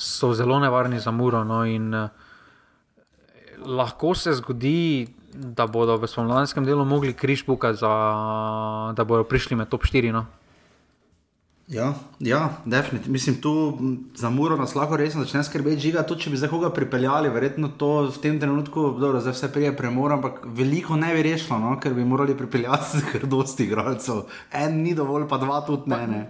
so 0.00 0.32
zelo 0.34 0.58
nevarni 0.58 1.00
za 1.00 1.12
muro. 1.12 1.44
No, 1.44 1.62
in, 1.68 1.92
uh, 1.94 2.08
lahko 3.66 4.14
se 4.14 4.32
zgodi, 4.32 5.08
da 5.34 5.66
bodo 5.66 5.96
v 6.00 6.08
spomladanskem 6.08 6.64
delu 6.64 6.84
mogli 6.84 7.12
križ 7.14 7.44
pukati, 7.46 7.78
da 8.96 9.04
bodo 9.04 9.24
prišli 9.24 9.56
med 9.56 9.68
top 9.68 9.86
4. 9.86 10.12
No. 10.12 10.26
Ja, 11.70 11.94
ja, 12.18 12.48
definitivno. 12.64 13.12
Mislim, 13.12 13.36
tu 13.40 13.78
za 14.14 14.30
muro 14.30 14.56
nas 14.56 14.74
lahko 14.74 14.96
resno 14.96 15.22
začne 15.22 15.44
skrbeti 15.44 15.80
žiga. 15.80 16.02
Tudi 16.02 16.24
če 16.24 16.32
bi 16.32 16.40
zdaj 16.40 16.50
koga 16.50 16.72
pripeljali, 16.74 17.30
verjetno 17.30 17.70
to 17.78 17.90
v 18.08 18.22
tem 18.22 18.40
trenutku, 18.42 18.88
dobro, 18.98 19.20
zdaj 19.22 19.36
vse 19.36 19.52
prije 19.54 19.76
premora, 19.76 20.16
ampak 20.18 20.40
veliko 20.44 20.98
ne 20.98 21.12
bi 21.14 21.22
rešilo, 21.22 21.60
no? 21.62 21.76
ker 21.80 21.94
bi 21.94 22.04
morali 22.04 22.34
pripeljati 22.34 23.04
kar 23.12 23.28
dosti 23.30 23.68
igralcev. 23.68 24.24
En 24.50 24.82
ni 24.82 24.96
dovolj, 24.98 25.28
pa 25.30 25.38
dva 25.38 25.62
tudi 25.66 25.94
ne. 25.94 26.06
ne. 26.10 26.26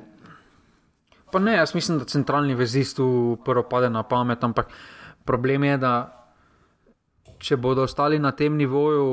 Pa 1.33 1.39
ne, 1.39 1.57
jaz 1.57 1.75
mislim, 1.75 1.99
da 1.99 2.05
centralni 2.05 2.55
vezist 2.55 2.97
tu 2.97 3.39
prvo 3.45 3.63
pade 3.63 3.91
na 3.91 4.03
pamet, 4.03 4.45
ampak 4.45 4.73
problem 5.25 5.65
je, 5.65 5.77
da 5.79 5.93
če 7.41 7.57
bodo 7.57 7.85
ostali 7.89 8.19
na 8.19 8.33
tem 8.37 8.57
nivoju 8.57 9.05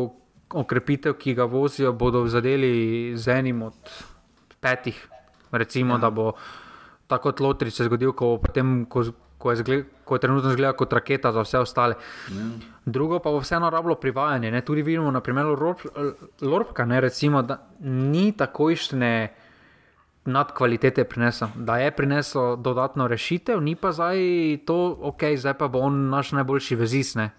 okrepitev, 0.53 1.18
ki 1.20 1.36
ga 1.36 1.47
vozijo, 1.49 1.93
bodo 1.93 2.26
zadeli 2.28 3.13
z 3.15 3.39
enim 3.39 3.61
od 3.68 3.93
petih. 4.63 4.99
Recimo, 5.51 5.95
ja. 5.95 6.01
da 6.03 6.09
bo 6.11 6.34
tako 7.07 7.32
kot 7.32 7.39
Lotri 7.39 7.72
se 7.72 7.88
zgodil, 7.88 8.11
ko, 8.11 8.36
potem, 8.43 8.86
ko, 8.91 9.03
ko, 9.39 9.51
je 9.51 9.61
zgled, 9.61 9.86
ko 10.03 10.15
je 10.15 10.24
trenutno 10.24 10.51
zgleda 10.51 10.74
kot 10.76 10.93
raketa 10.93 11.32
za 11.32 11.43
vse 11.45 11.61
ostale. 11.63 11.95
Ja. 12.36 12.47
Drugo 12.86 13.20
pa 13.24 13.32
bo 13.32 13.39
vseeno 13.43 13.70
rablo 13.72 13.95
privajanje. 13.95 14.51
Ne? 14.51 14.61
Tudi 14.61 14.84
vidimo 14.84 15.11
na 15.11 15.22
primeru 15.24 15.55
Lorpka, 16.41 16.86
da 16.86 17.59
ni 17.80 18.32
takojšnje 18.32 19.13
nad 20.28 20.51
kvalitete 20.53 21.03
prinesel, 21.03 21.47
da 21.55 21.78
je 21.78 21.91
prinesel 21.91 22.55
dodatno 22.55 23.07
rešitev, 23.07 23.61
ni 23.61 23.75
pa 23.75 23.91
zdaj 23.91 24.17
to, 24.65 24.97
ok, 25.01 25.23
zdaj 25.38 25.57
pa 25.57 25.67
bo 25.67 25.80
on 25.88 26.09
naš 26.09 26.32
najboljši 26.38 26.75
vezisne. 26.75 27.30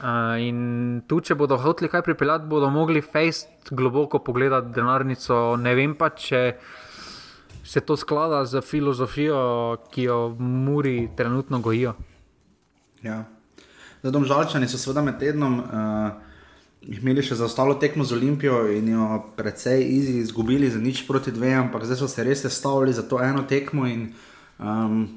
Uh, 0.00 0.38
in 0.40 1.02
tu, 1.08 1.20
če 1.20 1.34
bodo 1.36 1.58
hoteli 1.60 1.90
kaj 1.92 2.02
pripeljati, 2.06 2.48
bodo 2.48 2.70
mogli 2.70 3.02
fejst 3.04 3.68
globoko 3.70 4.22
pogledati 4.24 4.72
denarnico. 4.72 5.56
Ne 5.60 5.74
vem 5.76 5.92
pa, 5.98 6.08
če 6.16 6.54
se 7.64 7.80
to 7.84 7.96
sklada 8.00 8.44
z 8.48 8.62
filozofijo, 8.64 9.42
ki 9.92 10.06
jo 10.08 10.22
Muri 10.38 11.10
trenutno 11.16 11.60
gojijo. 11.60 11.92
Ja. 13.02 13.24
Zdaj, 14.00 14.12
domžalčani 14.12 14.68
so 14.68 14.80
seveda 14.80 15.04
med 15.04 15.20
tednom. 15.20 15.60
Uh 15.60 16.29
imeli 16.82 17.22
še 17.22 17.36
za 17.36 17.44
ostalo 17.44 17.74
tekmo 17.74 18.04
z 18.04 18.16
Olimpijo 18.16 18.64
in 18.72 18.88
jo 18.88 19.22
precej 19.36 19.84
izgubili 20.20 20.70
za 20.70 20.80
nič 20.80 21.04
proti 21.06 21.32
dvema, 21.32 21.66
ampak 21.68 21.84
zdaj 21.84 22.00
so 22.00 22.08
se 22.08 22.24
res 22.24 22.46
stavili 22.48 22.92
za 22.92 23.02
to 23.02 23.20
eno 23.20 23.42
tekmo. 23.42 23.86
In, 23.86 24.12
um, 24.58 25.08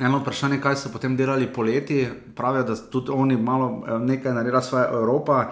eno 0.00 0.20
vprašanje, 0.22 0.60
kaj 0.60 0.76
so 0.76 0.92
potem 0.92 1.16
delali 1.16 1.48
poleti, 1.52 2.06
pravijo, 2.36 2.62
da 2.62 2.76
tudi 2.76 3.12
oni 3.12 3.36
malo 3.36 3.84
eh, 3.84 3.98
nekaj 3.98 4.32
naredijo, 4.34 4.62
svoje 4.62 4.86
Evropa. 4.92 5.50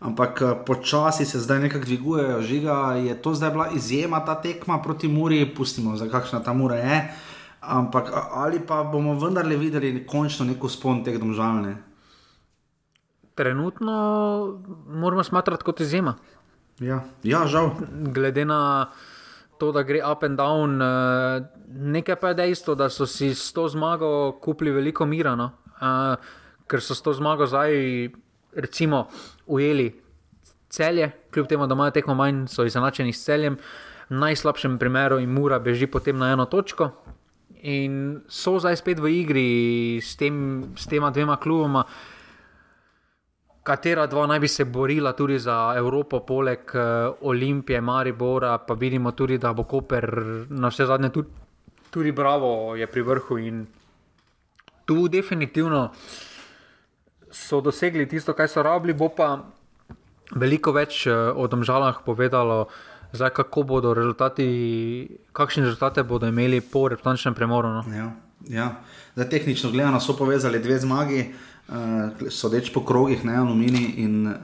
Ampak 0.00 0.42
eh, 0.42 0.54
počasi 0.66 1.24
se 1.24 1.40
zdaj 1.40 1.60
nekako 1.60 1.84
dvigujejo, 1.84 2.42
žiga. 2.42 3.00
Je 3.00 3.14
to 3.22 3.34
zdaj 3.34 3.50
bila 3.50 3.68
izjema 3.70 4.24
ta 4.24 4.34
tekma 4.34 4.82
proti 4.82 5.08
Muri, 5.08 5.54
pustimo, 5.56 5.96
za 5.96 6.08
kakšna 6.08 6.42
ta 6.44 6.52
Mura 6.52 6.76
je. 6.76 7.14
Ampak 7.60 8.12
ali 8.32 8.60
pa 8.60 8.82
bomo 8.84 9.14
vendarle 9.16 9.56
videli 9.56 10.06
končno 10.06 10.44
neko 10.44 10.68
spon 10.68 11.04
teh 11.04 11.16
domžalnih? 11.18 11.93
Trenutno 13.34 13.94
moramo 14.86 15.24
smatrati 15.24 15.64
kot 15.64 15.80
izjema. 15.80 16.14
Ja, 16.80 17.04
ja 17.22 17.46
žal. 17.46 17.70
Glede 17.90 18.44
na 18.44 18.90
to, 19.58 19.72
da 19.72 19.82
gre 19.82 20.00
up 20.12 20.22
and 20.22 20.38
down, 20.38 20.80
uh, 20.82 21.46
nekaj 21.68 22.16
pa 22.16 22.28
je 22.28 22.34
dejstvo, 22.34 22.74
da 22.74 22.88
so 22.90 23.06
si 23.06 23.34
s 23.34 23.52
to 23.52 23.68
zmago 23.68 24.32
kupili 24.42 24.70
veliko 24.70 25.06
mira, 25.06 25.36
no? 25.36 25.52
uh, 25.80 26.16
ker 26.66 26.82
so 26.82 26.94
s 26.94 27.02
to 27.02 27.12
zmago 27.12 27.46
zdaj, 27.46 28.08
recimo, 28.56 29.06
ujeli 29.46 29.92
celje, 30.68 31.10
kljub 31.30 31.46
temu, 31.46 31.66
da 31.66 31.74
imajo 31.74 31.90
tekmo 31.90 32.14
manj, 32.14 32.46
so 32.50 32.64
izenačeni 32.64 33.12
s 33.12 33.24
celjem. 33.24 33.58
V 34.08 34.18
najslabšem 34.20 34.78
primeru 34.78 35.18
jim 35.18 35.32
mora 35.32 35.58
beži 35.58 35.86
potem 35.86 36.18
na 36.18 36.32
eno 36.32 36.44
točko. 36.44 36.90
In 37.64 38.20
so 38.28 38.58
zdaj 38.60 38.76
spet 38.82 39.00
v 39.00 39.12
igri 39.22 39.46
s, 40.02 40.16
tem, 40.20 40.66
s 40.76 40.86
tema 40.90 41.10
dvema 41.10 41.36
kluboma, 41.40 41.86
katera 43.64 44.06
dva 44.06 44.26
naj 44.26 44.40
bi 44.40 44.48
se 44.48 44.64
borila 44.64 45.12
tudi 45.12 45.38
za 45.38 45.74
Evropo, 45.76 46.20
poleg 46.20 46.70
uh, 46.74 47.14
Olimpije, 47.20 47.80
Maribora, 47.80 48.58
pa 48.58 48.74
vidimo 48.74 49.12
tudi, 49.12 49.38
da 49.38 49.52
bo 49.52 49.64
Koper 49.64 50.06
na 50.48 50.68
vse 50.68 50.86
zadnje 50.86 51.10
tudi, 51.10 51.28
tudi 51.90 52.12
Bravo 52.12 52.74
je 52.76 52.86
pri 52.86 53.02
vrhu. 53.02 53.38
In 53.38 53.66
tu 54.84 55.08
definitivno 55.08 55.90
so 57.30 57.60
dosegli 57.60 58.08
tisto, 58.08 58.34
kar 58.34 58.48
so 58.48 58.62
rabili, 58.62 58.92
bo 58.92 59.08
pa 59.08 59.38
veliko 60.36 60.72
več 60.72 61.06
uh, 61.06 61.32
o 61.36 61.48
domžalah 61.48 62.04
povedalo. 62.04 62.66
Zdaj, 63.14 63.30
kako 63.30 63.62
bodo 63.62 63.92
rezultati, 63.94 64.44
kakšne 65.32 65.62
rezultate 65.62 66.02
bodo 66.02 66.26
imeli 66.26 66.58
po 66.60 66.88
reprezentančnem 66.90 67.34
premoru? 67.34 67.68
No? 67.70 67.82
Ja, 67.94 68.08
ja. 68.50 68.68
Zdaj, 69.14 69.30
tehnično 69.30 69.70
gledano 69.70 70.00
so 70.00 70.16
povezali 70.16 70.58
dve 70.58 70.78
zmagi, 70.78 71.24
uh, 71.68 71.74
sodeč 72.30 72.72
po 72.72 72.84
krogih, 72.84 73.24
ne 73.24 73.36
alumini 73.36 73.94
in 73.96 74.26
uh, 74.26 74.34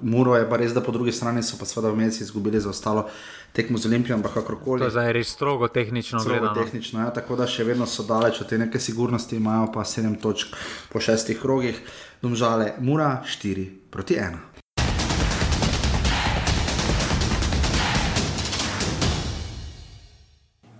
Muro 0.00 0.36
je 0.36 0.48
pa 0.50 0.56
res, 0.60 0.74
da 0.76 0.82
po 0.84 0.92
drugi 0.92 1.12
strani 1.12 1.42
so 1.42 1.56
pa 1.56 1.64
seveda 1.64 1.92
vmes 1.94 2.20
izgubili 2.20 2.60
za 2.60 2.70
ostalo 2.70 3.06
tekmo 3.52 3.78
z 3.78 3.86
Olimpijo, 3.86 4.16
ampak 4.16 4.34
kakorkoli. 4.34 4.80
To 4.80 4.84
je 4.84 4.90
zdaj 4.90 5.12
res 5.12 5.32
strogo 5.32 5.68
tehnično 5.68 6.20
Strogo 6.20 6.38
gledano. 6.40 6.62
tehnično, 6.62 7.00
ja, 7.00 7.10
tako 7.10 7.36
da 7.36 7.46
še 7.46 7.64
vedno 7.64 7.86
so 7.86 8.04
daleč 8.04 8.42
od 8.44 8.48
te 8.48 8.58
neke 8.58 8.78
sigurnosti, 8.78 9.36
imajo 9.36 9.72
pa 9.72 9.84
sedem 9.84 10.14
točk 10.20 10.52
po 10.92 11.00
šestih 11.00 11.40
krogih, 11.40 11.80
domžale 12.22 12.74
Mura 12.78 13.22
štiri 13.24 13.70
proti 13.90 14.20
ena. 14.20 14.49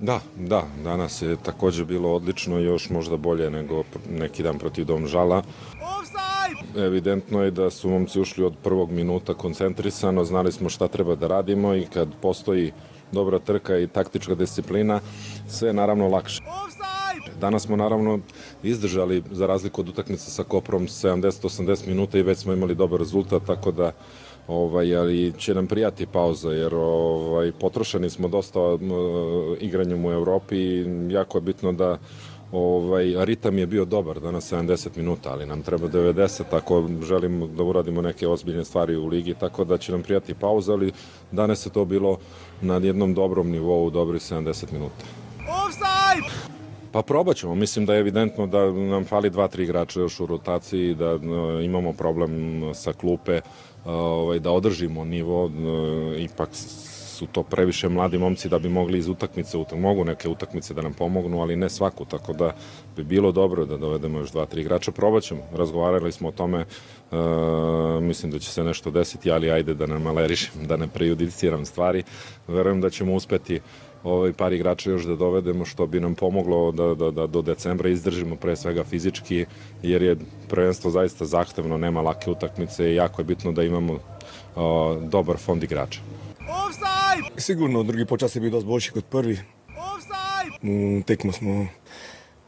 Da, 0.01 0.21
da, 0.37 0.63
danas 0.85 1.23
je 1.23 1.37
također 1.43 1.85
bilo 1.85 2.15
odlično, 2.15 2.59
još 2.59 2.91
možda 2.91 3.17
bolje 3.17 3.51
nego 3.51 3.83
neki 4.11 4.43
dan 4.43 4.59
protiv 4.59 4.85
Domžala. 4.85 5.43
Evidentno 6.77 7.45
je 7.45 7.51
da 7.51 7.71
su 7.71 7.91
momci 7.91 8.21
ušli 8.21 8.45
od 8.45 8.55
prvog 8.63 8.91
minuta 8.91 9.35
koncentrisano, 9.35 10.25
znali 10.25 10.53
smo 10.53 10.69
šta 10.69 10.89
treba 10.89 11.15
da 11.15 11.27
radimo 11.27 11.75
i 11.75 11.87
kad 11.95 12.09
postoji 12.23 12.73
dobra 13.13 13.39
trka 13.39 13.79
i 13.79 13.87
taktička 13.87 14.35
disciplina, 14.35 15.01
sve 15.49 15.69
je 15.69 15.73
naravno 15.73 16.09
lakše. 16.09 16.43
Danas 17.41 17.63
smo 17.63 17.77
naravno 17.77 18.19
izdržali, 18.63 19.23
za 19.31 19.47
razliku 19.47 19.81
od 19.81 19.89
utakmice 19.89 20.31
sa 20.31 20.45
Koprom, 20.45 20.87
70-80 20.87 21.87
minuta 21.87 22.19
i 22.19 22.23
već 22.23 22.39
smo 22.39 22.53
imali 22.53 22.75
dobar 22.75 22.99
rezultat, 22.99 23.43
tako 23.47 23.71
da 23.73 23.93
ovaj, 24.51 24.97
ali 24.97 25.33
će 25.39 25.55
nam 25.55 25.67
prijati 25.67 26.07
pauza 26.07 26.51
jer 26.51 26.75
ovaj, 26.75 27.53
potrošeni 27.53 28.11
smo 28.11 28.29
dosta 28.29 28.61
m, 28.61 28.91
igranjem 29.61 30.05
u 30.05 30.13
Europi 30.13 30.57
i 30.57 30.87
jako 31.11 31.39
je 31.39 31.43
bitno 31.43 31.73
da 31.73 31.99
ovaj, 32.53 33.15
ritam 33.25 33.59
je 33.59 33.67
bio 33.67 33.85
dobar 33.85 34.21
danas 34.21 34.53
70 34.53 34.89
minuta, 34.97 35.31
ali 35.33 35.47
nam 35.47 35.63
treba 35.63 35.89
90 35.89 36.43
ako 36.51 36.89
želimo 37.03 37.47
da 37.47 37.63
uradimo 37.63 38.03
neke 38.03 38.29
ozbiljne 38.29 38.65
stvari 38.65 38.97
u 38.97 39.07
ligi, 39.07 39.35
tako 39.35 39.65
da 39.65 39.79
će 39.79 39.93
nam 39.93 40.03
prijati 40.03 40.35
pauza, 40.35 40.73
ali 40.73 40.93
danas 41.33 41.67
je 41.67 41.71
to 41.71 41.85
bilo 41.85 42.19
na 42.61 42.75
jednom 42.75 43.15
dobrom 43.15 43.51
nivou, 43.51 43.91
dobri 43.91 44.19
70 44.19 44.73
minuta. 44.73 45.05
Pa 46.93 47.03
probat 47.03 47.37
ćemo, 47.37 47.55
mislim 47.55 47.87
da 47.87 47.95
je 47.95 48.01
evidentno 48.01 48.47
da 48.47 48.73
nam 48.73 49.05
fali 49.05 49.31
dva, 49.31 49.49
tri 49.49 49.65
igrača 49.65 50.01
još 50.01 50.21
u 50.21 50.27
rotaciji, 50.27 50.95
da 50.95 51.11
e, 51.11 51.19
imamo 51.65 51.93
problem 51.93 52.63
sa 52.75 52.93
klupe, 52.93 53.41
ovaj, 53.85 54.39
da 54.39 54.51
održimo 54.51 55.05
nivo, 55.05 55.47
e, 55.47 56.23
ipak 56.23 56.49
su 57.21 57.27
to 57.27 57.43
previše 57.43 57.89
mladi 57.89 58.19
momci 58.19 58.49
da 58.49 58.59
bi 58.59 58.69
mogli 58.69 58.99
iz 58.99 59.09
utakmice, 59.09 59.59
utak, 59.59 59.79
mogu 59.79 60.05
neke 60.05 60.29
utakmice 60.29 60.75
da 60.75 60.83
nam 60.83 60.93
pomognu, 60.93 61.41
ali 61.41 61.57
ne 61.57 61.69
svaku, 61.69 62.05
tako 62.05 62.33
da 62.33 62.55
bi 62.97 63.05
bilo 63.05 63.33
dobro 63.33 63.65
da 63.65 63.77
dovedemo 63.77 64.19
još 64.19 64.31
dva, 64.31 64.47
tri 64.47 64.61
igrača. 64.61 64.93
Probat 64.93 65.23
ćemo, 65.23 65.43
razgovarali 65.53 66.13
smo 66.13 66.29
o 66.29 66.33
tome, 66.33 66.61
e, 66.61 67.17
mislim 68.01 68.33
da 68.33 68.39
će 68.39 68.51
se 68.51 68.65
nešto 68.65 68.91
desiti, 68.91 69.31
ali 69.31 69.51
ajde 69.51 69.75
da 69.75 69.87
ne 69.87 69.99
malerišem, 69.99 70.67
da 70.67 70.77
ne 70.77 70.89
prejudiciram 70.89 71.65
stvari. 71.65 72.03
Verujem 72.49 72.81
da 72.81 72.91
ćemo 72.91 73.15
uspeti 73.15 73.61
ovaj 74.05 74.33
par 74.33 74.53
igrača 74.53 74.91
još 74.91 75.05
da 75.05 75.17
dovedemo 75.17 75.65
što 75.65 75.87
bi 75.87 76.01
nam 76.01 76.15
pomoglo 76.15 76.73
da, 76.73 76.95
da, 76.95 77.11
da 77.11 77.27
do 77.27 77.43
decembra 77.43 77.89
izdržimo 77.89 78.37
pre 78.37 78.57
svega 78.57 78.85
fizički 78.85 79.47
jer 79.83 80.03
je 80.03 80.17
prvenstvo 80.49 80.91
zaista 80.91 81.25
zahtevno, 81.25 81.79
nema 81.79 82.01
lake 82.01 82.31
utakmice 82.31 82.91
i 82.91 82.95
jako 82.95 83.21
je 83.21 83.25
bitno 83.25 83.53
da 83.53 83.63
imamo 83.63 83.99
o, 84.57 84.97
dobar 85.03 85.37
fond 85.37 85.63
igrača. 85.63 86.01
Sigurno 87.37 87.83
drugi 87.83 88.05
počas 88.05 88.37
je 88.37 88.41
bil 88.41 88.51
dosti 88.51 88.67
boljši 88.67 88.91
kot 88.91 89.05
prvi. 89.05 89.39
V 90.63 91.03
tekmo 91.07 91.33
smo 91.33 91.67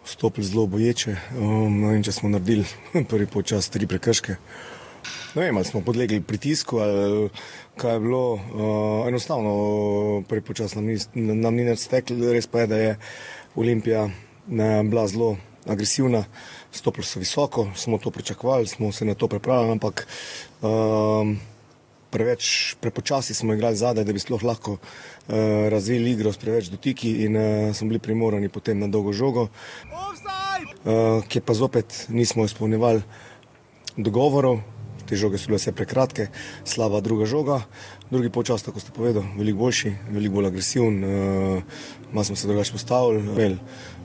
vstopili 0.05 0.47
zelo 0.47 0.67
boječe. 0.67 1.17
Um, 1.39 1.89
vem, 1.89 2.03
če 2.03 2.13
smo 2.13 2.29
naredili 2.29 2.65
prvi 3.11 3.27
počas 3.27 3.71
tri 3.71 3.87
prekrške. 3.87 4.37
Ne 5.35 5.43
vem, 5.43 5.57
ali 5.57 5.65
smo 5.65 5.81
podlegli 5.81 6.21
pritisku 6.21 6.79
ali 6.79 7.29
kaj 7.77 7.93
je 7.93 8.01
bilo. 8.01 8.33
Uh, 8.33 9.09
enostavno 9.09 10.23
prvi 10.29 10.41
počas 10.41 10.75
nam 10.75 10.85
ni, 10.85 10.99
nam 11.15 11.55
ni 11.55 11.65
nič 11.65 11.79
steklo. 11.79 12.33
Res 12.33 12.47
pa 12.47 12.61
je, 12.61 12.67
da 12.67 12.77
je 12.77 12.99
Olimpija 13.57 14.09
ne, 14.49 14.83
bila 14.85 15.07
zelo 15.07 15.37
agresivna, 15.67 16.25
stopili 16.73 17.07
so 17.07 17.19
visoko, 17.19 17.69
smo 17.75 17.99
to 17.99 18.11
pričakovali, 18.11 18.67
smo 18.67 18.93
se 18.93 19.05
na 19.05 19.15
to 19.15 19.29
pripravljali, 19.29 19.73
ampak 19.73 20.07
um, 20.63 21.39
preveč 22.11 22.75
prepočasi 22.81 23.35
smo 23.35 23.55
igrali 23.55 23.77
zadaj, 23.77 24.05
da 24.05 24.13
bi 24.13 24.19
sploh 24.19 24.43
lahko 24.45 24.73
uh, 24.73 24.81
razvili 25.71 26.11
igro 26.11 26.33
s 26.33 26.39
preveč 26.39 26.67
dotiki 26.67 27.13
in 27.25 27.37
uh, 27.37 27.75
smo 27.75 27.89
bili 27.89 27.99
primorani 27.99 28.49
potem 28.49 28.79
na 28.79 28.89
dolgo 28.89 29.13
žogo, 29.13 29.49
uh, 30.85 31.23
ki 31.29 31.41
pa 31.41 31.55
zopet 31.55 32.07
nismo 32.09 32.45
izpolnjevali 32.45 33.03
dogovorov. 33.97 34.61
Te 35.13 35.17
žoge 35.21 35.37
so 35.37 35.51
bile 35.51 35.59
vse 35.61 35.75
prekratke, 35.77 36.25
slaba 36.65 37.03
druga 37.05 37.27
žoga. 37.29 37.59
Drugi 38.09 38.31
počas, 38.33 38.63
tako 38.65 38.81
ste 38.81 38.95
povedali, 38.97 39.29
veliko 39.37 39.59
boljši, 39.59 39.91
veliko 40.09 40.39
bolj 40.39 40.47
agresiven, 40.49 40.95
uh, 41.05 41.83
malo 42.13 42.25
smo 42.25 42.37
se 42.37 42.49
drugače 42.49 42.73
postavili, 42.73 43.21
imeli 43.21 43.59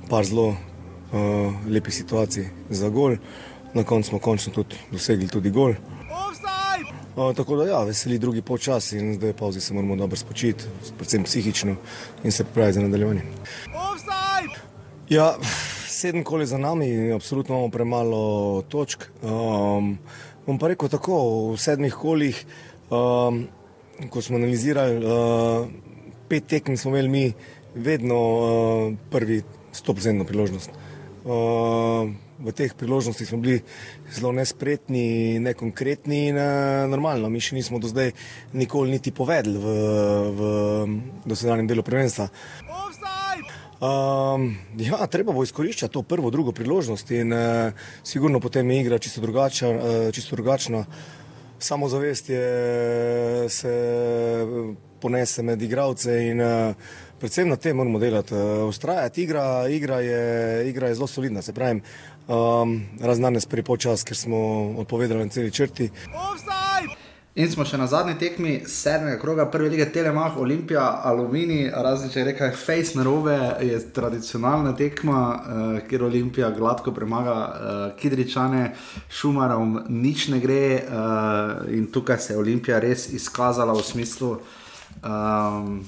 par 0.10 0.28
zelo 0.28 0.49
uh, 0.49 0.58
lepih 1.72 1.95
situacij 1.95 2.49
za 2.70 2.89
gol. 2.89 3.16
Na 3.74 3.86
koncu 3.88 4.10
smo 4.10 4.20
končno 4.20 4.51
tudi 4.53 4.76
dosegli 4.91 5.30
tudi 5.32 5.49
gol. 5.49 5.78
Uh, 7.16 7.32
tako 7.36 7.55
da, 7.55 7.70
ja, 7.72 7.80
veseli 7.88 8.20
drugi 8.20 8.41
počas 8.41 8.91
in 8.91 9.16
zdaj 9.16 9.34
pauzi 9.34 9.64
se 9.64 9.74
moramo 9.74 9.95
dobro 9.95 10.20
spočiti, 10.20 10.68
predvsem 10.97 11.24
psihično 11.24 11.76
in 12.24 12.32
se 12.32 12.43
pripraviti 12.43 12.82
za 12.82 12.82
nadaljevanje. 12.82 13.24
Ja, 15.10 15.38
sedem 15.88 16.28
kol 16.28 16.43
je 16.43 16.51
za 16.51 16.58
nami, 16.58 17.12
absolutno 17.16 17.55
imamo 17.55 17.72
premalo 17.72 18.62
točk. 18.68 19.08
Um, 19.24 19.97
bom 20.48 20.56
pa 20.56 20.72
rekel 20.72 20.88
tako, 20.88 21.20
v 21.52 21.60
sedmih 21.60 21.91
kolih, 21.91 22.38
um, 22.88 23.43
ko 24.08 24.24
smo 24.24 24.39
analizirali, 24.39 25.04
uh, 25.04 25.68
pet 26.32 26.48
tekem 26.48 26.78
smo 26.80 26.95
imeli 26.95 27.10
mi 27.10 27.26
vedno 27.76 28.16
uh, 28.16 28.93
prvi 29.12 29.41
stopzemno 29.76 30.24
priložnost. 30.24 30.72
Uh, 31.28 32.08
v 32.39 32.54
teh 32.56 32.72
priložnostih 32.72 33.28
smo 33.28 33.41
bili 33.43 33.60
zelo 34.14 34.32
nespretni, 34.32 35.39
nekonkretni 35.43 36.30
in 36.32 36.39
uh, 36.39 36.88
normalno. 36.88 37.28
Mi 37.28 37.43
še 37.43 37.58
nismo 37.58 37.82
do 37.84 37.91
zdaj 37.91 38.14
nikoli 38.56 38.95
niti 38.95 39.12
povedali 39.12 39.59
v, 39.59 39.76
v 40.32 40.42
dosedanjem 41.28 41.67
delu 41.67 41.84
prvenstva. 41.84 42.30
Um, 43.78 44.55
ja, 44.82 44.97
treba 45.05 45.36
bo 45.37 45.43
izkoriščati 45.45 45.93
to 45.93 46.01
prvo, 46.01 46.32
drugo 46.33 46.49
priložnost 46.51 47.12
in 47.13 47.33
uh, 47.33 47.75
sigurno 48.04 48.39
potem 48.41 48.71
je 48.71 48.79
igra 48.82 48.97
čisto, 48.97 49.21
drugača, 49.21 49.70
uh, 49.70 49.97
čisto 50.12 50.36
drugačna. 50.36 50.86
Samozavest 51.59 52.29
je, 52.29 53.49
se 53.49 53.74
ponese 55.01 55.43
med 55.43 55.62
igralce 55.62 56.17
in 56.25 56.41
uh, 56.41 56.74
predvsem 57.21 57.49
na 57.49 57.55
tem 57.55 57.78
moramo 57.78 58.01
delati. 58.01 58.33
Uh, 58.33 58.66
ustrajati, 58.66 59.24
igra, 59.24 59.70
igra, 59.70 60.01
je, 60.01 60.70
igra 60.70 60.87
je 60.87 60.95
zelo 60.95 61.08
solidna, 61.08 61.41
se 61.45 61.54
pravi, 61.54 61.82
um, 62.28 62.79
raznane 63.01 63.39
sprejpočas, 63.39 64.04
ker 64.04 64.17
smo 64.17 64.39
odpovedali 64.82 65.21
na 65.21 65.29
celi 65.29 65.54
črti. 65.54 65.91
In 67.38 67.51
smo 67.54 67.62
še 67.70 67.78
na 67.78 67.86
zadnji 67.86 68.16
tekmi 68.18 68.51
sedmega 68.66 69.20
kroga, 69.22 69.43
prve 69.54 69.68
lige 69.70 69.86
Telemach, 69.93 70.39
Olimpija, 70.42 70.88
Alumini, 71.05 71.68
razen 71.70 72.09
če 72.09 72.24
rečem, 72.26 72.54
Face 72.58 72.97
na 72.97 73.04
robe 73.05 73.36
je 73.62 73.78
tradicionalna 73.93 74.72
tekma, 74.74 75.20
uh, 75.22 75.76
kjer 75.86 76.08
Olimpija 76.08 76.50
gladko 76.55 76.96
premaga 76.96 77.36
uh, 77.38 77.76
Kidričane, 78.00 78.72
Šumarom, 79.14 79.84
nič 79.86 80.32
ne 80.34 80.39
gre 80.42 80.64
uh, 80.80 81.70
in 81.78 81.86
tukaj 81.93 82.18
se 82.26 82.34
je 82.34 82.39
Olimpija 82.42 82.82
res 82.82 83.05
izkazala 83.14 83.78
v 83.78 83.86
smislu. 83.86 84.32
Um, 85.05 85.84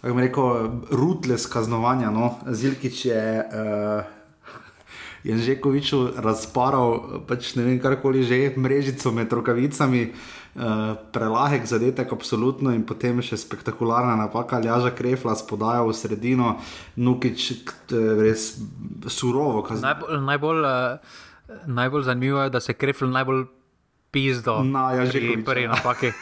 Tako 0.00 0.16
bi 0.16 0.26
rekel, 0.26 0.68
rutles 0.96 1.46
kaznovanja. 1.52 2.10
No. 2.10 2.32
Zilkič 2.50 3.04
je 3.12 3.22
uh, 3.38 4.10
Janžekoviču 5.30 6.02
razparal, 6.18 7.22
pač 7.30 7.54
ne 7.54 7.68
vem, 7.68 7.78
karkoli 7.78 8.26
že, 8.26 8.42
mrežico 8.58 9.14
med 9.14 9.38
rokavicami. 9.38 10.04
Uh, 10.10 10.36
prelahek 11.12 11.66
zadetek, 11.66 12.12
absolutno, 12.12 12.72
in 12.74 12.82
potem 12.86 13.22
še 13.22 13.38
spektakularna 13.38 14.16
napaka, 14.18 14.58
Ljaža 14.58 14.90
Krefla, 14.98 15.36
spodaja 15.38 15.84
v 15.86 15.94
sredino, 15.94 16.56
Nukič, 16.98 17.46
res 18.18 18.58
surovo. 19.06 19.62
Najbolj, 19.70 20.18
najbolj, 20.26 20.66
uh, 20.66 21.62
najbolj 21.70 22.04
zanimivo 22.10 22.42
je, 22.42 22.50
da 22.50 22.60
se 22.60 22.74
Krefl 22.74 23.06
najbolj 23.14 23.46
pizdo 24.10 24.62
na 24.66 24.90
Janžekoviču. 24.98 25.46
Prvi 25.46 25.70
napaki. 25.70 26.12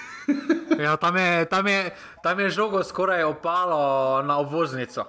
Ja, 0.78 0.92
tam, 0.94 1.16
je, 1.16 1.48
tam, 1.50 1.66
je, 1.66 1.90
tam 2.22 2.38
je 2.38 2.50
žogo 2.54 2.84
skoraj 2.86 3.24
opalo 3.24 4.22
na 4.22 4.36
obvoznico. 4.38 5.08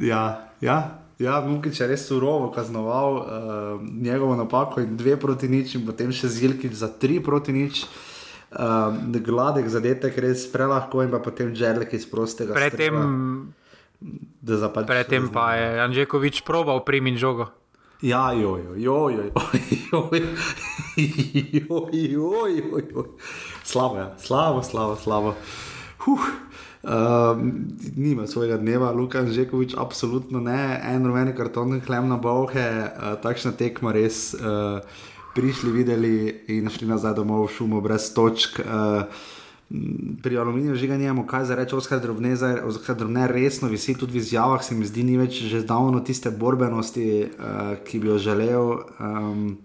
Ja, 0.00 0.48
ja. 0.60 0.98
Ja, 1.20 1.36
Mukič 1.44 1.78
je 1.78 1.86
res 1.86 2.08
surovo 2.08 2.48
kaznoval 2.50 3.20
uh, 3.20 3.26
njegovo 3.84 4.34
napako 4.36 4.80
in 4.82 4.96
dve 4.96 5.14
proti 5.20 5.46
nič, 5.48 5.76
in 5.76 5.84
potem 5.86 6.10
še 6.10 6.32
zilki 6.32 6.72
za 6.74 6.88
tri 6.88 7.20
proti 7.22 7.54
nič. 7.54 7.84
Uh, 7.84 8.15
Um, 8.46 9.10
gladek 9.10 9.66
zadetek, 9.66 10.14
res 10.22 10.46
prelahko 10.46 11.02
in 11.02 11.10
pa 11.10 11.18
potem 11.18 11.50
žerlek 11.50 11.90
iz 11.98 12.06
prostega. 12.06 12.54
Predtem, 12.54 12.94
pač- 14.70 14.86
predtem 14.86 15.26
pa 15.34 15.58
je 15.58 15.82
Anžekovič 15.82 16.46
probal 16.46 16.86
primin 16.86 17.18
žogo. 17.18 17.50
Ja, 18.04 18.30
jojo, 18.30 18.76
jojo, 18.76 19.32
jojo, 19.90 20.30
jojo, 21.52 21.88
jojo. 21.90 23.02
Slabo, 23.64 23.96
ja. 23.98 24.14
slabo, 24.20 24.62
slabo, 24.62 24.94
slabo. 24.94 25.34
Huh. 26.06 26.22
Um, 26.86 27.74
nima 27.96 28.26
svojega 28.30 28.56
dneva, 28.62 28.92
Luka 28.94 29.26
Žekovič, 29.26 29.74
absolutno 29.74 30.38
ne, 30.38 30.78
en 30.86 31.02
rumeni 31.02 31.34
karton, 31.34 31.80
klem 31.82 32.06
na 32.06 32.14
bohe, 32.14 32.62
uh, 32.62 32.86
eh, 32.86 33.16
takšna 33.18 33.56
tekma 33.58 33.90
res. 33.90 34.36
Uh, 34.38 34.78
prišli, 35.36 35.72
videli 35.72 36.12
in 36.56 36.68
šli 36.72 36.88
nazaj 36.88 37.14
domov 37.20 37.46
v 37.46 37.54
šumo, 37.56 37.80
brez 37.84 38.08
točk. 38.16 38.60
Uh, 38.64 39.04
pri 40.22 40.38
aluminiju 40.38 40.76
že 40.78 40.86
ga 40.86 40.96
nimamo, 40.96 41.26
kaj 41.26 41.44
za 41.50 41.54
reči, 41.58 41.74
oskar 41.74 41.98
drobne, 42.00 42.36
oskar 42.62 42.96
drobne, 42.96 43.26
resno 43.26 43.68
visi 43.68 43.96
tudi 43.98 44.14
v 44.14 44.22
izjavah, 44.22 44.62
se 44.62 44.74
mi 44.78 44.86
zdi, 44.86 45.02
ni 45.02 45.18
več 45.18 45.42
že 45.42 45.64
davno 45.66 46.00
tiste 46.00 46.30
borbenosti, 46.30 47.08
uh, 47.26 47.74
ki 47.84 47.98
bi 47.98 48.14
jo 48.14 48.18
želel. 48.18 48.78
Um, 49.02 49.58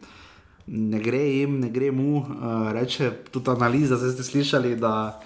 ne 0.67 0.99
gre 0.99 1.21
jim, 1.21 1.59
ne 1.61 1.69
gre 1.69 1.91
mu, 1.91 2.21
uh, 2.21 2.71
reče 2.73 3.11
tudi 3.31 3.53
analiza, 3.53 3.97
zdaj 3.97 4.17
ste 4.17 4.23
slišali. 4.25 4.75
Da, 4.81 5.21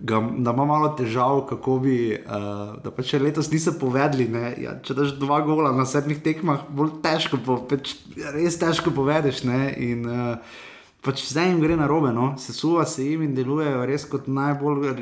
ga, 0.00 0.20
da 0.38 0.54
ima 0.54 0.64
malo 0.64 0.88
težav, 0.98 1.44
kako 1.48 1.78
bi, 1.84 1.98
uh, 2.14 2.74
da 2.84 2.90
pa 2.90 3.02
če 3.02 3.20
letos 3.20 3.50
niso 3.52 3.74
povedali, 3.80 4.26
ja, 4.62 4.78
če 4.82 4.96
daš 4.96 5.14
dva 5.20 5.40
gola 5.46 5.72
na 5.76 5.86
sedmih 5.88 6.22
tekmah, 6.24 6.66
bolj 6.68 6.98
težko, 7.04 7.40
po, 7.44 7.60
peč, 7.70 7.94
res 8.34 8.58
težko 8.60 8.94
povedeš. 8.96 9.44
Ne, 9.48 9.62
in, 9.78 10.08
uh, 10.08 10.58
Pač 11.00 11.22
zdaj 11.30 11.46
jim 11.48 11.60
gre 11.62 11.76
na 11.80 11.86
robe, 11.88 12.10
no? 12.12 12.34
sesuva 12.36 12.82
se 12.84 13.06
jim 13.06 13.22
in 13.24 13.30
delujejo 13.32 13.86
res 13.88 14.02
kot 14.04 14.26
najbolj, 14.28 14.98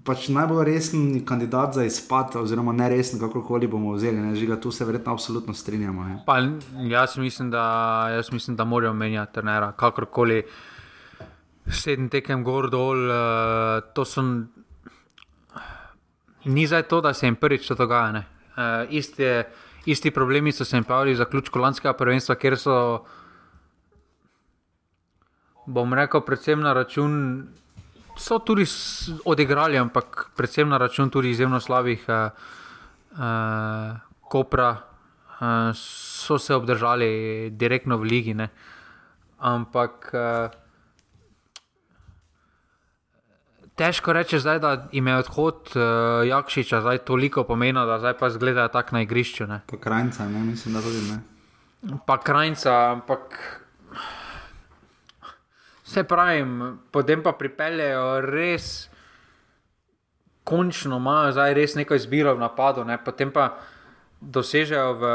pač 0.00 0.30
najbolj 0.32 0.62
resen 0.64 1.02
kandidat 1.28 1.76
za 1.76 1.84
izpad, 1.84 2.38
oziroma 2.40 2.72
ne 2.72 2.88
resen, 2.88 3.20
kakorkoli 3.20 3.68
bomo 3.68 3.92
vzeli. 3.92 4.16
Ne? 4.16 4.32
Žiga, 4.32 4.56
tu 4.64 4.72
se 4.72 4.86
verjetno 4.88 5.12
absolutno 5.12 5.52
strinjamo. 5.52 6.06
Pa, 6.24 6.38
jaz, 6.88 7.18
mislim, 7.20 7.50
da, 7.52 7.64
jaz 8.16 8.32
mislim, 8.32 8.56
da 8.56 8.64
morajo 8.64 8.94
menjati 8.96 9.34
trenera, 9.34 9.74
kakorkoli 9.76 10.40
sedem 11.72 12.08
tekem 12.12 12.44
gor 12.44 12.70
dol. 12.70 13.08
Uh, 13.08 13.80
to 13.94 14.04
so, 14.04 14.22
ni 16.44 16.66
zdaj 16.66 16.86
to, 16.88 17.00
da 17.00 17.14
se 17.14 17.26
jim 17.26 17.36
prvič 17.36 17.66
to 17.68 17.74
dogaja. 17.74 18.22
Uh, 18.52 18.86
isti, 18.90 19.42
isti 19.86 20.10
problemi 20.10 20.52
so 20.52 20.64
se 20.64 20.76
jim 20.76 20.84
pojavili 20.84 21.16
za 21.16 21.24
ključ 21.24 21.48
kolanskega 21.48 21.94
prvenstva, 21.98 22.36
ker 22.36 22.58
so, 22.60 22.76
bom 25.66 25.94
rekel, 25.94 26.24
predvsem 26.26 26.60
na 26.60 26.72
račun. 26.72 27.12
So 28.16 28.38
tudi 28.44 28.66
odigrali, 29.24 29.78
ampak 29.80 30.30
predvsem 30.36 30.68
na 30.68 30.78
račun 30.78 31.10
tudi 31.10 31.30
izjemno 31.30 31.60
slabih 31.60 32.04
uh, 32.08 32.28
uh, 33.16 33.96
kopra, 34.28 34.70
uh, 34.76 35.70
so 35.74 36.38
se 36.38 36.54
obdržali 36.54 37.50
direktno 37.50 37.96
v 37.96 38.02
ligi. 38.02 38.34
Ne. 38.34 38.50
Ampak 39.38 40.12
uh, 40.14 40.61
težko 43.76 44.12
reči, 44.12 44.38
zdaj, 44.40 44.58
da 44.58 44.88
jim 44.92 45.06
je 45.06 45.16
odhod 45.16 45.72
uh, 45.74 45.82
Jakšiča 46.28 46.80
zdaj 46.80 46.98
toliko 47.08 47.44
pomena, 47.44 47.84
da 47.86 47.98
zdaj 47.98 48.16
pa 48.18 48.30
zgledajo 48.30 48.68
tako 48.68 48.96
na 48.96 49.02
igrišču. 49.02 49.46
Ne. 49.46 49.60
Pa 49.66 49.76
krajca, 49.76 50.28
ne 50.28 50.44
mislim, 50.44 50.74
da 50.74 50.82
tudi 50.82 51.02
ne. 51.10 51.18
Pa 52.06 52.18
krajca, 52.18 52.92
ampak. 52.92 53.38
Vse 55.84 56.04
pravim, 56.08 56.78
potem 56.90 57.22
pa 57.22 57.32
pripeljejo 57.32 58.20
res, 58.24 58.88
končno 60.44 60.96
imajo 60.96 61.32
zdaj 61.32 61.54
res 61.54 61.74
neko 61.74 61.94
izbiro 61.94 62.34
v 62.34 62.40
napadu, 62.40 62.84
ne? 62.84 62.96
potem 63.04 63.30
pa 63.30 63.58
dosežejo 64.20 64.94
v 65.02 65.10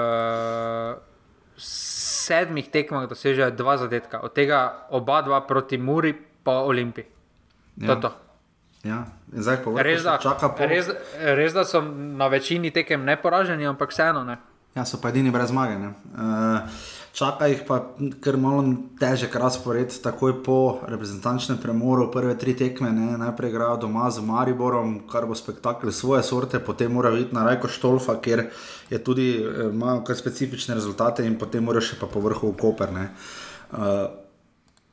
sedmih 1.58 2.70
tekmah, 2.70 3.08
dosežejo 3.10 3.56
dva 3.56 3.78
zadetka, 3.82 4.22
od 4.22 4.36
tega 4.36 4.86
oba 4.94 5.22
dva 5.26 5.42
proti 5.48 5.80
Muri, 5.80 6.14
pa 6.44 6.62
Olimpiji. 6.68 7.08
Ja. 7.82 7.96
To 7.96 8.02
to. 8.02 8.27
Ja. 8.88 9.06
Zdaj, 9.34 9.62
vrhu, 9.66 9.76
res, 9.84 10.04
da, 10.08 10.18
po... 10.22 10.68
res, 10.70 10.88
res, 11.20 11.54
da 11.54 11.66
so 11.68 11.82
na 11.84 12.30
večini 12.32 12.72
tekem 12.72 13.04
neporaženi, 13.06 13.68
ampak 13.68 13.92
vseeno 13.92 14.24
ne. 14.24 14.38
Ja, 14.78 14.86
so 14.86 15.00
pa 15.02 15.10
edini 15.10 15.32
brez 15.34 15.50
zmage. 15.50 15.74
Uh, 15.82 16.86
čaka 17.18 17.48
jih 17.50 17.64
pa 17.66 17.80
kar 18.22 18.38
malo 18.38 18.62
težek 19.02 19.34
razpored, 19.42 19.96
takoj 20.04 20.36
po 20.46 20.58
reprezentančnem 20.86 21.58
premoru, 21.58 22.12
prve 22.14 22.36
tri 22.38 22.54
tekme. 22.54 22.92
Ne? 22.94 23.18
Najprej 23.18 23.52
igrajo 23.52 23.80
doma 23.88 24.12
z 24.14 24.22
Mariborom, 24.22 25.00
kar 25.10 25.26
bo 25.26 25.36
spektakel 25.36 25.90
svoje 25.92 26.22
sorte, 26.24 26.62
potem 26.62 26.94
morajo 26.94 27.24
iti 27.26 27.36
na 27.36 27.48
Rajko 27.48 27.72
Štolfa, 27.74 28.20
kjer 28.22 28.46
je 28.94 29.02
tudi 29.04 29.32
eh, 29.42 29.66
imajo 29.72 30.04
kar 30.06 30.20
specifične 30.20 30.78
rezultate, 30.78 31.26
in 31.26 31.40
potem 31.42 31.66
morajo 31.66 31.90
še 31.90 32.00
pa 32.00 32.12
po 32.12 32.22
vrhu 32.22 32.54
v 32.54 32.60
Koper. 32.62 32.94
Uh, 32.94 34.27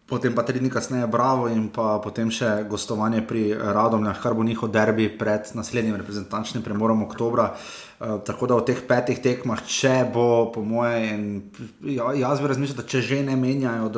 Potem 0.04 0.34
pa 0.36 0.42
tri 0.44 0.60
dni 0.60 0.68
kasneje, 0.68 1.06
Bravo 1.08 1.46
in 1.48 1.70
pa 1.72 1.96
potem 2.04 2.28
še 2.28 2.66
gostovanje 2.68 3.22
pri 3.24 3.56
Radomljah, 3.56 4.18
kar 4.20 4.34
bo 4.36 4.44
njihov 4.44 4.68
derbi 4.68 5.06
pred 5.08 5.48
naslednjim 5.56 5.96
reprezentančnim 5.96 6.60
premorom 6.60 7.06
oktobra. 7.06 7.54
Uh, 7.54 8.18
tako 8.20 8.50
da 8.50 8.58
v 8.58 8.66
teh 8.68 8.82
petih 8.84 9.22
tekmah, 9.24 9.62
če 9.64 9.94
bo, 10.12 10.52
po 10.52 10.60
mojem, 10.60 11.48
ja, 11.88 12.12
jaz 12.20 12.44
bi 12.44 12.52
razmišljal, 12.52 12.82
da 12.82 12.84
če 12.84 13.00
že 13.00 13.22
ne 13.24 13.38
menjajo 13.40 13.88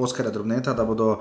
Oskarja 0.00 0.32
Drobneta, 0.32 0.72
da 0.72 0.88
bodo 0.88 1.18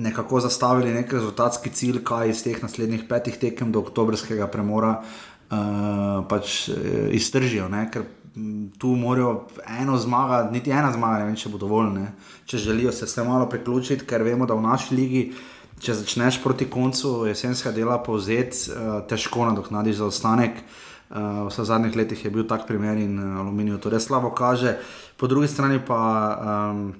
nekako 0.00 0.40
zastavili 0.40 0.94
nek 0.94 1.12
rezultatski 1.12 1.68
cilj, 1.68 2.00
kaj 2.08 2.32
iz 2.32 2.40
teh 2.46 2.64
naslednjih 2.64 3.04
petih 3.10 3.36
tekem 3.36 3.68
do 3.68 3.84
oktobrskega 3.84 4.48
premora 4.48 4.96
uh, 5.04 6.24
pač 6.24 6.70
uh, 6.72 7.12
iztržijo. 7.12 7.68
Ne? 7.68 7.84
Ker 7.92 8.08
tu 8.78 8.96
morajo 8.96 9.44
eno 9.80 9.98
zmaga, 10.00 10.48
niti 10.52 10.72
ena 10.72 10.90
zmaga, 10.92 11.20
ne 11.20 11.28
vem, 11.28 11.36
če 11.38 11.52
bo 11.52 11.60
dovolj. 11.60 11.92
Ne. 11.94 12.08
Če 12.46 12.58
želijo 12.58 12.92
se 12.92 13.06
vse 13.08 13.24
malo 13.24 13.48
priključiti, 13.48 14.04
ker 14.06 14.22
vemo, 14.22 14.46
da 14.46 14.54
v 14.54 14.64
naši 14.66 14.94
ligi, 14.94 15.22
če 15.80 15.94
začneš 16.00 16.42
proti 16.42 16.68
koncu 16.70 17.24
jesenskega 17.28 17.72
dela 17.74 17.98
povzeti, 18.02 18.70
uh, 18.70 18.98
težko 19.08 19.46
nadoknadiš 19.48 20.02
za 20.02 20.10
ostanek. 20.12 20.60
Uh, 21.10 21.46
v 21.48 21.64
zadnjih 21.64 21.96
letih 21.96 22.24
je 22.24 22.30
bil 22.30 22.46
tak 22.48 22.66
primer 22.66 22.98
in 22.98 23.16
uh, 23.18 23.40
aluminij 23.44 23.80
to 23.80 23.92
res 23.92 24.08
slabo 24.08 24.32
kaže. 24.36 24.76
Po 25.16 25.28
drugi 25.30 25.48
strani 25.48 25.80
pa 25.86 26.00
um, 26.72 26.92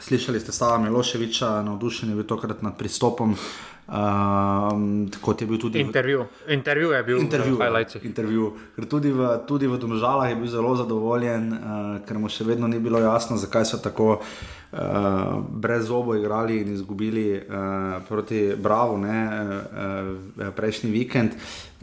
slišali 0.00 0.40
ste 0.40 0.52
Stava 0.52 0.78
Miloševiča, 0.78 1.62
navdušen 1.62 2.10
je 2.10 2.18
bil 2.18 2.26
tokrat 2.26 2.62
nad 2.62 2.78
pristopom. 2.78 3.36
Um, 3.84 5.10
kot 5.20 5.40
je 5.40 5.46
bil 5.46 5.58
tudi 5.60 5.80
intervju. 5.80 6.24
Intervju 6.48 6.90
je 6.90 7.02
bil 7.04 7.18
intervju, 7.20 7.56
v 7.56 7.60
highlightsih. 7.60 8.04
Intervju. 8.04 8.52
Ker 8.76 8.86
tudi 8.88 9.10
v, 9.12 9.26
tudi 9.44 9.68
v 9.68 9.76
Domžalah 9.76 10.30
je 10.30 10.36
bil 10.40 10.48
zelo 10.48 10.72
zadovoljen, 10.76 11.52
uh, 11.52 11.98
ker 12.08 12.16
mu 12.16 12.32
še 12.32 12.48
vedno 12.48 12.64
ni 12.64 12.80
bilo 12.80 12.96
jasno, 13.04 13.36
zakaj 13.36 13.68
so 13.68 13.78
tako 13.84 14.06
uh, 14.16 15.36
brez 15.60 15.84
zobo 15.90 16.16
igrali 16.16 16.62
in 16.62 16.72
izgubili 16.72 17.36
uh, 17.36 18.00
proti 18.08 18.54
Bravo 18.56 18.96
ne, 18.96 19.20
uh, 19.28 20.48
prejšnji 20.56 20.88
vikend. 20.88 21.36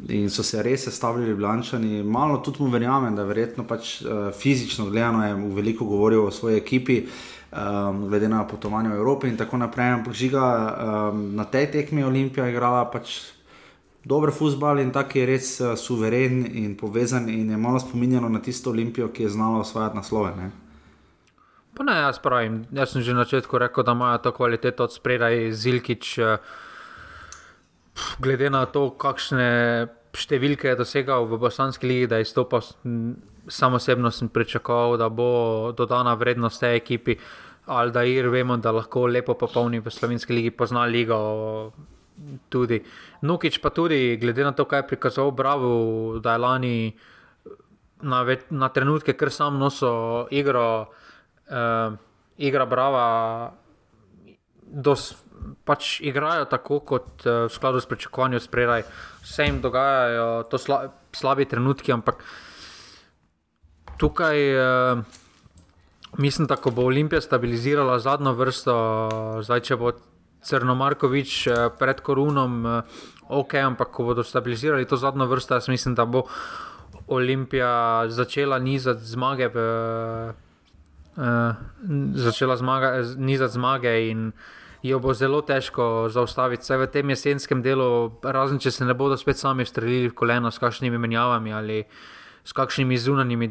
In 0.10 0.34
so 0.34 0.41
se 0.41 0.64
res 0.65 0.88
sestavljali 0.90 1.38
blančani. 1.38 2.02
Malo 2.02 2.41
tudi 2.41 2.65
mu 2.65 2.73
verjamem, 2.73 3.14
da 3.14 3.30
verjetno 3.30 3.68
pač 3.69 3.99
uh, 4.02 4.34
fizično 4.34 4.90
gledano 4.90 5.22
je 5.28 5.38
v 5.38 5.53
veliko 5.53 5.86
govoril 5.86 6.26
o 6.26 6.34
svoji 6.34 6.57
ekipi. 6.57 7.03
Um, 7.52 8.07
glede 8.07 8.30
na 8.30 8.48
potovanje 8.48 8.90
v 8.90 8.95
Evropi 8.95 9.28
in 9.28 9.38
tako 9.38 9.57
naprej. 9.57 9.99
Ampak 9.99 10.14
žiga 10.14 10.41
um, 10.41 11.36
na 11.36 11.45
tej 11.45 11.72
tekmi 11.72 12.03
Olimpija 12.03 12.49
igrala 12.49 12.86
pač. 12.91 13.38
Dober 14.02 14.32
futbol 14.34 14.80
in 14.82 14.90
tako 14.90 15.19
je 15.19 15.26
res 15.30 15.48
uh, 15.61 15.76
suveren 15.78 16.41
in 16.57 16.73
povezan, 16.73 17.30
in 17.30 17.52
je 17.53 17.57
malo 17.57 17.78
spominjalo 17.78 18.30
na 18.34 18.41
tisto 18.41 18.73
Olimpijo, 18.73 19.11
ki 19.14 19.23
je 19.23 19.30
znala 19.30 19.60
osvajati 19.61 19.95
naslove. 19.95 20.32
Ne? 20.34 20.49
Pa 21.78 21.86
ne, 21.86 21.99
jaz 22.02 22.18
pravim, 22.18 22.65
jaz 22.73 22.95
sem 22.95 23.06
že 23.06 23.14
na 23.14 23.30
začetku 23.30 23.61
rekel, 23.61 23.86
da 23.86 23.94
imajo 23.94 24.18
to 24.18 24.32
kvaliteto 24.34 24.90
od 24.90 24.94
spredaj 24.94 25.53
Zilkič. 25.53 26.18
Uh, 26.18 26.41
glede 28.18 28.49
na 28.49 28.65
to, 28.65 28.90
kakšne 28.90 29.88
številke 30.18 30.72
je 30.72 30.80
dosegal 30.80 31.28
v 31.30 31.40
Bosanski 31.40 31.88
ligi, 31.88 32.10
da 32.11 32.19
je 32.19 32.28
izstopal, 32.28 32.65
samo 33.48 33.76
osebno 33.76 34.12
sem 34.12 34.30
pričakoval, 34.30 34.98
da 34.98 35.10
bo 35.10 35.72
dodana 35.78 36.14
vrednost 36.14 36.60
tej 36.60 36.76
ekipi. 36.76 37.16
Ali 37.66 37.92
da 37.92 38.04
ir 38.04 38.28
vemo, 38.30 38.58
da 38.58 38.72
lahko 38.72 39.06
lepo 39.06 39.34
popolni 39.34 39.80
v 39.80 39.92
slovenski 39.92 40.34
ligi, 40.34 40.52
pozna 40.52 40.86
ligo. 40.86 41.72
Tudi. 42.50 42.82
Nukič 43.22 43.62
pa 43.62 43.70
tudi, 43.70 44.18
glede 44.22 44.44
na 44.44 44.52
to, 44.52 44.66
kaj 44.66 44.80
je 44.80 44.88
prikazoval, 44.88 45.32
bravo, 45.32 45.70
da 46.22 46.34
je 46.34 46.38
lani 46.38 46.76
na, 48.02 48.22
ve, 48.22 48.38
na 48.50 48.70
trenutke, 48.70 49.14
ker 49.18 49.32
sam 49.34 49.58
nosil 49.62 50.28
igro, 50.34 50.92
uh, 51.50 51.98
igra 52.38 52.66
Brava, 52.66 53.06
dos, 54.62 55.14
pač 55.66 56.00
igrajo 56.06 56.46
tako, 56.52 56.82
kot 56.86 57.26
uh, 57.26 57.46
v 57.48 57.54
skladu 57.54 57.82
s 57.82 57.90
pričakovanjem 57.90 58.44
spredaj. 58.44 58.86
Vse 59.26 59.50
jim 59.50 59.62
dogajajo, 59.62 60.30
to 60.52 60.62
sla, 60.62 60.84
slabi 61.16 61.50
trenutki, 61.50 61.94
ampak 61.94 62.22
tukaj 64.02 64.38
uh, 64.57 65.03
mislim, 66.18 66.48
da 66.48 66.57
bo 66.72 66.86
Olimpija 66.86 67.22
stabilizirala 67.22 67.99
zadnjo 67.99 68.34
vrsto, 68.34 68.76
zdaj 69.41 69.60
če 69.60 69.78
bo 69.78 69.91
Crnomarkovič 70.41 71.36
uh, 71.48 71.60
pred 71.80 72.02
korunom, 72.02 72.65
uh, 72.65 73.03
ok, 73.30 73.56
ampak 73.61 73.94
ko 73.94 74.10
bodo 74.10 74.23
stabilizirali 74.23 74.88
to 74.90 74.98
zadnjo 74.98 75.30
vrsto, 75.30 75.53
jaz 75.53 75.69
mislim, 75.69 75.95
da 75.95 76.06
bo 76.06 76.26
Olimpija 77.07 78.06
začela 78.10 78.60
nizati 78.60 79.06
zmage. 79.06 79.52
V, 79.53 79.68
Uh, 81.11 81.52
začela 82.15 82.56
zmaga, 82.56 83.03
nizati 83.19 83.53
zmage, 83.53 83.91
in 84.07 84.30
jo 84.82 84.99
bo 85.03 85.11
zelo 85.14 85.41
težko 85.44 86.07
zaustaviti. 86.10 86.64
Vse 86.64 86.78
v 86.78 86.88
tem 86.88 87.10
jesenskem 87.11 87.60
delu, 87.61 88.14
razen 88.23 88.61
če 88.64 88.72
se 88.72 88.88
ne 88.88 88.95
bodo 88.95 89.18
spet 89.19 89.38
sami 89.38 89.65
streljili 89.68 90.07
v 90.07 90.15
koleno 90.15 90.52
s 90.52 90.61
kakšnimi 90.64 90.98
menjavami 90.98 91.53
ali 91.53 91.84
s 92.44 92.54
kakšnimi 92.54 92.98
zunanjimi 92.98 93.50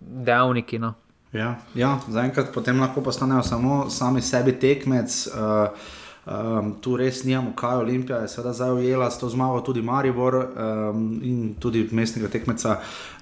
dejavniki. 0.00 0.78
No. 0.78 0.94
Ja, 1.32 1.54
ja 1.74 1.98
zaenkrat 2.08 2.52
potem 2.54 2.80
lahko 2.80 3.00
postanejo 3.00 3.42
samo 3.42 3.90
sami 3.90 4.22
sebi 4.22 4.52
tekmec. 4.52 5.26
Uh, 5.34 5.96
Um, 6.28 6.74
tu 6.84 6.96
res 7.00 7.22
nimamo, 7.24 7.54
kaj 7.56 7.78
Olimpija 7.80 8.18
je 8.20 8.28
sedaj 8.28 8.52
zdaj 8.52 8.70
ujela 8.76 9.06
s 9.10 9.16
to 9.18 9.30
zmago, 9.32 9.62
tudi 9.64 9.80
Maribor 9.82 10.34
um, 10.36 11.20
in 11.24 11.54
tudi 11.56 11.86
mestnega 11.92 12.28
tekmeca 12.28 12.74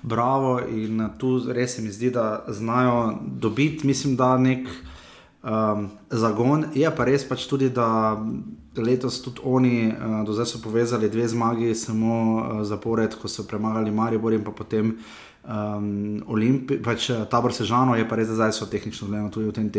Bravo. 0.03 0.59
In 0.67 1.05
tu 1.19 1.39
res 1.47 1.77
se 1.77 1.83
mi 1.83 1.93
zdi, 1.95 2.11
da 2.11 2.43
znajo 2.49 3.15
dobiti, 3.23 3.87
mislim, 3.87 4.17
da 4.17 4.33
nek 4.39 4.67
um, 5.47 5.91
zagon. 6.11 6.67
Je 6.75 6.91
pa 6.91 7.07
res 7.07 7.25
pač 7.25 7.47
tudi, 7.47 7.71
da 7.71 8.19
letos 8.77 9.21
tudi 9.23 9.41
oni, 9.45 9.77
uh, 9.89 10.25
do 10.27 10.35
zdaj 10.35 10.51
so 10.51 10.63
povezali 10.63 11.11
dve 11.11 11.29
zmagi, 11.29 11.75
samo 11.75 12.17
uh, 12.19 12.65
zapored, 12.67 13.15
ko 13.15 13.31
so 13.31 13.47
premagali 13.47 13.95
Maribor 13.95 14.35
in 14.35 14.45
pa 14.45 14.51
potem 14.51 14.97
um, 15.47 16.19
Olimpij, 16.27 16.83
pač 16.83 17.11
uh, 17.15 17.25
tabor 17.31 17.55
Sežano, 17.55 17.95
je 17.97 18.09
pa 18.09 18.19
res, 18.19 18.29
da 18.29 18.43
zdaj 18.43 18.53
so 18.59 18.67
tehnično 18.67 19.09
gledano 19.09 19.31
tudi 19.31 19.49
v 19.49 19.55
tem 19.55 19.71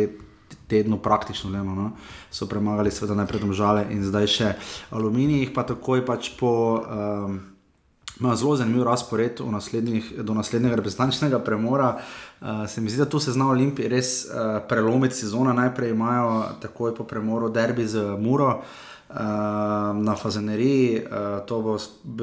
tednu, 0.67 1.01
praktično 1.03 1.51
gledano. 1.51 1.75
No? 1.75 1.87
So 2.31 2.47
premagali, 2.47 2.91
seveda, 2.91 3.19
najprej 3.19 3.43
domžale 3.43 3.85
in 3.91 4.01
zdaj 4.07 4.31
še 4.31 4.55
aluminij, 4.95 5.51
pa 5.53 5.67
takoj 5.67 6.05
pač 6.07 6.33
po. 6.39 6.81
Um, 6.87 7.56
Ima 8.19 8.35
zelo 8.35 8.55
zanimiv 8.55 8.83
razpored 8.83 9.39
do 10.17 10.33
naslednjega 10.33 10.75
reprezentančnega 10.75 11.39
premora. 11.39 11.97
Uh, 12.41 12.47
se 12.67 12.81
mi 12.81 12.89
zdi, 12.89 12.97
da 12.97 13.09
tu 13.09 13.19
se 13.19 13.31
zna 13.31 13.49
Olimpij 13.49 13.87
res 13.87 14.25
uh, 14.25 14.31
prelomiti 14.69 15.15
sezono. 15.15 15.53
Najprej 15.53 15.91
imajo 15.91 16.43
takoj 16.61 16.95
po 16.95 17.03
premoru 17.03 17.49
derbi 17.49 17.87
z 17.87 18.17
Muro 18.19 18.47
uh, 18.47 19.15
na 19.95 20.15
Fazeneriji, 20.15 21.01
uh, 21.05 21.45
to 21.45 21.61
bo 21.61 21.77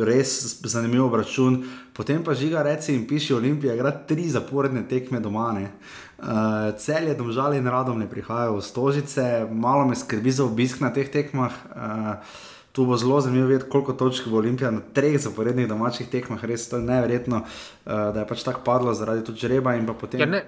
res 0.05 0.57
zanimiv 0.65 1.15
račun. 1.15 1.63
Potem 1.93 2.25
pa 2.25 2.35
žiga 2.35 2.63
reci 2.63 2.95
in 2.95 3.07
piše 3.07 3.37
Olimpija, 3.37 3.75
igra 3.75 3.91
tri 3.91 4.29
zaporedne 4.31 4.89
tekme 4.89 5.21
doma. 5.21 5.53
Uh, 5.55 6.27
cel 6.79 7.07
je 7.09 7.15
domžal 7.15 7.55
in 7.55 7.67
radom 7.67 7.99
ne 7.99 8.11
prihajajo 8.11 8.57
v 8.57 8.63
stožice, 8.63 9.47
malo 9.51 9.87
me 9.87 9.95
skrbi 9.95 10.31
za 10.31 10.45
obisk 10.45 10.81
na 10.81 10.91
teh 10.91 11.11
tekmah. 11.11 11.53
Uh, 11.71 12.15
Tu 12.75 12.83
bo 12.87 12.97
zelo 12.99 13.21
zanimivo 13.23 13.47
videti, 13.53 13.71
koliko 13.71 13.93
točk 13.95 14.27
bo 14.27 14.41
Olimpija 14.41 14.71
na 14.75 14.81
treh 14.93 15.15
zaporednih 15.23 15.69
domačih 15.71 16.09
tekmah. 16.11 16.45
Res 16.45 16.67
je 16.73 16.81
neverjetno, 16.83 17.45
uh, 17.45 17.93
da 18.15 18.25
je 18.25 18.27
pač 18.27 18.43
tako 18.43 18.65
padlo 18.67 18.95
zaradi 18.99 19.23
tudi 19.25 19.47
žreba 19.47 19.77
in 19.79 19.87
pa 19.87 19.95
potem. 19.95 20.21
Ja, 20.21 20.27
ne, 20.27 20.41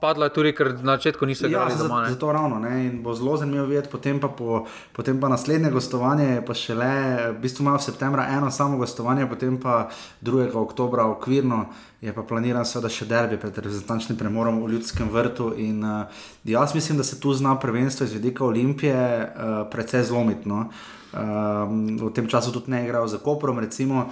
padlo 0.00 0.24
je 0.24 0.32
tudi, 0.32 0.52
ker 0.56 0.72
na 0.80 0.94
začetku 0.96 1.26
niso 1.28 1.46
igrali 1.46 1.74
ja, 1.74 1.78
doma. 1.78 2.06
Zato 2.08 2.32
ravno 2.32 2.58
ne. 2.58 2.86
In 2.86 3.02
bo 3.02 3.12
zelo 3.14 3.36
zanimivo 3.36 3.66
videti, 3.68 3.90
potem 3.92 4.20
pa, 4.20 4.30
po, 4.32 4.62
potem 4.96 5.20
pa 5.20 5.28
naslednje 5.28 5.74
gostovanje, 5.74 6.40
pa 6.46 6.56
še 6.56 6.78
le, 6.78 6.94
v 7.34 7.36
bistvu 7.44 7.66
imajo 7.66 7.82
v 7.82 7.86
septembru 7.90 8.24
eno 8.24 8.48
samo 8.50 8.80
gostovanje, 8.80 9.28
potem 9.28 9.60
pa 9.60 9.90
2. 10.24 10.48
oktobra 10.56 11.04
okvirno. 11.12 11.66
Je 12.00 12.16
pa 12.16 12.24
planiran, 12.26 12.64
da 12.64 12.88
še 12.90 13.06
derbi 13.06 13.36
pred 13.38 13.60
reprezentančnim 13.60 14.16
premorom 14.18 14.64
v 14.64 14.72
Ljudskem 14.72 15.12
vrtu. 15.12 15.52
In, 15.60 15.84
uh, 15.84 16.24
jaz 16.48 16.72
mislim, 16.74 16.96
da 16.96 17.04
se 17.04 17.20
tu 17.20 17.36
zna 17.36 17.58
prvenstvo 17.60 18.08
iz 18.08 18.16
vidika 18.16 18.48
Olimpije 18.48 18.96
uh, 18.96 19.54
precej 19.70 20.08
zlomiti. 20.08 20.48
No? 20.48 20.70
Um, 21.12 21.98
v 21.98 22.12
tem 22.14 22.28
času 22.28 22.52
tudi 22.52 22.70
ne 22.70 22.84
igrajo 22.84 23.06
za 23.06 23.18
Koprom. 23.18 23.58
Recimo. 23.58 24.10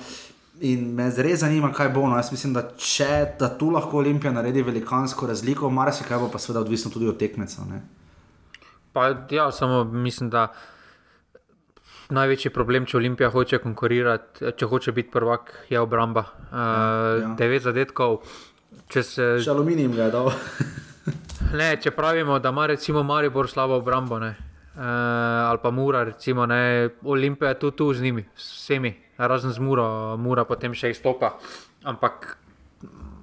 In 0.60 0.93
me 0.94 1.09
res 1.16 1.40
zanima, 1.40 1.72
kaj 1.72 1.89
bo. 1.89 2.05
No. 2.09 2.16
Jaz 2.20 2.32
mislim, 2.32 2.52
da 2.52 2.66
če 2.77 3.36
da 3.40 3.48
tu 3.59 3.70
lahko 3.72 4.02
Olimpija 4.02 4.32
naredi 4.32 4.62
velikansko 4.62 5.27
razliko, 5.31 5.70
marsikaj 5.70 6.20
bo 6.20 6.28
pa 6.28 6.39
seveda 6.39 6.60
odvisno 6.60 6.90
tudi 6.93 7.09
od 7.09 7.16
tekmeca. 7.18 7.64
Pa, 8.93 9.06
ja, 9.31 9.48
samo 9.52 9.85
mislim, 9.85 10.28
da 10.31 10.51
največji 12.10 12.51
problem, 12.52 12.85
če 12.90 12.98
Olimpija 12.98 13.31
hoče 13.31 13.62
konkurirati, 13.62 14.52
če 14.59 14.66
hoče 14.68 14.93
biti 14.93 15.10
prvak, 15.14 15.55
je 15.70 15.81
obramba. 15.81 16.27
Uh, 16.28 16.59
ja, 16.59 17.16
ja. 17.22 17.32
Devet 17.39 17.64
zadetkov. 17.64 18.20
Če 18.90 19.02
se. 19.06 19.32
Še 19.40 19.55
aluminijem 19.55 19.97
ga 19.97 20.10
je 20.10 20.14
dal. 20.18 20.31
ne, 21.62 21.72
če 21.81 21.94
pravimo, 21.97 22.36
da 22.43 22.52
ima 22.52 22.68
recimo 22.68 23.06
Maribor 23.06 23.48
slabo 23.48 23.81
obrambo. 23.81 24.20
Ne 24.20 24.49
uh, 24.81 25.51
ali 25.51 25.59
pa 25.62 25.70
Mura, 25.70 26.05
recimo, 26.05 26.47
ne, 26.47 26.89
Olimpija 27.05 27.52
je 27.52 27.59
tu, 27.59 27.70
tu 27.70 27.93
z 27.94 28.02
njimi, 28.02 28.24
vsemi, 28.36 28.94
razen 29.19 29.52
z 29.52 29.59
Muro, 29.61 30.16
Mura 30.16 30.44
potem 30.48 30.74
še 30.74 30.94
izstopa. 30.97 31.36
Ampak 31.85 32.36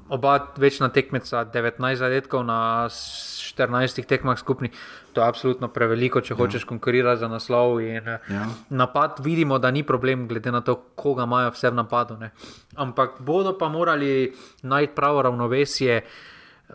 oba 0.09 0.53
večna 0.57 0.89
tekmeca, 0.89 1.45
19 1.45 1.95
zadetkov 1.95 2.45
na 2.45 2.87
14 2.89 4.05
tekmah 4.05 4.39
skupni, 4.39 4.69
to 5.13 5.21
je 5.21 5.27
absolutno 5.27 5.67
preveliko, 5.67 6.21
če 6.21 6.33
ja. 6.33 6.37
hočeš 6.37 6.65
konkurirati 6.69 7.19
za 7.19 7.27
naslov. 7.27 7.81
In, 7.81 8.07
eh, 8.07 8.19
ja. 8.29 8.45
Napad 8.69 9.19
vidimo, 9.25 9.59
da 9.59 9.71
ni 9.71 9.83
problem, 9.83 10.27
glede 10.27 10.51
na 10.51 10.61
to, 10.61 10.75
koga 10.95 11.25
imajo 11.27 11.51
vse 11.51 11.71
v 11.73 11.79
napadu. 11.81 12.17
Ne. 12.21 12.31
Ampak 12.75 13.19
bodo 13.19 13.57
pa 13.57 13.69
morali 13.69 14.31
najti 14.63 14.95
pravo 14.95 15.21
ravnovesje. 15.21 16.01
Eh, 16.01 16.73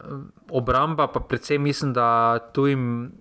obramba, 0.51 1.07
pa 1.07 1.21
predvsem 1.21 1.63
mislim, 1.63 1.93
da 1.93 2.39
tu 2.53 2.67
jim 2.67 3.13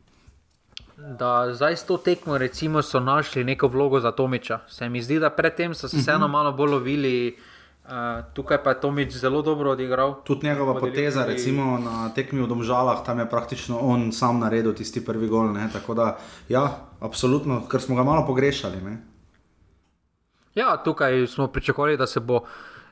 da 1.09 1.53
zdaj 1.53 1.75
s 1.75 1.85
to 1.85 1.97
tekmo 1.97 2.37
recimo, 2.37 2.81
so 2.81 2.99
našli 2.99 3.43
neko 3.43 3.67
vlogo 3.67 3.99
za 3.99 4.11
Tomiča. 4.11 4.59
Se 4.67 4.89
mi 4.89 5.01
zdi, 5.01 5.19
da 5.19 5.29
predtem 5.29 5.75
so 5.75 5.87
se 5.87 5.97
mhm. 5.97 6.01
vseeno 6.01 6.27
malo 6.27 6.51
bolj 6.51 6.69
lovili. 6.69 7.37
Uh, 7.81 7.91
tukaj 8.33 8.63
pa 8.63 8.69
je 8.69 8.81
Tomič 8.81 9.13
zelo 9.13 9.41
dobro 9.41 9.71
odigral. 9.71 10.21
Tudi 10.23 10.47
njegova 10.47 10.79
poteza, 10.79 11.25
recimo 11.25 11.79
na 11.79 12.09
tekmi 12.13 12.41
v 12.41 12.47
Domžalah, 12.47 13.05
tam 13.05 13.19
je 13.19 13.29
praktično 13.29 13.79
on 13.79 14.11
sam 14.11 14.39
naredil 14.39 14.73
tisti 14.73 15.05
prvi 15.05 15.27
gol. 15.27 15.49
Ne? 15.53 15.69
Tako 15.73 15.93
da, 15.93 16.17
ja, 16.49 16.77
absolutno, 16.99 17.63
ker 17.71 17.81
smo 17.81 17.95
ga 17.95 18.03
malo 18.03 18.25
pogrešali. 18.27 18.81
Ne? 18.81 18.97
Ja, 20.55 20.77
tukaj 20.83 21.27
smo 21.27 21.47
pričakovali, 21.47 21.97
da 21.97 22.07
se 22.07 22.19
bo 22.19 22.45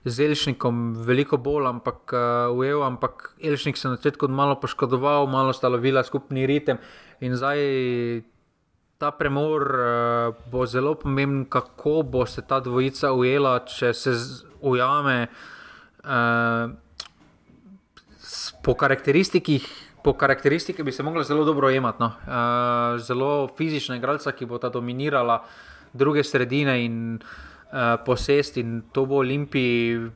z 0.06 0.26
Elšnikom 0.26 0.96
veliko 1.06 1.38
bolj 1.38 1.68
ampak, 1.68 2.14
uh, 2.14 2.58
ujel, 2.58 2.84
ampak 2.84 3.36
Elšnik 3.44 3.78
se 3.78 3.88
je 3.88 3.90
na 3.90 3.96
začetku 3.96 4.28
malo 4.28 4.56
poškodoval, 4.60 5.28
malo 5.28 5.54
sta 5.54 5.70
lovila 5.70 6.04
skupni 6.04 6.48
ritem. 6.48 6.78
In 7.20 7.36
zdaj 7.36 7.60
ta 9.00 9.12
premor 9.12 9.64
uh, 9.64 10.36
bo 10.52 10.66
zelo 10.66 10.96
pomemben, 10.96 11.46
kako 11.46 12.04
bo 12.04 12.26
se 12.26 12.42
ta 12.42 12.60
dvojica 12.60 13.12
ujela, 13.16 13.60
če 13.64 13.94
se 13.94 14.16
ujame 14.62 15.28
uh, 15.28 16.72
po 18.64 18.76
karakteristikih. 18.76 19.68
Po 20.04 20.14
karakteristikih 20.16 20.86
bi 20.86 20.92
se 20.96 21.04
lahko 21.04 21.24
zelo 21.24 21.46
dobro 21.48 21.68
ujemati. 21.68 22.00
No. 22.00 22.12
Uh, 22.24 23.00
zelo 23.04 23.48
fizična 23.58 24.00
igralca, 24.00 24.32
ki 24.32 24.46
bo 24.46 24.60
ta 24.60 24.70
dominirala 24.70 25.44
druge 25.94 26.24
sredine 26.24 26.80
in 26.84 27.20
uh, 27.20 27.96
posest, 28.06 28.58
in 28.58 28.82
to 28.92 29.06
bo 29.06 29.24
Olimpiji 29.24 30.08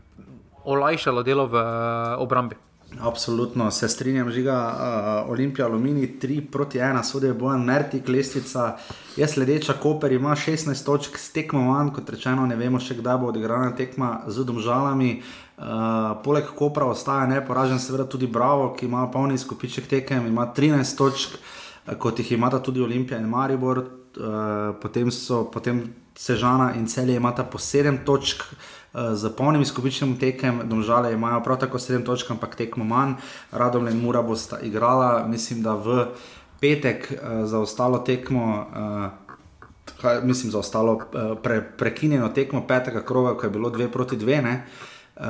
olajšalo 0.64 1.24
delo 1.24 1.48
v 1.48 1.56
uh, 1.60 2.20
obrambi. 2.24 2.63
Absolutno 3.02 3.72
se 3.72 3.88
strinjam, 3.90 4.32
žiga 4.32 4.56
uh, 4.56 5.32
Olimpija, 5.32 5.68
Alumini 5.68 6.08
3 6.22 6.42
proti 6.52 6.78
1, 6.78 7.04
sodijo 7.04 7.34
bojan 7.34 7.64
Mertik, 7.64 8.08
lestvica 8.08 8.78
je 9.16 9.28
sledeča, 9.28 9.74
Koper 9.74 10.12
ima 10.12 10.36
16 10.36 10.86
točk 10.86 11.18
s 11.18 11.32
tekmo 11.32 11.62
manj, 11.62 11.90
kot 11.96 12.10
rečeno, 12.10 12.46
ne 12.46 12.56
vemo 12.56 12.80
še 12.80 12.96
kdaj 13.00 13.18
bo 13.18 13.32
odigrana 13.34 13.72
tekma 13.76 14.22
z 14.28 14.46
domžalami. 14.46 15.16
Uh, 15.58 15.66
poleg 16.24 16.54
Kopra 16.58 16.86
ostaja 16.86 17.26
neporažen, 17.30 17.80
seveda 17.80 18.06
tudi 18.10 18.28
Bravo, 18.28 18.72
ki 18.78 18.86
ima 18.86 19.08
polni 19.12 19.38
skupiček 19.38 19.88
tekem, 19.90 20.28
ima 20.28 20.48
13 20.56 20.98
točk, 20.98 21.38
kot 22.00 22.20
jih 22.20 22.32
imata 22.38 22.62
tudi 22.64 22.82
Olimpija 22.82 23.20
in 23.20 23.30
Maribor, 23.30 23.84
uh, 23.84 24.76
potem 24.82 25.12
so 25.12 25.44
potem 25.52 25.84
Sežana 26.16 26.74
in 26.78 26.88
Celje 26.88 27.18
imata 27.18 27.44
po 27.44 27.58
7 27.58 28.06
točk. 28.06 28.44
Z 28.94 29.30
polnim 29.38 29.62
izkupičnim 29.62 30.20
tekem, 30.22 30.62
domžale 30.70 31.14
imajo 31.14 31.42
prav 31.44 31.58
tako 31.60 31.80
7 31.82 32.06
točk, 32.06 32.30
ampak 32.32 32.56
tekmo 32.56 32.86
manj, 32.86 33.16
radom 33.52 33.88
in 33.90 33.98
mura 33.98 34.22
bosta 34.22 34.60
igrala, 34.62 35.26
mislim, 35.28 35.64
da 35.66 35.74
v 35.74 36.06
petek 36.62 37.10
uh, 37.10 37.46
za 37.50 37.60
ostalo 37.60 38.04
tekmo, 38.06 38.68
uh, 38.70 39.96
kaj, 40.02 40.22
mislim, 40.22 40.52
za 40.52 40.60
ostalo 40.60 40.94
uh, 40.94 41.34
pre, 41.44 41.62
prekinjeno 41.78 42.30
tekmo 42.30 42.68
petega 42.68 43.02
kroga, 43.02 43.34
ko 43.34 43.46
je 43.46 43.50
bilo 43.50 43.70
2 43.70 43.88
proti 43.90 44.18
2, 44.18 44.42
ne, 44.44 44.54
uh, 45.16 45.24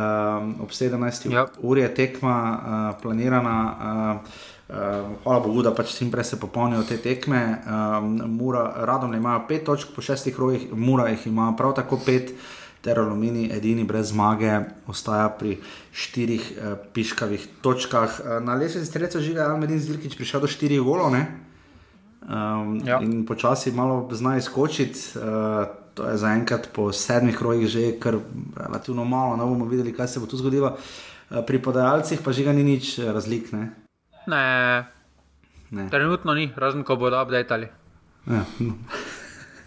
ob 0.59 0.69
17. 0.69 1.31
Yep. 1.31 1.55
uri 1.59 1.81
je 1.81 1.95
tekma 1.95 2.37
uh, 2.51 3.01
planirana. 3.01 3.75
Uh, 4.19 4.29
Uh, 4.69 4.77
hvala 5.23 5.39
Bogu, 5.43 5.61
da 5.61 5.73
pač 5.75 5.91
čim 5.97 6.07
prej 6.11 6.23
se 6.23 6.37
popolnijo 6.39 6.81
te 6.87 6.95
tekme. 6.97 7.59
Um, 7.67 8.15
Mura, 8.39 8.63
radom 8.87 9.13
imajo 9.13 9.43
pet 9.47 9.65
točk 9.67 9.91
po 9.95 10.01
šestih 10.01 10.39
rogih, 10.39 10.63
Mura 10.73 11.09
jih 11.11 11.27
ima 11.27 11.51
prav 11.57 11.75
tako 11.75 11.99
pet. 12.05 12.31
Uh, 12.31 12.62
ter 12.83 12.99
Alumini, 12.99 13.47
edini 13.51 13.85
brez 13.87 14.09
zmage, 14.11 14.51
ostaja 14.91 15.29
pri 15.39 15.55
štirih 15.95 16.49
eh, 16.51 16.73
piškavih 16.93 17.45
točkah. 17.63 18.19
Eh, 18.19 18.39
na 18.43 18.57
lesbi 18.59 18.83
streljca 18.85 19.21
žiga 19.23 19.47
Almedin 19.47 19.79
Zilkič 19.79 20.17
prišel 20.19 20.43
do 20.43 20.51
štirih 20.51 20.83
golov 20.83 21.15
um, 21.15 22.81
ja. 22.83 22.99
in 22.99 23.23
počasi 23.25 23.71
malo 23.71 24.09
zna 24.11 24.35
izkočiti. 24.37 24.99
Uh, 25.15 25.63
to 25.93 26.09
je 26.09 26.17
zaenkrat 26.17 26.69
po 26.73 26.91
sedmih 26.91 27.41
rojih 27.41 27.67
že 27.69 27.99
kar 27.99 28.17
relativno 28.57 29.05
malo, 29.05 29.37
ne 29.37 29.45
bomo 29.45 29.65
videli, 29.65 29.93
kaj 29.93 30.07
se 30.07 30.19
bo 30.19 30.27
tu 30.27 30.37
zgodilo. 30.37 30.75
Uh, 31.29 31.39
pri 31.47 31.61
podajalcih 31.63 32.19
pa 32.19 32.35
žiga 32.35 32.51
ni 32.51 32.63
nič 32.63 32.99
razlik. 32.99 33.53
Ne? 33.53 33.71
Ne. 34.27 34.43
ne. 35.71 35.87
Trenutno 35.89 36.33
ni, 36.33 36.51
razen 36.55 36.83
ko 36.83 36.99
bodo 36.99 37.21
updateali. 37.21 37.71
Ja. 38.27 38.43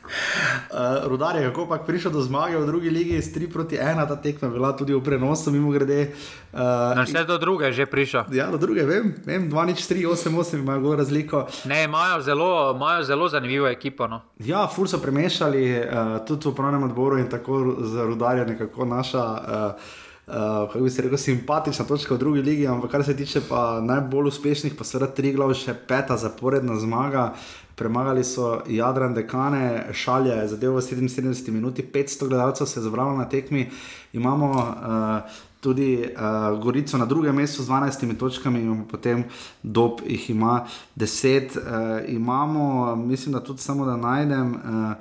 Uh, 0.06 1.08
Rudar 1.10 1.36
je 1.36 1.48
kako 1.50 1.66
pač 1.66 1.86
prišel 1.86 2.10
do 2.14 2.22
zmage 2.22 2.56
v 2.58 2.66
drugi 2.66 2.90
ligi, 2.90 3.18
s 3.22 3.34
3 3.34 3.52
proti 3.52 3.76
1, 3.76 4.08
ta 4.08 4.16
tekma 4.16 4.48
bila 4.48 4.72
tudi 4.76 4.94
v 4.94 5.02
prenosu, 5.02 5.50
mimo 5.50 5.70
grede. 5.70 6.12
Uh, 6.52 6.96
Na 6.96 7.04
vse 7.04 7.24
do 7.24 7.38
druge 7.38 7.72
že 7.72 7.86
prišel. 7.86 8.30
Ja, 8.32 8.50
do 8.50 8.58
druge, 8.58 8.86
vem, 8.86 9.14
vem 9.26 9.50
2, 9.50 9.66
3, 9.74 10.06
8, 10.06 10.30
8 10.30 10.58
imajo 10.58 10.80
zelo 10.80 10.96
razliko. 10.96 11.46
Ne, 11.64 11.84
imajo 11.84 12.20
zelo, 12.22 12.72
imajo 12.76 13.04
zelo 13.04 13.28
zanimivo 13.28 13.68
ekipo. 13.68 14.06
No. 14.06 14.22
Ja, 14.38 14.66
ful 14.66 14.86
so 14.86 14.98
premešali 14.98 15.62
uh, 15.80 16.18
tudi 16.26 16.48
v 16.48 16.54
pravnem 16.54 16.82
odboru 16.88 17.18
in 17.18 17.28
tako 17.30 17.76
za 17.80 18.04
rudarje 18.04 18.46
nekako 18.46 18.84
naša. 18.84 19.24
Uh, 19.24 20.04
Uh, 20.26 20.34
kako 20.72 20.80
bi 20.80 20.90
se 20.90 21.02
rekel, 21.02 21.18
simpatična 21.18 21.84
točka 21.84 22.14
v 22.14 22.18
drugi 22.18 22.40
ligi, 22.42 22.66
ampak 22.66 22.90
kar 22.90 23.04
se 23.04 23.16
tiče 23.16 23.40
najbolj 23.82 24.26
uspešnih, 24.26 24.74
pa 24.74 24.84
seveda 24.84 25.06
tri 25.14 25.30
glavne, 25.32 25.54
še 25.54 25.70
peta 25.86 26.16
zaporedna 26.18 26.74
zmaga, 26.82 27.28
premagali 27.76 28.24
so 28.24 28.62
Jadran 28.68 29.14
Dekane, 29.14 29.92
šalje 29.92 30.48
za 30.48 30.56
del 30.56 30.72
v 30.72 30.80
77 30.80 31.50
minuti, 31.50 31.84
500 31.92 32.28
gledalcev 32.28 32.66
se 32.66 32.80
je 32.80 32.84
zbralo 32.84 33.16
na 33.16 33.28
tekmi. 33.28 33.70
Imamo 34.12 34.50
uh, 34.50 35.30
tudi 35.60 36.00
uh, 36.00 36.62
Gorico 36.62 36.98
na 36.98 37.06
drugem 37.06 37.34
mestu 37.36 37.62
z 37.62 37.68
12 37.68 38.18
točkami, 38.18 38.84
potem 38.90 39.24
dob 39.62 40.00
jih 40.06 40.30
ima 40.30 40.66
10. 40.96 41.56
Uh, 41.56 42.08
imamo, 42.08 42.96
mislim, 42.96 43.32
da 43.32 43.40
tudi 43.40 43.60
samo 43.60 43.86
da 43.86 43.96
najdem. 43.96 44.54
Uh, 44.54 44.92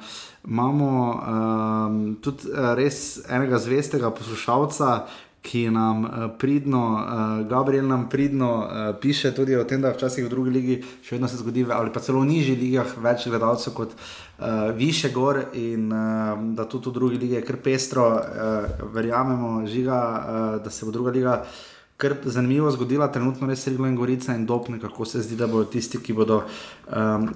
Imamo 0.48 1.24
um, 1.26 2.16
tudi 2.22 2.52
res 2.78 3.18
enega 3.30 3.58
zvestega 3.58 4.12
poslušalca, 4.14 5.08
ki 5.46 5.68
nam 5.70 6.04
uh, 6.04 6.26
pridno, 6.42 6.82
uh, 6.96 7.48
Gabriel 7.50 7.88
nam 7.88 8.08
pridno 8.10 8.50
uh, 8.58 8.96
piše 9.02 9.32
tudi 9.36 9.56
o 9.56 9.64
tem, 9.64 9.82
da 9.82 9.94
včasih 9.94 10.26
v 10.26 10.32
drugi 10.32 10.54
ligi 10.56 10.80
še 11.06 11.16
vedno 11.16 11.30
se 11.30 11.38
zgodi, 11.38 11.66
ali 11.70 11.94
pa 11.94 12.02
celo 12.02 12.24
v 12.24 12.32
nižjih 12.32 12.58
ligah 12.60 12.96
več 13.06 13.28
gledalcev 13.30 13.76
kot 13.78 13.94
uh, 13.94 14.74
više 14.76 15.14
gor 15.14 15.44
in 15.54 15.92
uh, 15.94 16.34
da 16.58 16.66
tudi 16.66 16.90
v 16.90 16.98
drugi 16.98 17.22
ligi 17.22 17.40
je 17.40 17.46
kar 17.46 17.62
pestro, 17.62 18.10
uh, 18.18 18.90
verjamemo, 18.94 19.62
žiga, 19.70 20.02
uh, 20.02 20.64
da 20.64 20.74
se 20.74 20.86
bo 20.86 20.96
druga 20.96 21.14
liga 21.14 21.40
kar 21.98 22.16
zanimivo 22.26 22.72
zgodila, 22.72 23.08
trenutno 23.08 23.48
res 23.48 23.68
Riglo 23.68 23.88
in 23.88 23.96
Gorica 23.96 24.36
in 24.36 24.46
Dopne, 24.46 24.80
kako 24.80 25.06
se 25.06 25.22
zdi, 25.22 25.36
da 25.36 25.48
bodo 25.48 25.70
tisti, 25.72 26.02
ki 26.04 26.14
bodo 26.14 26.42
um, 26.44 27.28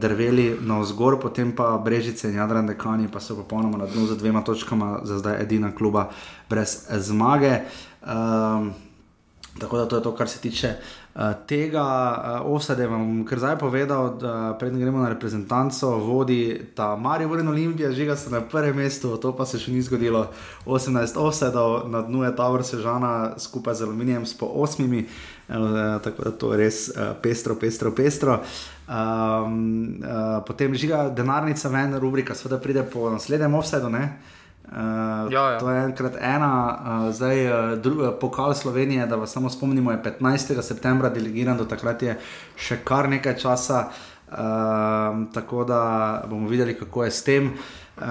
drveli 0.00 0.58
na 0.60 0.80
vzgor, 0.82 1.16
potem 1.20 1.54
pa 1.56 1.78
Brežice 1.78 2.28
in 2.28 2.36
Jadran 2.36 2.66
Dekani 2.68 3.08
pa 3.08 3.20
so 3.20 3.36
popolnoma 3.36 3.78
na 3.80 3.86
dnu 3.86 4.06
z 4.06 4.18
dvema 4.20 4.44
točkama, 4.44 5.00
za 5.04 5.18
zdaj 5.18 5.40
edina 5.42 5.72
kluba 5.74 6.10
brez 6.50 6.84
zmage. 6.90 7.62
Um, 8.04 8.74
tako 9.58 9.78
da 9.78 9.88
to 9.88 9.96
je 9.96 10.02
to, 10.02 10.14
kar 10.14 10.28
se 10.28 10.40
tiče 10.40 10.68
uh, 10.68 11.03
tega. 11.46 12.42
Uh, 12.44 12.54
Osade 12.54 12.86
vam 12.86 13.24
kar 13.24 13.38
zdaj 13.38 13.58
povedal, 13.58 14.16
da 14.18 14.56
predtem 14.58 14.80
gremo 14.80 14.98
na 14.98 15.08
reprezentanco, 15.08 15.88
vodi 16.02 16.60
ta 16.74 16.96
Marijo 16.96 17.28
Vrn 17.28 17.48
Olimpija, 17.48 17.92
žiga 17.92 18.16
se 18.16 18.30
na 18.30 18.40
prvem 18.40 18.76
mestu, 18.76 19.16
to 19.16 19.36
pa 19.36 19.46
se 19.46 19.58
še 19.58 19.72
ni 19.72 19.82
zgodilo. 19.82 20.26
18 20.66 21.18
osedov, 21.18 21.88
na 21.88 22.02
dnu 22.02 22.24
je 22.24 22.34
ta 22.36 22.48
vrsta 22.50 22.76
Sežana 22.76 23.38
skupaj 23.38 23.74
z 23.74 23.86
aluminijem 23.86 24.26
s 24.26 24.34
po 24.34 24.46
osmimi, 24.46 25.06
uh, 25.48 26.02
tako 26.02 26.24
da 26.24 26.30
to 26.30 26.52
je 26.52 26.58
res 26.58 26.88
uh, 26.90 27.14
pestro, 27.22 27.54
pestro, 27.54 27.94
pestro. 27.94 28.40
Um, 28.84 30.00
uh, 30.02 30.42
potem 30.46 30.74
žiga 30.74 31.08
denarnica 31.14 31.68
ven, 31.68 31.94
rubrika, 31.94 32.34
seveda 32.34 32.58
pride 32.58 32.82
po 32.82 33.10
naslednjem 33.10 33.54
offsetu. 33.54 33.86
Uh, 33.86 34.33
ja, 34.72 35.50
ja. 35.50 35.58
To 35.58 35.70
je 35.70 35.84
enkrat 35.84 36.16
ena, 36.20 36.50
uh, 36.72 37.12
zdaj 37.14 37.46
uh, 37.46 37.78
druga, 37.78 38.12
pokal 38.12 38.54
Slovenije, 38.54 39.06
da 39.06 39.16
vas 39.16 39.32
samo 39.32 39.50
spomnimo, 39.50 39.92
je 39.92 40.02
15. 40.02 40.62
septembra 40.62 41.08
delegiran, 41.08 41.56
do 41.56 41.64
takrat 41.64 42.02
je 42.02 42.16
še 42.56 42.80
kar 42.84 43.08
nekaj 43.08 43.36
časa, 43.38 43.88
uh, 44.30 44.36
tako 45.34 45.64
da 45.64 45.80
bomo 46.30 46.48
videli, 46.48 46.78
kako 46.78 47.04
je 47.04 47.10
s 47.10 47.22
tem. 47.22 47.52
Uh, 47.96 48.06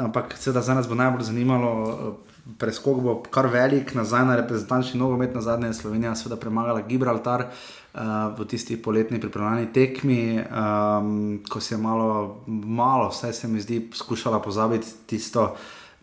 ampak 0.00 0.38
seveda 0.38 0.62
za 0.62 0.74
nas 0.74 0.88
bo 0.88 0.94
najbolj 0.94 1.22
zanimalo. 1.22 2.16
Preskok 2.58 2.98
bo 3.00 3.14
kar 3.32 3.46
velik, 3.48 3.94
nazaj 3.96 4.26
na 4.28 4.36
reprezentančni 4.36 5.00
nogomet, 5.00 5.34
na 5.34 5.40
zadnje 5.40 5.70
je 5.70 5.74
Slovenija 5.74 6.14
seveda 6.14 6.36
premagala 6.40 6.82
Gibraltar 6.84 7.46
uh, 7.48 8.00
v 8.38 8.44
tisti 8.44 8.76
poletni 8.76 9.20
pripravljeni 9.20 9.72
tekmi, 9.72 10.42
um, 10.44 11.40
ko 11.48 11.60
se 11.60 11.74
je 11.74 11.78
malo, 11.78 12.42
malo, 12.46 13.08
vse 13.08 13.32
se 13.32 13.48
mi 13.48 13.60
zdi, 13.60 13.88
skušala 13.94 14.42
pozabiti 14.42 14.86
tisto 15.06 15.54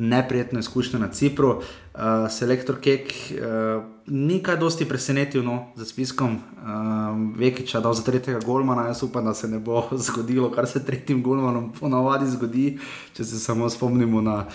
neprijetno 0.02 0.60
izkušnjo 0.60 1.00
na 1.00 1.08
Cipru. 1.08 1.50
Uh, 1.94 2.02
selektor 2.30 2.80
Kek 2.82 3.14
uh, 3.32 3.84
ni 4.08 4.40
kaj 4.44 4.58
dosti 4.58 4.86
presenetil 4.90 5.44
no, 5.44 5.66
za 5.76 5.86
spiskom 5.86 6.36
uh, 6.36 7.38
Vekiča, 7.38 7.80
da 7.80 7.94
za 7.94 8.04
tretjega 8.04 8.40
golmana. 8.46 8.88
Jaz 8.88 9.04
upam, 9.04 9.26
da 9.26 9.34
se 9.34 9.48
ne 9.48 9.60
bo 9.60 9.84
zgodilo, 10.08 10.52
kar 10.52 10.68
se 10.68 10.86
tretjim 10.86 11.24
golmanom 11.24 11.72
ponavadi 11.80 12.32
zgodi, 12.32 12.80
če 13.14 13.24
se 13.24 13.40
samo 13.40 13.70
spomnimo 13.70 14.22
na, 14.22 14.46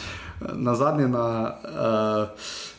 na 0.41 0.75
zadnje. 0.75 1.09
Na, 1.09 1.55
uh, 1.65 2.29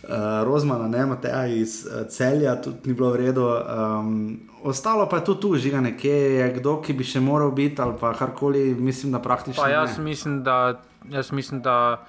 uh, 0.03 0.43
Rozmana, 0.43 0.87
ne 0.87 1.05
Mateja 1.05 1.45
iz 1.47 1.85
uh, 1.85 2.07
celja, 2.09 2.55
tudi 2.61 2.77
ni 2.85 2.93
bilo 2.93 3.11
v 3.11 3.15
redu. 3.15 3.47
Um, 3.47 4.39
ostalo 4.63 5.09
pa 5.09 5.17
je 5.17 5.25
tudi 5.25 5.41
tu, 5.41 5.55
žiga 5.55 5.81
nekje, 5.81 6.17
je 6.39 6.51
kdo, 6.59 6.77
ki 6.81 6.93
bi 6.93 7.03
še 7.03 7.19
moral 7.19 7.51
biti 7.51 7.81
ali 7.81 7.97
pa 7.99 8.13
karkoli, 8.13 8.75
mislim, 8.75 9.11
da 9.11 9.19
praktično. 9.19 9.63
Pa 9.63 9.69
jaz, 9.69 9.97
mislim, 9.99 10.43
da, 10.43 10.79
jaz 11.09 11.31
mislim, 11.31 11.61
da 11.61 12.05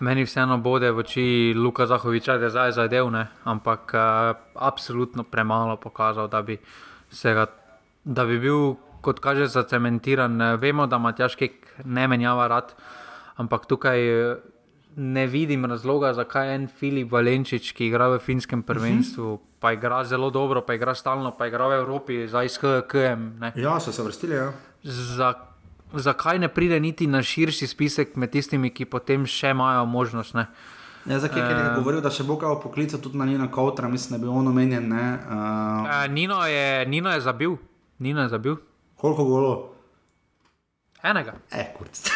meni 0.00 0.24
vseeno 0.24 0.58
bode 0.58 0.90
v 0.92 1.04
oči 1.04 1.26
Luka 1.56 1.86
Zahoviča, 1.86 2.38
da 2.38 2.48
je 2.48 2.50
zdaj 2.50 2.72
zadev, 2.72 3.10
ne? 3.10 3.26
ampak 3.44 3.94
uh, 3.94 4.36
absolutno 4.54 5.24
premalo 5.24 5.76
pokazal, 5.76 6.28
da 6.28 6.42
bi, 6.42 6.58
ga, 7.22 7.46
da 8.04 8.24
bi 8.24 8.38
bil, 8.38 8.74
kot 9.00 9.20
kaže, 9.20 9.46
zacementiran. 9.46 10.56
Vemo, 10.60 10.86
da 10.86 10.98
Matjaš 10.98 11.36
Kek 11.36 11.84
ne 11.84 12.08
menjava 12.08 12.48
rad, 12.48 12.72
ampak 13.36 13.66
tukaj 13.66 13.98
ne 14.96 15.26
vidim 15.26 15.64
razloga, 15.64 16.12
zakaj 16.14 16.54
en 16.54 16.68
Filip 16.68 17.12
Valenčič, 17.12 17.72
ki 17.74 17.88
igra 17.88 18.08
v 18.14 18.18
finskem 18.18 18.58
mhm. 18.58 18.66
prvenstvu, 18.66 19.32
uh 19.32 19.38
-huh. 19.38 19.60
pa 19.60 19.72
igra 19.72 20.04
zelo 20.04 20.30
dobro, 20.30 20.62
pa 20.62 20.74
igra 20.74 20.94
stalno, 20.94 21.30
pa 21.38 21.46
igra 21.46 21.68
v 21.68 21.72
Evropi, 21.72 22.28
zdaj 22.28 22.48
s 22.48 22.58
HKM. 22.58 23.42
Ja, 23.54 23.80
so 23.80 23.92
se 23.92 24.02
vrstili. 24.02 24.34
Ja. 24.34 24.52
Za, 24.82 25.34
zakaj 25.92 26.38
ne 26.38 26.48
pride 26.48 26.80
niti 26.80 27.06
na 27.06 27.22
širši 27.22 27.66
spisek 27.66 28.16
med 28.16 28.30
tistimi, 28.30 28.70
ki 28.70 28.84
potem 28.84 29.26
še 29.26 29.50
imajo 29.50 29.86
možnost? 29.86 30.34
Ne? 30.34 30.46
Ja, 31.06 31.18
zakaj 31.18 31.42
je 31.42 31.70
uh, 31.70 31.76
govoril, 31.76 32.00
da 32.00 32.10
še 32.10 32.24
bo 32.24 32.36
kaj 32.36 32.62
poklical 32.62 33.00
tudi 33.00 33.18
na 33.18 33.24
Nina 33.24 33.50
Kautra, 33.50 33.88
mislim, 33.88 34.20
da 34.20 34.26
bi 34.26 34.30
on 34.30 34.48
omenjen. 34.48 34.92
Uh... 34.92 34.98
Uh, 35.84 36.08
Nino, 36.10 36.46
je, 36.46 36.86
Nino 36.86 37.10
je 37.10 37.20
zabil. 37.20 37.56
Nino 37.98 38.22
je 38.22 38.28
zabil. 38.28 38.56
Koliko 38.96 39.24
golo? 39.24 39.74
Enega. 41.02 41.34
E, 41.52 41.74
kurc. 41.78 42.08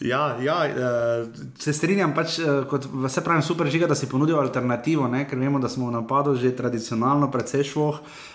Ja, 0.00 0.36
ja 0.40 0.56
uh, 0.70 1.28
se 1.58 1.72
strinjam, 1.74 2.12
pač, 2.14 2.38
uh, 2.38 2.62
kot 2.70 2.86
vse 2.86 3.22
pravim, 3.26 3.42
super 3.42 3.66
žiga, 3.66 3.88
da 3.90 3.96
si 3.98 4.06
ponudil 4.06 4.38
alternativo, 4.38 5.08
ne? 5.10 5.24
ker 5.26 5.40
vemo, 5.40 5.58
da 5.58 5.68
smo 5.68 5.88
v 5.88 5.96
napadu 5.96 6.36
že 6.38 6.54
tradicionalno 6.54 7.30
precej 7.34 7.66
šlo. 7.72 7.88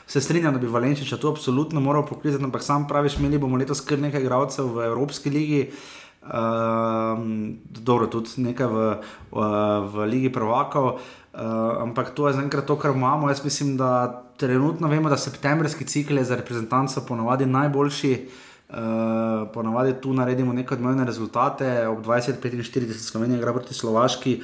Se 0.07 0.21
strinjam, 0.21 0.53
da 0.53 0.59
bi 0.59 0.67
Valenčiča 0.67 1.17
tu 1.17 1.31
absolutno 1.31 1.79
moral 1.79 2.03
poklicati, 2.05 2.43
ampak 2.43 2.63
sam 2.63 2.87
praviš, 2.87 3.17
imeli 3.21 3.39
bomo 3.39 3.57
letos 3.57 3.81
kar 3.81 4.01
nekaj 4.03 4.21
igralcev 4.21 4.73
v 4.75 4.89
Evropski 4.91 5.31
ligi. 5.31 5.63
Uh, 6.23 7.19
dobro, 7.63 8.07
tudi 8.11 8.43
nekaj 8.43 8.67
v, 8.67 8.83
v, 9.31 9.47
v 9.91 10.05
Ligi 10.07 10.29
Prvakov, 10.31 10.93
uh, 10.95 11.39
ampak 11.83 12.11
to 12.15 12.27
je 12.27 12.37
zaenkrat 12.37 12.67
to, 12.67 12.75
kar 12.79 12.91
imamo. 12.95 13.31
Jaz 13.31 13.43
mislim, 13.43 13.75
da 13.79 14.23
trenutno 14.37 14.87
vemo, 14.87 15.09
da 15.09 15.17
septembrski 15.17 15.85
cikl 15.85 16.17
je 16.17 16.23
za 16.23 16.35
reprezentanco 16.35 17.05
ponovadi 17.07 17.45
najboljši. 17.45 18.27
Uh, 18.73 18.79
ponavadi 19.53 19.93
tu 20.01 20.13
naredimo 20.13 20.53
neke 20.53 20.73
odmevne 20.73 21.05
rezultate, 21.05 21.87
ob 21.87 22.05
20:45 22.05 22.93
Slovenija 22.93 23.37
igra 23.37 23.53
proti 23.53 23.73
Slovaški 23.73 24.41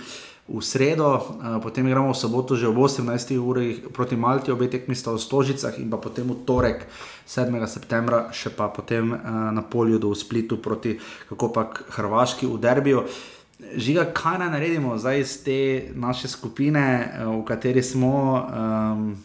v 0.47 0.61
sredo, 0.61 1.13
uh, 1.15 1.57
potem 1.63 1.87
igramo 1.87 2.13
v 2.13 2.17
soboto 2.17 2.55
že 2.55 2.67
ob 2.67 2.77
18. 2.77 3.37
uri 3.37 3.81
proti 3.93 4.15
Malti, 4.15 4.51
obe 4.51 4.69
tekmi 4.69 4.95
sta 4.95 5.11
v 5.11 5.21
Stožicah 5.21 5.79
in 5.79 5.89
pa 5.89 5.97
potem 5.97 6.29
v 6.29 6.45
torek 6.45 6.85
7. 7.25 7.49
septembra 7.65 8.29
še 8.29 8.53
pa 8.53 8.69
potem 8.69 9.13
uh, 9.13 9.49
na 9.49 9.61
polju 9.61 9.97
do 9.97 10.13
Splitu 10.13 10.61
proti 10.61 10.99
kako 11.29 11.49
pa 11.49 11.69
Hrvaški 11.89 12.45
v 12.45 12.57
Derbiju. 12.61 13.05
Žiga, 13.59 14.13
kaj 14.13 14.37
naj 14.39 14.49
naredimo 14.49 14.97
zdaj 14.97 15.19
iz 15.19 15.43
te 15.43 15.89
naše 15.95 16.27
skupine, 16.27 17.11
v 17.27 17.43
kateri 17.43 17.83
smo, 17.83 18.45
um, 18.47 19.17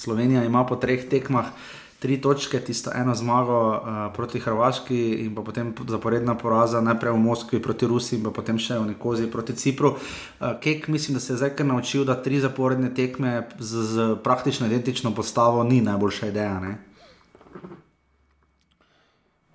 Slovenija 0.00 0.44
ima 0.44 0.64
po 0.66 0.76
treh 0.80 1.08
tekmah 1.08 1.52
tri 2.00 2.16
točke, 2.20 2.60
tisto 2.60 2.90
eno 2.94 3.14
zmago 3.14 3.58
uh, 3.70 3.82
proti 4.16 4.40
Hrvaški 4.40 5.00
in 5.24 5.34
potem 5.34 5.74
zaporedna 5.88 6.34
poraza, 6.34 6.80
najprej 6.80 7.12
v 7.12 7.20
Moskvi 7.20 7.60
proti 7.62 7.86
Rusiji 7.86 8.18
in 8.18 8.32
potem 8.32 8.58
še 8.58 8.78
v 8.80 8.86
Nikozi 8.94 9.28
proti 9.30 9.52
Cipru. 9.52 9.92
Uh, 9.92 10.56
Kek 10.60 10.88
mislim, 10.88 11.18
da 11.18 11.20
se 11.20 11.34
je 11.34 11.36
zdaj 11.42 11.52
kar 11.58 11.68
naučil, 11.68 12.06
da 12.08 12.16
tri 12.16 12.40
zaporedne 12.40 12.88
tekme 12.96 13.44
z, 13.58 13.84
z 13.92 14.08
praktično 14.24 14.66
identično 14.66 15.12
postavo 15.14 15.64
ni 15.64 15.82
najboljša 15.84 16.32
ideja. 16.32 16.56
Ne? 16.60 16.78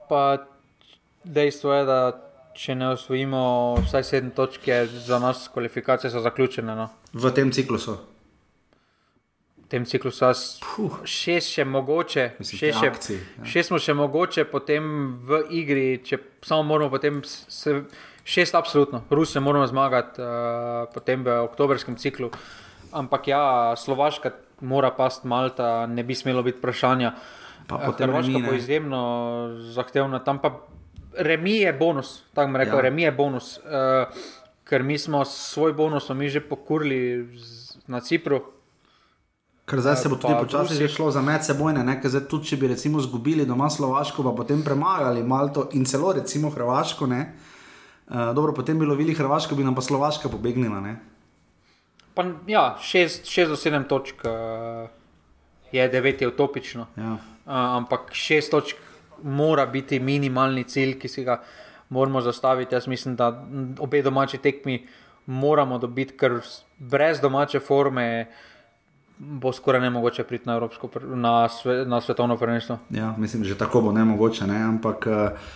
Pa 0.10 0.46
dejstvo 1.24 1.74
je, 1.74 1.86
da 1.90 2.00
če 2.54 2.76
ne 2.78 2.94
osvojimo 2.94 3.42
vsaj 3.82 4.04
sedem 4.06 4.30
točk, 4.30 4.68
je 4.68 4.86
za 5.10 5.18
nas 5.20 5.48
kvalifikacije 5.50 6.14
zaključene. 6.14 6.76
No? 6.78 6.92
V 7.14 7.34
tem 7.34 7.50
ciklusu 7.52 7.98
tem 9.68 9.86
ciklusu, 9.86 10.30
šest 11.10 11.54
še 11.56 11.66
mogoče, 11.66 12.26
Mislim, 12.40 12.60
šest, 12.60 12.80
še, 12.80 12.90
akcij, 12.92 13.18
ja. 13.18 13.46
šest 13.50 13.72
smo 13.72 13.80
še 13.82 13.96
mogoče, 13.98 14.46
potem 14.52 15.16
v 15.26 15.42
igri, 15.58 15.86
če 16.06 16.20
samo 16.46 16.68
moramo, 16.70 16.92
potem 16.94 17.24
se, 17.26 17.80
šest, 18.24 18.58
absolutno, 18.58 19.02
Rusija 19.10 19.42
moramo 19.42 19.66
zmagati, 19.70 20.22
uh, 20.22 20.86
potem 20.94 21.26
v 21.26 21.40
oktobrskem 21.48 21.98
ciklu. 22.02 22.30
Ampak 22.96 23.28
ja, 23.32 23.42
Slovaška 23.80 24.36
mora 24.62 24.94
past 24.96 25.26
Malta, 25.28 25.88
ne 25.90 26.06
bi 26.06 26.16
smelo 26.16 26.46
biti 26.46 26.62
vprašanja. 26.62 27.12
Eh, 27.66 27.92
Hrvaška 27.98 28.40
bo 28.46 28.54
izjemno 28.54 29.02
zahtevna, 29.74 30.22
tam 30.24 30.40
pa 30.40 30.54
remi 31.18 31.58
je 31.64 31.74
bonus, 31.74 32.22
tako 32.38 32.54
bi 32.54 32.62
rekel, 32.62 32.78
ja. 32.78 32.88
remi 32.90 33.08
je 33.08 33.12
bonus. 33.12 33.56
Uh, 33.66 34.06
ker 34.66 34.84
mi 34.84 34.98
smo 34.98 35.26
svoj 35.26 35.74
bonus, 35.74 36.06
smo 36.06 36.16
mi 36.16 36.30
že 36.30 36.42
pokurili 36.42 37.26
na 37.88 38.02
Cipru, 38.02 38.55
Ker 39.66 39.82
zdaj 39.82 39.96
se 39.98 40.10
bo 40.10 40.16
tudi 40.22 40.34
počasi 40.38 40.76
že 40.78 40.88
šlo 40.88 41.10
za 41.12 41.22
medsebojne, 41.26 41.82
ker 42.02 42.12
zdaj 42.14 42.28
tudi 42.30 42.52
če 42.52 42.58
bi 42.62 42.70
recimo 42.70 43.00
izgubili 43.02 43.48
doma 43.50 43.70
Slovaško, 43.70 44.24
pa 44.24 44.36
potem 44.38 44.62
premagali 44.64 45.24
Malto 45.26 45.70
in 45.74 45.86
celo 45.90 46.14
recimo 46.14 46.52
Hrvaško, 46.54 47.08
ne. 47.10 47.22
Uh, 48.06 48.30
dobro, 48.38 48.54
potem 48.54 48.78
bi 48.80 48.86
lovili 48.86 49.16
Hrvaško, 49.18 49.58
bi 49.58 49.66
nam 49.66 49.76
pa 49.76 49.82
Slovaška 49.82 50.30
pobegnila. 50.30 50.84
Pa, 52.14 52.28
ja, 52.48 52.78
šest, 52.82 53.26
šest 53.26 53.50
do 53.50 53.58
sedem 53.58 53.88
točk 53.90 54.22
uh, 54.30 54.86
je 55.74 55.88
devet, 55.90 56.22
je 56.22 56.30
utopično. 56.30 56.86
Ja. 56.96 57.18
Uh, 57.18 57.20
ampak 57.82 58.14
šest 58.14 58.54
točk 58.54 58.78
mora 59.24 59.66
biti 59.66 60.00
minimalni 60.00 60.64
cilj, 60.64 61.00
ki 61.02 61.10
si 61.10 61.24
ga 61.26 61.42
moramo 61.90 62.22
zastaviti. 62.22 62.76
Jaz 62.76 62.88
mislim, 62.88 63.16
da 63.16 63.34
obe 63.80 64.02
domači 64.06 64.38
tekmi 64.38 64.84
moramo 65.26 65.78
dobiti, 65.82 66.14
ker 66.18 66.40
brez 66.78 67.20
domače 67.22 67.60
forme 67.60 68.28
bo 69.18 69.54
skoraj 69.54 69.82
ne 69.82 69.90
mogoče 69.90 70.24
priti 70.24 70.48
na, 70.48 70.56
Evropsko, 70.56 70.90
na, 71.04 71.50
sve, 71.50 71.86
na 71.86 72.02
svetovno 72.02 72.38
prvenstvo. 72.38 72.78
Ja, 72.90 73.14
mislim, 73.18 73.44
že 73.44 73.58
tako 73.58 73.82
bo 73.82 73.92
ne 73.92 74.06
mogoče, 74.06 74.48
ne? 74.48 74.64
ampak. 74.64 75.08
Uh, 75.08 75.54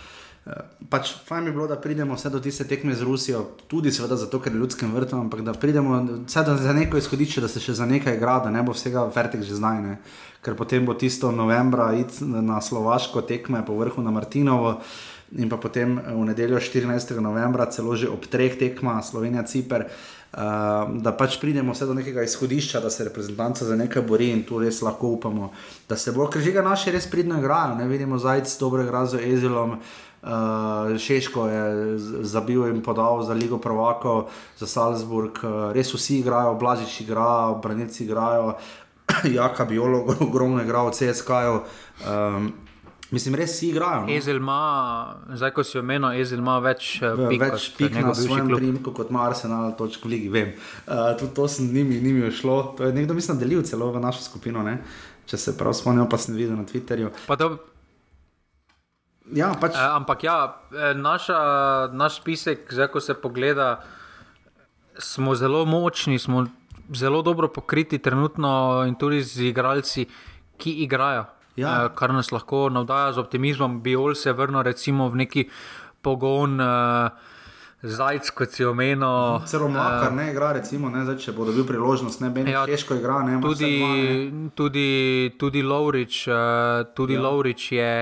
pač 0.90 1.12
fajn 1.26 1.44
bi 1.44 1.52
bilo, 1.52 1.66
da 1.68 1.76
pridemo 1.76 2.16
vse 2.16 2.30
do 2.32 2.40
tiste 2.40 2.64
tekme 2.68 2.94
z 2.96 3.04
Rusijo, 3.04 3.42
tudi 3.68 3.92
seveda 3.92 4.16
zato, 4.16 4.40
ker 4.40 4.52
je 4.52 4.58
ljudskem 4.58 4.92
vrtom, 4.94 5.26
ampak 5.26 5.42
da 5.44 5.52
pridemo 5.52 6.00
do 6.04 6.56
za 6.56 6.72
neko 6.72 6.98
izhodišče, 6.98 7.40
da 7.40 7.48
se 7.48 7.60
še 7.60 7.74
za 7.74 7.86
nekaj 7.86 8.16
igra, 8.16 8.38
da 8.44 8.50
ne 8.50 8.62
bo 8.62 8.72
vsega 8.72 9.04
vertik 9.14 9.44
že 9.44 9.60
znaj. 9.60 9.82
Ne? 9.82 9.98
Ker 10.40 10.56
potem 10.56 10.86
bo 10.86 10.94
tisto 10.94 11.32
novembra 11.32 11.92
iti 11.94 12.24
na 12.24 12.60
Slovaško 12.60 13.22
tekme 13.28 13.64
po 13.66 13.76
vrhu 13.76 14.02
na 14.02 14.10
Martinovo 14.10 14.80
in 15.36 15.48
pa 15.48 15.60
potem 15.60 16.00
v 16.00 16.24
nedeljo 16.26 16.58
14. 16.58 17.20
novembra 17.20 17.68
celo 17.70 17.94
že 17.94 18.08
ob 18.10 18.26
treh 18.26 18.56
tekmah 18.58 19.04
Slovenija-Ciper. 19.04 19.86
Uh, 20.32 21.02
da 21.02 21.12
pač 21.16 21.38
pridemo 21.40 21.72
vse 21.72 21.86
do 21.86 21.94
nekega 21.94 22.22
izhodišča, 22.22 22.80
da 22.80 22.90
se 22.90 23.04
reprezentanca 23.04 23.64
za 23.64 23.76
nekaj 23.76 24.02
bori 24.02 24.30
in 24.30 24.44
tu 24.46 24.58
res 24.58 24.82
lahko 24.82 25.14
upamo, 25.16 25.52
da 25.88 25.96
se 25.96 26.12
bo, 26.12 26.28
ker 26.30 26.42
že 26.42 26.52
ga 26.52 26.62
naši 26.62 26.94
res 26.94 27.10
pridno 27.10 27.38
igrajo. 27.38 27.74
Ne 27.78 27.88
vidimo 27.88 28.18
zajec, 28.18 28.52
dobro 28.60 28.84
igra 28.86 29.06
z 29.06 29.22
Ezilom. 29.32 29.78
Uh, 30.20 30.98
Šeško 31.00 31.46
je 31.48 31.64
zabil 32.28 32.66
in 32.68 32.82
podal 32.84 33.22
za 33.24 33.32
Ligo 33.32 33.58
Prvako, 33.58 34.28
za 34.58 34.66
Salzburg, 34.66 35.38
uh, 35.42 35.72
res 35.72 35.94
vsi 35.94 36.18
igrajo, 36.20 36.58
Blažič 36.60 37.00
igra, 37.00 37.54
Branilci 37.62 38.04
igrajo, 38.04 38.58
Jaka 39.36 39.64
Biolog, 39.64 40.12
ogromno 40.20 40.62
igrajo, 40.62 40.92
CSK. 40.92 41.30
Um, 42.04 42.52
Mislim, 43.10 43.34
res 43.34 43.56
si 43.58 43.68
igrajo. 43.68 44.04
No? 44.06 44.12
Ezel 44.14 44.38
ima, 44.38 45.16
zdaj 45.34 45.50
ko 45.54 45.64
si 45.66 45.78
omenil, 45.80 46.12
Ezel 46.22 46.38
ima 46.38 46.60
več 46.62 47.00
eh, 47.02 47.16
pik, 47.18 47.40
več 47.42 47.64
pik 47.74 47.96
na 47.98 48.12
svojem 48.14 48.52
primku 48.54 48.92
kot 48.94 49.10
Arsenal, 49.10 49.72
točk 49.78 50.04
v 50.06 50.12
Ligi. 50.14 50.28
Vem. 50.30 50.52
Uh, 50.86 51.10
tudi 51.18 51.34
to 51.34 51.48
sem 51.50 51.72
njimi, 51.74 51.98
njimi 52.00 52.30
šlo. 52.30 52.60
To 52.78 52.86
je 52.86 52.94
nekdo, 52.94 53.16
mislim, 53.18 53.40
delil 53.40 53.64
celo 53.66 53.90
v 53.90 54.02
našo 54.02 54.22
skupino. 54.22 54.62
Ne? 54.62 54.78
Če 55.26 55.40
se 55.42 55.56
prav 55.58 55.74
spomnim, 55.74 56.06
pa 56.10 56.20
sem 56.22 56.38
videl 56.38 56.54
na 56.54 56.66
Twitterju. 56.68 57.10
Ja, 59.34 59.50
pač... 59.58 59.74
e, 59.74 59.82
ampak 59.94 60.24
ja, 60.26 60.36
naša, 60.98 61.40
naš 61.94 62.18
spisek, 62.18 62.64
zdaj 62.74 62.88
ko 62.90 63.02
se 63.02 63.14
pogleda, 63.14 63.82
smo 64.98 65.36
zelo 65.38 65.62
močni, 65.70 66.18
smo 66.18 66.46
zelo 66.94 67.22
dobro 67.22 67.50
pokriti 67.50 68.00
trenutno 68.02 68.82
in 68.86 68.96
tudi 68.98 69.22
z 69.22 69.50
igralci, 69.50 70.08
ki 70.58 70.78
igrajo 70.86 71.28
ja. 71.56 71.86
uh, 71.86 71.90
kar 71.94 72.14
nas 72.14 72.32
lahko 72.32 72.68
navdaja 72.70 73.12
z 73.16 73.24
optimizmom. 73.24 73.80
Bi 73.82 73.96
ol 73.96 74.14
se 74.14 74.32
vrnil 74.32 74.62
recimo 74.62 75.08
v 75.08 75.24
neki 75.24 75.48
pogon. 76.02 76.60
Uh, 76.60 77.28
Zajec, 77.80 78.28
kot 78.36 78.52
si 78.52 78.64
omenil. 78.64 79.40
Celo 79.48 79.68
mlaka, 79.72 80.10
uh, 80.10 80.16
ne 80.16 80.26
igra, 80.34 80.52
recimo, 80.52 80.90
ne, 80.92 81.00
zdaj, 81.06 81.16
če 81.22 81.32
bo 81.32 81.46
dobil 81.48 81.64
priložnost, 81.64 82.20
ne 82.20 82.28
bi 82.28 82.44
ja, 82.44 82.66
težko 82.68 82.98
igral. 82.98 83.24
Tudi, 83.40 83.72
tudi, 84.52 84.90
tudi 85.40 85.62
Lovrič, 85.64 86.26
uh, 86.28 86.84
tudi 86.92 87.16
ja. 87.16 87.22
Lovrič 87.24 87.72
je. 87.72 87.94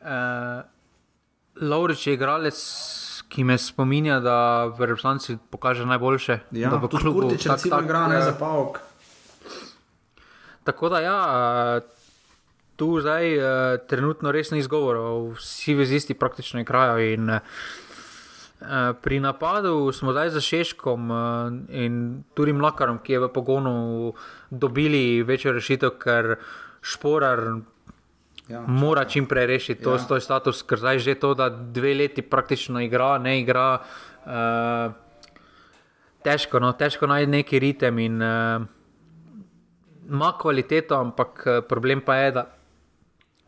Uh, 0.00 0.64
Lovrič 1.60 2.06
je 2.08 2.16
igralec, 2.16 2.56
ki 3.28 3.44
me 3.44 3.58
spominja, 3.60 4.16
da 4.24 4.72
v 4.72 4.88
reprezentanci 4.88 5.36
pokaže 5.52 5.84
najboljše. 5.92 6.38
Ja, 6.56 6.72
v 6.80 6.88
klubu 6.88 7.36
če 7.36 7.52
tak, 7.52 7.68
tak, 7.68 7.84
igra, 7.84 8.06
ne 8.08 8.24
za 8.24 8.32
pavok. 8.40 8.80
Tako 10.64 10.88
da 10.88 11.04
ja. 11.04 11.18
Uh, 11.28 12.01
tu 12.76 13.00
zdaj 13.00 13.36
uh, 13.38 13.44
trenutno 13.88 14.32
res 14.32 14.50
ni 14.50 14.58
izgovorov, 14.62 15.36
vsi 15.38 15.74
vezisti 15.74 16.14
praktično 16.14 16.60
igrajo. 16.60 16.98
In, 17.14 17.30
uh, 17.30 17.40
pri 19.02 19.20
napadu 19.20 19.92
smo 19.92 20.12
zdaj 20.12 20.30
za 20.30 20.40
Šeškom 20.40 21.10
uh, 21.10 21.18
in 21.68 22.22
tudi 22.34 22.52
Mlakarom, 22.52 22.98
ki 23.02 23.12
je 23.12 23.20
v 23.26 23.28
pogonu 23.32 23.74
dobili 24.50 25.22
večjo 25.22 25.52
rešitev, 25.52 25.98
ker 25.98 26.36
šporar. 26.80 27.62
Ja, 28.50 28.64
Mora 28.66 29.04
čim 29.06 29.28
prej 29.30 29.46
rešiti 29.46 29.84
to, 29.84 29.94
ja. 29.94 30.02
to 30.02 30.18
status, 30.20 30.64
ker 30.66 30.78
zdaj 30.78 30.98
že 30.98 31.14
to, 31.14 31.30
da 31.38 31.46
dve 31.48 31.94
leti 31.94 32.22
praktično 32.22 32.82
igra, 32.82 33.14
ne 33.22 33.38
igra. 33.40 33.78
Uh, 34.26 34.90
težko, 36.26 36.58
no, 36.60 36.72
težko 36.74 37.06
najti 37.06 37.30
neki 37.30 37.58
ritem 37.62 37.98
in 38.02 38.18
uh, 38.22 38.66
ima 40.10 40.32
kvaliteto, 40.38 40.98
ampak 40.98 41.46
problem 41.68 42.02
pa 42.02 42.16
je, 42.18 42.34
da 42.34 42.44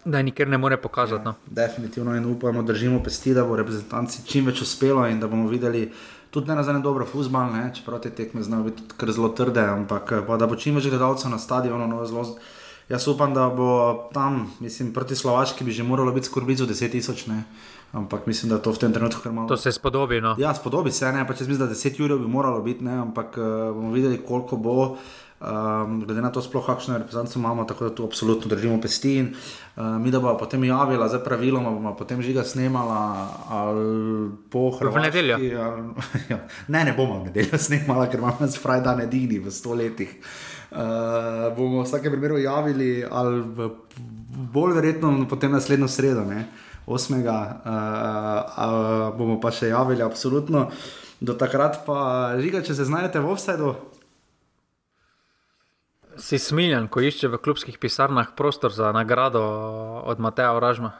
da 0.04 0.22
nikjer 0.22 0.48
ne 0.48 0.58
more 0.58 0.76
pokazati. 0.76 1.22
Ja, 1.22 1.24
no. 1.24 1.34
Definitivno 1.46 2.16
in 2.16 2.24
upamo, 2.24 2.62
da 2.62 2.72
držimo 2.72 3.02
pesti, 3.02 3.34
da 3.34 3.44
bo 3.44 3.56
reprezentanci 3.56 4.26
čim 4.26 4.46
več 4.46 4.62
uspelo 4.62 5.06
in 5.06 5.20
da 5.20 5.28
bomo 5.28 5.48
videli 5.48 5.90
tudi 6.30 6.48
ne 6.48 6.54
nazaj 6.54 6.80
dobro 6.82 7.06
fusbal, 7.06 7.52
čeprav 7.74 8.00
te 8.00 8.10
tekme 8.10 8.42
znajo 8.42 8.62
biti 8.62 8.82
kar 8.96 9.12
zelo 9.12 9.28
trde, 9.28 9.60
ampak 9.60 10.12
pa, 10.26 10.36
da 10.36 10.46
bo 10.46 10.56
čim 10.56 10.74
več 10.74 10.90
gledalcev 10.90 11.30
na 11.30 11.38
stadionu, 11.38 11.86
no, 11.88 12.06
zelo 12.06 12.26
Jaz 12.88 13.08
upam, 13.08 13.34
da 13.34 13.48
bo 13.48 14.08
tam, 14.12 14.50
mislim, 14.60 14.92
proti 14.92 15.16
Slovaški 15.16 15.64
bi 15.64 15.72
že 15.72 15.82
moralo 15.82 16.12
biti 16.12 16.26
skorbico 16.26 16.64
10 16.64 16.90
tisoč, 16.90 17.26
ne. 17.26 17.42
Ampak 17.92 18.26
mislim, 18.26 18.50
da 18.50 18.58
to 18.58 18.72
v 18.72 18.78
tem 18.78 18.92
trenutku 18.92 19.22
kar 19.22 19.32
malo. 19.32 19.48
To 19.48 19.56
se 19.56 19.72
spodobi. 19.72 20.20
No. 20.20 20.34
Ja, 20.38 20.54
spodobi 20.54 20.90
se, 20.92 21.12
ne, 21.12 21.24
pač 21.26 21.40
jaz 21.40 21.48
mislim, 21.48 21.68
da 21.68 21.74
10 21.74 22.02
ur 22.04 22.18
bi 22.18 22.28
moralo 22.28 22.60
biti, 22.62 22.84
ne, 22.84 22.98
ampak 23.06 23.38
uh, 23.38 23.44
bomo 23.74 23.92
videli, 23.92 24.18
koliko 24.26 24.56
bo. 24.56 24.96
Um, 25.44 26.00
glede 26.00 26.22
na 26.24 26.30
to, 26.32 26.40
sploh 26.42 26.64
kakšno 26.66 26.98
reprezentanco 26.98 27.38
imamo, 27.38 27.64
tako 27.64 27.84
da 27.84 27.94
tu 27.94 28.04
absolutno 28.04 28.48
držimo 28.48 28.80
pesti. 28.80 29.16
In, 29.18 29.34
uh, 29.76 29.84
mi, 29.84 30.10
da 30.10 30.20
bo 30.20 30.32
potem 30.38 30.64
javila, 30.64 31.08
zdaj 31.08 31.20
praviloma 31.24 31.70
bomo 31.70 31.92
potem 31.96 32.22
žiga 32.22 32.44
snemala 32.44 33.28
ali 33.48 34.30
po 34.50 34.70
Hrvaški. 34.70 34.98
V 34.98 35.02
nedeljo. 35.02 35.36
Ali, 35.36 35.84
ja, 36.32 36.40
ne, 36.68 36.84
ne 36.84 36.94
bomo 36.96 37.20
v 37.20 37.28
nedeljo 37.28 37.58
snemala, 37.58 38.08
ker 38.08 38.24
imamo 38.24 38.48
z 38.48 38.56
Friday 38.62 39.04
edini 39.04 39.38
v 39.38 39.52
stoletjih. 39.52 40.16
Uh, 40.72 41.52
bomo 41.56 41.82
v 41.82 41.86
vsakem 41.86 42.12
primeru 42.12 42.38
javili, 42.40 43.04
ali 43.04 43.40
v, 43.44 43.70
bolj 44.54 44.78
verjetno 44.80 45.26
potem 45.28 45.52
naslednjo 45.52 45.88
sredo, 45.88 46.24
ne, 46.24 46.46
8. 46.86 47.20
Uh, 47.20 47.28
uh, 47.28 49.16
bomo 49.18 49.36
pa 49.40 49.52
še 49.52 49.74
javili, 49.74 50.00
absolutno. 50.02 50.70
Do 51.20 51.36
takrat 51.36 51.84
pa, 51.84 52.32
žiga, 52.40 52.64
če 52.64 52.76
se 52.76 52.88
znajdete 52.88 53.20
v 53.20 53.36
offsajdu. 53.36 53.74
Si 56.16 56.38
smiljen, 56.38 56.88
ko 56.88 57.00
išče 57.00 57.28
v 57.32 57.40
klubskih 57.42 57.78
pisarnah 57.78 58.34
prostor 58.36 58.72
za 58.72 58.92
nagrado 58.92 59.42
od 60.04 60.20
Mateja 60.20 60.52
Oražma. 60.54 60.92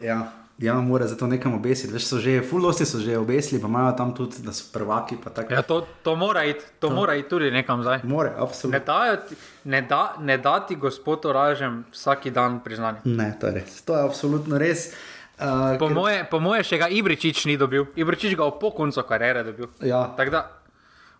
Ja, 0.00 0.32
ja 0.58 0.74
mora 0.80 1.06
zato 1.06 1.26
nekam 1.26 1.54
obesiti. 1.54 1.92
Veš, 1.92 2.06
so 2.06 2.18
že, 2.18 2.42
fullosti 2.42 2.86
so 2.86 3.00
že 3.00 3.18
obesili, 3.18 3.60
pa 3.62 3.68
imajo 3.68 3.92
tam 3.98 4.14
tudi, 4.14 4.42
da 4.44 4.52
so 4.52 4.70
prvaki. 4.72 5.18
Ja, 5.50 5.62
to, 5.62 5.86
to 6.02 6.16
mora 6.16 6.44
iti, 6.44 6.64
to, 6.78 6.88
to 6.88 6.94
mora 6.94 7.14
iti 7.14 7.28
tudi 7.28 7.50
nekam 7.50 7.82
zdaj. 7.82 8.00
More, 8.04 8.32
absolutno. 8.38 8.78
Ne, 8.78 8.84
dajo, 8.84 9.16
ne, 9.64 9.82
da, 9.82 10.16
ne 10.20 10.38
dati 10.38 10.76
gospod 10.76 11.26
Oražem 11.26 11.84
vsak 11.92 12.28
dan 12.28 12.60
priznanje. 12.64 13.04
Ne, 13.04 13.34
to 13.40 13.46
je 13.46 13.60
res. 13.60 13.82
To 13.82 13.96
je 13.96 14.02
absolutno 14.04 14.58
res. 14.58 14.92
Uh, 15.34 15.78
po, 15.78 15.88
ker... 15.88 15.94
moje, 15.94 16.18
po 16.30 16.38
moje 16.38 16.62
še 16.62 16.78
ga 16.78 16.86
Ibričič 16.86 17.46
ni 17.50 17.56
dobil. 17.58 17.88
Ibričič 17.98 18.36
ga 18.38 18.46
po 18.54 18.70
koncu 18.70 19.02
kariere 19.02 19.42
dobil. 19.42 19.66
Ja. 19.82 20.06
Tako 20.16 20.30
da, 20.30 20.42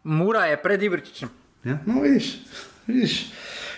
Mura 0.05 0.45
je 0.47 0.61
pred 0.63 0.83
Ibričičem. 0.83 1.33
Ja, 1.65 1.79
no, 1.87 2.01
vidiš. 2.05 2.37
Viš, 2.87 3.33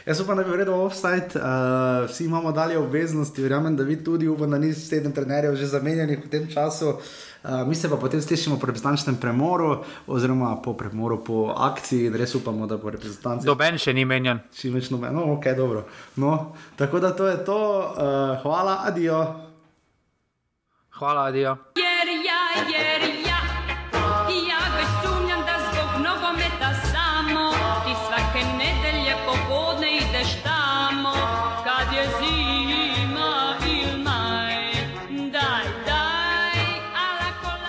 jaz 0.07 0.21
upam, 0.21 0.37
da 0.37 0.43
bi 0.43 0.51
vredno 0.51 0.85
offside, 0.85 1.29
uh, 1.35 2.11
vsi 2.11 2.25
imamo 2.25 2.53
dalje 2.53 2.79
obveznosti, 2.79 3.43
verjamem, 3.43 3.77
da 3.77 3.83
vi 3.83 4.05
tudi, 4.05 4.29
upam, 4.29 4.51
da 4.51 4.59
niste 4.59 4.83
sedem 4.83 5.13
trenerjev 5.13 5.55
že 5.57 5.67
zamenjanih 5.67 6.25
v 6.25 6.31
tem 6.31 6.49
času. 6.53 6.89
Uh, 6.89 7.69
mi 7.69 7.75
se 7.75 7.91
pa 7.91 7.97
potem 7.97 8.23
slišimo 8.23 8.59
po 8.59 8.67
reprezentančnem 8.67 9.17
premoru, 9.17 9.85
oziroma 10.07 10.57
po 10.63 10.75
premoru, 10.75 11.25
po 11.25 11.55
akciji, 11.57 12.07
in 12.07 12.15
res 12.15 12.35
upamo, 12.35 12.67
da 12.67 12.77
bo 12.77 12.91
reprezentancija. 12.91 13.47
Doben 13.47 13.79
še 13.79 13.95
ni 13.95 14.05
menjan. 14.05 14.43
Čim 14.55 14.75
več 14.75 14.91
noben, 14.91 15.15
no, 15.15 15.29
ok, 15.39 15.53
dobro. 15.57 15.87
No, 16.17 16.57
tako 16.77 17.01
da 17.01 17.15
to 17.15 17.29
je 17.31 17.45
to, 17.45 17.61
uh, 17.79 18.43
hvala, 18.43 18.81
adijo. 18.91 19.23
Hvala, 20.99 21.29
adijo. 21.31 21.57
Jer, 21.77 22.09
ja, 22.27 22.43
jer, 22.73 23.16